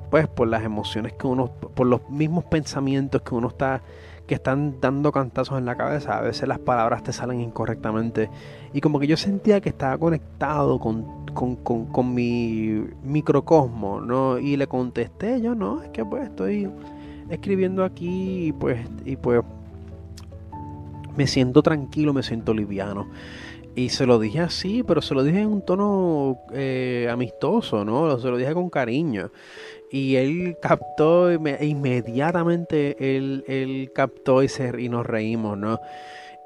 pues 0.10 0.28
por 0.28 0.48
las 0.48 0.64
emociones 0.64 1.14
que 1.14 1.28
uno 1.28 1.48
por 1.48 1.88
los 1.88 2.10
mismos 2.10 2.46
pensamientos 2.46 3.22
que 3.22 3.36
uno 3.36 3.50
está 3.50 3.82
que 4.28 4.36
están 4.36 4.80
dando 4.80 5.12
cantazos 5.12 5.58
en 5.58 5.66
la 5.66 5.76
cabeza, 5.76 6.18
a 6.18 6.22
veces 6.22 6.48
las 6.48 6.60
palabras 6.60 7.04
te 7.04 7.12
salen 7.12 7.42
incorrectamente 7.42 8.30
y 8.74 8.80
como 8.80 9.00
que 9.00 9.08
yo 9.08 9.18
sentía 9.18 9.60
que 9.60 9.68
estaba 9.68 9.98
conectado 9.98 10.80
con 10.80 11.24
con, 11.34 12.14
mi 12.14 12.86
microcosmo, 13.04 14.00
¿no? 14.02 14.40
Y 14.40 14.56
le 14.58 14.68
contesté 14.68 15.42
yo, 15.42 15.56
no, 15.56 15.82
es 15.82 15.90
que 15.90 16.06
pues 16.06 16.24
estoy 16.24 16.70
escribiendo 17.30 17.84
aquí 17.84 18.48
y 18.48 18.52
pues, 18.52 18.80
y 19.06 19.16
pues 19.16 19.42
me 21.16 21.28
siento 21.28 21.62
tranquilo, 21.62 22.14
me 22.14 22.24
siento 22.24 22.54
liviano. 22.54 23.10
Y 23.76 23.90
se 23.90 24.06
lo 24.06 24.20
dije 24.20 24.40
así, 24.40 24.84
pero 24.84 25.02
se 25.02 25.16
lo 25.16 25.24
dije 25.24 25.40
en 25.42 25.48
un 25.48 25.66
tono 25.66 26.40
eh, 26.54 27.08
amistoso, 27.10 27.84
¿no? 27.84 28.20
Se 28.20 28.30
lo 28.30 28.38
dije 28.38 28.54
con 28.54 28.70
cariño. 28.70 29.32
Y 29.92 30.16
él 30.16 30.58
captó, 30.62 31.32
inmediatamente 31.32 32.96
él, 33.00 33.44
él 33.48 33.92
captó 33.94 34.44
y, 34.44 34.48
se, 34.48 34.80
y 34.80 34.90
nos 34.90 35.06
reímos, 35.06 35.58
¿no? 35.58 35.80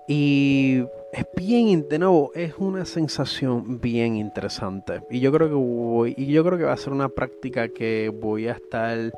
Y 0.08 0.84
es 1.12 1.26
bien, 1.36 1.88
de 1.90 2.00
nuevo, 2.00 2.32
es 2.34 2.54
una 2.58 2.86
sensación 2.86 3.82
bien 3.82 4.16
interesante. 4.16 5.02
Y 5.10 5.20
yo 5.20 5.34
creo 5.34 5.50
que 5.50 5.56
voy, 5.56 6.14
y 6.18 6.28
yo 6.28 6.46
creo 6.46 6.58
que 6.58 6.64
va 6.64 6.74
a 6.74 6.78
ser 6.78 6.94
una 6.94 7.10
práctica 7.10 7.68
que 7.68 8.10
voy 8.10 8.48
a 8.48 8.54
estar 8.54 9.14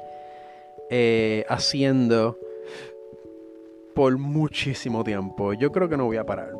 eh, 0.89 1.45
haciendo 1.47 2.38
por 3.99 4.17
muchísimo 4.17 5.03
tiempo. 5.03 5.51
Yo 5.51 5.73
creo 5.73 5.89
que 5.89 5.97
no 5.97 6.05
voy 6.05 6.15
a 6.15 6.26
parar. 6.26 6.53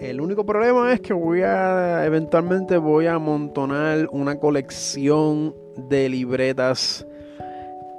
El 0.00 0.18
único 0.18 0.46
problema 0.46 0.94
es 0.94 1.00
que 1.02 1.12
voy 1.12 1.42
a 1.42 2.06
eventualmente 2.06 2.78
voy 2.78 3.04
a 3.04 3.16
amontonar 3.16 4.08
una 4.12 4.40
colección 4.40 5.54
de 5.76 6.08
libretas 6.08 7.06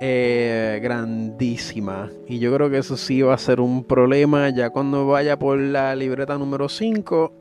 eh, 0.01 0.79
grandísima. 0.81 2.09
Y 2.27 2.39
yo 2.39 2.51
creo 2.55 2.71
que 2.71 2.79
eso 2.79 2.97
sí 2.97 3.21
va 3.21 3.35
a 3.35 3.37
ser 3.37 3.59
un 3.59 3.83
problema. 3.83 4.49
Ya 4.49 4.71
cuando 4.71 5.05
vaya 5.05 5.37
por 5.37 5.59
la 5.59 5.95
libreta 5.95 6.35
número 6.39 6.67
5, 6.67 7.33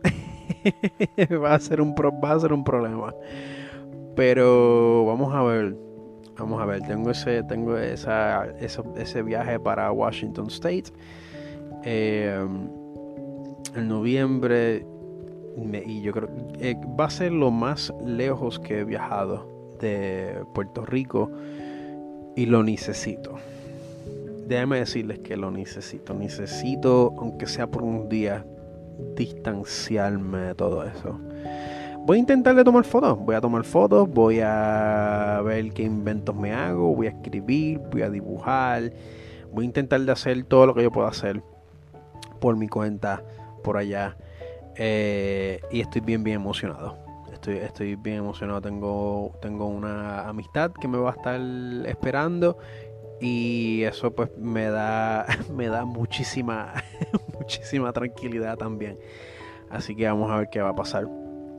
va, 1.33 1.39
va 1.39 1.55
a 1.55 1.59
ser 1.59 1.81
un 1.81 2.65
problema. 2.65 3.15
Pero 4.15 5.07
vamos 5.07 5.35
a 5.35 5.43
ver. 5.43 5.75
Vamos 6.39 6.61
a 6.61 6.67
ver. 6.67 6.83
Tengo 6.83 7.11
ese, 7.11 7.43
tengo 7.45 7.77
esa, 7.77 8.47
ese 8.59 9.23
viaje 9.23 9.59
para 9.61 9.91
Washington 9.93 10.47
State. 10.49 10.93
Eh, 11.85 12.47
en 13.75 13.89
noviembre. 13.89 14.87
y 15.87 16.03
yo 16.03 16.13
creo 16.13 16.29
eh, 16.61 16.77
va 16.99 17.07
a 17.07 17.11
ser 17.11 17.33
lo 17.33 17.51
más 17.51 17.93
lejos 18.05 18.59
que 18.59 18.81
he 18.81 18.85
viajado 18.85 19.47
de 19.81 20.43
Puerto 20.55 20.85
Rico 20.85 21.31
y 22.37 22.47
lo 22.47 22.63
necesito. 22.63 23.37
Déjenme 24.47 24.79
decirles 24.79 25.21
que 25.21 25.37
lo 25.37 25.51
necesito. 25.51 26.15
Necesito, 26.15 27.15
aunque 27.19 27.47
sea 27.47 27.67
por 27.67 27.83
un 27.83 28.09
día, 28.09 28.45
distanciarme 29.17 30.39
de 30.39 30.55
todo 30.55 30.85
eso. 30.85 31.19
Voy 32.05 32.19
a 32.19 32.21
intentar 32.21 32.55
de 32.55 32.65
tomar 32.65 32.85
fotos. 32.85 33.19
Voy 33.19 33.35
a 33.35 33.41
tomar 33.41 33.65
fotos, 33.65 34.09
voy 34.09 34.41
a 34.41 35.41
ver 35.45 35.73
qué 35.73 35.83
inventos 35.83 36.35
me 36.35 36.53
hago, 36.53 36.95
voy 36.95 37.07
a 37.07 37.11
escribir, 37.11 37.79
voy 37.91 38.03
a 38.03 38.11
dibujar. 38.11 38.93
Voy 39.53 39.65
a 39.65 39.67
intentar 39.67 40.01
de 40.01 40.13
hacer 40.13 40.45
todo 40.45 40.67
lo 40.67 40.75
que 40.75 40.83
yo 40.83 40.91
pueda 40.91 41.09
hacer 41.09 41.43
por 42.41 42.57
mi 42.57 42.69
cuenta, 42.69 43.23
por 43.63 43.77
allá. 43.77 44.17
Eh, 44.77 45.61
y 45.71 45.81
estoy 45.81 46.01
bien, 46.01 46.25
bien 46.25 46.37
emocionado 46.37 47.05
estoy, 47.53 47.97
bien 47.97 48.19
emocionado. 48.19 48.61
Tengo, 48.61 49.33
tengo 49.41 49.67
una 49.67 50.29
amistad 50.29 50.73
que 50.73 50.89
me 50.89 50.99
va 50.99 51.11
a 51.11 51.15
estar 51.15 51.41
esperando 51.87 52.59
y 53.21 53.83
eso 53.85 54.15
pues 54.15 54.31
me 54.39 54.69
da, 54.69 55.27
me 55.53 55.69
da 55.69 55.85
muchísima, 55.85 56.75
muchísima 57.39 57.93
tranquilidad 57.93 58.57
también. 58.57 58.99
Así 59.71 59.95
que 59.95 60.07
vamos 60.07 60.31
a 60.31 60.37
ver 60.37 60.49
qué 60.51 60.61
va 60.61 60.71
a 60.71 60.75
pasar. 60.75 61.07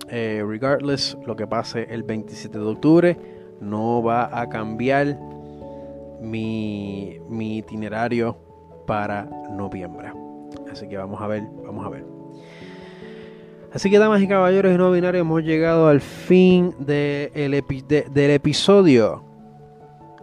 Eh, 0.10 0.44
regardless, 0.46 1.18
lo 1.26 1.36
que 1.36 1.48
pase 1.48 1.88
el 1.90 2.04
27 2.04 2.58
de 2.58 2.66
octubre 2.66 3.18
no 3.60 4.04
va 4.04 4.40
a 4.40 4.48
cambiar 4.50 5.18
mi, 6.22 7.20
mi 7.30 7.58
itinerario 7.58 8.38
para 8.86 9.26
noviembre. 9.52 10.12
Así 10.72 10.88
que 10.88 10.98
vamos 10.98 11.22
a 11.22 11.28
ver, 11.28 11.44
vamos 11.66 11.86
a 11.86 11.90
ver. 11.90 12.06
Así 13.74 13.90
que, 13.90 14.00
damas 14.00 14.22
y 14.22 14.28
caballeros 14.28 14.74
y 14.74 14.78
no 14.78 14.90
binarios, 14.90 15.22
hemos 15.22 15.44
llegado 15.44 15.90
al 15.90 16.00
fin 16.00 16.74
del 16.80 17.54
episodio. 17.54 19.22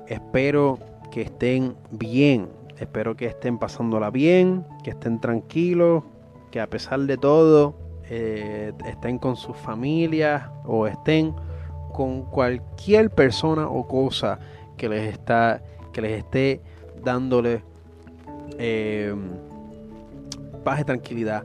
Espero 0.07 0.79
que 1.11 1.21
estén 1.21 1.75
bien. 1.91 2.49
Espero 2.79 3.15
que 3.15 3.27
estén 3.27 3.59
pasándola 3.59 4.11
bien, 4.11 4.65
que 4.83 4.91
estén 4.91 5.21
tranquilos, 5.21 6.03
que 6.51 6.61
a 6.61 6.67
pesar 6.67 7.01
de 7.01 7.19
todo 7.19 7.75
eh, 8.15 8.73
estén 8.85 9.17
con 9.17 9.37
sus 9.37 9.57
familias 9.57 10.43
o 10.67 10.87
estén 10.87 11.35
con 11.95 12.25
cualquier 12.25 13.09
persona 13.09 13.67
o 13.67 13.89
cosa 13.89 14.39
que 14.77 14.87
les 14.87 15.15
está 15.15 15.63
que 15.95 16.03
les 16.03 16.19
esté 16.19 16.61
dándole 17.03 17.63
eh, 18.59 19.15
paz 20.63 20.81
y 20.81 20.85
tranquilidad 20.85 21.43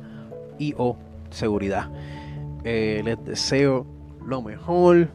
y 0.59 0.75
o 0.77 0.97
seguridad. 1.29 1.89
Eh, 2.65 3.01
les 3.05 3.23
deseo 3.23 3.85
lo 4.25 4.41
mejor. 4.41 5.07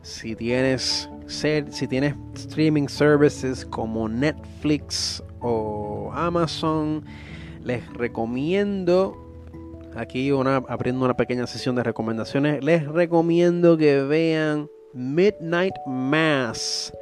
Si 0.00 0.34
tienes 0.34 1.10
si 1.26 1.86
tienes 1.86 2.14
streaming 2.34 2.88
services 2.88 3.66
como 3.66 4.08
Netflix 4.08 5.22
o 5.42 6.10
Amazon, 6.14 7.04
les 7.62 7.86
recomiendo 7.92 9.27
aquí 9.98 10.30
una 10.32 10.56
abriendo 10.68 11.04
una 11.04 11.16
pequeña 11.16 11.46
sesión 11.46 11.74
de 11.76 11.82
recomendaciones, 11.82 12.62
les 12.62 12.86
recomiendo 12.86 13.76
que 13.76 14.02
vean 14.02 14.70
Midnight 14.94 15.74
Mass, 15.86 16.92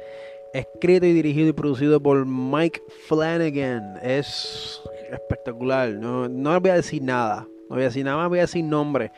escrito 0.53 1.05
y 1.05 1.13
dirigido 1.13 1.49
y 1.49 1.53
producido 1.53 2.01
por 2.01 2.25
Mike 2.25 2.81
Flanagan. 3.07 3.99
Es 4.01 4.81
espectacular. 5.11 5.91
No, 5.91 6.27
no 6.27 6.59
voy 6.59 6.71
a 6.71 6.75
decir 6.75 7.01
nada. 7.01 7.47
No 7.69 7.75
voy 7.75 7.83
a 7.83 7.87
decir 7.87 8.03
nada 8.05 8.17
más, 8.17 8.29
voy 8.29 8.39
a 8.39 8.43
decir 8.43 8.63
nombre. 8.63 9.11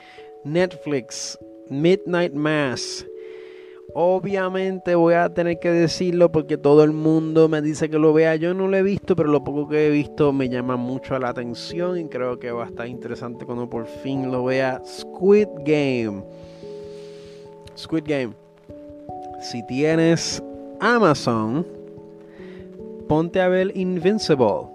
Netflix, 0.44 1.38
Midnight 1.70 2.34
Mass. 2.34 3.06
Obviamente 3.94 4.94
voy 4.94 5.16
a 5.16 5.30
tener 5.30 5.60
que 5.60 5.72
decirlo 5.72 6.32
porque 6.32 6.58
todo 6.58 6.84
el 6.84 6.92
mundo 6.92 7.50
me 7.50 7.62
dice 7.62 7.90
que 7.90 7.98
lo 7.98 8.14
vea. 8.14 8.36
Yo 8.36 8.54
no 8.54 8.68
lo 8.68 8.78
he 8.78 8.84
visto, 8.84 9.16
pero 9.16 9.30
lo 9.30 9.44
poco 9.44 9.68
que 9.68 9.88
he 9.88 9.90
visto 9.90 10.32
me 10.32 10.48
llama 10.48 10.76
mucho 10.76 11.18
la 11.18 11.30
atención 11.30 11.98
y 11.98 12.06
creo 12.06 12.40
que 12.40 12.52
va 12.52 12.66
a 12.66 12.68
estar 12.68 12.88
interesante 12.88 13.46
cuando 13.46 13.70
por 13.70 13.88
fin 13.88 14.32
lo 14.32 14.46
vea. 14.46 14.82
Squid 14.86 15.48
Game. 15.66 16.24
Squid 17.76 18.04
Game. 18.06 18.34
Si 19.42 19.66
tienes 19.66 20.44
Amazon, 20.80 21.66
ponte 23.08 23.42
a 23.42 23.48
ver 23.48 23.76
Invincible. 23.76 24.68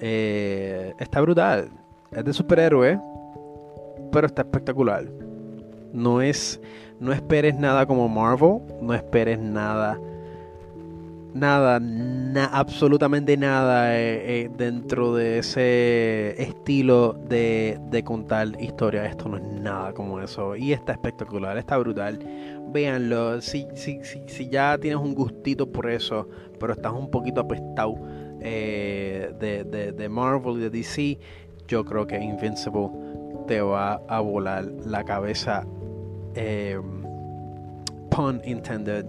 Eh, 0.00 0.92
está 0.98 1.20
brutal. 1.20 1.70
Es 2.10 2.24
de 2.24 2.32
superhéroe, 2.32 2.98
pero 4.10 4.26
está 4.26 4.42
espectacular. 4.42 5.06
No 5.92 6.20
es 6.20 6.60
no 7.00 7.12
esperes 7.12 7.56
nada 7.56 7.86
como 7.86 8.08
Marvel, 8.08 8.60
no 8.80 8.94
esperes 8.94 9.38
nada, 9.38 9.98
nada, 11.34 11.80
absolutamente 12.52 13.36
nada 13.36 13.98
eh, 13.98 14.44
eh, 14.44 14.50
dentro 14.56 15.14
de 15.14 15.38
ese 15.38 16.40
estilo 16.42 17.14
de, 17.28 18.02
contar 18.04 18.60
historia. 18.60 19.04
Esto 19.06 19.28
no 19.28 19.36
es 19.36 19.44
nada 19.44 19.92
como 19.92 20.20
eso. 20.20 20.56
Y 20.56 20.72
está 20.72 20.92
espectacular, 20.92 21.58
está 21.58 21.76
brutal. 21.76 22.18
Véanlo, 22.72 23.40
si, 23.40 23.66
si, 23.74 24.00
si, 24.02 24.48
ya 24.48 24.76
tienes 24.78 25.00
un 25.00 25.14
gustito 25.14 25.70
por 25.70 25.90
eso, 25.90 26.28
pero 26.58 26.72
estás 26.72 26.92
un 26.92 27.10
poquito 27.10 27.42
apestado 27.42 27.94
eh, 28.40 29.32
de, 29.38 29.92
de 29.92 30.08
Marvel 30.08 30.56
y 30.56 30.60
de 30.60 30.70
DC, 30.70 31.18
yo 31.68 31.84
creo 31.84 32.06
que 32.06 32.18
Invincible 32.18 32.90
te 33.46 33.60
va 33.60 34.00
a 34.08 34.20
volar 34.20 34.64
la 34.84 35.04
cabeza 35.04 35.64
eh, 36.36 36.80
pun 38.10 38.40
intended. 38.44 39.06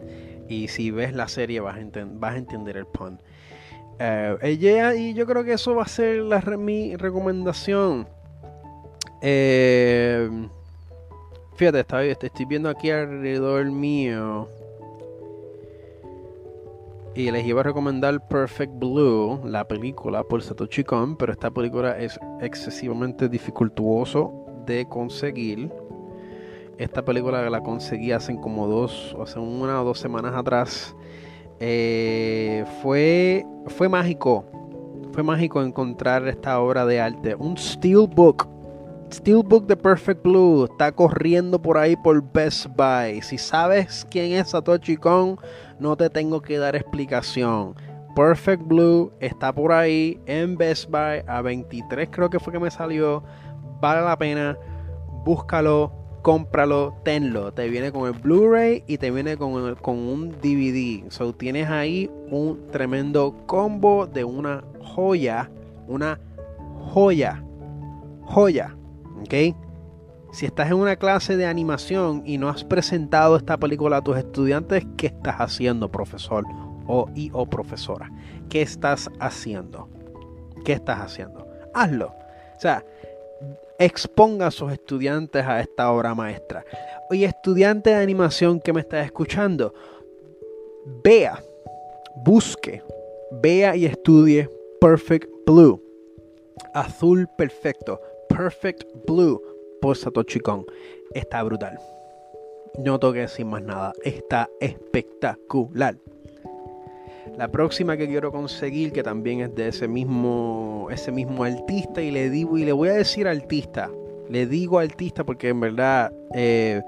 Y 0.50 0.70
si 0.70 0.92
ves 0.92 1.14
la 1.14 1.28
serie 1.28 1.60
vas 1.60 1.78
a, 1.78 2.36
entender 2.38 2.78
el 2.78 2.86
pun. 2.86 3.20
Eh, 4.00 4.58
y 4.98 5.14
yo 5.14 5.26
creo 5.26 5.44
que 5.44 5.54
eso 5.54 5.76
va 5.76 5.84
a 5.84 5.88
ser 5.88 6.24
mi 6.58 6.96
recomendación. 6.96 8.08
Eh, 9.22 10.30
fíjate, 11.56 11.80
estoy, 11.82 12.10
estoy 12.10 12.46
viendo 12.46 12.70
aquí 12.70 12.92
alrededor 12.92 13.66
mío. 13.66 14.48
Y 17.16 17.32
les 17.32 17.48
iba 17.48 17.62
a 17.62 17.64
recomendar 17.64 18.28
Perfect 18.28 18.74
Blue, 18.78 19.42
la 19.44 19.68
película 19.68 20.22
por 20.24 20.44
Satoshi 20.44 20.84
Kon, 20.84 21.16
pero 21.18 21.32
esta 21.32 21.50
película 21.50 21.98
es 21.98 22.20
excesivamente 22.42 23.28
dificultuoso 23.28 24.46
de 24.68 24.88
conseguir. 24.88 25.72
Esta 26.78 27.04
película 27.04 27.50
la 27.50 27.62
conseguí 27.62 28.12
hace 28.12 28.40
como 28.40 28.68
dos, 28.68 29.16
hace 29.20 29.40
una 29.40 29.82
o 29.82 29.86
dos 29.86 30.00
semanas 30.00 30.36
atrás. 30.36 30.96
Eh, 31.60 32.66
fue, 32.84 33.46
fue 33.66 33.90
mágico. 33.90 34.46
Fue 35.12 35.24
mágico 35.24 35.64
encontrar 35.64 36.28
esta 36.28 36.60
obra 36.60 36.86
de 36.86 37.02
arte. 37.02 37.34
Un 37.34 37.58
Steelbook. 37.58 38.48
Steelbook 39.12 39.66
de 39.66 39.76
Perfect 39.76 40.22
Blue. 40.22 40.66
Está 40.66 40.92
corriendo 40.92 41.60
por 41.60 41.80
ahí 41.80 41.96
por 41.96 42.22
Best 42.32 42.68
Buy. 42.76 43.24
Si 43.24 43.40
sabes 43.40 44.06
quién 44.12 44.34
es 44.34 44.50
Satoshi 44.50 44.98
Kon, 44.98 45.40
no 45.80 45.98
te 45.98 46.12
tengo 46.12 46.44
que 46.44 46.60
dar 46.60 46.76
explicación. 46.76 47.74
Perfect 48.16 48.62
Blue 48.62 49.12
está 49.20 49.52
por 49.52 49.72
ahí 49.72 50.20
en 50.28 50.56
Best 50.56 50.92
Buy 50.92 51.24
a 51.28 51.42
23 51.42 52.10
creo 52.12 52.30
que 52.30 52.40
fue 52.40 52.54
que 52.54 52.60
me 52.60 52.70
salió. 52.70 53.24
Vale 53.82 54.02
la 54.02 54.16
pena. 54.16 54.56
Búscalo 55.26 55.97
cómpralo, 56.28 56.94
tenlo. 57.06 57.54
Te 57.54 57.70
viene 57.70 57.94
con 57.94 58.06
el 58.06 58.12
Blu-ray 58.12 58.84
y 58.86 58.98
te 58.98 59.12
viene 59.12 59.38
con, 59.38 59.76
con 59.76 59.98
un 59.98 60.32
DVD. 60.32 61.10
So 61.10 61.32
tienes 61.32 61.70
ahí 61.70 62.12
un 62.30 62.68
tremendo 62.70 63.34
combo 63.46 64.08
de 64.08 64.26
una 64.26 64.62
joya. 64.82 65.50
Una 65.88 66.20
joya. 66.92 67.42
Joya. 68.24 68.76
¿Ok? 69.22 69.56
Si 70.34 70.46
estás 70.46 70.68
en 70.68 70.74
una 70.74 70.98
clase 70.98 71.38
de 71.38 71.46
animación 71.46 72.24
y 72.26 72.38
no 72.38 72.50
has 72.50 72.66
presentado 72.66 73.38
esta 73.38 73.56
película 73.56 73.96
a 73.96 74.02
tus 74.02 74.18
estudiantes, 74.18 74.86
¿qué 74.98 75.08
estás 75.08 75.38
haciendo, 75.38 75.90
profesor 75.90 76.44
o 76.88 77.10
y 77.16 77.30
o 77.32 77.46
profesora? 77.46 78.12
¿Qué 78.50 78.62
estás 78.62 79.10
haciendo? 79.22 79.88
¿Qué 80.66 80.74
estás 80.74 81.00
haciendo? 81.00 81.48
Hazlo. 81.74 82.08
O 82.08 82.60
sea, 82.60 82.84
exponga 83.80 84.48
a 84.48 84.52
sus 84.52 84.72
estudiantes 84.72 85.46
a 85.46 85.60
esta 85.60 85.92
obra 85.92 86.16
maestra. 86.16 86.66
Oye, 87.10 87.26
estudiante 87.26 87.92
de 87.92 87.96
animación 87.98 88.60
que 88.60 88.74
me 88.74 88.82
está 88.82 89.02
escuchando, 89.02 89.74
vea, 91.04 91.42
busque, 92.16 92.82
vea 93.32 93.76
y 93.76 93.86
estudie 93.86 94.50
Perfect 94.80 95.30
Blue. 95.46 95.82
Azul 96.74 97.28
perfecto. 97.38 98.00
Perfect 98.30 98.84
Blue 99.08 99.42
por 99.82 99.96
Satoshi 99.96 100.40
Kon. 100.40 100.66
Está 101.14 101.44
brutal. 101.44 101.80
No 102.78 103.00
que 103.00 103.20
decir 103.22 103.46
más 103.46 103.64
nada. 103.64 103.94
Está 104.04 104.50
espectacular. 104.60 105.98
La 107.38 107.48
próxima 107.50 107.96
que 107.96 108.08
quiero 108.08 108.32
conseguir, 108.32 108.92
que 108.92 109.04
también 109.04 109.42
es 109.42 109.54
de 109.54 109.68
ese 109.68 109.88
mismo, 109.88 110.88
ese 110.90 111.12
mismo 111.12 111.44
artista, 111.44 112.02
y 112.02 112.10
le 112.10 112.32
digo, 112.32 112.58
y 112.58 112.66
le 112.66 112.72
voy 112.72 112.90
a 112.90 112.94
decir 112.94 113.28
artista, 113.28 113.92
le 114.28 114.48
digo 114.48 114.80
artista 114.80 115.24
porque 115.24 115.50
en 115.50 115.60
verdad 115.60 116.12
eh, 116.34 116.82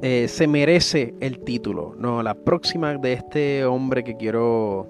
eh, 0.00 0.28
se 0.28 0.46
merece 0.46 1.12
el 1.18 1.40
título. 1.40 1.96
No, 1.98 2.22
la 2.22 2.34
próxima 2.34 2.96
de 2.96 3.14
este 3.14 3.64
hombre 3.64 4.04
que 4.04 4.16
quiero 4.16 4.86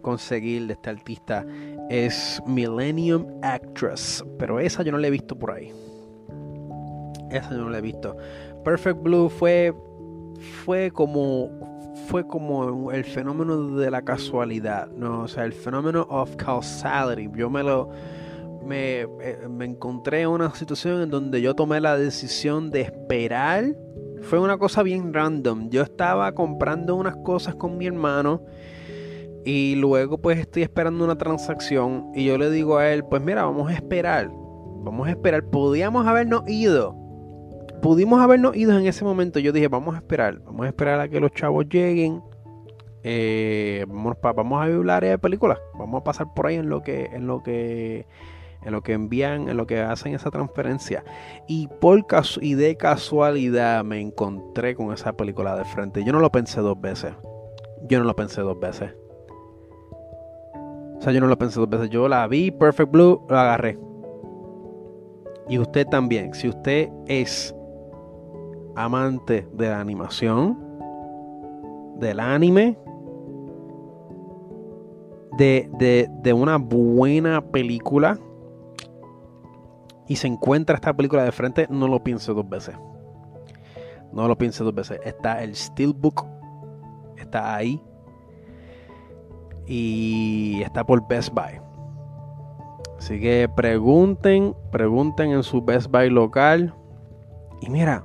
conseguir, 0.00 0.66
de 0.66 0.72
este 0.72 0.88
artista, 0.88 1.44
es 1.90 2.42
Millennium 2.46 3.26
Actress. 3.42 4.24
Pero 4.38 4.58
esa 4.58 4.82
yo 4.82 4.92
no 4.92 4.98
la 4.98 5.08
he 5.08 5.10
visto 5.10 5.38
por 5.38 5.50
ahí. 5.50 5.70
Esa 7.30 7.50
yo 7.50 7.58
no 7.58 7.68
la 7.68 7.78
he 7.78 7.82
visto. 7.82 8.16
Perfect 8.64 9.02
Blue 9.02 9.28
fue, 9.28 9.74
fue 10.64 10.90
como 10.90 11.75
fue 12.06 12.26
como 12.26 12.92
el 12.92 13.04
fenómeno 13.04 13.76
de 13.76 13.90
la 13.90 14.02
casualidad, 14.02 14.88
¿no? 14.88 15.22
O 15.22 15.28
sea, 15.28 15.44
el 15.44 15.52
fenómeno 15.52 16.06
of 16.08 16.36
causality. 16.36 17.30
Yo 17.36 17.50
me 17.50 17.62
lo... 17.62 17.90
Me, 18.64 19.02
eh, 19.02 19.46
me 19.48 19.64
encontré 19.64 20.22
en 20.22 20.28
una 20.28 20.52
situación 20.52 21.00
en 21.00 21.08
donde 21.08 21.40
yo 21.40 21.54
tomé 21.54 21.80
la 21.80 21.96
decisión 21.96 22.72
de 22.72 22.80
esperar. 22.80 23.76
Fue 24.22 24.40
una 24.40 24.58
cosa 24.58 24.82
bien 24.82 25.14
random. 25.14 25.70
Yo 25.70 25.82
estaba 25.82 26.32
comprando 26.32 26.96
unas 26.96 27.14
cosas 27.18 27.54
con 27.54 27.78
mi 27.78 27.86
hermano 27.86 28.42
y 29.44 29.76
luego 29.76 30.18
pues 30.18 30.40
estoy 30.40 30.64
esperando 30.64 31.04
una 31.04 31.16
transacción 31.16 32.10
y 32.12 32.24
yo 32.24 32.36
le 32.36 32.50
digo 32.50 32.78
a 32.78 32.90
él, 32.90 33.04
pues 33.04 33.22
mira, 33.22 33.44
vamos 33.44 33.70
a 33.70 33.74
esperar. 33.74 34.28
Vamos 34.32 35.06
a 35.06 35.10
esperar. 35.10 35.44
Podíamos 35.44 36.04
habernos 36.04 36.42
ido 36.48 37.05
pudimos 37.86 38.20
habernos 38.20 38.56
ido 38.56 38.76
en 38.76 38.84
ese 38.84 39.04
momento. 39.04 39.38
Yo 39.38 39.52
dije, 39.52 39.68
vamos 39.68 39.94
a 39.94 39.98
esperar, 39.98 40.40
vamos 40.40 40.66
a 40.66 40.66
esperar 40.66 40.98
a 40.98 41.08
que 41.08 41.20
los 41.20 41.30
chavos 41.30 41.68
lleguen. 41.68 42.20
Eh, 43.04 43.84
vamos, 43.86 44.16
vamos 44.20 44.60
a 44.60 44.66
ver 44.66 44.84
la 44.84 44.96
área 44.96 45.10
de 45.10 45.18
películas. 45.18 45.60
Vamos 45.78 46.00
a 46.00 46.02
pasar 46.02 46.34
por 46.34 46.48
ahí 46.48 46.56
en 46.56 46.68
lo 46.68 46.82
que, 46.82 47.04
en 47.12 47.28
lo 47.28 47.44
que, 47.44 48.04
en 48.64 48.72
lo 48.72 48.82
que 48.82 48.92
envían, 48.92 49.48
en 49.48 49.56
lo 49.56 49.68
que 49.68 49.78
hacen 49.78 50.16
esa 50.16 50.32
transferencia. 50.32 51.04
Y 51.46 51.68
por 51.80 52.04
y 52.40 52.54
de 52.54 52.76
casualidad 52.76 53.84
me 53.84 54.00
encontré 54.00 54.74
con 54.74 54.92
esa 54.92 55.12
película 55.16 55.54
de 55.54 55.64
frente. 55.64 56.02
Yo 56.02 56.12
no 56.12 56.18
lo 56.18 56.32
pensé 56.32 56.62
dos 56.62 56.80
veces. 56.80 57.14
Yo 57.88 58.00
no 58.00 58.04
lo 58.04 58.16
pensé 58.16 58.40
dos 58.40 58.58
veces. 58.58 58.90
O 60.98 61.02
sea, 61.02 61.12
yo 61.12 61.20
no 61.20 61.28
lo 61.28 61.38
pensé 61.38 61.60
dos 61.60 61.70
veces. 61.70 61.88
Yo 61.90 62.08
la 62.08 62.26
vi, 62.26 62.50
Perfect 62.50 62.90
Blue, 62.90 63.24
lo 63.28 63.38
agarré. 63.38 63.78
Y 65.48 65.60
usted 65.60 65.86
también. 65.86 66.34
Si 66.34 66.48
usted 66.48 66.88
es 67.06 67.55
amante 68.76 69.48
de 69.52 69.68
la 69.68 69.80
animación, 69.80 70.58
del 71.98 72.20
anime, 72.20 72.78
de, 75.36 76.08
de, 76.22 76.32
una 76.32 76.56
buena 76.56 77.40
película 77.40 78.18
y 80.06 80.16
se 80.16 80.28
encuentra 80.28 80.76
esta 80.76 80.94
película 80.94 81.24
de 81.24 81.32
frente, 81.32 81.66
no 81.68 81.88
lo 81.88 82.02
piense 82.02 82.32
dos 82.32 82.48
veces. 82.48 82.76
No 84.12 84.28
lo 84.28 84.38
piense 84.38 84.62
dos 84.64 84.74
veces. 84.74 85.00
Está 85.04 85.42
el 85.42 85.54
Steelbook. 85.54 86.24
Está 87.18 87.54
ahí. 87.54 87.82
Y 89.66 90.62
está 90.62 90.84
por 90.84 91.06
Best 91.08 91.34
Buy. 91.34 91.60
Así 92.96 93.20
que 93.20 93.48
pregunten, 93.54 94.54
pregunten 94.70 95.32
en 95.32 95.42
su 95.42 95.60
Best 95.60 95.90
Buy 95.90 96.08
local. 96.08 96.72
Y 97.60 97.68
mira, 97.68 98.04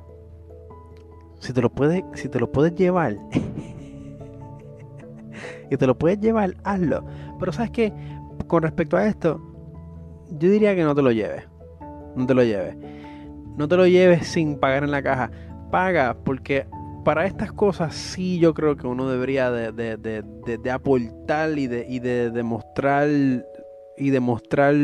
si 1.41 1.53
te 1.53 1.61
lo 1.61 1.69
puedes, 1.69 2.03
si 2.13 2.30
te 2.30 2.39
lo 2.39 2.51
puedes 2.51 2.76
llevar. 2.76 3.18
y 5.72 5.76
te 5.76 5.88
lo 5.88 5.97
puedes 5.97 6.19
llevar, 6.19 6.55
hazlo. 6.63 7.03
Pero 7.39 7.51
sabes 7.51 7.72
que 7.72 7.91
con 8.47 8.61
respecto 8.61 8.95
a 8.95 9.07
esto, 9.07 9.41
yo 10.30 10.49
diría 10.49 10.76
que 10.76 10.84
no 10.84 10.93
te 10.93 11.01
lo 11.01 11.11
lleves. 11.11 11.47
No 12.15 12.27
te 12.27 12.35
lo 12.35 12.43
lleves. 12.43 12.77
No 13.57 13.68
te 13.68 13.76
lo 13.76 13.88
lleves 13.88 14.27
sin 14.27 14.59
pagar 14.59 14.84
en 14.84 14.91
la 14.91 15.01
caja. 15.01 15.31
Paga 15.72 16.15
porque 16.23 16.68
para 17.03 17.26
estas 17.26 17.51
cosas 17.51 17.95
sí 17.95 18.38
yo 18.39 18.53
creo 18.53 18.77
que 18.77 18.85
uno 18.85 19.09
debería 19.09 19.49
de, 19.49 19.72
de, 19.72 20.72
aportar 20.72 21.57
y 21.57 21.65
de, 21.65 21.88
y 21.89 21.99
de 21.99 22.30
demostrar 22.30 23.07
y 23.97 24.11
demostrar 24.11 24.76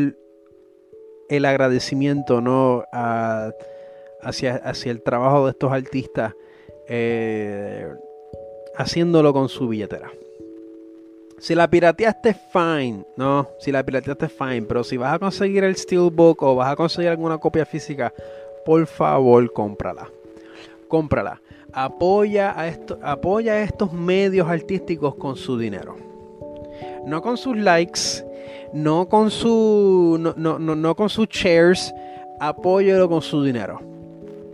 el 1.30 1.46
agradecimiento 1.46 2.42
¿no? 2.42 2.84
hacia, 4.22 4.56
hacia 4.56 4.92
el 4.92 5.04
trabajo 5.04 5.46
de 5.46 5.52
estos 5.52 5.72
artistas 5.72 6.34
eh, 6.88 7.88
haciéndolo 8.76 9.34
con 9.34 9.50
su 9.50 9.68
billetera. 9.68 10.12
Si 11.40 11.54
la 11.54 11.70
pirateaste, 11.70 12.36
fine. 12.52 13.06
No, 13.16 13.48
si 13.60 13.72
la 13.72 13.84
pirateaste, 13.84 14.28
fine. 14.28 14.64
Pero 14.64 14.84
si 14.84 14.98
vas 14.98 15.14
a 15.14 15.20
conseguir 15.20 15.64
el 15.64 15.76
Steelbook 15.76 16.42
o 16.42 16.56
vas 16.56 16.72
a 16.72 16.76
conseguir 16.76 17.10
alguna 17.10 17.38
copia 17.38 17.66
física, 17.66 18.12
por 18.66 18.86
favor, 18.88 19.52
cómprala. 19.54 20.10
Cómprala. 20.88 21.42
Apoya 21.74 22.60
a, 22.60 22.68
esto, 22.68 22.98
apoya 23.04 23.54
a 23.54 23.62
estos 23.62 23.94
medios 23.94 24.48
artísticos 24.48 25.16
con 25.16 25.36
su 25.36 25.60
dinero. 25.60 25.96
No 27.06 27.22
con 27.22 27.38
sus 27.38 27.56
likes, 27.56 28.26
no 28.74 29.08
con 29.08 29.30
su. 29.30 30.18
no, 30.20 30.34
no, 30.38 30.58
no, 30.58 30.76
no 30.76 30.96
con 30.96 31.10
sus 31.10 31.28
shares. 31.28 31.94
Apóyelo 32.40 33.08
con 33.10 33.22
su 33.22 33.44
dinero. 33.44 33.80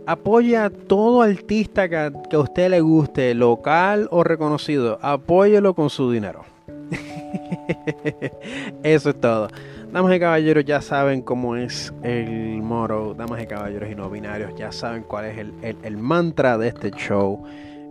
Apoya 0.06 0.66
a 0.66 0.70
todo 0.70 1.22
artista 1.22 1.88
que, 1.88 2.12
que 2.28 2.36
a 2.36 2.40
usted 2.40 2.70
le 2.70 2.80
guste, 2.80 3.34
local 3.34 4.08
o 4.10 4.22
reconocido. 4.22 4.98
Apóyelo 5.00 5.74
con 5.74 5.88
su 5.90 6.10
dinero. 6.10 6.44
Eso 8.82 9.10
es 9.10 9.20
todo. 9.20 9.48
Damas 9.94 10.16
y 10.16 10.18
caballeros, 10.18 10.64
ya 10.64 10.82
saben 10.82 11.22
cómo 11.22 11.56
es 11.56 11.94
el 12.02 12.60
moro. 12.62 13.14
Damas 13.14 13.40
y 13.42 13.46
caballeros 13.46 13.90
y 13.90 13.94
no 13.94 14.10
binarios, 14.10 14.52
ya 14.56 14.72
saben 14.72 15.04
cuál 15.04 15.26
es 15.26 15.38
el, 15.38 15.96
mantra 15.96 16.58
de 16.58 16.68
este 16.68 16.90
show. 16.90 17.44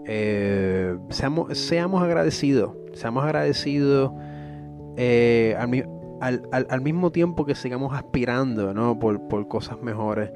Eh, 0.06 0.98
seamos, 1.10 1.58
seamos 1.58 2.04
agradecidos. 2.04 2.72
Seamos 2.94 3.24
agradecidos 3.24 4.12
eh, 4.98 5.56
al, 5.58 6.82
mismo 6.82 7.12
tiempo 7.12 7.46
que 7.46 7.56
sigamos 7.56 7.94
aspirando 7.96 8.74
¿no? 8.74 9.00
por, 9.00 9.28
por 9.30 9.48
cosas 9.48 9.82
mejores. 9.82 10.30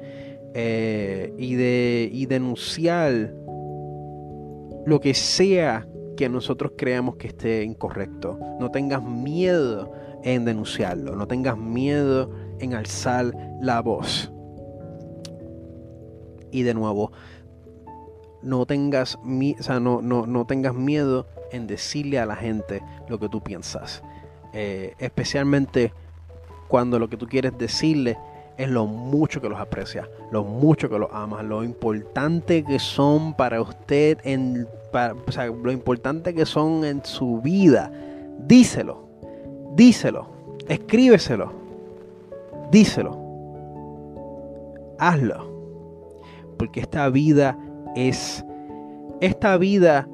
Eh, 0.54 1.32
y, 1.36 1.54
de, 1.54 2.08
y 2.12 2.26
denunciar 2.26 3.34
lo 4.86 5.00
que 5.00 5.14
sea 5.14 5.86
que 6.16 6.28
nosotros 6.28 6.72
creamos 6.76 7.16
que 7.16 7.28
esté 7.28 7.62
incorrecto. 7.62 8.38
No 8.58 8.70
tengas 8.70 9.02
miedo 9.02 9.92
en 10.24 10.44
denunciarlo, 10.44 11.14
no 11.14 11.28
tengas 11.28 11.56
miedo 11.56 12.30
en 12.58 12.74
alzar 12.74 13.32
la 13.60 13.80
voz. 13.80 14.32
Y 16.50 16.62
de 16.62 16.74
nuevo, 16.74 17.12
no 18.42 18.66
tengas, 18.66 19.18
no, 19.22 20.02
no, 20.02 20.46
tengas 20.46 20.74
miedo 20.74 21.28
en 21.52 21.66
decirle 21.66 22.18
a 22.18 22.26
la 22.26 22.36
gente 22.36 22.82
lo 23.08 23.18
que 23.18 23.28
tú 23.28 23.42
piensas. 23.42 24.02
Eh, 24.54 24.94
especialmente 24.98 25.92
cuando 26.68 26.98
lo 26.98 27.08
que 27.08 27.16
tú 27.16 27.26
quieres 27.26 27.56
decirle 27.58 28.18
es 28.58 28.68
lo 28.68 28.86
mucho 28.86 29.40
que 29.40 29.48
los 29.48 29.58
aprecia, 29.58 30.10
lo 30.32 30.42
mucho 30.42 30.90
que 30.90 30.98
los 30.98 31.08
ama, 31.12 31.44
lo 31.44 31.62
importante 31.62 32.64
que 32.64 32.80
son 32.80 33.34
para 33.34 33.62
usted, 33.62 34.18
en, 34.24 34.66
o 34.92 35.32
sea, 35.32 35.46
lo 35.46 35.70
importante 35.70 36.34
que 36.34 36.44
son 36.44 36.84
en 36.84 37.04
su 37.04 37.40
vida. 37.40 37.90
Díselo, 38.46 39.04
díselo, 39.76 40.26
escríbeselo, 40.68 41.52
díselo, 42.72 43.16
hazlo, 44.98 45.48
porque 46.58 46.80
esta 46.80 47.08
vida 47.10 47.56
es, 47.94 48.44
esta 49.20 49.56
vida 49.56 50.08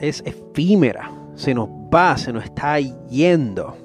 es 0.00 0.24
efímera, 0.26 1.08
se 1.36 1.54
nos 1.54 1.68
va, 1.68 2.16
se 2.16 2.32
nos 2.32 2.44
está 2.44 2.80
yendo. 2.80 3.76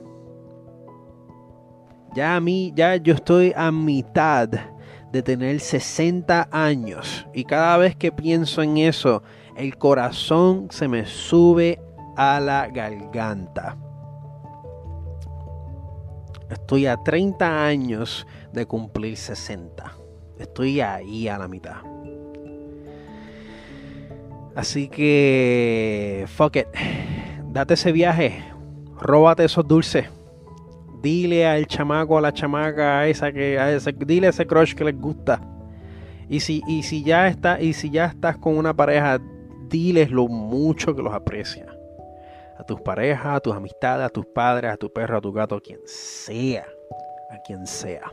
Ya 2.17 2.35
a 2.35 2.39
mí, 2.39 2.73
ya 2.75 2.95
yo 2.95 3.13
estoy 3.13 3.53
a 3.55 3.71
mitad 3.71 4.49
de 5.11 5.21
tener 5.21 5.59
60 5.59 6.49
años. 6.51 7.27
Y 7.31 7.43
cada 7.43 7.77
vez 7.77 7.95
que 7.95 8.11
pienso 8.11 8.63
en 8.63 8.77
eso, 8.77 9.21
el 9.55 9.77
corazón 9.77 10.65
se 10.71 10.87
me 10.87 11.05
sube 11.05 11.79
a 12.15 12.39
la 12.39 12.69
garganta. 12.69 13.77
Estoy 16.49 16.87
a 16.87 16.97
30 16.97 17.67
años 17.67 18.25
de 18.51 18.65
cumplir 18.65 19.15
60. 19.15 19.93
Estoy 20.39 20.81
ahí 20.81 21.27
a 21.27 21.37
la 21.37 21.47
mitad. 21.47 21.83
Así 24.55 24.89
que, 24.89 26.25
fuck 26.29 26.55
it. 26.55 26.67
Date 27.51 27.75
ese 27.75 27.91
viaje. 27.91 28.43
Róbate 28.99 29.43
esos 29.45 29.67
dulces 29.67 30.16
dile 31.01 31.45
al 31.45 31.67
chamaco, 31.67 32.17
a 32.17 32.21
la 32.21 32.33
chamaca, 32.33 32.99
a 32.99 33.07
esa 33.07 33.31
que, 33.31 33.57
a 33.59 33.71
ese, 33.73 33.91
dile 33.93 34.27
a 34.27 34.29
ese 34.31 34.45
crush 34.45 34.73
que 34.73 34.83
les 34.83 34.99
gusta. 34.99 35.41
Y 36.29 36.39
si, 36.39 36.61
y 36.67 36.83
si 36.83 37.03
ya 37.03 37.27
está, 37.27 37.61
y 37.61 37.73
si 37.73 37.89
ya 37.89 38.05
estás 38.05 38.37
con 38.37 38.57
una 38.57 38.73
pareja, 38.75 39.19
diles 39.69 40.11
lo 40.11 40.27
mucho 40.27 40.95
que 40.95 41.01
los 41.01 41.13
aprecia. 41.13 41.65
A 42.57 42.63
tus 42.63 42.81
parejas, 42.81 43.37
a 43.37 43.39
tus 43.39 43.55
amistades, 43.55 44.05
a 44.05 44.09
tus 44.09 44.25
padres, 44.25 44.71
a 44.71 44.77
tu 44.77 44.91
perro, 44.91 45.17
a 45.17 45.21
tu 45.21 45.31
gato, 45.31 45.55
a 45.55 45.61
quien 45.61 45.79
sea. 45.85 46.65
A 47.29 47.37
quien 47.45 47.67
sea. 47.67 48.11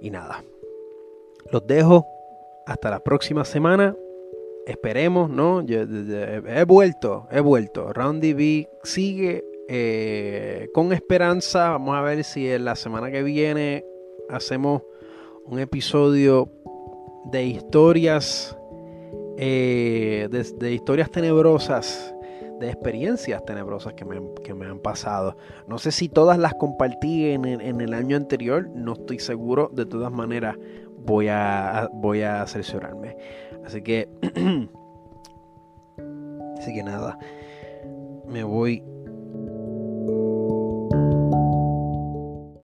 Y 0.00 0.10
nada. 0.10 0.44
Los 1.50 1.66
dejo 1.66 2.06
hasta 2.66 2.90
la 2.90 3.00
próxima 3.00 3.44
semana. 3.44 3.96
Esperemos, 4.66 5.30
¿no? 5.30 5.64
he 5.66 6.64
vuelto, 6.64 7.26
he 7.30 7.40
vuelto. 7.40 7.92
Roundy 7.92 8.34
B 8.34 8.68
sigue 8.84 9.42
eh, 9.72 10.68
con 10.74 10.92
esperanza, 10.92 11.70
vamos 11.70 11.94
a 11.94 12.00
ver 12.00 12.24
si 12.24 12.50
en 12.50 12.64
la 12.64 12.74
semana 12.74 13.12
que 13.12 13.22
viene 13.22 13.84
hacemos 14.28 14.82
un 15.44 15.60
episodio 15.60 16.50
de 17.26 17.44
historias, 17.44 18.58
eh, 19.38 20.26
de, 20.28 20.72
historias 20.72 21.08
tenebrosas, 21.12 22.12
de 22.58 22.68
experiencias 22.68 23.44
tenebrosas 23.44 23.94
que 23.94 24.04
me, 24.04 24.66
han 24.66 24.80
pasado. 24.80 25.36
No 25.68 25.78
sé 25.78 25.92
si 25.92 26.08
todas 26.08 26.36
las 26.36 26.54
compartí 26.54 27.30
en, 27.30 27.80
el 27.80 27.94
año 27.94 28.16
anterior, 28.16 28.68
no 28.74 28.94
estoy 28.94 29.20
seguro. 29.20 29.70
De 29.72 29.86
todas 29.86 30.10
maneras, 30.10 30.56
voy 30.98 31.28
a, 31.28 31.88
voy 31.92 32.22
a 32.22 32.44
cerciorarme. 32.48 33.16
Así 33.64 33.82
que, 33.82 34.08
así 36.58 36.74
que 36.74 36.82
nada, 36.82 37.20
me 38.26 38.42
voy 38.42 38.82